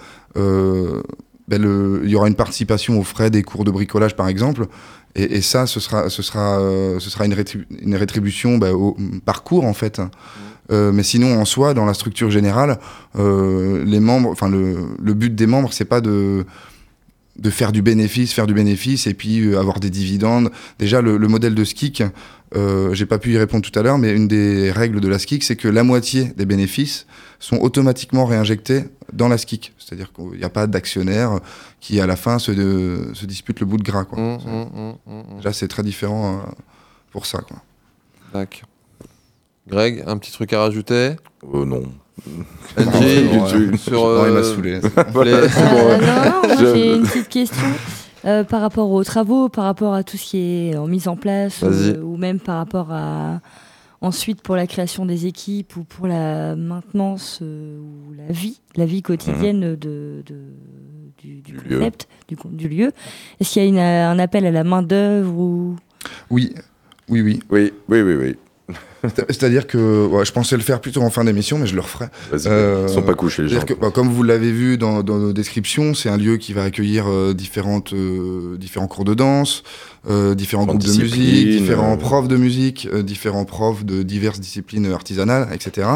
le- 1.57 2.01
il 2.03 2.09
y 2.09 2.15
aura 2.15 2.27
une 2.27 2.35
participation 2.35 2.99
aux 2.99 3.03
frais 3.03 3.29
des 3.29 3.43
cours 3.43 3.63
de 3.65 3.71
bricolage, 3.71 4.15
par 4.15 4.27
exemple. 4.27 4.67
Et, 5.15 5.37
et 5.37 5.41
ça, 5.41 5.65
ce 5.65 5.79
sera, 5.79 6.09
ce 6.09 6.21
sera, 6.21 6.59
euh, 6.59 6.99
ce 6.99 7.09
sera 7.09 7.25
une, 7.25 7.33
rétribu- 7.33 7.65
une 7.81 7.95
rétribution 7.95 8.57
bah, 8.57 8.73
au 8.73 8.95
parcours, 9.25 9.65
en 9.65 9.73
fait. 9.73 9.99
Euh, 10.71 10.91
mais 10.91 11.01
sinon, 11.01 11.39
en 11.41 11.45
soi, 11.45 11.73
dans 11.73 11.85
la 11.85 11.95
structure 11.95 12.29
générale, 12.29 12.77
euh, 13.17 13.83
les 13.85 13.99
membres, 13.99 14.29
enfin 14.29 14.49
le, 14.49 14.75
le 15.01 15.13
but 15.15 15.33
des 15.33 15.47
membres, 15.47 15.73
c'est 15.73 15.85
pas 15.85 15.99
de 15.99 16.45
de 17.39 17.49
faire 17.49 17.71
du 17.71 17.81
bénéfice, 17.81 18.33
faire 18.33 18.47
du 18.47 18.53
bénéfice 18.53 19.07
et 19.07 19.13
puis 19.13 19.41
euh, 19.41 19.59
avoir 19.59 19.79
des 19.79 19.89
dividendes. 19.89 20.51
Déjà, 20.77 21.01
le, 21.01 21.17
le 21.17 21.27
modèle 21.27 21.55
de 21.55 21.63
SKIC, 21.63 22.03
euh, 22.55 22.93
j'ai 22.93 23.05
pas 23.05 23.17
pu 23.19 23.33
y 23.33 23.37
répondre 23.37 23.63
tout 23.69 23.77
à 23.79 23.81
l'heure, 23.83 23.97
mais 23.97 24.11
une 24.11 24.27
des 24.27 24.71
règles 24.71 24.99
de 24.99 25.07
la 25.07 25.19
SKIC, 25.19 25.43
c'est 25.43 25.55
que 25.55 25.67
la 25.67 25.83
moitié 25.83 26.25
des 26.35 26.45
bénéfices 26.45 27.05
sont 27.39 27.57
automatiquement 27.57 28.25
réinjectés 28.25 28.83
dans 29.13 29.27
la 29.29 29.37
SKIC. 29.37 29.73
C'est-à-dire 29.79 30.11
qu'il 30.13 30.37
n'y 30.37 30.43
a 30.43 30.49
pas 30.49 30.67
d'actionnaire 30.67 31.39
qui, 31.79 31.99
à 32.01 32.05
la 32.07 32.15
fin, 32.15 32.39
se, 32.39 32.51
de- 32.51 33.11
se 33.13 33.25
dispute 33.25 33.59
le 33.61 33.65
bout 33.65 33.77
de 33.77 33.83
gras. 33.83 34.03
Quoi. 34.05 34.19
Hum, 34.19 34.37
hum, 34.45 34.95
hum. 35.07 35.23
Déjà, 35.37 35.53
c'est 35.53 35.67
très 35.67 35.83
différent 35.83 36.39
euh, 36.39 36.51
pour 37.11 37.25
ça. 37.25 37.39
Quoi. 37.39 37.57
Tac. 38.33 38.63
Greg, 39.67 40.03
un 40.07 40.17
petit 40.17 40.31
truc 40.31 40.51
à 40.53 40.61
rajouter? 40.61 41.11
Euh, 41.53 41.63
non. 41.65 41.83
Non, 42.77 42.91
sur, 43.77 43.99
Non, 43.99 44.25
il 44.27 44.33
m'a 44.33 44.39
euh, 44.39 44.43
saoulé. 44.43 44.79
Voilà, 45.13 45.41
bon, 45.41 45.47
Euh, 45.57 45.97
non, 45.99 46.47
moi 46.47 46.55
j'ai 46.73 46.95
une 46.95 47.03
petite 47.03 47.29
question 47.29 47.67
euh, 48.25 48.43
par 48.43 48.61
rapport 48.61 48.89
aux 48.91 49.03
travaux, 49.03 49.49
par 49.49 49.65
rapport 49.65 49.93
à 49.93 50.03
tout 50.03 50.17
ce 50.17 50.25
qui 50.31 50.37
est 50.69 50.77
en 50.77 50.87
mise 50.87 51.07
en 51.07 51.15
place, 51.15 51.61
euh, 51.63 52.01
ou 52.01 52.17
même 52.17 52.39
par 52.39 52.57
rapport 52.57 52.91
à 52.91 53.39
ensuite 54.01 54.41
pour 54.41 54.55
la 54.55 54.65
création 54.67 55.05
des 55.05 55.25
équipes 55.25 55.75
ou 55.75 55.83
pour 55.83 56.07
la 56.07 56.55
maintenance 56.55 57.39
euh, 57.41 57.79
ou 57.79 58.13
la 58.13 58.31
vie, 58.31 58.61
la 58.75 58.85
vie 58.85 59.01
quotidienne 59.01 59.75
de, 59.75 60.23
de- 60.25 60.53
du, 61.17 61.41
du 61.41 61.51
Du 61.51 61.53
lieu. 61.67 61.77
concept, 61.79 62.07
du, 62.29 62.37
con- 62.37 62.49
du 62.51 62.69
lieu. 62.69 62.91
Est-ce 63.41 63.51
qu'il 63.53 63.61
y 63.63 63.65
a 63.65 63.67
une, 63.67 63.77
euh, 63.77 64.09
un 64.09 64.19
appel 64.19 64.45
à 64.45 64.51
la 64.51 64.63
main 64.63 64.81
d'œuvre 64.81 65.37
ou? 65.37 65.75
Oui, 66.29 66.53
oui, 67.09 67.21
oui. 67.21 67.39
Oui, 67.49 67.73
oui, 67.89 68.01
oui, 68.01 68.15
oui. 68.15 68.35
C'est- 69.03 69.25
C'est-à-dire 69.29 69.65
que 69.67 70.05
ouais, 70.07 70.25
je 70.25 70.31
pensais 70.31 70.55
le 70.57 70.61
faire 70.61 70.81
plutôt 70.81 71.01
en 71.01 71.09
fin 71.09 71.23
d'émission, 71.23 71.57
mais 71.57 71.67
je 71.67 71.75
le 71.75 71.81
referai. 71.81 72.07
Euh, 72.45 72.85
ils 72.87 72.93
sont 72.93 73.01
pas 73.01 73.13
couchés, 73.13 73.43
les 73.43 73.49
gens. 73.49 73.61
Que, 73.61 73.73
bah, 73.73 73.91
comme 73.93 74.09
vous 74.09 74.23
l'avez 74.23 74.51
vu 74.51 74.77
dans, 74.77 75.03
dans 75.03 75.17
nos 75.17 75.33
descriptions, 75.33 75.93
c'est 75.93 76.09
un 76.09 76.17
lieu 76.17 76.37
qui 76.37 76.53
va 76.53 76.63
accueillir 76.63 77.05
euh, 77.09 77.33
différentes, 77.33 77.93
euh, 77.93 78.57
différents 78.57 78.87
cours 78.87 79.05
de 79.05 79.13
danse, 79.13 79.63
euh, 80.09 80.35
différents 80.35 80.65
groupes 80.65 80.83
de 80.83 80.91
musique, 81.01 81.49
différents 81.49 81.93
euh. 81.93 81.97
profs 81.97 82.27
de 82.27 82.35
musique, 82.37 82.87
euh, 82.93 83.01
différents 83.03 83.45
profs 83.45 83.85
de 83.85 84.03
diverses 84.03 84.39
disciplines 84.39 84.91
artisanales, 84.91 85.47
etc. 85.53 85.87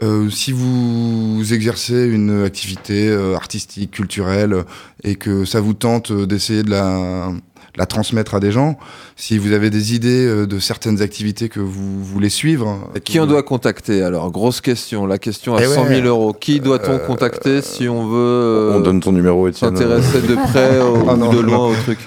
Euh, 0.00 0.30
si 0.30 0.52
vous 0.52 1.42
exercez 1.52 2.06
une 2.06 2.44
activité 2.44 3.08
euh, 3.08 3.34
artistique, 3.34 3.90
culturelle, 3.90 4.52
euh, 4.52 4.62
et 5.02 5.16
que 5.16 5.44
ça 5.44 5.60
vous 5.60 5.74
tente 5.74 6.12
euh, 6.12 6.24
d'essayer 6.24 6.62
de 6.62 6.70
la, 6.70 7.32
la 7.78 7.86
transmettre 7.86 8.34
à 8.34 8.40
des 8.40 8.50
gens. 8.52 8.76
Si 9.16 9.38
vous 9.38 9.52
avez 9.52 9.70
des 9.70 9.94
idées 9.94 10.26
euh, 10.26 10.46
de 10.46 10.58
certaines 10.58 11.00
activités 11.00 11.48
que 11.48 11.60
vous 11.60 12.04
voulez 12.04 12.28
suivre. 12.28 12.90
Qui 13.04 13.20
on 13.20 13.26
doit 13.26 13.42
contacter 13.44 14.02
alors? 14.02 14.30
Grosse 14.30 14.60
question, 14.60 15.06
la 15.06 15.16
question 15.18 15.54
à 15.54 15.62
Eh 15.62 15.66
100 15.66 15.74
000 15.86 15.88
ouais. 16.00 16.00
euros. 16.06 16.32
Qui 16.38 16.60
doit-on 16.60 16.92
Euh, 16.94 16.98
contacter 16.98 17.62
si 17.62 17.88
on 17.88 18.06
veut 18.08 18.16
euh, 18.18 18.72
On 18.76 18.80
donne 18.80 19.00
ton 19.00 19.12
numéro, 19.12 19.46
Étienne. 19.48 19.76
s'intéresser 19.76 20.20
de 20.22 20.34
près 20.34 20.78
Ah 20.80 21.14
ou 21.14 21.16
non, 21.16 21.30
de 21.30 21.36
non. 21.36 21.42
loin 21.42 21.66
au 21.68 21.74
truc? 21.84 21.98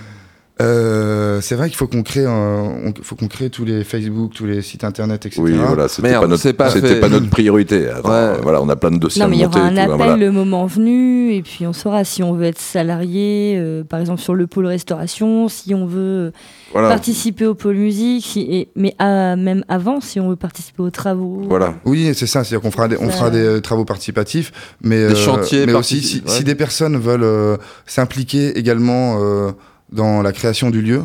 Euh, 0.61 1.41
c'est 1.41 1.55
vrai 1.55 1.67
qu'il 1.69 1.77
faut 1.77 1.87
qu'on 1.87 2.03
crée, 2.03 2.25
un- 2.25 2.31
on- 2.31 2.93
faut 3.01 3.15
qu'on 3.15 3.27
crée 3.27 3.49
tous 3.49 3.65
les 3.65 3.83
Facebook, 3.83 4.33
tous 4.33 4.45
les 4.45 4.61
sites 4.61 4.83
internet, 4.83 5.25
etc. 5.25 5.41
Oui, 5.43 5.53
voilà, 5.53 5.87
c'était 5.87 6.09
Merde, 6.09 6.21
pas, 6.23 6.27
notre- 6.27 6.41
c'est 6.41 6.53
pas 6.53 6.69
c'était 6.69 6.87
fait. 6.95 6.99
pas 6.99 7.09
notre 7.09 7.29
priorité. 7.29 7.89
Attends, 7.89 8.09
Ouais. 8.09 8.37
Voilà, 8.43 8.61
on 8.61 8.69
a 8.69 8.75
plein 8.75 8.91
de 8.91 8.97
dossiers 8.97 9.21
Non, 9.21 9.27
mais 9.27 9.37
il 9.37 9.41
y 9.41 9.45
aura 9.45 9.59
un 9.61 9.73
tout, 9.73 9.79
appel 9.79 9.95
voilà. 9.95 10.15
le 10.17 10.31
moment 10.31 10.65
venu, 10.65 11.33
et 11.33 11.41
puis 11.41 11.65
on 11.65 11.73
saura 11.73 12.03
si 12.03 12.21
on 12.23 12.33
veut 12.33 12.45
être 12.45 12.59
salarié, 12.59 13.55
euh, 13.57 13.83
par 13.83 13.99
exemple 13.99 14.21
sur 14.21 14.35
le 14.35 14.47
pôle 14.47 14.65
restauration, 14.67 15.47
si 15.49 15.73
on 15.73 15.85
veut 15.85 16.31
Voilà. 16.71 16.89
participer 16.89 17.45
au 17.45 17.55
pôle 17.55 17.75
musique, 17.77 18.25
si- 18.25 18.41
et, 18.41 18.69
mais 18.75 18.93
à- 18.99 19.35
même 19.35 19.63
avant, 19.67 19.99
si 20.01 20.19
on 20.19 20.29
veut 20.29 20.35
participer 20.35 20.83
aux 20.83 20.89
travaux. 20.91 21.41
Voilà. 21.49 21.73
Oui, 21.85 22.11
c'est 22.13 22.27
ça. 22.27 22.43
C'est-à-dire 22.43 22.61
qu'on 22.61 22.71
fera 22.71 22.87
des, 22.87 22.97
on 22.97 23.09
Ça- 23.09 23.17
fera 23.17 23.29
des 23.29 23.39
euh, 23.39 23.59
travaux 23.61 23.85
participatifs, 23.85 24.51
mais 24.81 25.07
Des 25.07 25.15
chantiers 25.15 25.65
mais 25.65 25.73
aussi 25.73 25.95
si, 26.01 26.19
participatifs, 26.21 26.31
ouais. 26.31 26.37
si 26.37 26.43
des 26.43 26.55
personnes 26.55 26.97
veulent 26.97 27.23
euh, 27.23 27.57
s'impliquer 27.85 28.57
également 28.57 29.17
euh, 29.21 29.51
dans 29.91 30.21
la 30.21 30.31
création 30.31 30.69
du 30.69 30.81
lieu, 30.81 31.03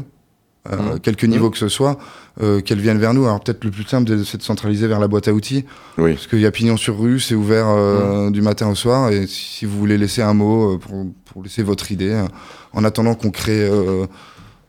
euh, 0.71 0.77
Mhm. 0.95 1.01
quelque 1.01 1.27
niveau 1.27 1.51
que 1.51 1.59
ce 1.59 1.69
soit, 1.69 1.97
euh, 2.43 2.61
qu'elles 2.61 2.81
viennent 2.81 2.99
vers 2.99 3.15
nous. 3.15 3.25
Alors 3.25 3.41
peut-être 3.41 3.65
le 3.65 3.71
plus 3.71 3.85
simple, 3.85 4.11
c'est 4.25 4.39
de 4.39 4.43
centraliser 4.43 4.87
vers 4.89 4.99
la 5.01 5.09
boîte 5.09 5.29
à 5.29 5.33
outils, 5.33 5.65
Oui. 5.99 6.15
parce 6.15 6.27
qu'il 6.27 6.41
y 6.41 6.47
a 6.47 6.51
pignon 6.51 6.77
sur 6.77 6.99
rue, 6.99 7.21
c'est 7.21 7.35
ouvert 7.35 7.67
euh, 7.69 8.31
du 8.31 8.43
matin 8.43 8.69
au 8.69 8.75
soir, 8.75 9.11
et 9.11 9.27
si 9.27 9.65
vous 9.65 9.79
voulez 9.79 9.97
laisser 9.99 10.23
un 10.23 10.35
mot 10.35 10.75
euh, 10.75 10.79
pour, 10.79 11.07
pour 11.25 11.43
laisser 11.43 11.63
votre 11.63 11.91
idée, 11.93 12.11
euh, 12.11 12.27
en 12.73 12.85
attendant 12.85 13.15
qu'on 13.15 13.31
crée 13.31 13.63
euh, 13.69 14.07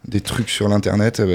des 0.07 0.21
trucs 0.21 0.49
sur 0.49 0.69
l'internet, 0.69 1.21
eh 1.23 1.25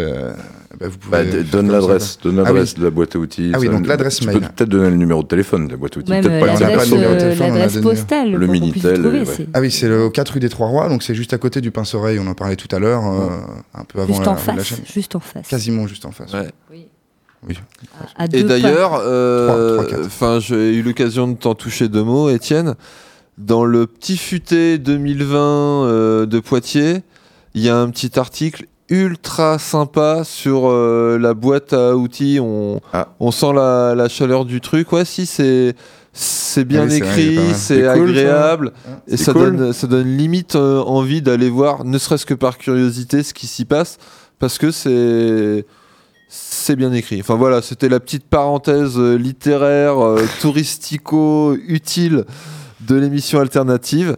ben, 0.78 0.88
vous 0.88 0.98
pouvez. 0.98 1.24
Bah, 1.24 1.42
donne 1.50 1.70
l'adresse, 1.70 2.18
Ah 2.24 2.28
oui. 2.28 2.34
l'adresse 2.36 2.74
de 2.74 2.84
la 2.84 2.90
boîte 2.90 3.14
à 3.16 3.18
outils. 3.18 3.52
Ah 3.54 3.58
oui, 3.58 3.68
donc 3.68 3.86
l'adresse 3.86 4.20
tu 4.20 4.26
mail. 4.26 4.40
peux 4.40 4.46
peut-être 4.46 4.68
donner 4.70 4.90
le 4.90 4.96
numéro 4.96 5.22
de 5.22 5.28
téléphone 5.28 5.66
de 5.66 5.72
la 5.72 5.76
boîte 5.76 5.96
à 5.96 6.00
outils. 6.00 6.10
Même 6.10 6.24
peut-être 6.24 6.42
euh, 6.42 6.46
pas 6.46 6.52
le 6.52 6.58
pas 6.58 6.68
l'adresse 6.68 6.90
de 6.90 6.94
numéro 6.94 7.12
de 7.12 7.16
euh, 7.16 7.20
téléphone, 7.20 7.48
l'adresse 7.54 7.76
postale, 7.82 8.30
le 8.32 8.46
Minitel, 8.46 9.02
trouver, 9.02 9.18
ouais. 9.20 9.24
c'est 9.26 9.46
Ah 9.54 9.60
oui, 9.60 9.70
c'est 9.70 9.88
le 9.88 10.08
4 10.08 10.30
rue 10.34 10.40
des 10.40 10.48
Trois 10.48 10.68
Rois, 10.68 10.88
donc 10.88 11.02
c'est 11.02 11.14
juste 11.14 11.32
à 11.34 11.38
côté 11.38 11.60
du 11.60 11.70
Pince-Oreille, 11.70 12.18
on 12.18 12.26
en 12.26 12.34
parlait 12.34 12.56
tout 12.56 12.74
à 12.74 12.78
l'heure, 12.78 13.04
euh, 13.06 13.28
un 13.74 13.84
peu 13.84 14.00
avant 14.00 14.08
Juste 14.08 14.24
la, 14.24 14.30
en 14.30 14.34
la 14.34 14.40
face, 14.40 14.64
chaîne. 14.64 14.78
juste 14.92 15.16
en 15.16 15.20
face. 15.20 15.48
Quasiment 15.48 15.86
juste 15.86 16.06
en 16.06 16.12
face. 16.12 16.32
Ouais. 16.32 16.48
À 18.16 18.26
Et 18.32 18.44
d'ailleurs, 18.44 19.00
euh, 19.04 19.82
j'ai 20.40 20.74
eu 20.76 20.82
l'occasion 20.82 21.26
de 21.28 21.34
t'en 21.34 21.54
toucher 21.54 21.88
deux 21.88 22.04
mots, 22.04 22.30
Étienne. 22.30 22.74
Dans 23.38 23.64
le 23.64 23.86
petit 23.86 24.16
futé 24.16 24.78
2020 24.78 25.36
euh, 25.38 26.26
de 26.26 26.38
Poitiers, 26.38 27.02
il 27.54 27.62
y 27.62 27.68
a 27.68 27.76
un 27.78 27.90
petit 27.90 28.18
article 28.18 28.66
ultra 28.88 29.58
sympa 29.58 30.22
sur 30.24 30.68
euh, 30.68 31.18
la 31.18 31.34
boîte 31.34 31.72
à 31.72 31.96
outils. 31.96 32.38
On, 32.40 32.80
Ah. 32.92 33.08
on 33.20 33.30
sent 33.30 33.52
la, 33.54 33.94
la 33.94 34.08
chaleur 34.08 34.44
du 34.44 34.60
truc. 34.60 34.92
Ouais, 34.92 35.04
si 35.04 35.26
c'est 35.26 35.74
c'est 36.14 36.64
bien 36.66 36.82
Ah 36.82 36.86
oui, 36.90 36.96
écrit, 36.96 37.36
c'est 37.54 37.54
C'est 37.54 37.94
cool, 37.94 38.14
ça. 38.14 38.20
agréable 38.20 38.72
et 39.08 39.16
C'est 39.16 39.24
ça 39.24 39.32
cool. 39.32 39.56
donne 39.56 39.72
ça 39.72 39.86
donne 39.86 40.14
limite 40.16 40.56
euh, 40.56 40.80
envie 40.82 41.22
d'aller 41.22 41.48
voir, 41.48 41.84
ne 41.86 41.96
serait-ce 41.96 42.26
que 42.26 42.34
par 42.34 42.58
curiosité, 42.58 43.22
ce 43.22 43.32
qui 43.32 43.46
s'y 43.46 43.64
passe, 43.64 43.96
parce 44.38 44.58
que 44.58 44.70
c'est 44.70 45.64
c'est 46.28 46.76
bien 46.76 46.92
écrit. 46.92 47.20
Enfin 47.20 47.36
voilà, 47.36 47.62
c'était 47.62 47.88
la 47.88 47.98
petite 48.00 48.24
parenthèse 48.24 48.98
euh, 48.98 49.14
littéraire, 49.16 49.98
euh, 50.04 50.22
touristico, 50.42 51.54
utile 51.66 52.24
de 52.80 52.94
l'émission 52.96 53.40
alternative. 53.40 54.16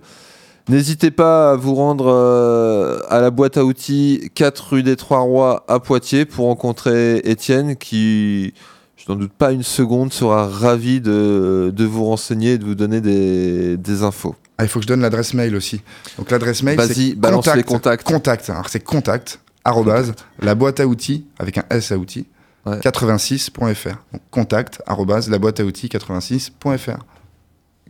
N'hésitez 0.68 1.10
pas 1.10 1.52
à 1.52 1.56
vous 1.56 1.74
rendre 1.74 2.06
euh, 2.08 2.98
à 3.10 3.20
la 3.20 3.30
boîte 3.30 3.58
à 3.58 3.64
outils 3.64 4.30
4 4.34 4.68
rue 4.72 4.82
des 4.82 4.96
Trois 4.96 5.18
Rois 5.20 5.64
à 5.68 5.78
Poitiers 5.78 6.24
pour 6.24 6.46
rencontrer 6.46 7.18
Étienne 7.24 7.76
qui, 7.76 8.54
je 8.96 9.04
n'en 9.12 9.16
doute 9.16 9.32
pas 9.32 9.52
une 9.52 9.62
seconde, 9.62 10.12
sera 10.12 10.48
ravi 10.48 11.02
de, 11.02 11.70
de 11.74 11.84
vous 11.84 12.06
renseigner 12.06 12.52
et 12.52 12.58
de 12.58 12.64
vous 12.64 12.74
donner 12.74 13.02
des, 13.02 13.76
des 13.76 14.02
infos. 14.02 14.34
Ah, 14.56 14.64
il 14.64 14.68
faut 14.68 14.78
que 14.78 14.84
je 14.84 14.88
donne 14.88 15.02
l'adresse 15.02 15.34
mail 15.34 15.54
aussi. 15.54 15.82
Donc 16.16 16.30
l'adresse 16.30 16.62
mail, 16.62 16.80
c'est 16.80 17.14
contact, 17.20 17.56
les 17.56 17.62
contacts. 17.62 18.06
Contact, 18.06 18.50
alors 18.50 18.68
c'est 18.70 18.82
contact, 18.82 19.40
arrobase, 19.64 20.14
la 20.40 20.54
boîte 20.54 20.80
à 20.80 20.86
outils, 20.86 21.26
avec 21.38 21.58
un 21.58 21.64
S 21.70 21.92
à 21.92 21.98
outils, 21.98 22.26
Ouais. 22.66 22.78
86.fr. 22.78 23.96
Donc 24.12 24.22
contact, 24.30 24.80
arrobase, 24.86 25.28
la 25.28 25.38
boîte 25.38 25.60
à 25.60 25.64
outils, 25.64 25.88
86.fr. 25.88 26.96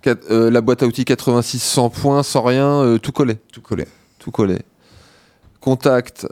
Euh, 0.06 0.50
la 0.50 0.60
boîte 0.60 0.82
à 0.82 0.86
outils 0.86 1.04
86 1.04 1.58
sans 1.60 1.88
points, 1.90 2.22
sans 2.22 2.42
rien, 2.42 2.66
euh, 2.82 2.98
tout 2.98 3.12
collé. 3.12 3.36
Tout 3.52 3.60
collé. 3.60 3.86
Tout 4.18 4.30
collé. 4.30 4.58
Contact. 5.60 6.26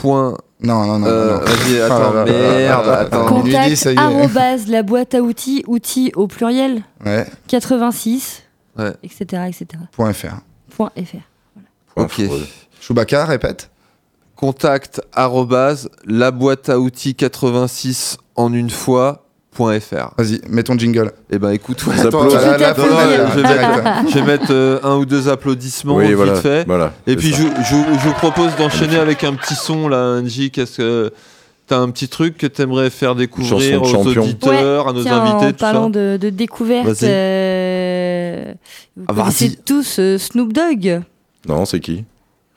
Point. 0.00 0.36
Non, 0.60 0.84
non, 0.86 0.98
non. 0.98 1.06
euh, 1.06 1.38
non. 1.38 1.44
Vas-y, 1.44 1.80
Ah 1.80 1.84
attends, 1.86 2.12
merde, 2.24 2.28
ah 2.28 2.86
là 2.86 2.86
là, 2.86 2.98
attends. 3.00 3.26
Con- 3.26 3.38
Minuit 3.44 3.56
dix, 3.68 3.76
ça 3.76 3.90
y 3.90 3.94
est. 3.94 3.96
Contact, 3.96 4.14
arrobase, 4.36 4.68
la 4.68 4.82
boîte 4.82 5.14
à 5.14 5.20
outils, 5.22 5.64
outils 5.66 6.12
au 6.16 6.26
pluriel, 6.26 6.82
Ouais, 7.04 7.26
86, 7.46 8.42
Ouais. 8.76 8.92
etc., 9.02 9.42
etc. 9.48 9.66
point 9.92 10.12
.fr. 10.12 10.36
Point 10.76 10.90
.fr. 10.96 11.60
Ok. 11.96 12.20
Chewbacca, 12.80 13.24
répète. 13.24 13.70
Contact 14.36 15.00
arrobase 15.12 15.88
la 16.04 16.30
boîte 16.30 16.68
à 16.68 16.78
outils 16.78 17.14
86 17.16 18.18
en 18.36 18.52
une 18.52 18.70
fois 18.70 19.24
.fr. 19.58 20.10
Vas-y, 20.16 20.40
mets 20.48 20.62
ton 20.62 20.78
jingle. 20.78 21.12
Eh 21.30 21.38
ben 21.38 21.50
écoute, 21.50 21.84
ouais, 21.86 21.98
Attends, 22.00 22.22
attends, 22.22 22.34
la- 22.36 22.56
la- 22.58 22.74
Tout 22.74 22.80
la- 22.82 22.96
à 22.98 23.02
fait. 23.04 23.16
la- 23.18 23.30
je 23.30 23.34
vais 23.36 23.42
mettre, 23.42 24.08
je 24.10 24.14
vais 24.18 24.22
mettre, 24.22 24.46
euh, 24.52 24.78
un 24.82 24.96
ou 24.96 25.04
deux 25.06 25.28
applaudissements 25.28 25.96
Oui, 25.96 26.06
vite 26.06 26.14
voilà. 26.14 26.34
fait. 26.36 26.64
voilà 26.66 26.92
Et 27.06 27.16
puis 27.16 27.28
je, 27.32 27.42
je- 27.42 27.98
je 27.98 28.06
vous 28.08 28.14
propose 28.14 28.54
d'enchaîner 28.56 28.96
avec 28.98 29.24
un 29.24 29.34
petit 29.34 29.54
son 29.54 29.88
là, 29.88 30.18
Angie. 30.22 30.50
Qu'est-ce 30.50 30.76
que 30.78 31.12
t'as 31.66 31.78
un 31.78 31.90
petit 31.90 32.08
truc 32.08 32.38
que 32.38 32.46
t'aimerais 32.46 32.88
faire 32.90 33.14
découvrir 33.14 33.82
aux 33.82 33.84
champion. 33.86 34.22
auditeurs, 34.22 34.88
à 34.88 34.92
nos 34.94 35.02
Tiens, 35.02 35.20
invités, 35.22 35.46
en 35.46 35.50
tout 35.50 35.56
parlant 35.58 35.84
ça 35.92 35.98
de, 35.98 36.16
de 36.18 36.30
découverte, 36.30 37.02
euh, 37.02 38.52
vous 38.96 39.04
Ah, 39.08 39.12
connaissez 39.14 39.56
tous 39.64 39.96
euh, 39.98 40.16
Snoop 40.18 40.52
Dogg? 40.52 41.02
Non, 41.46 41.64
c'est 41.66 41.80
qui? 41.80 42.04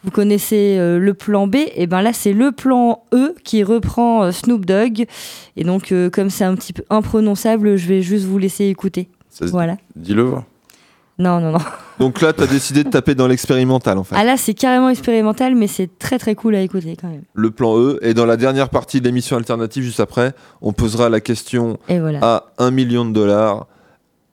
Vous 0.03 0.11
connaissez 0.11 0.77
euh, 0.79 0.97
le 0.97 1.13
plan 1.13 1.45
B, 1.47 1.57
et 1.75 1.85
ben 1.85 2.01
là 2.01 2.11
c'est 2.11 2.33
le 2.33 2.51
plan 2.51 3.03
E 3.13 3.35
qui 3.43 3.63
reprend 3.63 4.23
euh, 4.23 4.31
Snoop 4.31 4.65
Dogg. 4.65 5.05
Et 5.57 5.63
donc 5.63 5.91
euh, 5.91 6.09
comme 6.09 6.29
c'est 6.31 6.43
un 6.43 6.55
petit 6.55 6.73
peu 6.73 6.83
imprononçable, 6.89 7.75
je 7.75 7.87
vais 7.87 8.01
juste 8.01 8.25
vous 8.25 8.39
laisser 8.39 8.65
écouter. 8.65 9.09
Ça 9.29 9.45
Voilà. 9.45 9.77
Dis-le. 9.95 10.33
Non, 11.19 11.39
non, 11.39 11.51
non. 11.51 11.59
Donc 11.99 12.19
là, 12.21 12.33
t'as 12.33 12.47
décidé 12.47 12.83
de 12.83 12.89
taper 12.89 13.13
dans 13.13 13.27
l'expérimental 13.27 13.99
en 13.99 14.03
fait. 14.03 14.15
Ah 14.17 14.23
là 14.23 14.37
c'est 14.37 14.55
carrément 14.55 14.89
expérimental, 14.89 15.53
mais 15.53 15.67
c'est 15.67 15.99
très 15.99 16.17
très 16.17 16.33
cool 16.33 16.55
à 16.55 16.61
écouter 16.61 16.97
quand 16.99 17.09
même. 17.09 17.21
Le 17.35 17.51
plan 17.51 17.77
E. 17.77 17.99
Et 18.01 18.15
dans 18.15 18.25
la 18.25 18.37
dernière 18.37 18.69
partie 18.69 19.01
de 19.01 19.05
l'émission 19.05 19.37
alternative, 19.37 19.83
juste 19.83 19.99
après, 19.99 20.33
on 20.63 20.73
posera 20.73 21.09
la 21.09 21.19
question 21.19 21.77
Et 21.89 21.99
voilà. 21.99 22.17
à 22.23 22.45
1 22.57 22.71
million 22.71 23.05
de 23.05 23.11
dollars. 23.13 23.67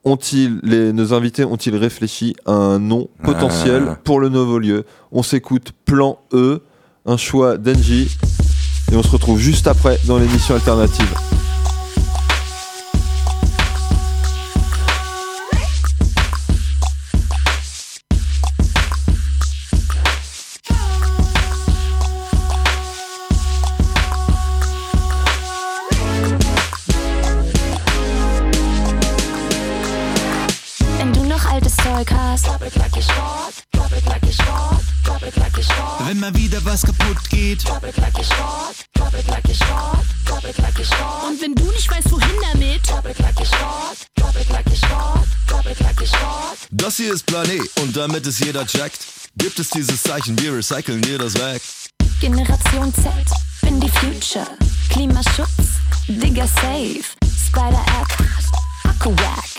Ont-ils, 0.09 0.59
les, 0.63 0.93
nos 0.95 1.13
invités 1.13 1.45
ont-ils 1.45 1.77
réfléchi 1.77 2.35
à 2.47 2.53
un 2.53 2.79
nom 2.79 3.09
potentiel 3.23 3.83
Ah. 3.91 3.99
pour 4.05 4.21
le 4.21 4.31
nouveau 4.31 4.59
lieu? 4.59 4.85
On 5.13 5.23
s'écoute 5.23 5.73
Plan 5.85 6.19
E, 6.33 6.63
un 7.05 7.19
choix 7.19 7.59
d'Engie, 7.59 8.09
et 8.91 8.97
on 8.97 9.03
se 9.03 9.11
retrouve 9.11 9.39
juste 9.39 9.67
après 9.67 9.99
dans 10.07 10.17
l'émission 10.19 10.55
alternative. 10.55 11.13
Hier 46.99 47.13
ist 47.13 47.27
Plan 47.27 47.49
E 47.49 47.61
und 47.81 47.97
damit 47.97 48.27
es 48.27 48.41
jeder 48.41 48.67
checkt, 48.67 48.99
gibt 49.37 49.59
es 49.61 49.71
dieses 49.71 50.03
Zeichen, 50.03 50.39
wir 50.41 50.55
recyceln 50.55 51.01
dir 51.01 51.17
das 51.17 51.35
weg. 51.35 51.63
Generation 52.21 52.93
Z, 52.93 53.05
bin 53.63 53.81
die 53.81 53.89
Future, 53.89 54.47
Klimaschutz, 54.91 55.79
Digger 56.09 56.47
safe, 56.47 57.05
Spider-App, 57.47 58.09
Akku-Wack. 58.85 59.58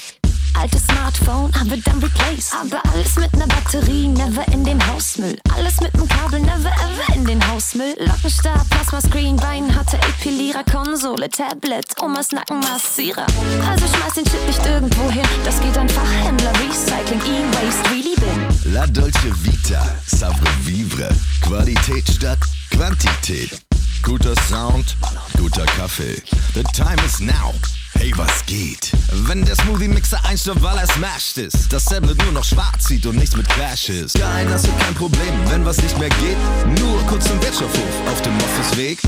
Altes 0.60 0.84
Smartphone, 0.88 1.54
aber 1.56 1.78
dann 1.78 2.04
replace. 2.04 2.52
Aber 2.52 2.82
alles 2.92 3.16
mit 3.16 3.32
ner 3.34 3.48
Batterie, 3.48 4.10
never 4.10 4.46
in 4.52 4.66
den 4.66 4.86
Hausmüll. 4.88 5.40
Alles 5.56 5.80
mit 5.80 5.96
nem 5.96 6.06
Kabel, 6.06 6.42
never 6.42 6.70
ever 6.70 7.16
in 7.16 7.24
den 7.24 7.42
Hausmüll. 7.50 7.96
Lockenstab, 7.98 8.70
Plasma-Screen, 8.70 9.38
Bein, 9.38 9.74
hatte 9.74 9.96
Epilierer, 9.98 10.66
Konsole, 10.66 11.30
Tablet, 11.30 11.86
Omas 12.02 12.34
Nackenmassierer. 12.34 13.26
Also 13.70 13.86
schmeiß 13.88 14.16
den 14.16 14.26
Chip 14.26 14.46
nicht 14.48 14.66
irgendwo 14.66 15.10
hin. 15.10 15.24
Das 15.46 15.62
geht 15.62 15.78
an 15.78 15.88
Fachhändler, 15.88 16.52
Recycling, 16.52 17.22
E-Waste, 17.22 17.92
Really 17.92 18.16
Bin. 18.16 18.74
La 18.74 18.86
Dolce 18.86 19.32
Vita, 19.42 19.82
Savre 20.08 20.50
Vivre, 20.66 21.08
Qualität 21.42 22.10
statt 22.10 22.40
Quantität. 22.72 23.62
Guter 24.04 24.36
Sound, 24.50 24.98
guter 25.38 25.66
Kaffee. 25.78 26.22
The 26.54 26.64
time 26.74 27.00
is 27.06 27.22
now. 27.22 27.54
Hey, 27.94 28.14
was 28.16 28.46
geht? 28.46 28.92
Wenn 29.28 29.44
der 29.46 29.56
Smoothie-Mixer 29.56 30.24
einstürzt, 30.26 30.62
weil 30.62 30.78
er 30.78 30.88
smashed 30.88 31.38
ist. 31.38 31.72
Das 31.72 31.86
Tablet 31.86 32.18
nur 32.24 32.32
noch 32.32 32.44
schwarz 32.44 32.88
sieht 32.88 33.06
und 33.06 33.18
nichts 33.18 33.36
mit 33.36 33.48
Cash 33.50 33.90
ist. 33.90 34.20
Kein 34.20 34.50
hast 34.50 34.68
du 34.68 34.72
kein 34.78 34.94
Problem, 34.94 35.34
wenn 35.48 35.66
was 35.66 35.82
nicht 35.82 35.98
mehr 35.98 36.10
geht. 36.10 36.38
Nur 36.80 37.02
kurz 37.08 37.26
zum 37.26 37.42
Wirtschaftshof 37.42 38.08
auf 38.08 38.22
dem 38.22 38.36
Office-Weg. 38.38 39.00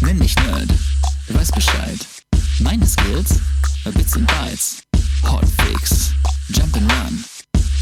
Nenn 0.00 0.18
mich 0.18 0.34
Nerd, 0.36 0.70
weiß 1.28 1.52
Bescheid. 1.52 1.98
Meine 2.60 2.86
Skills, 2.86 3.40
Bits 3.94 4.16
and 4.16 4.26
Bytes. 4.26 4.78
Hotfix, 5.22 6.12
Jump 6.48 6.76
and 6.76 6.90
Run. 6.92 7.24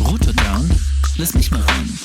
Router 0.01 0.33
down, 0.33 0.71
lass 1.17 1.35
mich 1.35 1.51
mal 1.51 1.61
ran. 1.61 1.99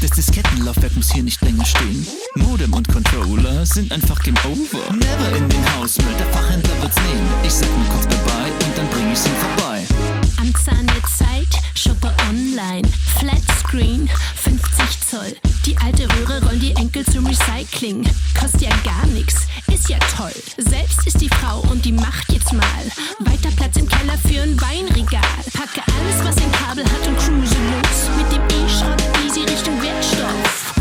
Das 0.00 0.12
Diskettenlaufwerk 0.12 0.94
muss 0.94 1.10
hier 1.12 1.24
nicht 1.24 1.42
länger 1.42 1.64
stehen. 1.64 2.06
Modem 2.36 2.72
und 2.72 2.86
Controller 2.86 3.66
sind 3.66 3.90
einfach 3.90 4.22
Game 4.22 4.36
Over. 4.44 4.92
Never 4.94 5.36
in 5.36 5.48
den 5.48 5.74
Hausmüll, 5.76 6.14
der 6.16 6.26
Fachhändler 6.26 6.82
wird's 6.82 6.96
nehmen. 6.96 7.28
Ich 7.44 7.52
sag 7.52 7.68
nur 7.76 7.86
kurz 7.88 8.06
bye 8.06 8.52
und 8.64 8.78
dann 8.78 8.88
bring 8.90 9.10
ich's 9.10 9.26
ihm 9.26 9.32
vorbei. 9.34 10.17
Am 10.40 10.54
Zahn 10.54 10.86
der 10.86 11.02
Zeit, 11.02 11.48
shoppe 11.74 12.14
online, 12.28 12.86
Flatscreen, 13.18 14.08
50 14.36 15.00
Zoll. 15.10 15.36
Die 15.66 15.76
alte 15.78 16.08
Röhre 16.08 16.40
rollen 16.44 16.60
die 16.60 16.74
Enkel 16.76 17.04
zum 17.04 17.26
Recycling. 17.26 18.08
Kostet 18.38 18.62
ja 18.62 18.70
gar 18.84 19.04
nix, 19.06 19.34
ist 19.66 19.88
ja 19.88 19.98
toll. 20.16 20.32
Selbst 20.56 21.06
ist 21.06 21.20
die 21.20 21.28
Frau 21.28 21.60
und 21.70 21.84
die 21.84 21.92
macht 21.92 22.32
jetzt 22.32 22.52
mal 22.52 22.62
weiter 23.18 23.50
Platz 23.56 23.76
im 23.78 23.88
Keller 23.88 24.16
für 24.18 24.42
ein 24.42 24.60
Weinregal. 24.60 25.20
Packe 25.52 25.82
alles, 25.86 26.24
was 26.24 26.36
ein 26.36 26.52
Kabel 26.52 26.84
hat 26.84 27.08
und 27.08 27.16
cruise 27.18 27.56
los. 27.56 28.08
Mit 28.16 28.30
dem 28.30 28.42
E-Schrott 28.64 29.02
easy 29.26 29.40
Richtung 29.40 29.82
Wertstoff. 29.82 30.77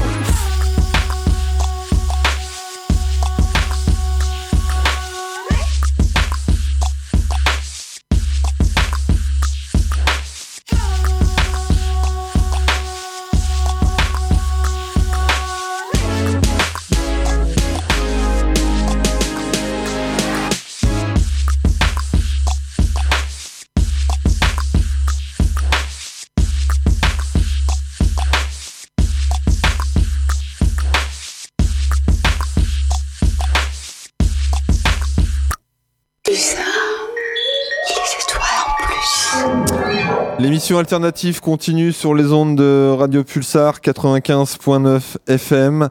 L'émission 40.68 40.80
alternative 40.80 41.40
continue 41.40 41.94
sur 41.94 42.14
les 42.14 42.34
ondes 42.34 42.58
de 42.58 42.90
Radio 42.90 43.24
Pulsar 43.24 43.80
95.9 43.80 45.16
FM 45.26 45.88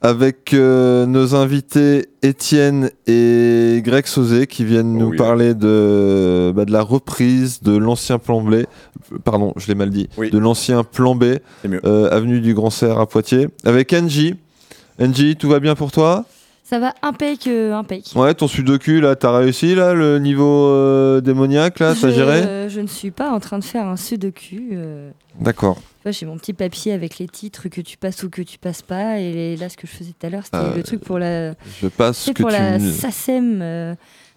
avec 0.00 0.54
euh, 0.54 1.04
nos 1.04 1.34
invités 1.34 2.06
Étienne 2.22 2.92
et 3.08 3.82
Greg 3.84 4.06
Sauzé 4.06 4.46
qui 4.46 4.64
viennent 4.64 4.96
nous 4.96 5.08
oui. 5.08 5.16
parler 5.16 5.52
de, 5.54 6.52
bah, 6.54 6.64
de 6.64 6.70
la 6.70 6.82
reprise 6.82 7.60
de 7.64 7.76
l'ancien 7.76 8.20
plan 8.20 8.40
B, 8.40 8.66
pardon, 9.24 9.52
je 9.56 9.66
l'ai 9.66 9.74
mal 9.74 9.90
dit, 9.90 10.08
Oui. 10.16 10.30
de 10.30 10.38
l'ancien 10.38 10.84
plan 10.84 11.16
B, 11.16 11.24
euh, 11.66 12.08
avenue 12.12 12.40
du 12.40 12.54
Grand 12.54 12.70
Serre 12.70 13.00
à 13.00 13.08
Poitiers, 13.08 13.48
avec 13.64 13.92
Angie. 13.92 14.36
Angie, 15.00 15.34
tout 15.34 15.48
va 15.48 15.58
bien 15.58 15.74
pour 15.74 15.90
toi? 15.90 16.24
Ça 16.68 16.78
va 16.78 16.92
impec, 17.00 17.46
euh, 17.46 17.72
impec. 17.72 18.04
Ouais, 18.14 18.34
ton 18.34 18.46
sudoku 18.46 19.00
là, 19.00 19.16
t'as 19.16 19.34
réussi 19.38 19.74
là, 19.74 19.94
le 19.94 20.18
niveau 20.18 20.66
euh, 20.66 21.22
démoniaque 21.22 21.78
là, 21.78 21.94
t'as 21.98 22.10
je, 22.10 22.14
géré 22.14 22.42
euh, 22.42 22.68
je 22.68 22.80
ne 22.80 22.86
suis 22.86 23.10
pas 23.10 23.30
en 23.30 23.40
train 23.40 23.58
de 23.58 23.64
faire 23.64 23.86
un 23.86 23.96
sudoku. 23.96 24.56
euh. 24.72 25.10
D'accord. 25.40 25.78
J'ai 26.04 26.24
mon 26.26 26.36
petit 26.38 26.52
papier 26.54 26.92
avec 26.92 27.18
les 27.18 27.28
titres 27.28 27.68
que 27.68 27.80
tu 27.82 27.96
passes 27.98 28.22
ou 28.22 28.30
que 28.30 28.40
tu 28.42 28.58
passes 28.58 28.80
pas. 28.82 29.18
Et 29.18 29.32
les- 29.32 29.56
là, 29.56 29.68
ce 29.68 29.76
que 29.76 29.86
je 29.86 29.92
faisais 29.92 30.12
tout 30.18 30.26
à 30.26 30.30
l'heure, 30.30 30.42
c'était 30.44 30.76
le 30.76 30.82
truc 30.82 31.00
pour 31.00 31.18
la, 31.18 31.52
Je 31.80 31.86
passe 31.88 32.30
que 32.34 32.42
pour 32.42 32.50
tu 32.50 32.56
la 32.56 32.78
me- 32.78 32.92
SACEM. 32.92 33.58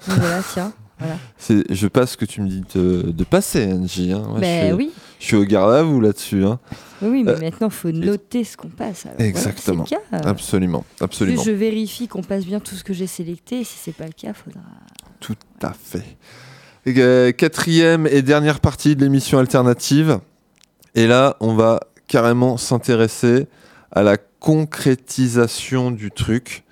donc 0.07 0.17
voilà, 0.19 0.41
tiens. 0.53 0.73
Voilà. 0.99 1.15
C'est- 1.37 1.63
je 1.73 1.87
passe 1.87 2.11
ce 2.11 2.17
que 2.17 2.25
tu 2.25 2.41
me 2.41 2.47
dis 2.47 2.63
de, 2.75 3.11
de 3.11 3.23
passer, 3.23 3.71
Angie. 3.73 4.11
Hein. 4.13 4.23
Ouais, 4.35 4.41
Ben 4.41 4.69
je, 4.71 4.75
oui. 4.75 4.91
Je 5.21 5.25
suis 5.27 5.35
au 5.35 5.43
garde 5.45 5.71
à 5.71 5.83
vous 5.83 6.01
là-dessus. 6.01 6.43
Hein. 6.43 6.59
Oui, 7.03 7.23
mais 7.23 7.31
Euh, 7.33 7.39
maintenant, 7.39 7.67
il 7.67 7.73
faut 7.73 7.91
noter 7.91 8.43
ce 8.43 8.57
qu'on 8.57 8.69
passe. 8.69 9.05
Alors, 9.05 9.21
Exactement. 9.21 9.85
c'est 9.87 9.95
le 9.95 10.19
cas. 10.19 10.27
Absolument. 10.27 10.83
Absolument. 10.99 11.41
Plus 11.43 11.51
je 11.51 11.55
vérifie 11.55 12.07
qu'on 12.07 12.23
passe 12.23 12.43
bien 12.43 12.59
tout 12.59 12.73
ce 12.73 12.83
que 12.83 12.91
j'ai 12.93 13.05
sélecté. 13.05 13.63
Si 13.63 13.77
c'est 13.79 13.91
pas 13.95 14.05
le 14.07 14.13
cas, 14.13 14.33
faudra. 14.33 14.61
Tout 15.19 15.35
à 15.61 15.73
fait. 15.73 16.17
Et, 16.87 16.95
euh, 16.97 17.31
quatrième 17.31 18.07
et 18.07 18.23
dernière 18.23 18.59
partie 18.59 18.95
de 18.95 19.03
l'émission 19.03 19.37
alternative. 19.37 20.19
Et 20.95 21.05
là, 21.05 21.37
on 21.39 21.53
va 21.53 21.81
carrément 22.07 22.57
s'intéresser 22.57 23.45
à 23.91 24.01
la 24.01 24.17
concrétisation 24.17 25.91
du 25.91 26.09
truc. 26.09 26.63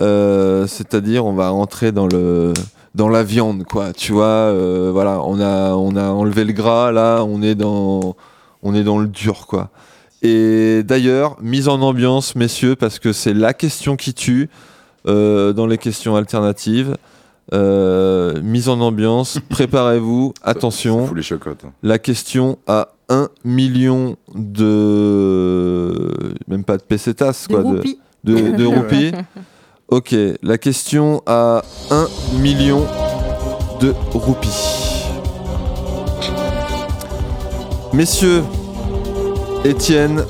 Euh, 0.00 0.66
C'est-à-dire, 0.68 1.26
on 1.26 1.32
va 1.34 1.48
rentrer 1.48 1.90
dans 1.90 2.06
le 2.06 2.52
dans 2.94 3.08
la 3.08 3.22
viande, 3.22 3.64
quoi. 3.64 3.92
Tu 3.92 4.12
vois, 4.12 4.24
euh, 4.26 4.90
voilà, 4.92 5.20
on 5.24 5.40
a 5.40 5.74
on 5.74 5.96
a 5.96 6.08
enlevé 6.10 6.44
le 6.44 6.52
gras, 6.52 6.92
là, 6.92 7.22
on 7.24 7.42
est 7.42 7.54
dans 7.54 8.16
on 8.62 8.74
est 8.74 8.84
dans 8.84 8.98
le 8.98 9.08
dur, 9.08 9.46
quoi. 9.46 9.70
Et 10.22 10.82
d'ailleurs, 10.84 11.36
mise 11.42 11.68
en 11.68 11.80
ambiance, 11.82 12.36
messieurs, 12.36 12.76
parce 12.76 12.98
que 12.98 13.12
c'est 13.12 13.34
la 13.34 13.54
question 13.54 13.96
qui 13.96 14.14
tue 14.14 14.48
euh, 15.08 15.52
dans 15.52 15.66
les 15.66 15.78
questions 15.78 16.14
alternatives. 16.16 16.96
Euh, 17.52 18.40
mise 18.40 18.68
en 18.68 18.80
ambiance, 18.80 19.38
préparez-vous, 19.48 20.32
attention. 20.44 21.06
Fous 21.06 21.14
les 21.14 21.22
chocottes. 21.22 21.64
hein. 21.66 21.72
La 21.82 21.98
question 21.98 22.58
à 22.68 22.90
1 23.08 23.28
million 23.44 24.16
de. 25.12 26.34
Même 26.48 26.64
pas 26.64 26.76
de 26.76 26.82
pesetas, 26.82 27.46
De 27.48 27.54
quoi. 27.54 27.62
roupies. 27.62 27.98
De, 28.24 28.34
de, 28.34 28.56
de 28.56 28.64
roupies. 28.76 29.12
Ok, 29.92 30.14
la 30.42 30.56
question 30.56 31.22
à 31.26 31.60
1 31.90 32.08
million 32.38 32.86
de 33.78 33.94
roupies. 34.14 35.04
Messieurs, 37.92 38.42
Étienne 39.66 40.24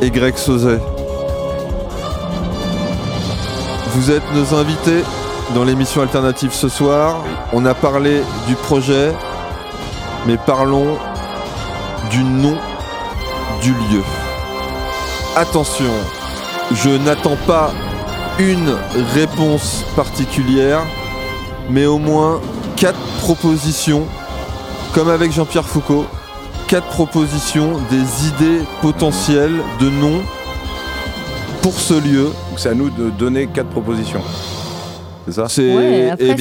et 0.00 0.10
Greg 0.10 0.38
Sauzet, 0.38 0.78
vous 3.88 4.10
êtes 4.10 4.24
nos 4.34 4.54
invités 4.54 5.02
dans 5.54 5.64
l'émission 5.64 6.00
alternative 6.00 6.54
ce 6.54 6.70
soir. 6.70 7.22
On 7.52 7.66
a 7.66 7.74
parlé 7.74 8.22
du 8.48 8.54
projet, 8.54 9.12
mais 10.26 10.38
parlons 10.38 10.96
du 12.08 12.24
nom 12.24 12.56
du 13.60 13.72
lieu. 13.72 14.02
Attention, 15.36 15.92
je 16.72 16.88
n'attends 16.88 17.36
pas 17.46 17.70
une 18.38 18.74
réponse 19.14 19.84
particulière, 19.94 20.82
mais 21.70 21.86
au 21.86 21.98
moins 21.98 22.40
quatre 22.76 22.98
propositions, 23.20 24.06
comme 24.94 25.08
avec 25.08 25.32
Jean-Pierre 25.32 25.66
Foucault, 25.66 26.06
quatre 26.68 26.86
propositions 26.88 27.80
des 27.90 28.28
idées 28.28 28.62
potentielles 28.82 29.56
de 29.80 29.88
noms 29.88 30.20
pour 31.62 31.74
ce 31.74 31.94
lieu. 31.94 32.24
Donc 32.24 32.58
c'est 32.58 32.68
à 32.68 32.74
nous 32.74 32.90
de 32.90 33.10
donner 33.10 33.46
quatre 33.46 33.70
propositions. 33.70 34.22
C'est 35.26 35.32
ça? 35.32 35.48
C'est 35.48 35.74
Ouais, 35.74 36.10
après, 36.10 36.26
et 36.26 36.36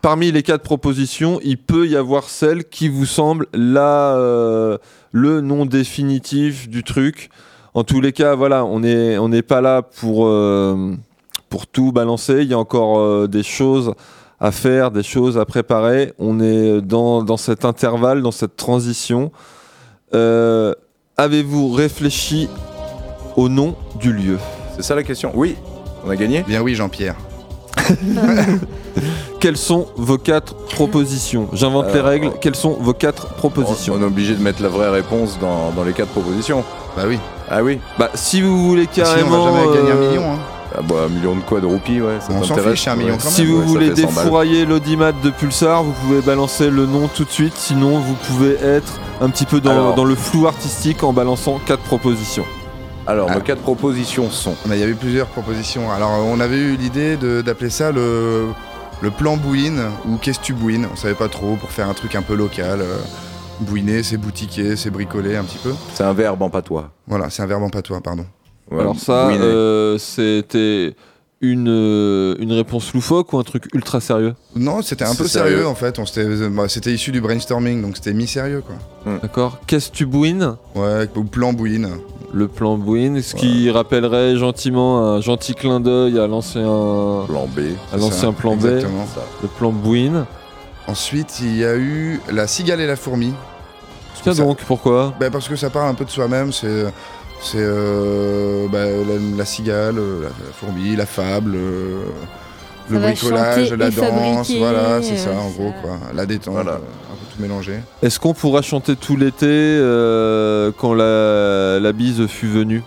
parmi 0.00 0.30
les 0.30 0.42
quatre 0.42 0.62
propositions, 0.62 1.40
il 1.42 1.56
peut 1.56 1.88
y 1.88 1.96
avoir 1.96 2.24
celle 2.28 2.64
qui 2.64 2.88
vous 2.88 3.06
semble 3.06 3.46
la, 3.52 4.14
euh, 4.16 4.78
le 5.12 5.40
nom 5.40 5.66
définitif 5.66 6.68
du 6.68 6.84
truc. 6.84 7.30
En 7.74 7.84
tous 7.84 8.00
les 8.00 8.12
cas, 8.12 8.34
voilà, 8.34 8.64
on 8.64 8.80
n'est 8.80 9.18
on 9.18 9.30
pas 9.42 9.60
là 9.60 9.82
pour, 9.82 10.26
euh, 10.26 10.94
pour 11.48 11.66
tout 11.66 11.92
balancer. 11.92 12.42
Il 12.42 12.48
y 12.48 12.54
a 12.54 12.58
encore 12.58 12.98
euh, 12.98 13.26
des 13.28 13.42
choses 13.42 13.94
à 14.40 14.52
faire, 14.52 14.90
des 14.90 15.02
choses 15.02 15.38
à 15.38 15.44
préparer. 15.44 16.12
On 16.18 16.40
est 16.40 16.80
dans, 16.80 17.22
dans 17.22 17.36
cet 17.36 17.64
intervalle, 17.64 18.22
dans 18.22 18.30
cette 18.30 18.56
transition. 18.56 19.32
Euh, 20.14 20.74
Avez-vous 21.16 21.72
réfléchi 21.72 22.48
au 23.36 23.48
nom 23.48 23.74
du 23.98 24.12
lieu? 24.12 24.38
C'est 24.76 24.82
ça 24.84 24.94
la 24.94 25.02
question 25.02 25.32
Oui, 25.34 25.56
on 26.06 26.10
a 26.10 26.16
gagné 26.16 26.44
Bien 26.46 26.62
oui, 26.62 26.76
Jean-Pierre. 26.76 27.16
Quelles 29.40 29.56
sont 29.56 29.88
vos 29.96 30.18
quatre 30.18 30.54
propositions? 30.54 31.48
J'invente 31.52 31.92
les 31.92 32.00
règles. 32.00 32.30
Quelles 32.40 32.54
sont 32.54 32.74
vos 32.74 32.92
quatre 32.94 33.34
propositions? 33.34 33.94
On 33.96 34.00
est 34.00 34.04
obligé 34.06 34.34
de 34.34 34.42
mettre 34.42 34.62
la 34.62 34.68
vraie 34.68 34.90
réponse 34.90 35.38
dans, 35.40 35.72
dans 35.72 35.82
les 35.82 35.92
quatre 35.92 36.10
propositions. 36.10 36.64
Bah 36.96 37.02
oui. 37.08 37.18
Ah 37.50 37.62
oui 37.62 37.78
Bah, 37.98 38.10
si 38.14 38.40
vous 38.42 38.62
voulez 38.68 38.86
Sinon, 38.92 39.06
on 39.06 39.10
carrément. 39.10 39.44
va 39.52 39.52
jamais 39.62 39.76
gagner 39.76 39.90
un 39.92 39.94
euh, 39.96 40.08
million. 40.10 40.32
Hein. 40.32 40.38
Ah 40.76 40.80
bah, 40.82 40.94
un 41.06 41.08
million 41.08 41.34
de 41.34 41.40
quoi 41.40 41.60
de 41.60 41.66
roupies, 41.66 42.00
ouais. 42.00 42.18
Ça 42.20 42.28
On 42.32 42.42
s'en 42.44 42.56
fiche, 42.56 42.86
un 42.88 42.96
million 42.96 43.16
quand 43.16 43.30
Si 43.30 43.44
vous 43.46 43.58
Ouais, 43.60 43.64
voulez 43.64 43.88
fait 43.94 44.02
100 44.02 44.08
balles. 44.08 44.14
défourailler 44.24 44.64
l'audimat 44.66 45.12
de 45.12 45.30
Pulsar, 45.30 45.82
vous 45.82 45.92
pouvez 45.92 46.20
balancer 46.20 46.68
le 46.70 46.84
nom 46.86 47.08
tout 47.08 47.24
de 47.24 47.30
suite. 47.30 47.54
Sinon, 47.56 47.98
vous 48.00 48.14
pouvez 48.14 48.54
être 48.62 49.00
un 49.22 49.30
petit 49.30 49.46
peu 49.46 49.60
dans, 49.60 49.70
Alors. 49.70 49.94
dans 49.94 50.04
le 50.04 50.14
flou 50.14 50.46
artistique 50.46 51.02
en 51.02 51.12
balançant 51.14 51.58
quatre 51.64 51.82
propositions. 51.82 52.44
Alors, 53.06 53.28
Ah. 53.30 53.36
nos 53.36 53.40
quatre 53.40 53.62
propositions 53.62 54.30
sont. 54.30 54.54
Mais 54.66 54.76
il 54.76 54.80
y 54.80 54.84
avait 54.84 54.92
plusieurs 54.92 55.28
propositions. 55.28 55.90
Alors, 55.90 56.10
on 56.26 56.38
avait 56.40 56.58
eu 56.58 56.76
l'idée 56.76 57.16
d'appeler 57.16 57.70
ça 57.70 57.90
le, 57.90 58.48
le 59.00 59.10
plan 59.10 59.38
bouine 59.38 59.84
ou 60.06 60.16
qu'est-ce 60.20 60.38
que 60.40 60.44
tu 60.44 60.52
bouines 60.52 60.86
On 60.92 60.96
savait 60.96 61.14
pas 61.14 61.28
trop 61.28 61.56
pour 61.56 61.70
faire 61.70 61.88
un 61.88 61.94
truc 61.94 62.14
un 62.14 62.22
peu 62.22 62.34
local. 62.34 62.80
euh, 62.82 62.98
bouiner, 63.60 64.02
c'est 64.02 64.16
boutiquer, 64.16 64.76
c'est 64.76 64.90
bricoler 64.90 65.36
un 65.36 65.44
petit 65.44 65.58
peu. 65.58 65.72
C'est 65.94 66.04
un 66.04 66.12
verbe 66.12 66.42
en 66.42 66.50
patois. 66.50 66.90
Voilà, 67.06 67.30
c'est 67.30 67.42
un 67.42 67.46
verbe 67.46 67.62
en 67.62 67.70
patois, 67.70 68.00
pardon. 68.00 68.24
Ouais, 68.70 68.80
Alors 68.80 68.98
ça, 68.98 69.28
euh, 69.28 69.96
c'était 69.98 70.94
une, 71.40 71.68
euh, 71.68 72.34
une 72.40 72.52
réponse 72.52 72.92
loufoque 72.92 73.32
ou 73.32 73.38
un 73.38 73.44
truc 73.44 73.64
ultra 73.74 74.00
sérieux? 74.00 74.34
Non, 74.56 74.82
c'était 74.82 75.04
un 75.04 75.14
peu 75.14 75.26
sérieux, 75.26 75.62
sérieux. 75.62 75.66
en 75.68 75.74
fait. 75.74 75.98
Bah, 76.50 76.68
C'était 76.68 76.92
issu 76.92 77.10
du 77.12 77.20
brainstorming, 77.20 77.80
donc 77.80 77.96
c'était 77.96 78.12
mi-sérieux 78.12 78.62
quoi. 78.66 79.16
D'accord. 79.22 79.58
Qu'est-ce 79.66 79.90
que 79.90 79.96
tu 79.96 80.06
bouines? 80.06 80.56
Ouais, 80.74 81.08
ou 81.16 81.24
plan 81.24 81.52
bouine. 81.52 81.88
Le 82.34 82.46
plan 82.46 82.76
bouine, 82.76 83.22
ce 83.22 83.34
qui 83.34 83.70
rappellerait 83.70 84.36
gentiment 84.36 85.02
un 85.14 85.20
gentil 85.22 85.54
clin 85.54 85.80
d'œil 85.80 86.18
à 86.18 86.26
l'ancien 86.26 86.60
Plan 87.26 87.46
B. 87.46 87.60
à 87.90 87.96
l'ancien 87.96 88.32
plan 88.34 88.54
B, 88.54 88.66
Exactement. 88.66 89.06
le 89.42 89.48
plan 89.48 89.72
bouine. 89.72 90.26
Ensuite, 90.88 91.40
il 91.40 91.56
y 91.56 91.64
a 91.64 91.76
eu 91.76 92.20
la 92.32 92.46
cigale 92.46 92.80
et 92.80 92.86
la 92.86 92.96
fourmi. 92.96 93.32
Tiens 94.22 94.34
Ça- 94.34 94.42
donc, 94.42 94.58
pourquoi 94.66 95.14
Bah, 95.20 95.30
parce 95.30 95.46
que 95.48 95.54
ça 95.56 95.70
parle 95.70 95.88
un 95.90 95.94
peu 95.94 96.04
de 96.04 96.10
soi-même, 96.10 96.52
c'est 96.52 96.86
c'est 97.40 97.58
euh, 97.60 98.66
bah, 98.72 98.84
la, 98.84 99.36
la 99.36 99.44
cigale, 99.44 99.98
euh, 99.98 100.22
la, 100.22 100.28
la 100.28 100.52
fourmi, 100.52 100.96
la 100.96 101.06
fable, 101.06 101.52
euh, 101.54 102.02
le 102.90 102.98
bricolage, 102.98 103.72
la 103.74 103.90
danse, 103.90 104.50
voilà, 104.58 105.00
c'est 105.02 105.16
ça 105.18 105.30
en 105.32 105.48
ça- 105.50 105.56
gros 105.56 105.72
quoi, 105.82 105.98
la 106.14 106.26
détente, 106.26 106.54
Voilà. 106.54 106.72
un 106.72 106.76
peu 106.78 107.34
tout 107.36 107.40
mélangé. 107.42 107.74
Est-ce 108.02 108.18
qu'on 108.18 108.34
pourra 108.34 108.62
chanter 108.62 108.96
tout 108.96 109.16
l'été 109.16 109.46
euh, 109.46 110.72
quand 110.78 110.94
la, 110.94 111.78
la 111.78 111.92
bise 111.92 112.26
fut 112.26 112.48
venue? 112.48 112.82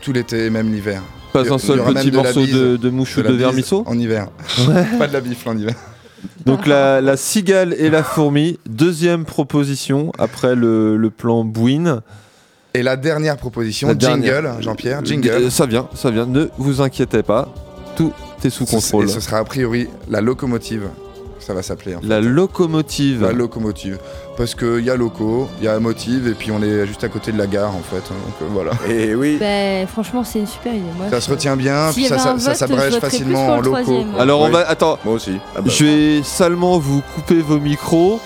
Tout 0.00 0.12
l'été, 0.12 0.48
même 0.50 0.70
l'hiver. 0.72 1.02
Pas 1.32 1.42
Il 1.44 1.52
un 1.52 1.58
seul 1.58 1.82
petit 1.82 2.10
de 2.10 2.16
morceau 2.16 2.42
bise, 2.42 2.54
de, 2.54 2.76
de 2.76 2.90
mouche 2.90 3.16
ou 3.16 3.22
de 3.22 3.32
vermisseau? 3.32 3.82
En 3.86 3.98
hiver. 3.98 4.28
pas 4.98 5.08
de 5.08 5.12
la 5.12 5.20
bifle 5.20 5.48
en 5.48 5.56
hiver. 5.56 5.74
Donc 6.46 6.66
la, 6.66 7.00
la 7.00 7.16
cigale 7.16 7.74
et 7.78 7.90
la 7.90 8.02
fourmi, 8.02 8.58
deuxième 8.68 9.24
proposition 9.24 10.12
après 10.18 10.54
le, 10.54 10.96
le 10.96 11.10
plan 11.10 11.44
bouine. 11.44 12.00
Et 12.74 12.82
la 12.82 12.96
dernière 12.96 13.36
proposition, 13.36 13.88
La 13.88 13.94
dernière. 13.94 14.42
jingle, 14.42 14.62
Jean-Pierre, 14.62 14.98
Euh, 15.00 15.04
jingle. 15.04 15.50
Ça 15.50 15.66
vient, 15.66 15.88
ça 15.94 16.10
vient. 16.10 16.26
Ne 16.26 16.48
vous 16.58 16.80
inquiétez 16.80 17.22
pas, 17.22 17.48
tout 17.96 18.12
est 18.44 18.50
sous 18.50 18.64
contrôle. 18.66 19.04
Et 19.04 19.08
ce 19.08 19.20
sera 19.20 19.38
a 19.38 19.44
priori 19.44 19.88
la 20.08 20.20
locomotive, 20.20 20.88
ça 21.42 21.54
va 21.54 21.62
s'appeler. 21.62 21.94
en 21.96 22.00
fait. 22.00 22.06
La 22.06 22.20
locomotive. 22.20 23.22
La 23.22 23.32
locomotive. 23.32 23.98
Parce 24.36 24.54
qu'il 24.54 24.80
y 24.84 24.90
a 24.90 24.96
loco, 24.96 25.48
il 25.60 25.64
y 25.64 25.68
a 25.68 25.78
motive, 25.78 26.26
et 26.28 26.32
puis 26.32 26.50
on 26.50 26.62
est 26.62 26.86
juste 26.86 27.04
à 27.04 27.08
côté 27.08 27.32
de 27.32 27.38
la 27.38 27.46
gare 27.46 27.74
en 27.74 27.82
fait. 27.82 27.96
Donc 27.96 28.34
euh, 28.40 28.46
voilà. 28.50 28.70
Et 28.88 29.14
oui. 29.14 29.36
Bah, 29.38 29.86
franchement, 29.86 30.24
c'est 30.24 30.38
une 30.40 30.46
super 30.46 30.72
idée. 30.74 30.84
Moi, 30.96 31.06
Ça 31.10 31.16
je- 31.20 31.24
se 31.24 31.30
retient 31.30 31.56
bien, 31.56 31.90
puis 31.92 32.06
ça, 32.06 32.18
ça, 32.38 32.54
s'abrège 32.54 32.94
facilement 32.98 33.48
en 33.56 33.60
loco. 33.60 34.04
Alors 34.18 34.40
on 34.40 34.46
Oui. 34.46 34.52
va 34.52 34.68
attends, 34.68 34.98
Moi 35.04 35.14
aussi. 35.14 35.38
Ah 35.54 35.60
bah, 35.60 35.70
je 35.70 35.84
vais 35.84 36.22
salement 36.22 36.78
vous 36.78 37.02
couper 37.14 37.40
vos 37.42 37.58
micros 37.58 38.20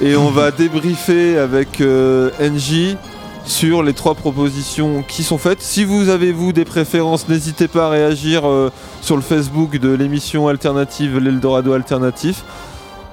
et 0.00 0.16
on 0.16 0.30
va 0.30 0.50
débriefer 0.62 1.36
avec 1.36 1.80
euh, 1.80 2.30
NJ 2.40 2.96
sur 3.44 3.82
les 3.82 3.94
trois 3.94 4.14
propositions 4.14 5.02
qui 5.02 5.22
sont 5.22 5.38
faites. 5.38 5.60
Si 5.60 5.84
vous 5.84 6.08
avez 6.08 6.32
vous 6.32 6.52
des 6.52 6.64
préférences, 6.64 7.28
n'hésitez 7.28 7.68
pas 7.68 7.86
à 7.86 7.90
réagir 7.90 8.48
euh, 8.48 8.70
sur 9.02 9.16
le 9.16 9.22
Facebook 9.22 9.78
de 9.78 9.90
l'émission 9.90 10.48
alternative 10.48 11.18
l'Eldorado 11.18 11.72
alternatif. 11.72 12.44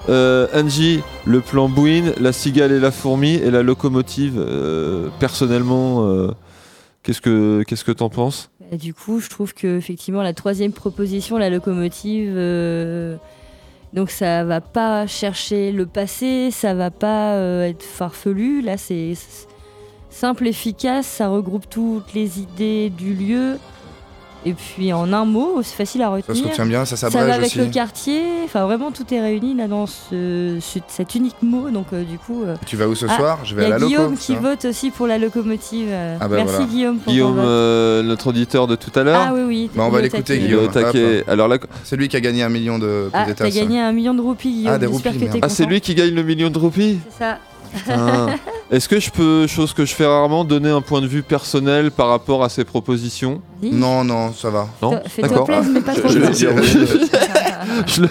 Euh, 0.10 0.48
Angie, 0.54 1.02
le 1.26 1.42
plan 1.42 1.68
Bouine, 1.68 2.14
la 2.20 2.32
cigale 2.32 2.72
et 2.72 2.80
la 2.80 2.92
fourmi 2.92 3.34
et 3.34 3.52
la 3.52 3.64
locomotive. 3.64 4.38
euh, 4.38 5.10
personnellement, 5.20 6.08
qu'est-ce 7.04 7.22
que 7.22 7.64
qu'est-ce 7.68 7.84
que 7.84 7.92
t'en 7.92 8.10
penses? 8.10 8.50
Bah, 8.60 8.78
du 8.78 8.94
coup, 8.94 9.20
je 9.20 9.30
trouve 9.30 9.54
que 9.54 9.78
effectivement 9.78 10.22
la 10.22 10.34
troisième 10.34 10.72
proposition, 10.72 11.38
la 11.38 11.50
locomotive, 11.50 12.36
donc 13.94 14.12
ça 14.12 14.44
va 14.44 14.62
pas 14.62 15.08
chercher 15.08 15.72
le 15.72 15.86
passé, 15.86 16.52
ça 16.52 16.74
va 16.74 16.92
pas 16.92 17.36
être 17.68 17.84
farfelu. 17.84 18.62
Là, 18.62 18.78
c'est 18.78 19.14
simple, 20.10 20.48
efficace, 20.48 21.06
ça 21.06 21.28
regroupe 21.30 21.70
toutes 21.70 22.14
les 22.14 22.40
idées 22.40 22.90
du 22.90 23.14
lieu. 23.14 23.58
Et 24.46 24.54
puis 24.54 24.94
en 24.94 25.12
un 25.12 25.26
mot, 25.26 25.60
c'est 25.62 25.76
facile 25.76 26.02
à 26.04 26.06
Ça 26.06 26.12
retenir. 26.12 26.44
se 26.44 26.50
retient 26.50 26.66
bien, 26.68 26.86
ça 26.86 26.96
Ça 26.96 27.08
va 27.10 27.12
s'abrège 27.20 27.34
avec 27.36 27.48
aussi. 27.48 27.58
le 27.58 27.66
quartier. 27.66 28.22
Enfin, 28.46 28.66
vraiment, 28.66 28.92
tout 28.92 29.04
est 29.14 29.20
réuni 29.20 29.56
là 29.56 29.68
dans 29.68 29.88
ce, 29.88 30.58
ce- 30.62 30.80
cet 30.88 31.16
unique 31.16 31.42
mot. 31.42 31.70
Donc, 31.70 31.88
euh, 31.92 32.04
du 32.04 32.18
coup. 32.18 32.44
euh, 32.46 32.56
Tu 32.66 32.78
vas 32.78 32.88
où 32.88 32.96
ce 32.96 33.08
ah, 33.10 33.18
soir 33.18 33.40
Je 33.44 33.56
vais 33.56 33.64
il 33.64 33.66
à 33.66 33.68
y 33.68 33.70
la 33.72 33.76
a 33.76 33.80
loco. 33.80 33.90
Guillaume 33.90 34.16
qui 34.16 34.34
ça. 34.36 34.40
vote 34.40 34.64
aussi 34.66 34.92
pour 34.92 35.06
la 35.08 35.18
locomotive. 35.18 35.88
euh, 35.90 36.18
Ah 36.22 36.28
bah 36.30 36.36
Merci 36.38 36.52
voilà. 36.54 36.66
Guillaume 36.68 36.98
pour 37.00 37.12
Guillaume, 37.12 37.36
vote. 37.36 37.46
euh, 37.46 38.04
notre 38.04 38.28
auditeur 38.28 38.68
de 38.68 38.76
tout 38.76 38.92
à 38.98 39.04
l'heure. 39.04 39.22
Ah 39.28 39.34
oui, 39.34 39.42
oui. 39.46 39.70
Bah, 39.76 39.84
on 39.86 39.90
va 39.90 40.02
l'écouter, 40.02 40.38
Guillaume. 40.38 40.70
Alors 41.28 41.48
là, 41.50 41.58
C'est 41.84 41.98
lui 41.98 42.08
qui 42.08 42.16
a 42.16 42.22
gagné 42.22 42.44
un 42.44 42.50
million 42.50 42.80
de 42.80 43.10
Ah, 43.14 43.26
t'as 43.36 43.50
gagné 43.50 43.82
un 43.82 43.92
million 43.92 44.14
de 44.14 44.22
roupies, 44.22 44.52
Guillaume. 44.52 44.74
Ah, 44.76 44.78
des 44.78 44.86
roupies, 44.86 45.18
que 45.18 45.40
ah, 45.42 45.50
c'est 45.50 45.66
lui 45.66 45.82
qui 45.82 45.94
gagne 45.96 46.14
le 46.14 46.24
million 46.24 46.50
de 46.50 46.58
roupies 46.60 47.00
C'est 47.10 47.24
ça. 47.24 47.40
Putain. 47.78 48.28
Est-ce 48.72 48.90
que 48.90 49.00
je 49.00 49.10
peux, 49.10 49.48
chose 49.48 49.74
que 49.74 49.86
je 49.86 49.94
fais 49.94 50.06
rarement, 50.06 50.44
donner 50.44 50.70
un 50.70 50.82
point 50.82 51.02
de 51.02 51.08
vue 51.08 51.24
personnel 51.24 51.92
par 51.92 52.10
rapport 52.10 52.44
à 52.44 52.50
ces 52.50 52.66
propositions. 52.66 53.42
Non, 53.64 54.04
non, 54.04 54.34
ça 54.34 54.50
va. 54.50 54.68
Non 54.82 55.00
Fais-toi 55.08 55.30
D'accord. 55.30 55.46
plaisir, 55.46 55.72
mais 55.74 55.82
pas 55.82 55.94
Je- 55.94 56.00
trop. 56.00 56.10
je 56.10 56.20
le- 58.02 58.10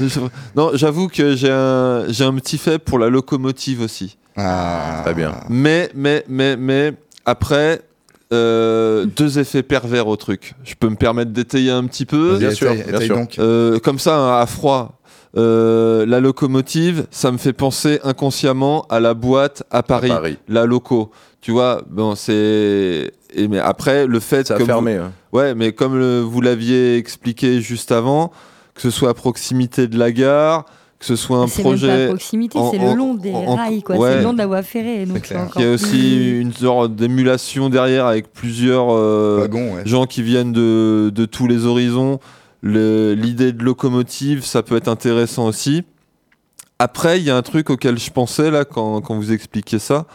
je- 0.08 0.20
Non, 0.56 0.70
j'avoue 0.74 1.08
que 1.08 1.34
j'ai 1.34 1.50
un, 1.50 2.04
j'ai 2.08 2.24
un 2.24 2.34
petit 2.34 2.58
fait 2.58 2.78
pour 2.78 2.98
la 2.98 3.08
locomotive 3.08 3.80
aussi. 3.80 4.16
Ah, 4.36 5.00
Très 5.04 5.14
bien. 5.14 5.32
Mais, 5.48 5.90
mais, 5.94 6.24
mais, 6.28 6.56
mais, 6.56 6.92
après, 7.24 7.82
euh, 8.32 9.04
deux 9.06 9.38
effets 9.38 9.62
pervers 9.62 10.06
au 10.08 10.16
truc. 10.16 10.54
Je 10.64 10.74
peux 10.78 10.88
me 10.88 10.96
permettre 10.96 11.30
d'étayer 11.32 11.70
un 11.70 11.84
petit 11.84 12.04
peu. 12.06 12.36
Bien 12.38 12.50
sûr, 12.52 12.74
bien 12.74 13.00
sûr. 13.00 13.16
donc. 13.16 13.38
Euh, 13.38 13.78
comme 13.78 13.98
ça, 13.98 14.16
hein, 14.16 14.40
à 14.40 14.46
froid. 14.46 15.00
Euh, 15.36 16.06
la 16.06 16.20
locomotive, 16.20 17.06
ça 17.10 17.32
me 17.32 17.38
fait 17.38 17.52
penser 17.52 17.98
inconsciemment 18.04 18.86
à 18.88 19.00
la 19.00 19.14
boîte 19.14 19.64
à 19.70 19.82
Paris, 19.82 20.10
À 20.10 20.16
Paris. 20.16 20.38
la 20.48 20.64
loco. 20.64 21.10
Tu 21.40 21.50
vois, 21.50 21.82
bon, 21.90 22.14
c'est. 22.14 23.12
Et 23.34 23.48
mais 23.48 23.58
après, 23.58 24.06
le 24.06 24.20
fait 24.20 24.46
Ça 24.46 24.54
a 24.56 24.60
fermé. 24.60 24.94
hein. 24.94 25.12
Ouais, 25.32 25.54
mais 25.54 25.72
comme 25.72 25.98
le- 25.98 26.20
vous 26.20 26.40
l'aviez 26.40 26.96
expliqué 26.96 27.60
juste 27.60 27.90
avant, 27.92 28.30
que 28.74 28.80
ce 28.80 28.90
soit 28.90 29.10
à 29.10 29.14
proximité 29.14 29.88
de 29.88 29.98
la 29.98 30.12
gare, 30.12 30.64
que 31.00 31.04
ce 31.04 31.16
soit 31.16 31.38
un 31.38 31.48
C'est 31.48 31.64
même 31.64 31.72
pas 31.72 31.84
à 31.84 31.86
projet. 31.88 32.06
proximité, 32.06 32.58
c'est 32.70 32.78
le 32.78 32.94
long 32.94 33.14
des 33.14 33.32
en- 33.32 33.56
rails, 33.56 33.82
quoi. 33.82 33.96
ouais. 33.96 34.10
C'est 34.12 34.18
le 34.18 34.22
long 34.22 34.32
de 34.32 34.38
la 34.38 34.46
voie 34.46 34.62
ferrée. 34.62 35.04
Donc 35.04 35.22
clair. 35.22 35.48
c'est 35.52 35.60
Il 35.60 35.66
y 35.66 35.68
a 35.68 35.72
aussi 35.72 36.40
une 36.40 36.52
sorte 36.52 36.94
d'émulation 36.94 37.68
derrière 37.68 38.06
avec 38.06 38.32
plusieurs 38.32 38.86
euh, 38.90 39.38
Wagon, 39.40 39.74
ouais. 39.74 39.82
gens 39.84 40.06
qui 40.06 40.22
viennent 40.22 40.52
de, 40.52 41.10
de 41.12 41.24
tous 41.26 41.48
les 41.48 41.66
horizons. 41.66 42.20
L'idée 42.64 43.52
de 43.52 43.62
locomotive, 43.62 44.42
ça 44.44 44.62
peut 44.62 44.76
être 44.76 44.88
intéressant 44.88 45.46
aussi. 45.46 45.84
Après, 46.78 47.20
il 47.20 47.24
y 47.24 47.30
a 47.30 47.36
un 47.36 47.42
truc 47.42 47.68
auquel 47.68 47.98
je 47.98 48.10
pensais 48.10 48.50
là 48.50 48.64
quand, 48.64 49.00
quand 49.02 49.16
vous 49.16 49.32
expliquiez 49.32 49.78
ça. 49.78 50.06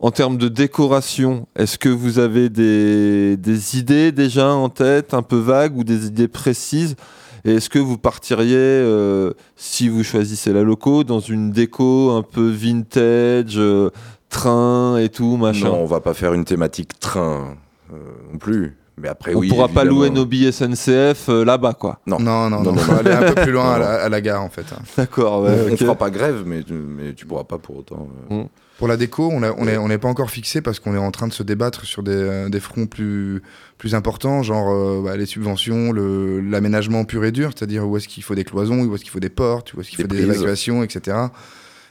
En 0.00 0.10
termes 0.10 0.36
de 0.36 0.48
décoration, 0.48 1.46
est-ce 1.54 1.78
que 1.78 1.88
vous 1.88 2.18
avez 2.18 2.48
des, 2.48 3.36
des 3.36 3.78
idées 3.78 4.10
déjà 4.10 4.52
en 4.52 4.68
tête, 4.68 5.14
un 5.14 5.22
peu 5.22 5.36
vagues, 5.36 5.76
ou 5.76 5.84
des 5.84 6.06
idées 6.06 6.28
précises? 6.28 6.96
Et 7.44 7.54
est-ce 7.54 7.68
que 7.68 7.78
vous 7.78 7.98
partiriez, 7.98 8.56
euh, 8.56 9.32
si 9.56 9.88
vous 9.88 10.02
choisissez 10.02 10.52
la 10.52 10.62
loco, 10.62 11.04
dans 11.04 11.20
une 11.20 11.52
déco 11.52 12.10
un 12.10 12.22
peu 12.22 12.48
vintage, 12.48 13.58
euh, 13.58 13.90
train 14.28 14.96
et 14.96 15.08
tout, 15.08 15.36
machin? 15.36 15.66
Non, 15.66 15.82
on 15.82 15.86
va 15.86 16.00
pas 16.00 16.14
faire 16.14 16.32
une 16.32 16.44
thématique 16.44 16.98
train 16.98 17.56
euh, 17.92 17.96
non 18.32 18.38
plus. 18.38 18.76
Mais 19.02 19.08
après, 19.08 19.34
On 19.34 19.38
oui. 19.40 19.48
pourra 19.48 19.66
pas 19.68 19.80
évidemment. 19.82 19.98
louer 20.00 20.10
nos 20.10 20.24
billets 20.24 20.52
SNCF 20.52 21.28
euh, 21.28 21.44
là-bas, 21.44 21.74
quoi. 21.74 21.98
Non. 22.06 22.18
Non, 22.20 22.48
non, 22.48 22.62
Non, 22.62 22.72
non, 22.72 22.72
non, 22.76 22.82
on 22.88 22.92
va 22.92 22.98
aller 23.00 23.10
un 23.10 23.32
peu 23.32 23.42
plus 23.42 23.50
loin 23.52 23.72
à 23.74 23.78
la, 23.80 23.90
à 24.04 24.08
la 24.08 24.20
gare 24.20 24.42
en 24.42 24.48
fait. 24.48 24.64
D'accord, 24.96 25.40
On, 25.40 25.44
ouais. 25.46 25.56
on 25.68 25.72
ok. 25.72 25.78
fera 25.78 25.94
pas 25.96 26.10
grève, 26.10 26.44
mais, 26.46 26.62
tu- 26.62 26.72
mais 26.72 27.12
tu 27.14 27.26
pourras 27.26 27.44
pas 27.44 27.58
pour 27.58 27.78
autant. 27.78 28.08
euh, 28.30 28.44
Pour 28.78 28.86
la 28.86 28.96
déco, 28.96 29.28
on 29.32 29.40
n'est 29.88 29.98
pas 29.98 30.08
encore 30.08 30.30
fixé 30.30 30.60
parce 30.60 30.78
qu'on 30.78 30.94
est 30.94 30.98
en 30.98 31.10
train 31.10 31.26
de 31.26 31.32
se 31.32 31.42
débattre 31.42 31.84
sur 31.84 32.02
des, 32.04 32.12
euh, 32.12 32.48
des 32.48 32.60
fronts 32.60 32.86
plus, 32.86 33.42
plus 33.76 33.94
importants, 33.96 34.42
genre 34.44 34.70
euh, 34.72 35.02
bah, 35.04 35.16
les 35.16 35.26
subventions, 35.26 35.90
le- 35.90 36.40
l'aménagement 36.40 37.04
pur 37.04 37.24
et 37.24 37.32
dur, 37.32 37.50
c'est-à-dire 37.56 37.88
où 37.88 37.96
est-ce 37.96 38.06
qu'il 38.06 38.22
faut 38.22 38.34
des 38.36 38.44
cloisons, 38.44 38.82
où 38.84 38.94
est-ce 38.94 39.02
qu'il 39.02 39.10
faut 39.12 39.20
des 39.20 39.28
portes, 39.30 39.74
où 39.74 39.80
est-ce 39.80 39.90
qu'il 39.90 40.00
faut 40.00 40.06
des 40.06 40.22
évacuations, 40.22 40.82
etc. 40.84 41.16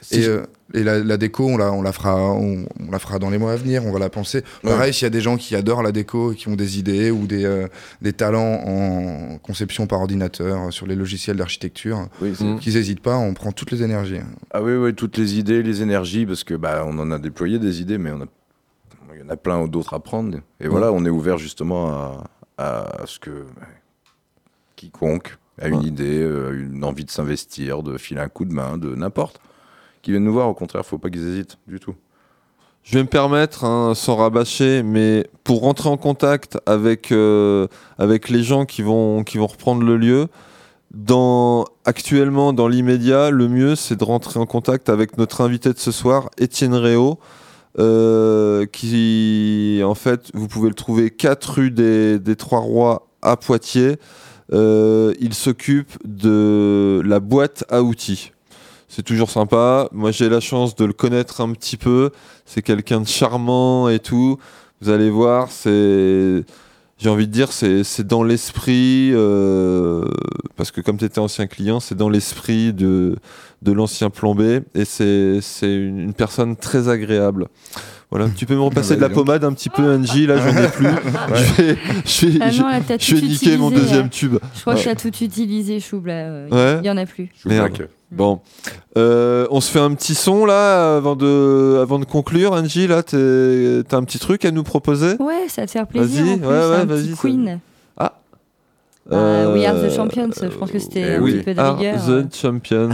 Si 0.00 0.16
et 0.18 0.22
je- 0.22 0.30
euh, 0.30 0.42
et 0.74 0.82
la, 0.82 0.98
la 1.00 1.16
déco, 1.16 1.46
on 1.46 1.56
la, 1.56 1.72
on, 1.72 1.82
la 1.82 1.92
fera, 1.92 2.16
on, 2.32 2.64
on 2.80 2.90
la 2.90 2.98
fera 2.98 3.18
dans 3.18 3.30
les 3.30 3.38
mois 3.38 3.52
à 3.52 3.56
venir, 3.56 3.84
on 3.84 3.92
va 3.92 3.98
la 3.98 4.10
penser. 4.10 4.42
Pareil, 4.62 4.92
s'il 4.94 5.04
y 5.04 5.06
a 5.06 5.10
des 5.10 5.20
gens 5.20 5.36
qui 5.36 5.54
adorent 5.56 5.82
la 5.82 5.92
déco 5.92 6.32
et 6.32 6.36
qui 6.36 6.48
ont 6.48 6.56
des 6.56 6.78
idées 6.78 7.10
ou 7.10 7.26
des, 7.26 7.44
euh, 7.44 7.68
des 8.00 8.12
talents 8.12 8.62
en 8.64 9.38
conception 9.38 9.86
par 9.86 10.00
ordinateur 10.00 10.68
euh, 10.68 10.70
sur 10.70 10.86
les 10.86 10.94
logiciels 10.94 11.36
d'architecture, 11.36 12.08
Oui, 12.20 12.32
Mm. 12.40 12.58
qu'ils 12.58 12.74
n'hésitent 12.74 13.02
pas, 13.02 13.16
on 13.16 13.34
prend 13.34 13.52
toutes 13.52 13.70
les 13.70 13.82
énergies. 13.82 14.20
Ah 14.52 14.62
oui, 14.62 14.74
oui, 14.74 14.94
toutes 14.94 15.16
les 15.18 15.38
idées, 15.38 15.62
les 15.62 15.82
énergies, 15.82 16.26
parce 16.26 16.44
que 16.44 16.54
bah, 16.54 16.84
on 16.86 16.98
en 16.98 17.10
a 17.10 17.18
déployé 17.18 17.58
des 17.58 17.80
idées, 17.80 17.98
mais 17.98 18.10
on 18.10 18.22
a, 18.22 18.26
il 19.14 19.20
y 19.20 19.22
en 19.24 19.28
a 19.28 19.36
plein 19.36 19.66
d'autres 19.66 19.94
à 19.94 20.00
prendre. 20.00 20.38
Et 20.60 20.68
voilà, 20.68 20.90
on 20.92 21.04
est 21.04 21.10
ouvert 21.10 21.38
justement 21.38 21.88
à, 21.90 22.24
à 22.58 23.02
ce 23.06 23.18
que 23.18 23.44
quiconque 24.76 25.36
a 25.60 25.68
une 25.68 25.76
Ouais. 25.80 25.84
idée, 25.84 26.22
euh, 26.22 26.66
une 26.72 26.82
envie 26.84 27.04
de 27.04 27.10
s'investir, 27.10 27.82
de 27.82 27.98
filer 27.98 28.20
un 28.20 28.28
coup 28.28 28.44
de 28.44 28.52
main, 28.52 28.78
de 28.78 28.94
n'importe, 28.94 29.40
qui 30.02 30.10
vienne 30.10 30.24
nous 30.24 30.32
voir. 30.32 30.48
Au 30.48 30.54
contraire, 30.54 30.84
faut 30.84 30.98
pas 30.98 31.10
qu'ils 31.10 31.26
hésitent 31.26 31.58
du 31.66 31.80
tout. 31.80 31.94
Je 32.82 32.94
vais 32.94 33.04
me 33.04 33.08
permettre, 33.08 33.64
hein, 33.64 33.94
sans 33.94 34.16
rabâcher, 34.16 34.82
mais 34.82 35.28
pour 35.44 35.60
rentrer 35.60 35.88
en 35.88 35.96
contact 35.96 36.58
avec, 36.66 37.12
euh, 37.12 37.68
les 38.00 38.42
gens 38.42 38.64
qui 38.66 38.82
vont, 38.82 39.24
reprendre 39.36 39.84
le 39.84 39.96
lieu, 39.96 40.26
dans, 40.92 41.64
actuellement, 41.84 42.52
dans 42.52 42.66
l'immédiat, 42.66 43.30
le 43.30 43.48
mieux, 43.48 43.76
c'est 43.76 43.96
de 43.96 44.04
rentrer 44.04 44.40
en 44.40 44.46
contact 44.46 44.88
avec 44.88 45.16
notre 45.16 45.40
invité 45.42 45.72
de 45.72 45.78
ce 45.78 45.92
soir, 45.92 46.28
Étienne 46.38 46.74
Réau, 46.74 47.20
euh, 47.78 48.66
qui, 48.66 49.80
en 49.84 49.94
fait, 49.94 50.30
vous 50.34 50.48
pouvez 50.48 50.68
le 50.68 50.74
trouver 50.74 51.10
4 51.10 51.44
rue 51.52 51.70
des, 51.70 52.18
des 52.18 52.34
Trois 52.34 52.60
Rois 52.60 53.06
à 53.22 53.36
Poitiers. 53.36 53.96
Euh, 54.52 55.14
il 55.20 55.34
s'occupe 55.34 55.92
de 56.04 57.00
la 57.04 57.20
boîte 57.20 57.64
à 57.70 57.82
outils. 57.82 58.32
C'est 58.94 59.02
toujours 59.02 59.30
sympa. 59.30 59.88
Moi, 59.92 60.10
j'ai 60.10 60.28
la 60.28 60.40
chance 60.40 60.74
de 60.76 60.84
le 60.84 60.92
connaître 60.92 61.40
un 61.40 61.50
petit 61.52 61.78
peu. 61.78 62.10
C'est 62.44 62.60
quelqu'un 62.60 63.00
de 63.00 63.06
charmant 63.06 63.88
et 63.88 63.98
tout. 63.98 64.36
Vous 64.82 64.90
allez 64.90 65.08
voir, 65.08 65.50
c'est. 65.50 66.44
J'ai 66.98 67.08
envie 67.08 67.26
de 67.26 67.32
dire, 67.32 67.50
c'est 67.52 68.06
dans 68.06 68.22
l'esprit, 68.22 69.10
euh, 69.14 70.04
parce 70.56 70.70
que 70.70 70.82
comme 70.82 70.98
tu 70.98 71.06
étais 71.06 71.20
ancien 71.20 71.46
client, 71.46 71.80
c'est 71.80 71.94
dans 71.94 72.10
l'esprit 72.10 72.74
de, 72.74 73.16
de 73.62 73.72
l'ancien 73.72 74.10
plombé, 74.10 74.60
et 74.74 74.84
c'est 74.84 75.40
une 75.62 76.12
personne 76.12 76.54
très 76.54 76.88
agréable. 76.90 77.48
Voilà, 78.14 78.28
tu 78.36 78.44
peux 78.44 78.54
me 78.54 78.60
repasser 78.60 78.94
de 78.96 79.00
la 79.00 79.08
pommade 79.08 79.42
un 79.42 79.52
petit 79.54 79.70
peu, 79.70 79.82
Angie, 79.94 80.26
là 80.26 80.36
j'en 80.36 80.54
ai 80.62 80.68
plus. 80.68 80.86
Je 81.34 81.62
vais, 81.62 81.78
je 82.04 82.26
vais, 82.26 82.38
Ah 82.42 82.50
non, 82.52 82.68
là, 82.68 82.80
je- 83.00 83.14
vais 83.16 83.22
niquer 83.22 83.56
mon 83.56 83.70
deuxième 83.70 84.02
là. 84.02 84.08
tube. 84.10 84.34
Je 84.54 84.60
crois 84.60 84.74
Ouais. 84.74 84.80
que 84.80 84.84
t'as 84.84 84.94
tout 84.94 85.08
utilisé, 85.24 85.80
Choub, 85.80 86.04
là. 86.04 86.12
euh, 86.26 86.48
Ouais. 86.50 86.80
Il 86.82 86.86
y 86.86 86.90
en 86.90 86.98
a 86.98 87.06
plus. 87.06 87.30
Merde. 87.46 87.88
Bon, 88.10 88.40
Euh, 88.98 89.46
on 89.50 89.62
se 89.62 89.70
fait 89.70 89.78
un 89.78 89.94
petit 89.94 90.14
son 90.14 90.44
là 90.44 90.96
avant 90.98 91.16
de, 91.16 91.78
avant 91.80 91.98
de 91.98 92.04
conclure. 92.04 92.52
Angie, 92.52 92.86
là, 92.86 93.02
t'as 93.02 93.16
un 93.16 94.04
petit 94.04 94.18
truc 94.18 94.44
à 94.44 94.50
nous 94.50 94.62
proposer? 94.62 95.16
Ouais, 95.18 95.46
ça 95.48 95.62
va 95.62 95.66
te 95.66 95.72
faire 95.72 95.86
plaisir. 95.86 96.22
Vas-y, 96.22 96.40
ouais, 96.40 96.76
ouais, 96.80 96.84
vas-y, 96.84 97.12
Queen. 97.16 97.60
Euh, 99.10 99.52
We 99.54 99.64
Are 99.66 99.74
the 99.74 99.78
Euh, 99.84 99.90
Champions, 99.96 100.30
je 100.40 100.46
pense 100.56 100.70
que 100.70 100.78
c'était 100.78 101.00
eh 101.00 101.14
un 101.16 101.20
oui. 101.20 101.32
petit 101.32 101.42
peu 101.44 101.54
de 101.54 101.58
Are 101.60 101.76
rigueur. 101.76 101.96
the 102.06 102.34
Champion. 102.34 102.88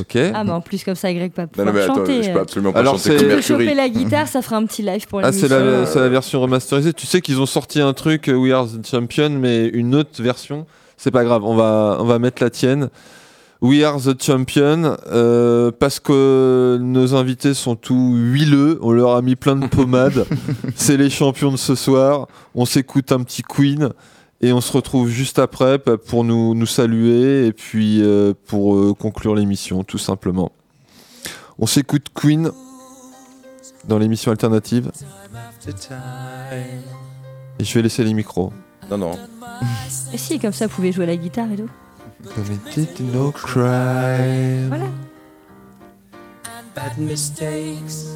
Ok. 0.00 0.16
Ah, 0.34 0.42
mais 0.44 0.50
en 0.50 0.60
plus, 0.60 0.82
comme 0.82 0.96
ça, 0.96 1.12
Greg 1.12 1.30
va 1.36 1.42
Non, 1.44 1.48
pouvoir 1.48 1.66
non, 1.66 1.72
mais 1.72 1.80
attends, 1.84 1.94
chanter. 1.94 2.22
je 2.24 2.30
peux 2.30 2.38
euh. 2.38 2.42
absolument 2.42 2.72
pas 2.72 2.80
Alors, 2.80 2.94
chanter 2.98 3.02
c'est- 3.02 3.08
comme 3.10 3.18
Tu 3.18 3.24
peux 3.28 3.34
Mercury. 3.36 3.64
choper 3.66 3.74
la 3.76 3.88
guitare, 3.88 4.26
ça 4.26 4.42
fera 4.42 4.56
un 4.56 4.66
petit 4.66 4.82
live 4.82 5.06
pour 5.06 5.20
Ah, 5.22 5.30
c'est 5.30 5.46
la, 5.48 5.86
c'est 5.86 6.00
la 6.00 6.08
version 6.08 6.40
remasterisée. 6.40 6.92
Tu 6.92 7.06
sais 7.06 7.20
qu'ils 7.20 7.40
ont 7.40 7.46
sorti 7.46 7.80
un 7.80 7.92
truc, 7.92 8.28
euh, 8.28 8.34
We 8.34 8.52
Are 8.52 8.66
the 8.66 8.84
Champion, 8.84 9.30
mais 9.30 9.68
une 9.68 9.94
autre 9.94 10.20
version. 10.22 10.66
C'est 10.96 11.12
pas 11.12 11.22
grave, 11.22 11.44
on 11.44 11.54
va, 11.54 11.98
on 12.00 12.04
va 12.04 12.18
mettre 12.18 12.42
la 12.42 12.50
tienne. 12.50 12.88
We 13.60 13.82
Are 13.84 14.00
the 14.00 14.20
Champion, 14.20 14.96
euh, 15.12 15.70
parce 15.76 16.00
que 16.00 16.78
nos 16.80 17.14
invités 17.14 17.54
sont 17.54 17.76
tout 17.76 18.12
huileux, 18.16 18.78
on 18.82 18.90
leur 18.92 19.14
a 19.14 19.22
mis 19.22 19.36
plein 19.36 19.54
de 19.56 19.66
pommade. 19.68 20.26
c'est 20.76 20.96
les 20.96 21.10
champions 21.10 21.52
de 21.52 21.56
ce 21.56 21.76
soir. 21.76 22.26
On 22.56 22.64
s'écoute 22.64 23.12
un 23.12 23.20
petit 23.22 23.42
Queen 23.42 23.90
et 24.40 24.52
on 24.52 24.60
se 24.60 24.72
retrouve 24.72 25.08
juste 25.08 25.38
après 25.38 25.78
bah, 25.78 25.96
pour 25.98 26.24
nous, 26.24 26.54
nous 26.54 26.66
saluer 26.66 27.46
et 27.46 27.52
puis 27.52 28.02
euh, 28.02 28.34
pour 28.46 28.76
euh, 28.76 28.94
conclure 28.94 29.34
l'émission, 29.34 29.84
tout 29.84 29.98
simplement. 29.98 30.52
On 31.58 31.66
s'écoute 31.66 32.06
Queen 32.14 32.52
dans 33.86 33.98
l'émission 33.98 34.30
alternative. 34.30 34.92
Et 37.58 37.64
je 37.64 37.74
vais 37.74 37.82
laisser 37.82 38.04
les 38.04 38.14
micros. 38.14 38.52
Non, 38.90 38.98
non. 38.98 39.18
Et 40.12 40.18
si, 40.18 40.38
comme 40.38 40.52
ça, 40.52 40.68
vous 40.68 40.74
pouvez 40.74 40.92
jouer 40.92 41.06
la 41.06 41.16
guitare 41.16 41.50
et 41.52 41.56
tout. 41.56 41.70
Committed 42.34 42.88
no 43.12 43.32
crime. 43.32 44.68
Voilà. 44.68 44.86
Bad 46.74 46.98
mistakes. 46.98 48.06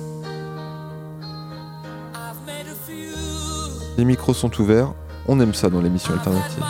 Les 3.99 4.05
micros 4.05 4.35
sont 4.35 4.61
ouverts. 4.61 4.95
On 5.29 5.39
aime 5.39 5.55
ça 5.55 5.69
dans 5.71 5.81
l'émission 5.81 6.15
alternative. 6.15 6.63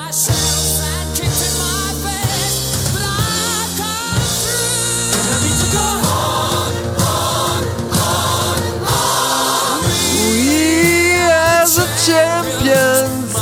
We 10.35 11.17
are 11.31 11.67
the 11.67 11.87
champions, 12.05 13.35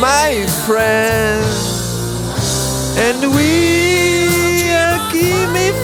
my 0.00 0.46
friends, 0.66 1.56
and 2.98 3.34
we 3.34 4.70
are 4.72 4.98
keeping 5.10 5.74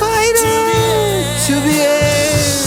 fighting 0.00 1.24
to 1.46 1.54
the 1.66 1.78
end. 1.82 2.64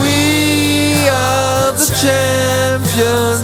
We 0.00 1.08
are 1.08 1.72
the 1.72 1.86
champions. 2.00 2.71
No 2.94 3.38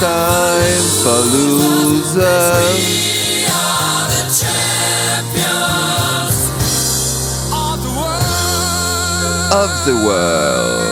time 0.00 0.86
for 1.02 1.20
losers. 1.30 2.16
We 2.18 3.46
are 3.46 4.06
the 4.10 4.24
champions 4.42 5.46
of 7.52 7.78
the 7.84 7.92
world. 7.94 9.54
Of 9.54 9.70
the 9.86 9.94
world. 10.04 10.91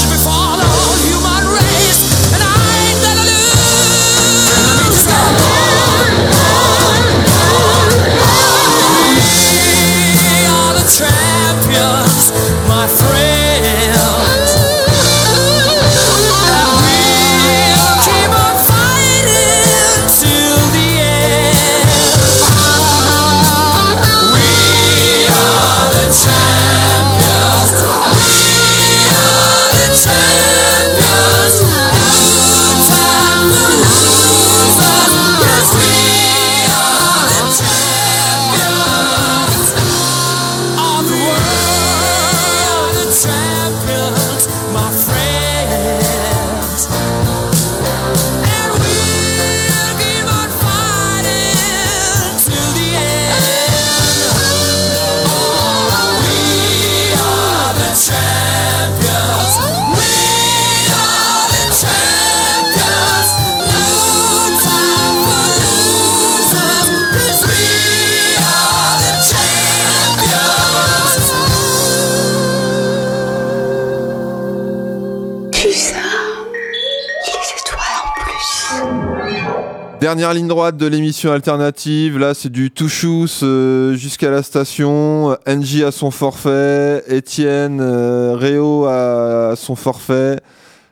Dernière 80.11 80.33
ligne 80.33 80.49
droite 80.49 80.75
de 80.75 80.87
l'émission 80.87 81.31
alternative. 81.31 82.17
Là, 82.17 82.33
c'est 82.33 82.51
du 82.51 82.69
touchous 82.69 83.29
euh, 83.43 83.93
jusqu'à 83.93 84.29
la 84.29 84.43
station. 84.43 85.37
Angie 85.47 85.85
a 85.85 85.91
son 85.93 86.11
forfait. 86.11 87.01
Étienne, 87.07 87.79
euh, 87.79 88.35
Réo 88.37 88.87
a 88.87 89.53
son 89.55 89.77
forfait. 89.77 90.41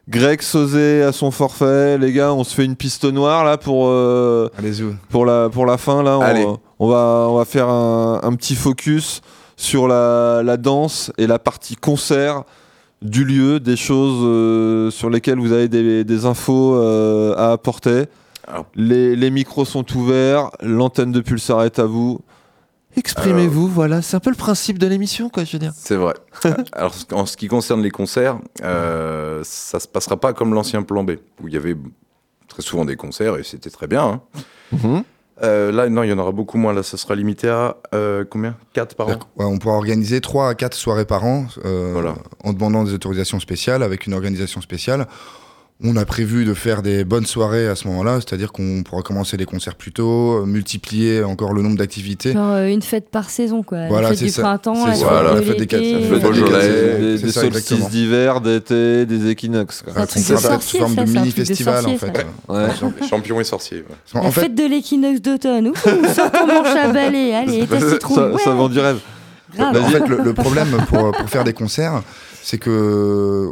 Greg 0.07 0.41
Sauzé 0.41 1.03
à 1.03 1.11
son 1.11 1.31
forfait, 1.31 1.97
les 1.97 2.13
gars, 2.13 2.31
on 2.33 2.45
se 2.45 2.55
fait 2.55 2.63
une 2.63 2.77
piste 2.77 3.03
noire 3.03 3.43
là 3.43 3.57
pour 3.57 3.87
euh, 3.89 4.47
pour 5.09 5.25
la 5.25 5.49
pour 5.49 5.65
la 5.65 5.77
fin 5.77 6.01
là. 6.01 6.17
On, 6.17 6.57
on 6.79 6.87
va 6.87 7.27
on 7.29 7.35
va 7.35 7.43
faire 7.43 7.67
un, 7.67 8.21
un 8.23 8.33
petit 8.35 8.55
focus 8.55 9.19
sur 9.57 9.89
la, 9.89 10.43
la 10.45 10.55
danse 10.55 11.11
et 11.17 11.27
la 11.27 11.39
partie 11.39 11.75
concert 11.75 12.43
du 13.01 13.25
lieu, 13.25 13.59
des 13.59 13.75
choses 13.75 14.93
sur 14.93 15.09
lesquelles 15.09 15.39
vous 15.39 15.51
avez 15.51 15.67
des, 15.67 16.05
des 16.05 16.25
infos 16.25 16.75
à 17.35 17.51
apporter. 17.51 18.05
Les, 18.75 19.15
les 19.15 19.29
micros 19.29 19.65
sont 19.65 19.85
ouverts, 19.95 20.49
l'antenne 20.61 21.11
de 21.11 21.21
Pulsar 21.21 21.63
est 21.63 21.79
à 21.79 21.85
vous. 21.85 22.19
Exprimez-vous, 22.97 23.67
voilà, 23.67 24.01
c'est 24.01 24.17
un 24.17 24.19
peu 24.19 24.31
le 24.31 24.35
principe 24.35 24.79
de 24.79 24.87
l'émission, 24.87 25.29
quoi, 25.29 25.43
je 25.43 25.53
veux 25.53 25.59
dire. 25.59 25.73
C'est 25.75 25.95
vrai. 25.95 26.15
Alors, 26.73 26.95
en 27.11 27.25
ce 27.25 27.37
qui 27.37 27.47
concerne 27.47 27.81
les 27.81 27.91
concerts, 27.91 28.39
euh, 28.63 29.41
ça 29.43 29.79
se 29.79 29.87
passera 29.87 30.17
pas 30.17 30.33
comme 30.33 30.53
l'ancien 30.53 30.81
plan 30.81 31.03
B, 31.03 31.11
où 31.41 31.47
il 31.47 31.53
y 31.53 31.57
avait 31.57 31.77
très 32.47 32.63
souvent 32.63 32.85
des 32.85 32.95
concerts 32.95 33.37
et 33.37 33.43
c'était 33.43 33.69
très 33.69 33.87
bien. 33.87 34.03
hein. 34.03 34.21
Mhm. 34.71 35.03
Euh, 35.41 35.71
là, 35.71 35.87
non, 35.87 36.03
il 36.03 36.09
y 36.09 36.13
en 36.13 36.17
aura 36.19 36.31
beaucoup 36.33 36.57
moins. 36.57 36.73
Là, 36.73 36.83
ça 36.83 36.97
sera 36.97 37.15
limité 37.15 37.47
à 37.47 37.77
euh, 37.93 38.25
combien? 38.29 38.57
4 38.73 38.95
par 38.95 39.07
an? 39.07 39.19
Ouais, 39.37 39.45
on 39.45 39.57
pourra 39.57 39.75
organiser 39.75 40.19
3 40.19 40.49
à 40.49 40.55
4 40.55 40.73
soirées 40.73 41.05
par 41.05 41.23
an 41.23 41.45
euh, 41.63 42.11
en 42.43 42.51
demandant 42.53 42.83
des 42.83 42.93
autorisations 42.93 43.39
spéciales, 43.39 43.81
avec 43.83 44.05
une 44.05 44.13
organisation 44.13 44.59
spéciale. 44.59 45.07
On 45.81 45.95
a 45.95 46.03
prévu 46.03 46.43
de 46.43 46.53
faire 46.53 46.81
des 46.81 47.05
bonnes 47.05 47.25
soirées 47.25 47.69
à 47.69 47.75
ce 47.75 47.87
moment-là, 47.87 48.15
c'est-à-dire 48.15 48.51
qu'on 48.51 48.83
pourra 48.83 49.01
commencer 49.01 49.37
les 49.37 49.45
concerts 49.45 49.75
plus 49.75 49.93
tôt, 49.93 50.41
euh, 50.41 50.45
multiplier 50.45 51.23
encore 51.23 51.53
le 51.53 51.61
nombre 51.61 51.77
d'activités. 51.77 52.33
Genre 52.33 52.51
euh, 52.51 52.67
une 52.67 52.81
fête 52.81 53.09
par 53.09 53.29
saison, 53.29 53.63
quoi. 53.63 53.87
Voilà, 53.87 54.01
la 54.01 54.09
fête 54.09 54.17
c'est 54.19 54.25
du 54.25 54.31
ça. 54.31 54.41
printemps, 54.41 54.75
C'est 54.75 54.87
la 54.89 54.95
ça, 54.95 54.99
fête 54.99 55.07
voilà, 55.09 55.31
de 55.31 55.35
la 55.37 55.41
fête 55.41 55.57
des 55.59 55.67
quatre- 55.67 55.81
la 55.81 55.99
fête 56.01 56.09
des 56.11 56.19
Beaujolais, 56.19 56.51
quatre- 56.51 56.99
des, 56.99 57.17
c'est 57.17 57.25
des 57.27 57.31
ça, 57.31 57.41
solstices 57.41 57.89
d'hiver, 57.91 58.41
d'été, 58.41 59.05
des 59.05 59.29
équinoxes. 59.29 59.81
quoi. 59.83 60.05
de 60.05 60.09
sorcier, 60.09 60.35
forme 60.35 60.41
ça, 60.41 60.57
de 60.57 60.59
c'est 60.67 60.81
un 60.81 60.91
truc 60.95 61.05
de 61.05 61.19
mini-festival, 61.19 61.85
en 61.85 61.97
fait. 61.97 62.17
ça. 62.17 62.53
Ouais. 62.53 62.67
Champ- 62.77 63.07
Champion 63.09 63.39
et 63.39 63.43
sorcier. 63.45 63.85
En 64.15 64.23
La 64.23 64.31
fait, 64.31 64.41
fête 64.41 64.55
de 64.55 64.65
l'équinoxe 64.65 65.21
d'automne. 65.21 65.71
Ton 65.81 66.45
manche 66.47 66.75
à 66.75 66.91
balai, 66.91 67.33
allez, 67.33 67.65
ta 67.65 67.79
citrouille. 67.79 68.15
Ça, 68.39 68.43
ça 68.43 68.51
vend 68.51 68.67
du 68.67 68.79
rêve. 68.79 68.99
En 69.57 69.73
fait, 69.73 70.05
le, 70.09 70.33
problème 70.33 70.75
pour, 70.89 71.15
faire 71.27 71.45
des 71.45 71.53
concerts, 71.53 72.03
c'est 72.43 72.57
que 72.57 72.69
euh, 72.69 73.51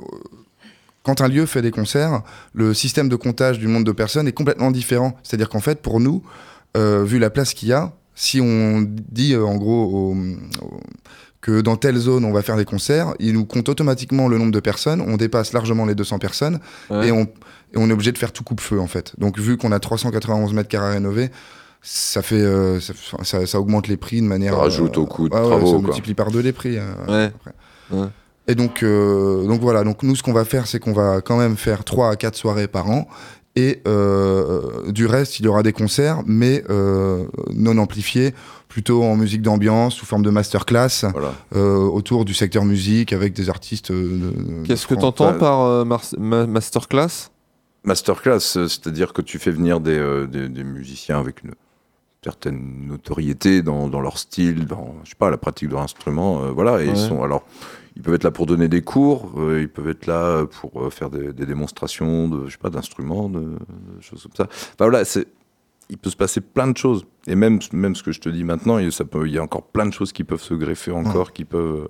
quand 1.08 1.22
un 1.22 1.28
lieu 1.28 1.46
fait 1.48 1.62
des 1.64 1.72
concerts, 1.72 2.22
le 2.54 2.74
système 2.76 3.08
de 3.10 3.16
comptage 3.16 3.58
du 3.58 3.68
nombre 3.68 3.86
de 3.86 3.92
personnes 3.92 4.28
est 4.28 4.34
complètement 4.34 4.70
différent. 4.72 5.16
C'est-à-dire 5.24 5.50
qu'en 5.50 5.62
fait, 5.62 5.82
pour 5.82 6.00
nous, 6.00 6.22
euh, 6.76 7.04
vu 7.04 7.18
la 7.18 7.30
place 7.30 7.54
qu'il 7.56 7.70
y 7.70 7.74
a, 7.74 7.94
si 8.14 8.42
on 8.42 8.86
dit 9.12 9.34
euh, 9.34 9.44
en 9.46 9.56
gros 9.56 9.86
au- 9.86 10.16
au- 10.66 10.80
que 11.40 11.62
dans 11.62 11.78
telle 11.78 11.96
zone 11.98 12.26
on 12.26 12.34
va 12.34 12.42
faire 12.42 12.58
des 12.58 12.66
concerts, 12.66 13.14
il 13.20 13.34
nous 13.34 13.46
compte 13.46 13.70
automatiquement 13.70 14.28
le 14.28 14.38
nombre 14.38 14.52
de 14.52 14.60
personnes, 14.60 15.02
on 15.02 15.16
dépasse 15.18 15.54
largement 15.54 15.86
les 15.86 15.96
200 15.96 16.20
personnes 16.20 16.60
Ouais. 16.90 17.08
et, 17.08 17.12
on, 17.12 17.22
et 17.22 17.78
on 17.78 17.90
est 17.90 17.94
obligé 17.94 18.12
de 18.12 18.18
faire 18.18 18.34
tout 18.34 18.44
coupe-feu 18.44 18.80
en 18.82 18.88
fait. 18.88 19.14
Donc 19.18 19.40
vu 19.40 19.56
qu'on 19.56 19.72
a 19.72 19.80
391 19.80 20.54
mètres 20.54 20.68
carrés 20.68 20.88
à 20.90 20.92
rénover, 20.92 21.30
ça 21.82 22.22
fait 22.22 22.36
euh, 22.42 22.80
ça, 22.82 22.94
ça- 23.24 23.46
ça 23.46 23.60
augmente 23.62 23.88
les 23.88 23.98
prix 23.98 24.20
de 24.20 24.26
manière 24.28 24.54
Ça 24.56 24.60
rajoute 24.62 24.98
au 24.98 25.06
coût 25.06 25.30
de 25.30 25.36
ah 25.36 25.42
ouais, 25.42 25.48
travaux, 25.48 25.68
ça 25.68 25.72
quoi. 25.74 25.82
multiplie 25.84 26.16
par 26.16 26.32
deux 26.32 26.42
les 26.42 26.52
prix. 26.54 26.78
Ouais. 27.08 27.32
après. 27.34 27.54
Et 28.48 28.56
donc, 28.56 28.82
euh, 28.84 29.46
donc 29.46 29.60
voilà, 29.62 29.84
donc 29.84 30.04
nous 30.04 30.16
ce 30.16 30.24
qu'on 30.24 30.34
va 30.34 30.46
faire, 30.46 30.68
c'est 30.68 30.80
qu'on 30.80 30.94
va 30.94 31.22
quand 31.22 31.38
même 31.38 31.58
faire 31.58 31.84
3 31.84 32.10
à 32.12 32.16
4 32.16 32.36
soirées 32.36 32.68
par 32.68 32.90
an. 32.90 33.08
Et 33.58 33.82
euh, 33.88 34.92
du 34.92 35.08
reste, 35.08 35.40
il 35.40 35.46
y 35.46 35.48
aura 35.48 35.64
des 35.64 35.74
concerts, 35.74 36.22
mais 36.28 36.64
euh, 36.70 37.26
non 37.56 37.78
amplifiés, 37.80 38.36
plutôt 38.68 39.04
en 39.04 39.16
musique 39.16 39.42
d'ambiance, 39.42 39.96
sous 39.96 40.06
forme 40.06 40.22
de 40.22 40.30
masterclass, 40.30 41.06
euh, 41.56 41.76
autour 41.78 42.24
du 42.24 42.36
secteur 42.36 42.66
musique, 42.66 43.14
avec 43.14 43.34
des 43.34 43.50
artistes. 43.50 43.92
de- 43.92 43.98
de 43.98 44.64
Qu'est-ce 44.68 44.86
que 44.86 44.94
tu 44.94 45.04
entends 45.04 45.34
par 45.40 45.62
euh, 45.62 45.86
mar- 45.86 46.04
ma- 46.20 46.46
masterclass? 46.46 47.32
Masterclass, 47.84 48.40
c'est-à-dire 48.42 49.12
que 49.12 49.22
tu 49.24 49.40
fais 49.40 49.52
venir 49.52 49.80
des, 49.80 49.98
euh, 49.98 50.28
des, 50.28 50.50
des 50.50 50.64
musiciens 50.64 51.20
avec 51.20 51.44
une 51.44 51.52
certaine 52.24 52.86
notoriété 52.88 53.62
dans, 53.64 53.88
dans 53.88 54.02
leur 54.02 54.18
style, 54.20 54.66
dans 54.66 54.96
je 55.04 55.10
sais 55.10 55.16
pas 55.18 55.32
la 55.32 55.38
pratique 55.38 55.70
de 55.70 55.74
leur 55.74 55.82
instrument, 55.84 56.44
euh, 56.44 56.52
voilà. 56.52 56.84
Et 56.84 56.88
ils 56.90 56.98
sont 56.98 57.24
alors 57.24 57.44
ils 57.98 58.04
peuvent 58.04 58.14
être 58.14 58.24
là 58.24 58.32
pour 58.32 58.46
donner 58.46 58.68
des 58.68 58.84
cours, 58.84 59.32
euh, 59.38 59.60
ils 59.60 59.70
peuvent 59.70 59.90
être 59.90 60.06
là 60.06 60.46
pour 60.46 60.84
euh, 60.84 60.92
faire 60.92 61.10
des, 61.10 61.34
des 61.34 61.48
démonstrations 61.48 62.30
de 62.30 62.46
je 62.46 62.52
sais 62.52 62.60
pas 62.60 62.70
d'instruments, 62.70 63.28
de, 63.28 63.40
de 63.40 64.02
choses 64.02 64.22
comme 64.22 64.36
ça. 64.38 64.48
Enfin 64.48 64.88
voilà, 64.88 65.04
c'est 65.04 65.26
il 65.90 65.98
peut 65.98 66.12
se 66.12 66.16
passer 66.16 66.42
plein 66.42 66.68
de 66.68 66.78
choses. 66.78 67.06
Et 67.26 67.34
même 67.34 67.60
même 67.74 67.96
ce 67.96 68.04
que 68.04 68.12
je 68.12 68.20
te 68.20 68.30
dis 68.30 68.44
maintenant, 68.44 68.78
il, 68.78 68.92
ça 68.92 69.04
peut, 69.04 69.28
il 69.28 69.34
y 69.34 69.40
a 69.40 69.42
encore 69.42 69.64
plein 69.64 69.88
de 69.88 69.94
choses 69.94 70.12
qui 70.12 70.24
peuvent 70.24 70.42
se 70.42 70.54
greffer 70.54 70.92
encore, 70.92 71.34
qui 71.34 71.44
peuvent. 71.44 71.90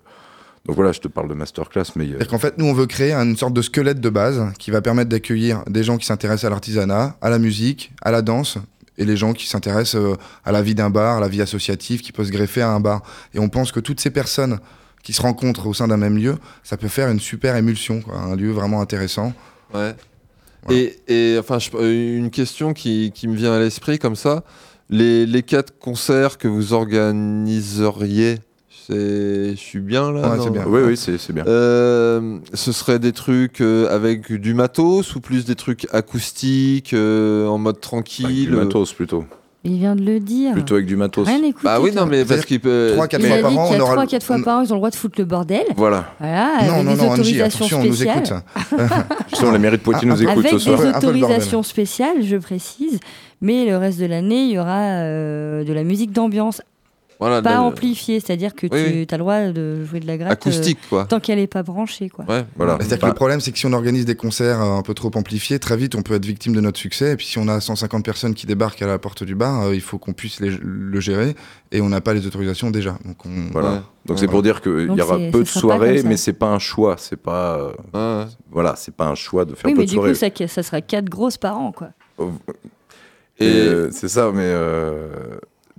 Donc 0.65 0.75
voilà, 0.77 0.93
je 0.93 1.01
te 1.01 1.09
parle 1.09 1.27
de 1.27 1.33
masterclass, 1.33 1.91
mais 1.97 2.09
euh, 2.13 2.25
qu'en 2.25 2.39
fait, 2.39 2.57
nous, 2.57 2.65
on 2.65 2.73
veut 2.73 2.87
créer 2.87 3.13
une 3.13 3.35
sorte 3.35 3.53
de 3.53 3.61
squelette 3.61 3.99
de 3.99 4.09
base 4.09 4.53
qui 4.59 4.71
va 4.71 4.81
permettre 4.81 5.09
d'accueillir 5.09 5.63
des 5.67 5.83
gens 5.83 5.97
qui 5.97 6.05
s'intéressent 6.05 6.45
à 6.45 6.49
l'artisanat, 6.49 7.17
à 7.21 7.29
la 7.29 7.39
musique, 7.39 7.91
à 8.01 8.11
la 8.11 8.21
danse, 8.21 8.57
et 8.97 9.05
les 9.05 9.17
gens 9.17 9.33
qui 9.33 9.47
s'intéressent 9.47 10.01
euh, 10.01 10.15
à 10.45 10.51
la 10.51 10.61
vie 10.61 10.75
d'un 10.75 10.89
bar, 10.89 11.17
à 11.17 11.19
la 11.19 11.27
vie 11.27 11.41
associative, 11.41 12.01
qui 12.01 12.11
peut 12.11 12.25
se 12.25 12.31
greffer 12.31 12.61
à 12.61 12.71
un 12.71 12.79
bar. 12.79 13.01
Et 13.33 13.39
on 13.39 13.49
pense 13.49 13.71
que 13.71 13.79
toutes 13.79 13.99
ces 13.99 14.09
personnes 14.09 14.59
qui 15.03 15.13
se 15.13 15.21
rencontrent 15.21 15.67
au 15.67 15.73
sein 15.73 15.87
d'un 15.87 15.97
même 15.97 16.17
lieu, 16.17 16.35
ça 16.63 16.75
peut 16.77 16.87
faire 16.89 17.09
une 17.09 17.19
super 17.19 17.55
émulsion, 17.55 18.01
quoi, 18.01 18.17
un 18.17 18.35
lieu 18.35 18.51
vraiment 18.51 18.81
intéressant. 18.81 19.33
Ouais. 19.73 19.95
Et, 20.69 20.97
et, 21.07 21.37
enfin, 21.39 21.59
je- 21.59 21.69
euh, 21.75 22.17
une 22.17 22.29
question 22.29 22.73
qui, 22.73 23.11
qui 23.15 23.27
me 23.29 23.35
vient 23.35 23.53
à 23.53 23.59
l'esprit 23.59 23.99
comme 23.99 24.15
ça. 24.17 24.43
Les, 24.89 25.25
les 25.25 25.43
quatre 25.43 25.77
concerts 25.79 26.37
que 26.37 26.47
vous 26.49 26.73
organiseriez, 26.73 28.39
je 28.89 29.53
suis 29.55 29.79
bien 29.79 30.11
là 30.11 30.29
Ouais, 30.31 30.37
non 30.37 30.43
c'est 30.43 30.49
bien. 30.49 30.65
Oui, 30.65 30.81
oui, 30.85 30.97
c'est- 30.97 31.31
bien. 31.33 31.45
Euh, 31.47 32.39
ce 32.53 32.71
serait 32.71 32.99
des 32.99 33.11
trucs 33.11 33.61
euh, 33.61 33.93
avec 33.93 34.31
du 34.31 34.53
matos 34.53 35.15
ou 35.15 35.19
plus 35.21 35.45
des 35.45 35.55
trucs 35.55 35.87
acoustiques, 35.93 36.93
euh, 36.93 37.47
en 37.47 37.57
mode 37.57 37.79
tranquille 37.81 38.49
du 38.49 38.55
matos 38.55 38.93
plutôt. 38.93 39.25
Il 39.69 39.79
vient 39.79 39.95
de 39.95 40.01
le 40.03 40.19
dire. 40.19 40.53
Plutôt 40.53 40.75
avec 40.75 40.85
du 40.85 40.95
matos. 40.95 41.27
Rien 41.27 41.43
écouté, 41.43 41.63
Bah 41.65 41.79
oui, 41.81 41.91
non, 41.93 42.05
mais 42.05 42.23
parce 42.23 42.45
qu'il 42.45 42.59
peut. 42.61 42.91
Trois, 42.93 43.07
quatre 43.07 43.21
Il 43.21 43.27
fois 43.27 43.35
a 43.37 43.41
par 43.41 43.51
dit 43.51 43.57
an, 43.57 43.69
on 43.71 43.79
aura 43.81 43.91
3 43.93 44.03
le- 44.05 44.09
4 44.09 44.23
fois 44.23 44.37
par 44.43 44.57
an, 44.59 44.61
ils 44.61 44.71
ont 44.71 44.75
le 44.75 44.79
droit 44.79 44.89
de 44.89 44.95
foutre 44.95 45.15
le 45.19 45.25
bordel. 45.25 45.63
Voilà. 45.75 46.05
Voilà, 46.19 46.47
Non, 46.67 46.73
avec 46.73 46.85
non, 46.85 46.91
des 46.93 46.97
non, 46.97 47.03
Angie, 47.09 47.11
autorisations 47.41 47.65
attention, 47.65 47.79
on 47.81 47.83
nous 47.85 47.93
spéciales. 47.93 48.23
écoute. 48.23 48.79
Justement, 49.29 49.51
la 49.51 49.59
mairie 49.59 49.77
de 49.77 49.81
Poitiers 49.81 50.07
nous 50.07 50.21
écoute 50.23 50.37
Avec 50.37 50.51
ce 50.51 50.59
soir. 50.59 50.79
des 50.81 50.87
autorisations 50.89 51.63
spéciales, 51.63 52.21
je 52.23 52.37
précise. 52.37 52.99
Mais 53.41 53.65
le 53.65 53.77
reste 53.77 53.99
de 53.99 54.05
l'année, 54.05 54.43
il 54.45 54.51
y 54.51 54.59
aura 54.59 54.79
euh, 55.03 55.63
de 55.63 55.73
la 55.73 55.83
musique 55.83 56.11
d'ambiance. 56.11 56.61
Voilà, 57.19 57.41
pas 57.41 57.53
de- 57.55 57.59
amplifiée, 57.61 58.19
c'est-à-dire 58.19 58.53
que 58.53 58.67
Oui, 58.67 58.69
tu 58.69 58.75
oui. 58.99 59.07
as 59.09 59.15
le 59.15 59.17
droit 59.17 59.39
de 59.47 59.83
jouer 59.85 59.99
de 59.99 60.05
la 60.05 60.17
gratte. 60.17 60.33
Acoustique, 60.33 60.77
euh, 60.85 60.89
quoi. 60.89 61.05
Tant 61.05 61.19
qu'elle 61.19 61.39
n'est 61.39 61.47
pas 61.47 61.63
branchée, 61.63 62.09
quoi. 62.09 62.25
Ouais, 62.25 62.45
voilà. 62.55 62.77
C'est-à-dire 62.79 62.99
que 62.99 63.05
le 63.07 63.13
problème, 63.13 63.39
c'est 63.41 63.51
que 63.51 63.57
si 63.57 63.65
on 63.65 63.73
organise 63.73 64.05
des 64.05 64.15
concerts 64.15 64.61
euh, 64.61 64.77
un 64.77 64.83
peu 64.83 64.93
trop 64.93 65.09
amplifiés, 65.15 65.57
très 65.57 65.75
vite, 65.77 65.95
on 65.95 66.03
peut 66.03 66.13
être 66.13 66.25
victime 66.25 66.53
de 66.53 66.61
notre 66.61 66.77
succès. 66.79 67.13
Et 67.13 67.15
puis, 67.15 67.25
si 67.25 67.39
on 67.39 67.47
a 67.47 67.59
150 67.59 68.05
personnes 68.05 68.35
qui 68.35 68.45
débarquent 68.45 68.83
à 68.83 68.87
la 68.87 68.99
porte 68.99 69.23
du 69.23 69.33
bar, 69.33 69.63
euh, 69.63 69.73
il 69.75 69.81
faut 69.81 69.97
qu'on 69.97 70.13
puisse 70.13 70.39
les- 70.41 70.55
le 70.61 70.99
gérer. 70.99 71.35
Et 71.71 71.81
on 71.81 71.89
n'a 71.89 72.01
pas 72.01 72.13
les 72.13 72.27
autorisations 72.27 72.69
déjà. 72.69 72.97
Donc, 73.03 73.25
on, 73.25 73.49
Voilà. 73.51 73.83
Donc 74.05 74.19
c'est 74.19 74.27
pour 74.27 74.41
dire 74.43 74.61
qu'il 74.61 74.93
y 74.95 75.01
aura 75.01 75.17
c'est- 75.17 75.31
peu 75.31 75.39
de 75.39 75.47
soirées, 75.47 76.03
mais 76.03 76.15
c'est 76.17 76.33
pas 76.33 76.47
un 76.47 76.59
choix. 76.59 76.95
C'est 76.99 77.17
pas. 77.21 77.73
euh, 77.95 78.25
Voilà, 78.51 78.75
c'est 78.77 78.93
pas 78.95 79.07
un 79.07 79.15
choix 79.15 79.43
de 79.43 79.55
faire 79.55 79.65
Oui, 79.65 79.73
peu 79.73 79.79
mais 79.79 79.85
de 79.85 79.89
du 79.89 79.95
soirées. 79.95 80.11
coup, 80.11 80.17
ça, 80.45 80.47
ça 80.47 80.63
sera 80.63 80.81
4 80.81 81.05
grosses 81.09 81.37
par 81.37 81.57
an, 81.57 81.71
quoi. 81.71 81.89
Et 83.39 83.45
euh, 83.45 83.89
c'est 83.91 84.07
ça, 84.07 84.31
mais. 84.33 84.43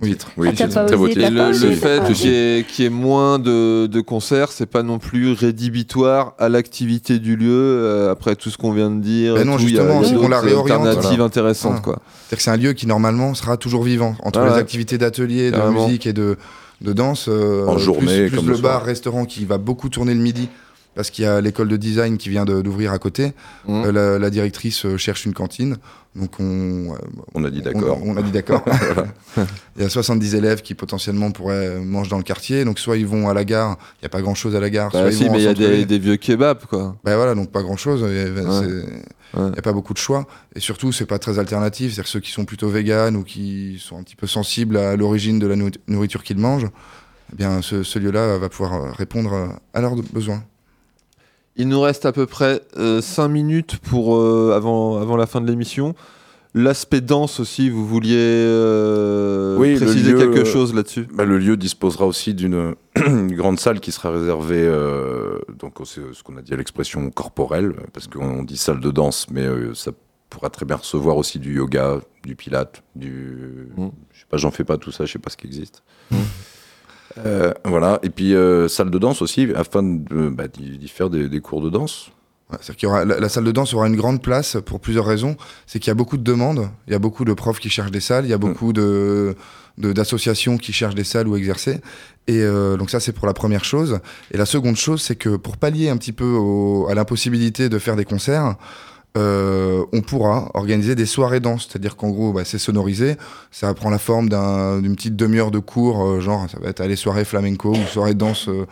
Titre. 0.01 0.27
Oui, 0.37 0.47
Ah, 0.51 0.53
très 0.85 0.95
beau 0.95 1.07
titre. 1.07 1.19
Et 1.21 1.29
le, 1.29 1.53
fait 1.53 1.99
pas 1.99 2.05
qu'il 2.13 2.29
y, 2.29 2.33
ait- 2.33 2.65
qu'il 2.67 2.83
y 2.83 2.87
ait 2.87 2.89
moins 2.89 3.37
de, 3.39 3.85
de 3.87 4.01
concerts, 4.01 4.51
c'est 4.51 4.65
pas 4.65 4.81
non 4.83 4.97
plus 4.99 5.33
rédhibitoire 5.33 6.33
à 6.39 6.47
l'activité 6.49 7.19
du 7.19 7.35
lieu. 7.35 7.49
euh, 7.51 8.11
après 8.11 8.35
tout 8.35 8.49
ce 8.49 8.57
qu'on 8.57 8.71
vient 8.71 8.89
de 8.89 9.01
dire, 9.01 9.35
Ben 9.35 9.45
non, 9.45 9.57
tout, 9.57 9.63
justement, 9.67 10.03
c'est 10.03 10.15
qu'on 10.15 10.27
la 10.27 10.39
réoriente. 10.39 10.71
alternatives 10.79 11.09
Voilà. 11.09 11.23
intéressantes, 11.25 11.71
Voilà. 11.71 11.81
quoi. 11.83 12.01
C'est-à-dire 12.27 12.37
que 12.37 12.43
c'est 12.43 12.51
un 12.51 12.57
lieu 12.57 12.73
qui 12.73 12.87
normalement 12.87 13.33
sera 13.33 13.57
toujours 13.57 13.83
vivant 13.83 14.15
entre 14.23 14.39
Ah 14.39 14.45
les 14.45 14.51
ouais. 14.53 14.57
activités 14.59 14.97
d'atelier, 14.97 15.51
de 15.51 15.57
Carrément. 15.57 15.85
musique 15.87 16.07
et 16.07 16.13
de, 16.13 16.37
de 16.81 16.93
danse. 16.93 17.25
euh, 17.27 17.65
En 17.67 17.75
plus- 17.75 17.83
journée, 17.83 18.27
plus, 18.27 18.37
comme 18.37 18.49
le 18.49 18.57
bar 18.57 18.83
restaurant 18.83 19.25
qui 19.25 19.45
va 19.45 19.57
beaucoup 19.57 19.89
tourner 19.89 20.13
le 20.13 20.21
midi 20.21 20.47
parce 20.95 21.11
qu'il 21.11 21.23
y 21.23 21.27
a 21.27 21.39
l'école 21.39 21.67
de 21.69 21.77
design 21.77 22.17
qui 22.17 22.29
vient 22.29 22.45
de- 22.45 22.61
d'ouvrir 22.61 22.91
à 22.91 22.97
côté. 22.99 23.33
Mmh. 23.67 23.83
Euh, 23.85 23.91
la, 23.91 24.19
la 24.19 24.29
directrice 24.29 24.85
cherche 24.97 25.25
une 25.25 25.33
cantine, 25.33 25.77
donc 26.15 26.39
on. 26.39 26.93
euh, 26.93 26.97
On 27.35 27.43
a 27.43 27.49
dit 27.49 27.61
d'accord. 27.61 27.99
On, 28.03 28.11
on 28.13 28.17
a 28.17 28.21
dit 28.21 28.31
d'accord. 28.31 28.63
Voilà. 28.93 29.07
Il 29.77 29.83
y 29.83 29.85
a 29.85 29.89
70 29.89 30.35
élèves 30.35 30.61
qui 30.61 30.73
potentiellement 30.75 31.31
pourraient 31.31 31.67
euh, 31.67 31.81
manger 31.81 32.09
dans 32.09 32.17
le 32.17 32.23
quartier, 32.23 32.65
donc 32.65 32.79
soit 32.79 32.97
ils 32.97 33.05
vont 33.07 33.29
à 33.29 33.33
la 33.33 33.45
gare, 33.45 33.77
il 33.97 34.03
n'y 34.03 34.05
a 34.07 34.09
pas 34.09 34.21
grand-chose 34.21 34.55
à 34.55 34.59
la 34.59 34.69
gare. 34.69 34.91
Bah 34.91 35.01
soit 35.03 35.11
si, 35.11 35.23
ils 35.23 35.27
vont 35.27 35.33
mais 35.33 35.39
il 35.39 35.45
y 35.45 35.47
a 35.47 35.85
des, 35.85 35.99
vieux 35.99 36.17
kebabs, 36.17 36.65
quoi. 36.65 36.95
Ben 37.03 37.15
voilà, 37.15 37.35
donc 37.35 37.51
pas 37.51 37.61
grand 37.61 37.77
chose. 37.77 38.01
Il 38.01 38.33
n'y 38.33 38.41
Ouais. 39.35 39.51
a 39.55 39.61
pas 39.61 39.73
beaucoup 39.73 39.93
de 39.93 39.99
choix. 39.99 40.25
Et 40.55 40.59
surtout, 40.59 40.91
c'est 40.91 41.05
pas 41.05 41.19
très 41.19 41.37
alternatif. 41.37 41.93
C'est-à-dire 41.93 42.09
ceux 42.09 42.19
qui 42.19 42.31
sont 42.31 42.45
plutôt 42.45 42.67
véganes 42.67 43.15
ou 43.15 43.23
qui 43.23 43.77
sont 43.79 43.95
un 43.99 44.01
petit 44.01 44.15
peu 44.15 44.25
sensibles 44.25 44.75
à 44.75 44.95
l'origine 44.95 45.37
de 45.37 45.45
la 45.45 45.55
nou- 45.55 45.69
nourriture 45.87 46.23
qu'ils 46.23 46.39
mangent, 46.39 46.65
eh 47.31 47.35
bien, 47.35 47.61
ce, 47.61 47.83
ce 47.83 47.99
lieu-là 47.99 48.39
va 48.39 48.49
pouvoir 48.49 48.73
euh, 48.73 48.91
répondre 48.91 49.53
à 49.75 49.81
leurs 49.81 49.95
besoins. 50.11 50.43
Il 51.59 51.67
nous 51.67 51.81
reste 51.81 52.05
à 52.05 52.11
peu 52.13 52.25
près 52.25 52.61
5 53.01 53.27
minutes 53.27 53.77
pour, 53.77 54.15
euh, 54.15 54.53
avant, 54.55 54.97
avant 54.97 55.17
la 55.17 55.27
fin 55.27 55.41
de 55.41 55.47
l'émission. 55.47 55.93
L'aspect 56.55 57.01
danse 57.01 57.39
aussi, 57.39 57.69
vous 57.69 57.85
vouliez 57.85 58.15
euh, 58.17 59.55
Oui, 59.57 59.75
préciser 59.75 60.13
lieu, 60.13 60.17
quelque 60.17 60.39
euh, 60.39 60.45
chose 60.45 60.73
là-dessus? 60.73 61.05
bah, 61.13 61.23
le 61.25 61.37
lieu 61.37 61.57
disposera 61.57 62.07
aussi 62.07 62.33
d'une 62.33 62.73
une 63.05 63.31
grande 63.35 63.59
salle 63.59 63.81
qui 63.81 63.91
sera 63.91 64.09
réservée, 64.09 64.63
euh, 64.63 65.37
donc 65.59 65.75
c'est 65.85 66.01
ce 66.11 66.23
qu'on 66.23 66.37
a 66.37 66.41
dit 66.41 66.53
à 66.53 66.57
l'expression 66.57 67.11
corporelle, 67.11 67.73
parce 67.93 68.07
qu'on 68.07 68.39
on 68.39 68.43
dit 68.43 68.57
salle 68.57 68.79
de 68.79 68.89
danse, 68.89 69.27
mais 69.29 69.43
euh, 69.43 69.75
ça 69.75 69.91
pourra 70.29 70.49
très 70.49 70.65
bien 70.65 70.77
recevoir 70.77 71.17
aussi 71.17 71.37
du 71.39 71.55
yoga, 71.55 71.99
du 72.23 72.35
pilate, 72.35 72.83
du, 72.95 73.69
je 74.11 74.19
sais 74.19 74.25
pas, 74.29 74.37
j'en 74.37 74.51
fais 74.51 74.63
pas 74.63 74.77
tout 74.77 74.91
ça, 74.91 75.05
je 75.05 75.11
sais 75.11 75.19
pas 75.19 75.29
ce 75.29 75.37
qui 75.37 75.45
existe. 75.45 75.83
Euh, 77.25 77.53
voilà, 77.65 77.99
et 78.03 78.09
puis 78.09 78.33
euh, 78.33 78.67
salle 78.67 78.89
de 78.91 78.97
danse 78.97 79.21
aussi, 79.21 79.47
afin 79.55 79.83
de, 79.83 80.29
bah, 80.29 80.47
d'y 80.47 80.77
d'y 80.77 80.87
faire 80.87 81.09
des, 81.09 81.39
cours 81.41 81.61
de 81.61 81.69
danse. 81.69 82.11
Y 82.81 82.85
aura, 82.87 83.05
la, 83.05 83.29
salle 83.29 83.43
de 83.43 83.51
danse 83.51 83.73
aura 83.75 83.87
une 83.87 83.95
grande 83.95 84.23
place 84.23 84.57
pour 84.65 84.79
plusieurs 84.79 85.05
raisons. 85.05 85.35
C'est 85.67 85.79
qu'il 85.79 85.89
y 85.89 85.91
a 85.91 85.95
beaucoup 85.95 86.17
de 86.17 86.23
demandes, 86.23 86.69
il 86.87 86.93
y 86.93 86.95
a 86.95 86.99
beaucoup 86.99 87.23
de 87.23 87.33
profs 87.33 87.59
qui 87.59 87.69
cherchent 87.69 87.91
des 87.91 87.99
salles, 87.99 88.25
il 88.25 88.29
y 88.29 88.33
a 88.33 88.39
beaucoup 88.39 88.73
de, 88.73 89.35
de- 89.77 89.93
d'associations 89.93 90.57
qui 90.57 90.73
cherchent 90.73 90.95
des 90.95 91.03
salles 91.03 91.27
où 91.27 91.35
exercer. 91.35 91.79
Et 92.27 92.41
euh, 92.41 92.75
donc 92.77 92.89
ça, 92.89 92.99
c'est 92.99 93.11
pour 93.11 93.27
la 93.27 93.33
première 93.33 93.63
chose. 93.63 93.99
Et 94.31 94.37
la 94.37 94.47
seconde 94.47 94.77
chose, 94.77 95.01
c'est 95.01 95.15
que 95.15 95.35
pour 95.35 95.57
pallier 95.57 95.89
un 95.89 95.97
petit 95.97 96.11
peu 96.11 96.25
au- 96.25 96.87
à 96.89 96.95
l'impossibilité 96.95 97.69
de 97.69 97.77
faire 97.77 97.95
des 97.95 98.05
concerts, 98.05 98.55
euh, 99.17 99.83
on 99.91 100.01
pourra 100.01 100.51
organiser 100.53 100.95
des 100.95 101.05
soirées 101.05 101.39
danse. 101.39 101.67
C'est-à-dire 101.69 101.95
qu'en 101.95 102.09
gros, 102.09 102.31
bah, 102.33 102.45
c'est 102.45 102.57
sonorisé, 102.59 103.15
ça 103.51 103.73
prend 103.73 103.89
la 103.89 103.97
forme 103.97 104.29
d'un- 104.29 104.81
d'une 104.81 104.95
petite 104.95 105.15
demi-heure 105.15 105.51
de 105.51 105.59
cours, 105.59 106.05
euh, 106.05 106.19
genre 106.19 106.47
ça 106.49 106.59
va 106.59 106.69
être 106.69 106.81
aller 106.81 106.95
soirée 106.95 107.25
flamenco 107.25 107.71
ou 107.71 107.87
soirée 107.87 108.13
danse 108.13 108.47
euh, 108.49 108.65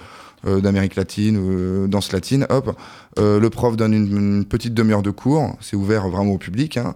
euh, 0.46 0.62
d'Amérique 0.62 0.96
latine, 0.96 1.38
euh, 1.42 1.88
danse 1.88 2.12
latine, 2.12 2.46
hop. 2.50 2.78
Euh, 3.18 3.40
le 3.40 3.50
prof 3.50 3.76
donne 3.76 3.94
une, 3.94 4.16
une 4.16 4.46
petite 4.46 4.74
demi-heure 4.76 5.02
de 5.02 5.10
cours, 5.12 5.56
c'est 5.62 5.76
ouvert 5.76 6.08
vraiment 6.10 6.34
au 6.34 6.38
public. 6.38 6.78
hein. 6.78 6.94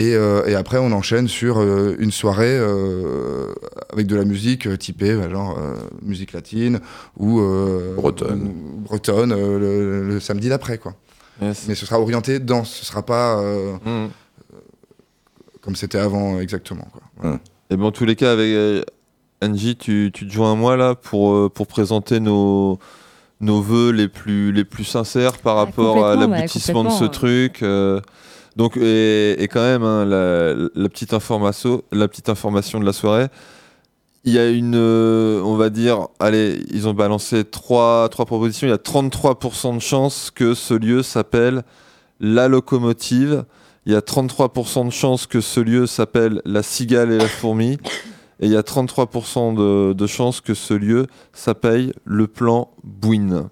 Et, 0.00 0.14
euh, 0.16 0.46
et 0.46 0.54
après, 0.54 0.78
on 0.78 0.92
enchaîne 0.92 1.28
sur 1.28 1.60
une 1.60 2.10
soirée 2.10 2.56
euh, 2.58 3.52
avec 3.92 4.06
de 4.06 4.16
la 4.16 4.24
musique 4.24 4.78
typée, 4.78 5.14
bah, 5.14 5.28
genre 5.28 5.58
euh, 5.58 5.74
musique 6.02 6.32
latine 6.32 6.80
ou 7.18 7.38
euh, 7.40 7.94
Bretonne. 7.96 8.48
ou 8.48 8.80
bretonne 8.80 9.32
euh, 9.32 9.58
le, 9.58 10.08
le 10.08 10.18
samedi 10.20 10.48
d'après, 10.48 10.78
quoi. 10.78 10.94
Mais 11.40 11.74
ce 11.74 11.86
sera 11.86 11.98
orienté 12.00 12.38
danse, 12.38 12.70
ce 12.70 12.84
sera 12.84 13.02
pas 13.04 13.38
euh, 13.40 13.76
euh, 13.86 14.08
comme 15.62 15.76
c'était 15.76 15.98
avant 15.98 16.38
exactement. 16.40 16.86
Quoi. 16.92 17.02
Voilà. 17.16 17.38
Et 17.70 17.76
ben, 17.76 17.84
en 17.84 17.92
tous 17.92 18.04
les 18.04 18.16
cas, 18.16 18.32
avec 18.32 18.48
euh, 18.48 18.82
Angie, 19.42 19.76
tu, 19.76 20.10
tu 20.12 20.26
te 20.26 20.32
joins 20.32 20.52
à 20.52 20.54
moi 20.54 20.76
là 20.76 20.94
pour, 20.94 21.32
euh, 21.34 21.48
pour 21.48 21.66
présenter 21.66 22.20
nos, 22.20 22.78
nos 23.40 23.60
voeux 23.62 23.90
les 23.90 24.08
plus, 24.08 24.52
les 24.52 24.64
plus 24.64 24.84
sincères 24.84 25.38
par 25.38 25.56
rapport 25.56 26.06
à 26.06 26.16
l'aboutissement 26.16 26.84
de 26.84 26.90
ce 26.90 27.04
truc. 27.04 27.62
euh, 27.62 28.00
donc, 28.56 28.76
et, 28.76 29.42
et 29.42 29.48
quand 29.48 29.62
même, 29.62 29.82
hein, 29.84 30.04
la, 30.04 30.54
la 30.74 30.88
petite 30.88 31.14
information, 31.14 31.82
la 31.92 32.08
petite 32.08 32.28
information 32.28 32.80
de 32.80 32.84
la 32.84 32.92
soirée, 32.92 33.28
il 34.24 34.34
y 34.34 34.38
a 34.38 34.48
une, 34.48 34.74
euh, 34.76 35.40
on 35.42 35.56
va 35.56 35.70
dire, 35.70 36.08
allez, 36.18 36.62
ils 36.70 36.86
ont 36.86 36.94
balancé 36.94 37.44
trois, 37.44 38.08
propositions. 38.10 38.66
Il 38.66 38.70
y 38.70 38.74
a 38.74 38.76
33% 38.76 39.76
de 39.76 39.80
chances 39.80 40.30
que 40.30 40.54
ce 40.54 40.74
lieu 40.74 41.02
s'appelle 41.02 41.62
La 42.20 42.48
Locomotive. 42.48 43.44
Il 43.86 43.92
y 43.92 43.96
a 43.96 44.00
33% 44.00 44.86
de 44.86 44.90
chances 44.90 45.26
que 45.26 45.40
ce 45.40 45.60
lieu 45.60 45.86
s'appelle 45.86 46.42
La 46.44 46.62
Cigale 46.62 47.12
et 47.12 47.18
la 47.18 47.28
Fourmi. 47.28 47.78
Et 48.40 48.46
il 48.46 48.52
y 48.52 48.56
a 48.56 48.62
33% 48.62 49.54
de, 49.54 49.92
de 49.94 50.06
chances 50.06 50.40
que 50.42 50.54
ce 50.54 50.74
lieu 50.74 51.06
s'appelle 51.32 51.94
Le 52.04 52.26
Plan 52.26 52.70
Bouine. 52.84 53.48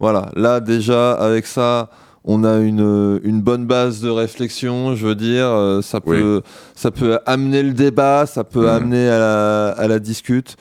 Voilà, 0.00 0.30
là 0.34 0.60
déjà, 0.60 1.12
avec 1.12 1.46
ça, 1.46 1.90
on 2.24 2.44
a 2.44 2.58
une, 2.58 3.20
une 3.24 3.40
bonne 3.40 3.64
base 3.66 4.00
de 4.00 4.10
réflexion, 4.10 4.94
je 4.94 5.06
veux 5.06 5.14
dire, 5.14 5.46
euh, 5.46 5.80
ça 5.82 6.00
peut, 6.00 6.42
ça 6.74 6.90
peut 6.90 7.18
amener 7.26 7.62
le 7.62 7.72
débat, 7.72 8.26
ça 8.26 8.44
peut 8.44 8.68
amener 8.68 9.08
à 9.08 9.18
la, 9.18 9.68
à 9.70 9.88
la 9.88 9.98
discute. 9.98 10.56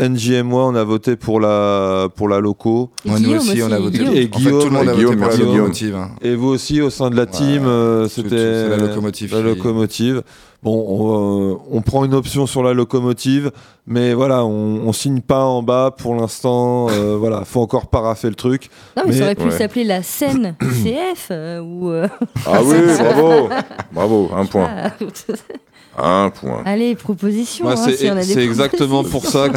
NJ 0.00 0.30
et 0.30 0.42
moi, 0.42 0.66
on 0.66 0.74
a 0.74 0.84
voté 0.84 1.16
pour 1.16 1.38
la, 1.38 2.08
pour 2.16 2.26
la 2.26 2.40
loco. 2.40 2.90
Et 3.04 3.10
Ouais, 3.10 3.16
nous 3.20 3.24
Guillaume 3.26 3.38
aussi, 3.40 3.62
on 3.62 3.72
a 3.72 3.78
aussi, 3.78 3.82
voté 3.84 3.98
Guillaume. 3.98 4.14
Et 4.14 4.20
En 4.20 4.22
fait, 4.22 4.28
Guillaume, 4.38 4.60
tout 4.62 4.66
le 4.68 4.72
monde 4.72 4.88
a 4.88 4.92
et 4.92 5.04
voté 5.04 5.16
pour 5.16 5.26
la 5.26 5.34
Guillaume. 5.34 5.48
locomotive. 5.56 5.98
Et 6.22 6.34
vous 6.34 6.48
aussi, 6.48 6.80
au 6.80 6.88
sein 6.88 7.10
de 7.10 7.16
la 7.16 7.26
team, 7.26 7.64
euh, 7.66 8.04
tout- 8.04 8.08
c'était 8.10 8.68
la 8.70 8.76
locomotive 8.78 9.32
la 9.34 9.38
qui- 9.40 9.44
locomotive. 9.58 10.22
Bon, 10.62 10.70
on, 10.88 11.50
euh, 11.50 11.56
on 11.72 11.80
prend 11.82 12.04
une 12.04 12.14
option 12.14 12.46
sur 12.46 12.62
la 12.62 12.72
locomotive, 12.72 13.50
mais 13.86 14.14
voilà, 14.14 14.44
on, 14.44 14.86
on 14.86 14.92
signe 14.92 15.20
pas 15.20 15.44
en 15.44 15.60
bas 15.60 15.90
pour 15.96 16.14
l'instant. 16.14 16.86
euh, 16.90 17.16
voilà, 17.18 17.44
faut 17.44 17.60
encore 17.60 17.88
paraffer 17.88 18.28
le 18.28 18.36
truc. 18.36 18.70
Non, 18.96 19.02
mais, 19.06 19.12
ça 19.12 19.24
aurait 19.24 19.34
pu 19.34 19.42
Ouais. 19.44 19.50
s'appeler 19.50 19.82
la 19.82 20.02
scène 20.04 20.54
CF 20.60 21.28
euh, 21.32 21.60
ou. 21.60 21.90
euh, 21.90 22.06
Ah 22.46 22.60
oui, 22.64 22.76
bravo, 23.00 23.48
bravo, 23.92 24.30
un 24.36 24.46
point, 24.46 24.68
Ah. 24.84 24.90
un 25.98 26.30
point. 26.30 26.62
Allez, 26.64 26.94
proposition. 26.94 27.64
Moi, 27.64 27.74
hein, 27.74 27.82
c'est 27.84 27.96
si 27.96 28.06
on 28.08 28.12
a 28.12 28.16
des 28.16 28.22
c'est 28.24 28.42
exactement 28.44 29.04
pour 29.04 29.26
ça 29.26 29.48
que 29.50 29.56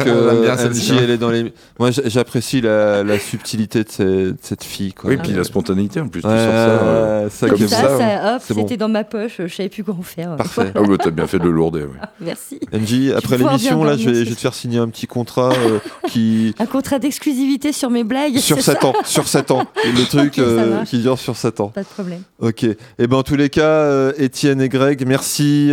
hein. 0.50 0.98
elle 1.02 1.10
est 1.10 1.18
dans 1.18 1.30
les. 1.30 1.52
Moi, 1.78 1.90
j'apprécie 1.90 2.60
la, 2.60 3.02
la 3.02 3.18
subtilité 3.18 3.84
de, 3.84 3.88
ces- 3.90 4.04
de 4.04 4.36
cette 4.42 4.64
fille. 4.64 4.92
Quoi. 4.92 5.10
Oui, 5.10 5.16
puis 5.16 5.32
la 5.32 5.44
spontanéité 5.44 6.00
en 6.00 6.08
plus, 6.08 6.20
tu 6.22 6.28
sors 6.28 6.36
ça. 6.36 6.36
euh, 6.38 7.30
ça 7.30 7.48
comme 7.48 7.58
Ça, 7.68 7.98
ça, 7.98 8.34
hop, 8.36 8.42
C'est 8.44 8.54
bon. 8.54 8.62
c'était 8.62 8.76
dans 8.76 8.88
ma 8.88 9.04
poche, 9.04 9.40
je 9.46 9.48
savais 9.54 9.68
plus 9.68 9.84
quoi 9.84 9.94
en 9.98 10.02
faire. 10.02 10.36
Parfait. 10.36 10.72
Ah 10.74 10.82
oui, 10.82 10.96
t'as 11.02 11.10
bien 11.10 11.26
fait 11.26 11.38
de 11.38 11.44
le 11.44 11.50
lourder. 11.52 11.84
oui. 11.84 11.98
Merci. 12.20 12.60
NJ, 12.72 13.12
après 13.16 13.38
l'émission, 13.38 13.82
là, 13.84 13.96
je 13.96 14.08
vais, 14.10 14.14
ce 14.16 14.24
je 14.24 14.28
vais 14.30 14.34
te 14.34 14.40
faire 14.40 14.54
signer 14.54 14.78
un 14.78 14.88
petit 14.88 15.06
contrat 15.06 15.52
euh, 15.52 15.78
qui. 16.08 16.54
Un 16.58 16.66
contrat 16.66 16.98
d'exclusivité 16.98 17.72
sur 17.72 17.90
mes 17.90 18.04
blagues. 18.04 18.38
sur 18.38 18.56
c'est 18.56 18.72
7 18.72 18.78
ça 18.80 18.86
ans, 18.88 18.92
sur 19.04 19.28
7 19.28 19.50
ans. 19.52 19.66
Le 19.84 20.04
truc 20.08 20.38
euh, 20.38 20.84
qui 20.84 20.98
dure 20.98 21.18
sur 21.18 21.36
7 21.36 21.60
ans. 21.60 21.68
Pas 21.68 21.82
de 21.82 21.86
problème. 21.86 22.20
Ok. 22.40 22.64
Et 22.64 22.76
ben 23.06 23.16
en 23.16 23.22
tous 23.22 23.36
les 23.36 23.48
cas, 23.50 24.12
Étienne 24.18 24.60
et 24.60 24.68
Greg, 24.68 25.04
merci 25.06 25.70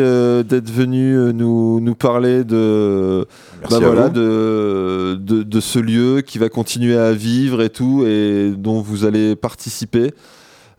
d'être 0.62 0.72
venus 0.72 1.18
euh, 1.18 1.32
nous, 1.34 1.80
nous 1.80 1.96
parler 1.96 2.44
de, 2.44 3.26
bah 3.70 3.80
voilà, 3.80 4.10
de, 4.10 5.16
de, 5.20 5.44
de 5.44 5.60
ce 5.60 5.80
lieu 5.80 6.22
qui 6.22 6.38
va 6.38 6.50
continuer 6.50 6.98
à 6.98 7.12
vivre 7.14 7.62
et 7.62 7.70
tout, 7.70 8.04
et 8.06 8.52
dont 8.58 8.82
vous 8.82 9.06
allez 9.06 9.36
participer 9.36 10.14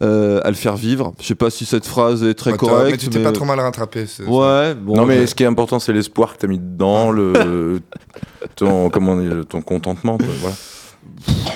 euh, 0.02 0.40
à 0.44 0.48
le 0.48 0.56
faire 0.56 0.76
vivre. 0.76 1.12
Je 1.20 1.26
sais 1.26 1.34
pas 1.34 1.51
si 1.51 1.64
cette 1.64 1.86
phrase 1.86 2.22
est 2.24 2.34
très 2.34 2.51
t'as- 2.52 2.56
correcte. 2.56 2.90
mais 2.92 2.96
tu 2.98 3.09
t'es 3.09 3.22
pas 3.22 3.32
trop 3.32 3.44
mal 3.44 3.60
rattrapé. 3.60 4.06
Ouais, 4.26 4.74
bon. 4.74 4.96
non, 4.96 5.06
mais 5.06 5.20
je- 5.22 5.26
ce 5.26 5.34
qui 5.34 5.42
est 5.44 5.46
important, 5.46 5.78
c'est 5.78 5.92
l'espoir 5.92 6.34
que 6.34 6.38
t'as 6.40 6.48
mis 6.48 6.59
dedans, 6.59 7.10
le, 7.10 7.80
ton, 8.56 8.90
comment 8.90 9.16
dit, 9.16 9.28
ton 9.48 9.62
contentement. 9.62 10.16
quoi, 10.18 10.26
voilà. 10.40 10.56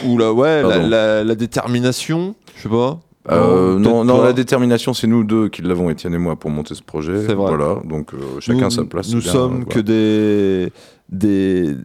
Ou 0.06 0.18
la, 0.18 0.32
ouais, 0.32 0.62
la- 0.88 1.24
la 1.24 1.34
détermination, 1.34 2.34
je 2.56 2.62
sais 2.62 2.68
pas. 2.68 3.00
Euh, 3.30 3.78
non, 3.78 4.22
la 4.22 4.32
détermination, 4.32 4.94
c'est 4.94 5.06
nous 5.06 5.24
deux 5.24 5.48
qui 5.48 5.62
l'avons, 5.62 5.90
Étienne 5.90 6.14
et 6.14 6.18
moi, 6.18 6.36
pour 6.36 6.50
monter 6.50 6.74
ce 6.74 6.82
projet. 6.82 7.26
C'est 7.26 7.34
vrai. 7.34 7.54
Voilà, 7.54 7.80
donc 7.84 8.14
euh, 8.14 8.40
chacun 8.40 8.64
nous, 8.64 8.70
sa 8.70 8.84
place. 8.84 9.12
Nous 9.12 9.20
bien, 9.20 9.32
sommes 9.32 9.64
voilà. 9.64 9.74
que 9.74 9.80
des, 9.80 10.72
des 11.08 11.76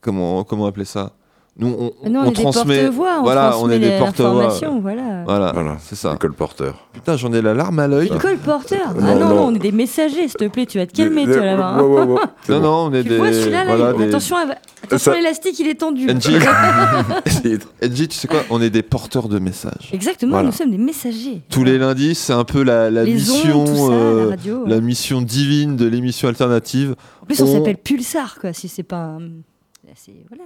comment 0.00 0.44
comment 0.44 0.66
appeler 0.66 0.84
ça? 0.86 1.12
Nous 1.58 1.68
on, 1.68 2.10
Nous, 2.10 2.20
on, 2.20 2.24
est 2.26 2.32
transmet. 2.34 2.86
on 2.88 3.22
voilà, 3.22 3.56
on 3.58 3.70
est 3.70 3.78
des 3.78 3.96
porte-voix. 3.98 4.52
voilà. 4.82 5.22
Voilà, 5.24 5.52
Voilà, 5.54 5.76
c'est 5.80 5.94
ça. 5.94 6.14
colporteur. 6.20 6.86
Putain, 6.92 7.16
j'en 7.16 7.32
ai 7.32 7.40
la 7.40 7.54
larme 7.54 7.78
à 7.78 7.88
l'œil. 7.88 8.10
Non, 8.10 8.18
Ah 8.20 8.92
non, 9.14 9.14
non. 9.18 9.28
non, 9.34 9.42
on 9.46 9.54
est 9.54 9.58
des 9.58 9.72
messagers, 9.72 10.28
s'il 10.28 10.34
te 10.34 10.48
plaît, 10.48 10.66
tu 10.66 10.76
vas 10.76 10.86
te 10.86 10.92
calmer, 10.92 11.24
Les- 11.24 11.32
toi, 11.32 11.40
les- 11.40 11.46
là-bas. 11.46 11.68
hein. 11.68 11.82
ouais, 11.82 12.00
ouais, 12.02 12.12
ouais, 12.12 12.20
c'est 12.42 12.52
Non, 12.52 12.60
bon. 12.60 12.62
non, 12.66 12.74
on 12.90 12.92
est 12.92 13.02
Tu 13.04 13.08
des. 13.08 13.16
vois, 13.16 13.32
celui-là, 13.32 13.64
là, 13.64 13.74
voilà, 13.76 13.92
il- 13.94 13.98
des- 14.02 14.08
attention, 14.08 14.36
attention 14.36 14.98
Ça- 14.98 15.16
l'élastique, 15.16 15.58
il 15.58 15.68
est 15.68 15.80
tendu. 15.80 16.06
NJ, 16.10 16.28
tu 18.08 18.16
sais 18.16 18.28
quoi 18.28 18.40
On 18.50 18.60
est 18.60 18.68
des 18.70 18.82
porteurs 18.82 19.28
de 19.28 19.38
messages. 19.38 19.88
Exactement, 19.94 20.32
Voilà. 20.32 20.48
nous 20.48 20.52
sommes 20.54 20.70
des 20.70 20.76
messagers. 20.78 21.40
Tous 21.50 21.64
les 21.64 21.78
lundis, 21.78 22.14
c'est 22.16 22.34
un 22.34 22.44
peu 22.44 22.62
la, 22.64 22.90
la 22.90 23.04
Les 23.04 23.14
mission, 23.14 23.60
ondes, 23.62 23.66
tout 23.68 23.76
ça, 23.88 23.92
euh, 23.94 24.24
la 24.24 24.30
radio. 24.30 24.66
la 24.66 24.80
mission 24.82 25.22
divine 25.22 25.76
de 25.76 25.86
l'émission 25.86 26.28
alternative. 26.28 26.96
En 27.22 27.26
plus, 27.26 27.40
on, 27.40 27.46
on- 27.46 27.52
s'appelle 27.54 27.78
Pulsar, 27.78 28.36
quoi, 28.38 28.52
si 28.52 28.68
c'est 28.68 28.82
pas 28.82 29.16
Voilà. 30.28 30.44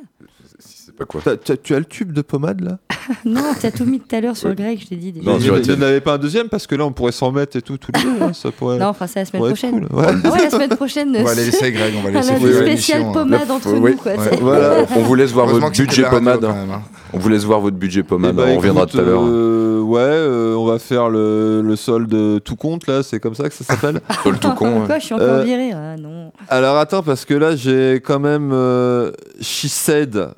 C'est 1.00 1.06
pas 1.06 1.12
quoi 1.12 1.20
T'as- 1.24 1.36
t'as- 1.36 1.56
tu 1.56 1.74
as 1.74 1.78
le 1.78 1.84
tube 1.86 2.12
de 2.12 2.20
pommade 2.22 2.60
là 2.60 2.78
non, 3.24 3.40
t'as 3.60 3.70
tout 3.70 3.86
mis 3.86 3.98
tout 3.98 4.14
à 4.14 4.20
l'heure 4.20 4.36
sur 4.36 4.48
le 4.50 4.54
grec, 4.54 4.78
je 4.82 4.86
t'ai 4.88 4.96
dit 4.96 5.10
déjà. 5.10 5.28
Non, 5.28 5.38
Il 5.38 5.42
sur 5.44 5.54
n'y 5.54 5.60
Étienne. 5.60 5.82
en 5.82 5.86
avait 5.86 6.00
pas 6.02 6.14
un 6.14 6.18
deuxième 6.18 6.48
parce 6.48 6.66
que 6.66 6.74
là 6.74 6.84
on 6.84 6.92
pourrait 6.92 7.10
s'en 7.12 7.28
remettre 7.28 7.56
et 7.56 7.62
tout 7.62 7.76
tous 7.78 7.90
les 7.94 8.02
deux. 8.02 8.22
hein, 8.22 8.32
ça 8.34 8.50
pourrait. 8.50 8.78
Non, 8.78 8.86
enfin, 8.88 9.06
c'est 9.06 9.20
la 9.20 9.24
semaine 9.24 9.40
pourrait 9.40 9.50
être 9.52 9.56
prochaine. 9.58 9.88
cool, 9.88 9.98
ouais. 9.98 10.06
Ah 10.24 10.30
ouais, 10.30 10.42
la 10.44 10.50
semaine 10.50 10.68
prochaine. 10.76 11.16
On 11.18 11.24
va 11.24 11.34
les 11.34 11.44
laisser, 11.46 11.72
Greg, 11.72 11.94
on 11.98 12.02
va 12.02 12.08
Un 12.10 12.12
laisser 12.12 12.30
avis 12.32 12.44
faire 12.46 12.54
spécial 12.62 12.98
l'émission, 12.98 13.08
hein. 13.08 13.12
pommade 13.12 13.50
entre 13.50 13.72
oui. 13.72 13.90
nous, 13.92 13.96
quoi. 13.96 14.12
Ouais. 14.12 14.18
c'est- 14.30 14.40
Voilà. 14.40 14.84
On 14.94 15.00
vous 15.00 15.14
laisse 15.14 15.32
voir 15.32 15.46
Heureusement 15.46 15.66
votre 15.68 15.70
que 15.72 15.76
c'était 15.78 15.88
budget 15.88 16.02
la 16.02 16.08
radio, 16.10 16.18
pommade. 16.24 16.40
quand 16.40 16.50
hein. 16.50 16.66
même, 16.66 16.70
hein. 16.74 16.82
On 17.12 17.18
vous 17.18 17.28
laisse 17.30 17.44
voir 17.44 17.60
votre 17.60 17.76
budget 17.76 18.00
Eh 18.00 18.04
pommade. 18.04 18.36
bah, 18.36 18.44
on 18.46 18.56
reviendra 18.58 18.82
écoute, 18.82 18.92
tout 18.92 18.98
à 19.00 19.02
l'heure. 19.02 19.22
euh, 19.24 19.80
ouais, 19.80 19.98
euh, 20.00 20.54
on 20.54 20.66
va 20.66 20.78
faire 20.78 21.08
le, 21.08 21.62
le 21.62 21.76
solde 21.76 22.42
tout 22.44 22.56
compte 22.56 22.86
là, 22.86 23.02
c'est 23.02 23.18
comme 23.18 23.34
ça 23.34 23.48
que 23.48 23.54
ça 23.54 23.64
s'appelle. 23.64 24.00
Sur 24.22 24.30
le 24.30 24.38
tout 24.38 24.50
con. 24.50 24.82
Quoi, 24.84 24.94
ouais. 24.94 25.00
je 25.00 25.04
suis 25.06 25.14
encore 25.14 25.26
Euh, 25.26 25.42
virée. 25.42 25.72
Ah 25.72 25.96
non. 25.96 26.30
Alors 26.48 26.76
attends, 26.76 27.02
parce 27.02 27.24
que 27.24 27.34
là 27.34 27.56
j'ai 27.56 27.94
quand 28.04 28.20
même 28.20 28.50
euh, 28.52 29.10
She 29.40 29.66
Said. 29.66 30.28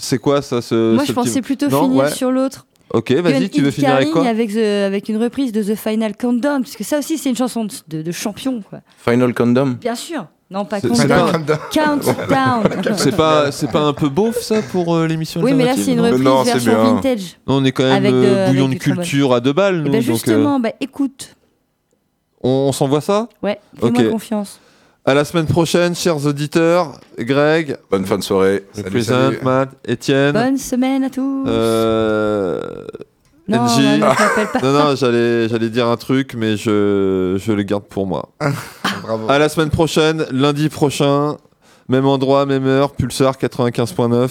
C'est 0.00 0.18
quoi 0.18 0.42
ça 0.42 0.60
ce, 0.62 0.94
Moi, 0.94 1.04
ce 1.04 1.08
je 1.08 1.12
pensais 1.12 1.42
plutôt 1.42 1.68
Non, 1.68 1.82
finir 1.84 2.04
ouais. 2.04 2.10
sur 2.10 2.30
l'autre. 2.30 2.66
Ok, 2.92 3.12
vas-y, 3.12 3.48
tu 3.50 3.62
veux 3.62 3.70
finir 3.70 3.94
avec 3.94 4.10
quoi 4.10 4.26
avec, 4.26 4.52
the- 4.52 4.56
avec 4.86 5.08
une 5.08 5.16
reprise 5.22 5.52
de 5.52 5.62
The 5.62 5.76
Final 5.76 6.16
Countdown, 6.16 6.62
parce 6.62 6.74
que 6.74 6.82
ça 6.82 6.98
aussi, 6.98 7.18
c'est 7.18 7.28
une 7.30 7.36
chanson 7.36 7.64
de, 7.64 7.72
de- 7.88 8.02
de 8.02 8.10
champion, 8.12 8.62
quoi. 8.68 8.80
Final 8.98 9.32
Condom. 9.32 9.76
Bien 9.80 9.94
sûr. 9.94 10.26
Non, 10.50 10.64
pas 10.64 10.80
Countdown. 10.80 10.96
c'est 10.96 11.06
Countdown. 11.06 11.58
Countdown. 11.72 12.94
C'est 12.98 13.14
pas, 13.16 13.52
c'est 13.52 13.70
pas 13.70 13.82
un 13.82 13.92
peu 13.92 14.08
beauf 14.08 14.36
ça 14.40 14.60
pour 14.62 14.96
euh, 14.96 15.06
l'émission 15.06 15.40
Oui, 15.40 15.52
mais 15.52 15.64
là, 15.64 15.74
c'est 15.76 15.92
une 15.92 16.00
reprise 16.00 16.20
non, 16.24 16.42
version 16.42 16.72
bien. 16.72 16.94
vintage. 16.94 17.38
Non, 17.46 17.58
on 17.58 17.64
est 17.64 17.70
quand 17.70 17.84
même 17.84 17.92
Avec 17.92 18.10
de- 18.10 18.16
euh, 18.16 18.48
bouillon 18.48 18.68
de 18.68 18.74
trombone. 18.76 18.96
culture 19.04 19.32
à 19.34 19.38
deux 19.40 19.52
balles, 19.52 19.76
nous. 19.82 19.86
Et 19.86 19.90
ben 19.90 20.00
donc, 20.00 20.08
euh, 20.08 20.12
justement, 20.12 20.58
bah 20.58 20.70
écoute. 20.80 21.36
on, 22.42 22.48
on 22.68 22.72
s'envoie 22.72 23.00
ça? 23.00 23.28
Ouais, 23.44 23.60
fais-moi 23.80 24.00
Ok. 24.02 24.10
confiance. 24.10 24.58
À 25.06 25.14
la 25.14 25.24
semaine 25.24 25.46
prochaine, 25.46 25.94
chers 25.94 26.26
auditeurs. 26.26 27.00
Greg. 27.18 27.76
Bonne 27.90 28.04
fin 28.04 28.18
de 28.18 28.22
soirée. 28.22 28.64
Represent, 28.76 29.32
Matt, 29.42 29.70
Étienne. 29.86 30.32
Bonne 30.32 30.58
semaine 30.58 31.04
à 31.04 31.10
tous. 31.10 31.44
Euh... 31.46 32.60
Non, 33.48 33.64
NJ. 33.64 33.98
non, 34.62 34.72
non, 34.72 34.94
j'allais, 34.94 35.48
j'allais 35.48 35.70
dire 35.70 35.88
un 35.88 35.96
truc, 35.96 36.34
mais 36.36 36.56
je, 36.56 37.40
je 37.44 37.52
le 37.52 37.62
garde 37.62 37.84
pour 37.84 38.06
moi. 38.06 38.28
Bravo. 39.02 39.28
À 39.30 39.38
la 39.38 39.48
semaine 39.48 39.70
prochaine, 39.70 40.26
lundi 40.30 40.68
prochain, 40.68 41.36
même 41.88 42.06
endroit, 42.06 42.44
même 42.44 42.66
heure, 42.66 42.92
Pulsar 42.92 43.36
95.9. 43.38 44.28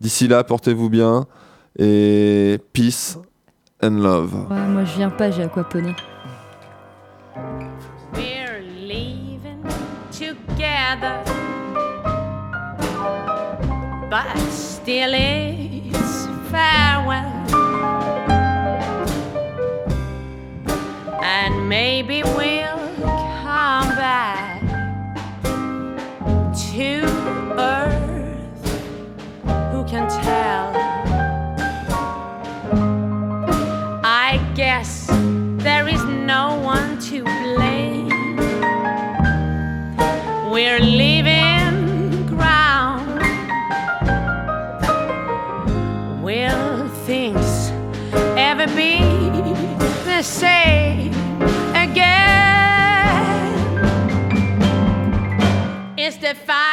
D'ici 0.00 0.28
là, 0.28 0.44
portez-vous 0.44 0.90
bien 0.90 1.26
et 1.78 2.58
peace 2.72 3.18
and 3.82 3.90
love. 3.90 4.34
Ouais, 4.50 4.66
moi 4.68 4.84
je 4.84 4.96
viens 4.96 5.10
pas, 5.10 5.30
j'ai 5.30 5.42
aquaponé. 5.42 5.94
Together, 10.90 11.22
but 14.10 14.36
still 14.50 15.12
it's 15.14 16.26
farewell. 16.50 17.46
And 21.22 21.68
maybe 21.68 22.24
we'll 22.24 22.88
come 23.44 23.88
back 23.94 24.62
to 26.72 27.04
Earth. 27.56 28.64
Who 29.70 29.84
can 29.84 30.08
tell? 30.24 30.72
I 34.02 34.40
guess 34.56 35.06
there 35.62 35.86
is 35.86 36.02
no 36.02 36.58
one 36.64 36.98
to 37.02 37.22
blame. 37.22 37.69
We're 40.50 40.80
leaving 40.80 42.26
ground. 42.26 43.22
Will 46.24 46.88
things 47.06 47.70
ever 48.36 48.66
be 48.74 48.98
the 50.04 50.22
same 50.22 51.12
again? 51.72 52.34
It's 55.96 56.16
the 56.16 56.34
fire. 56.34 56.69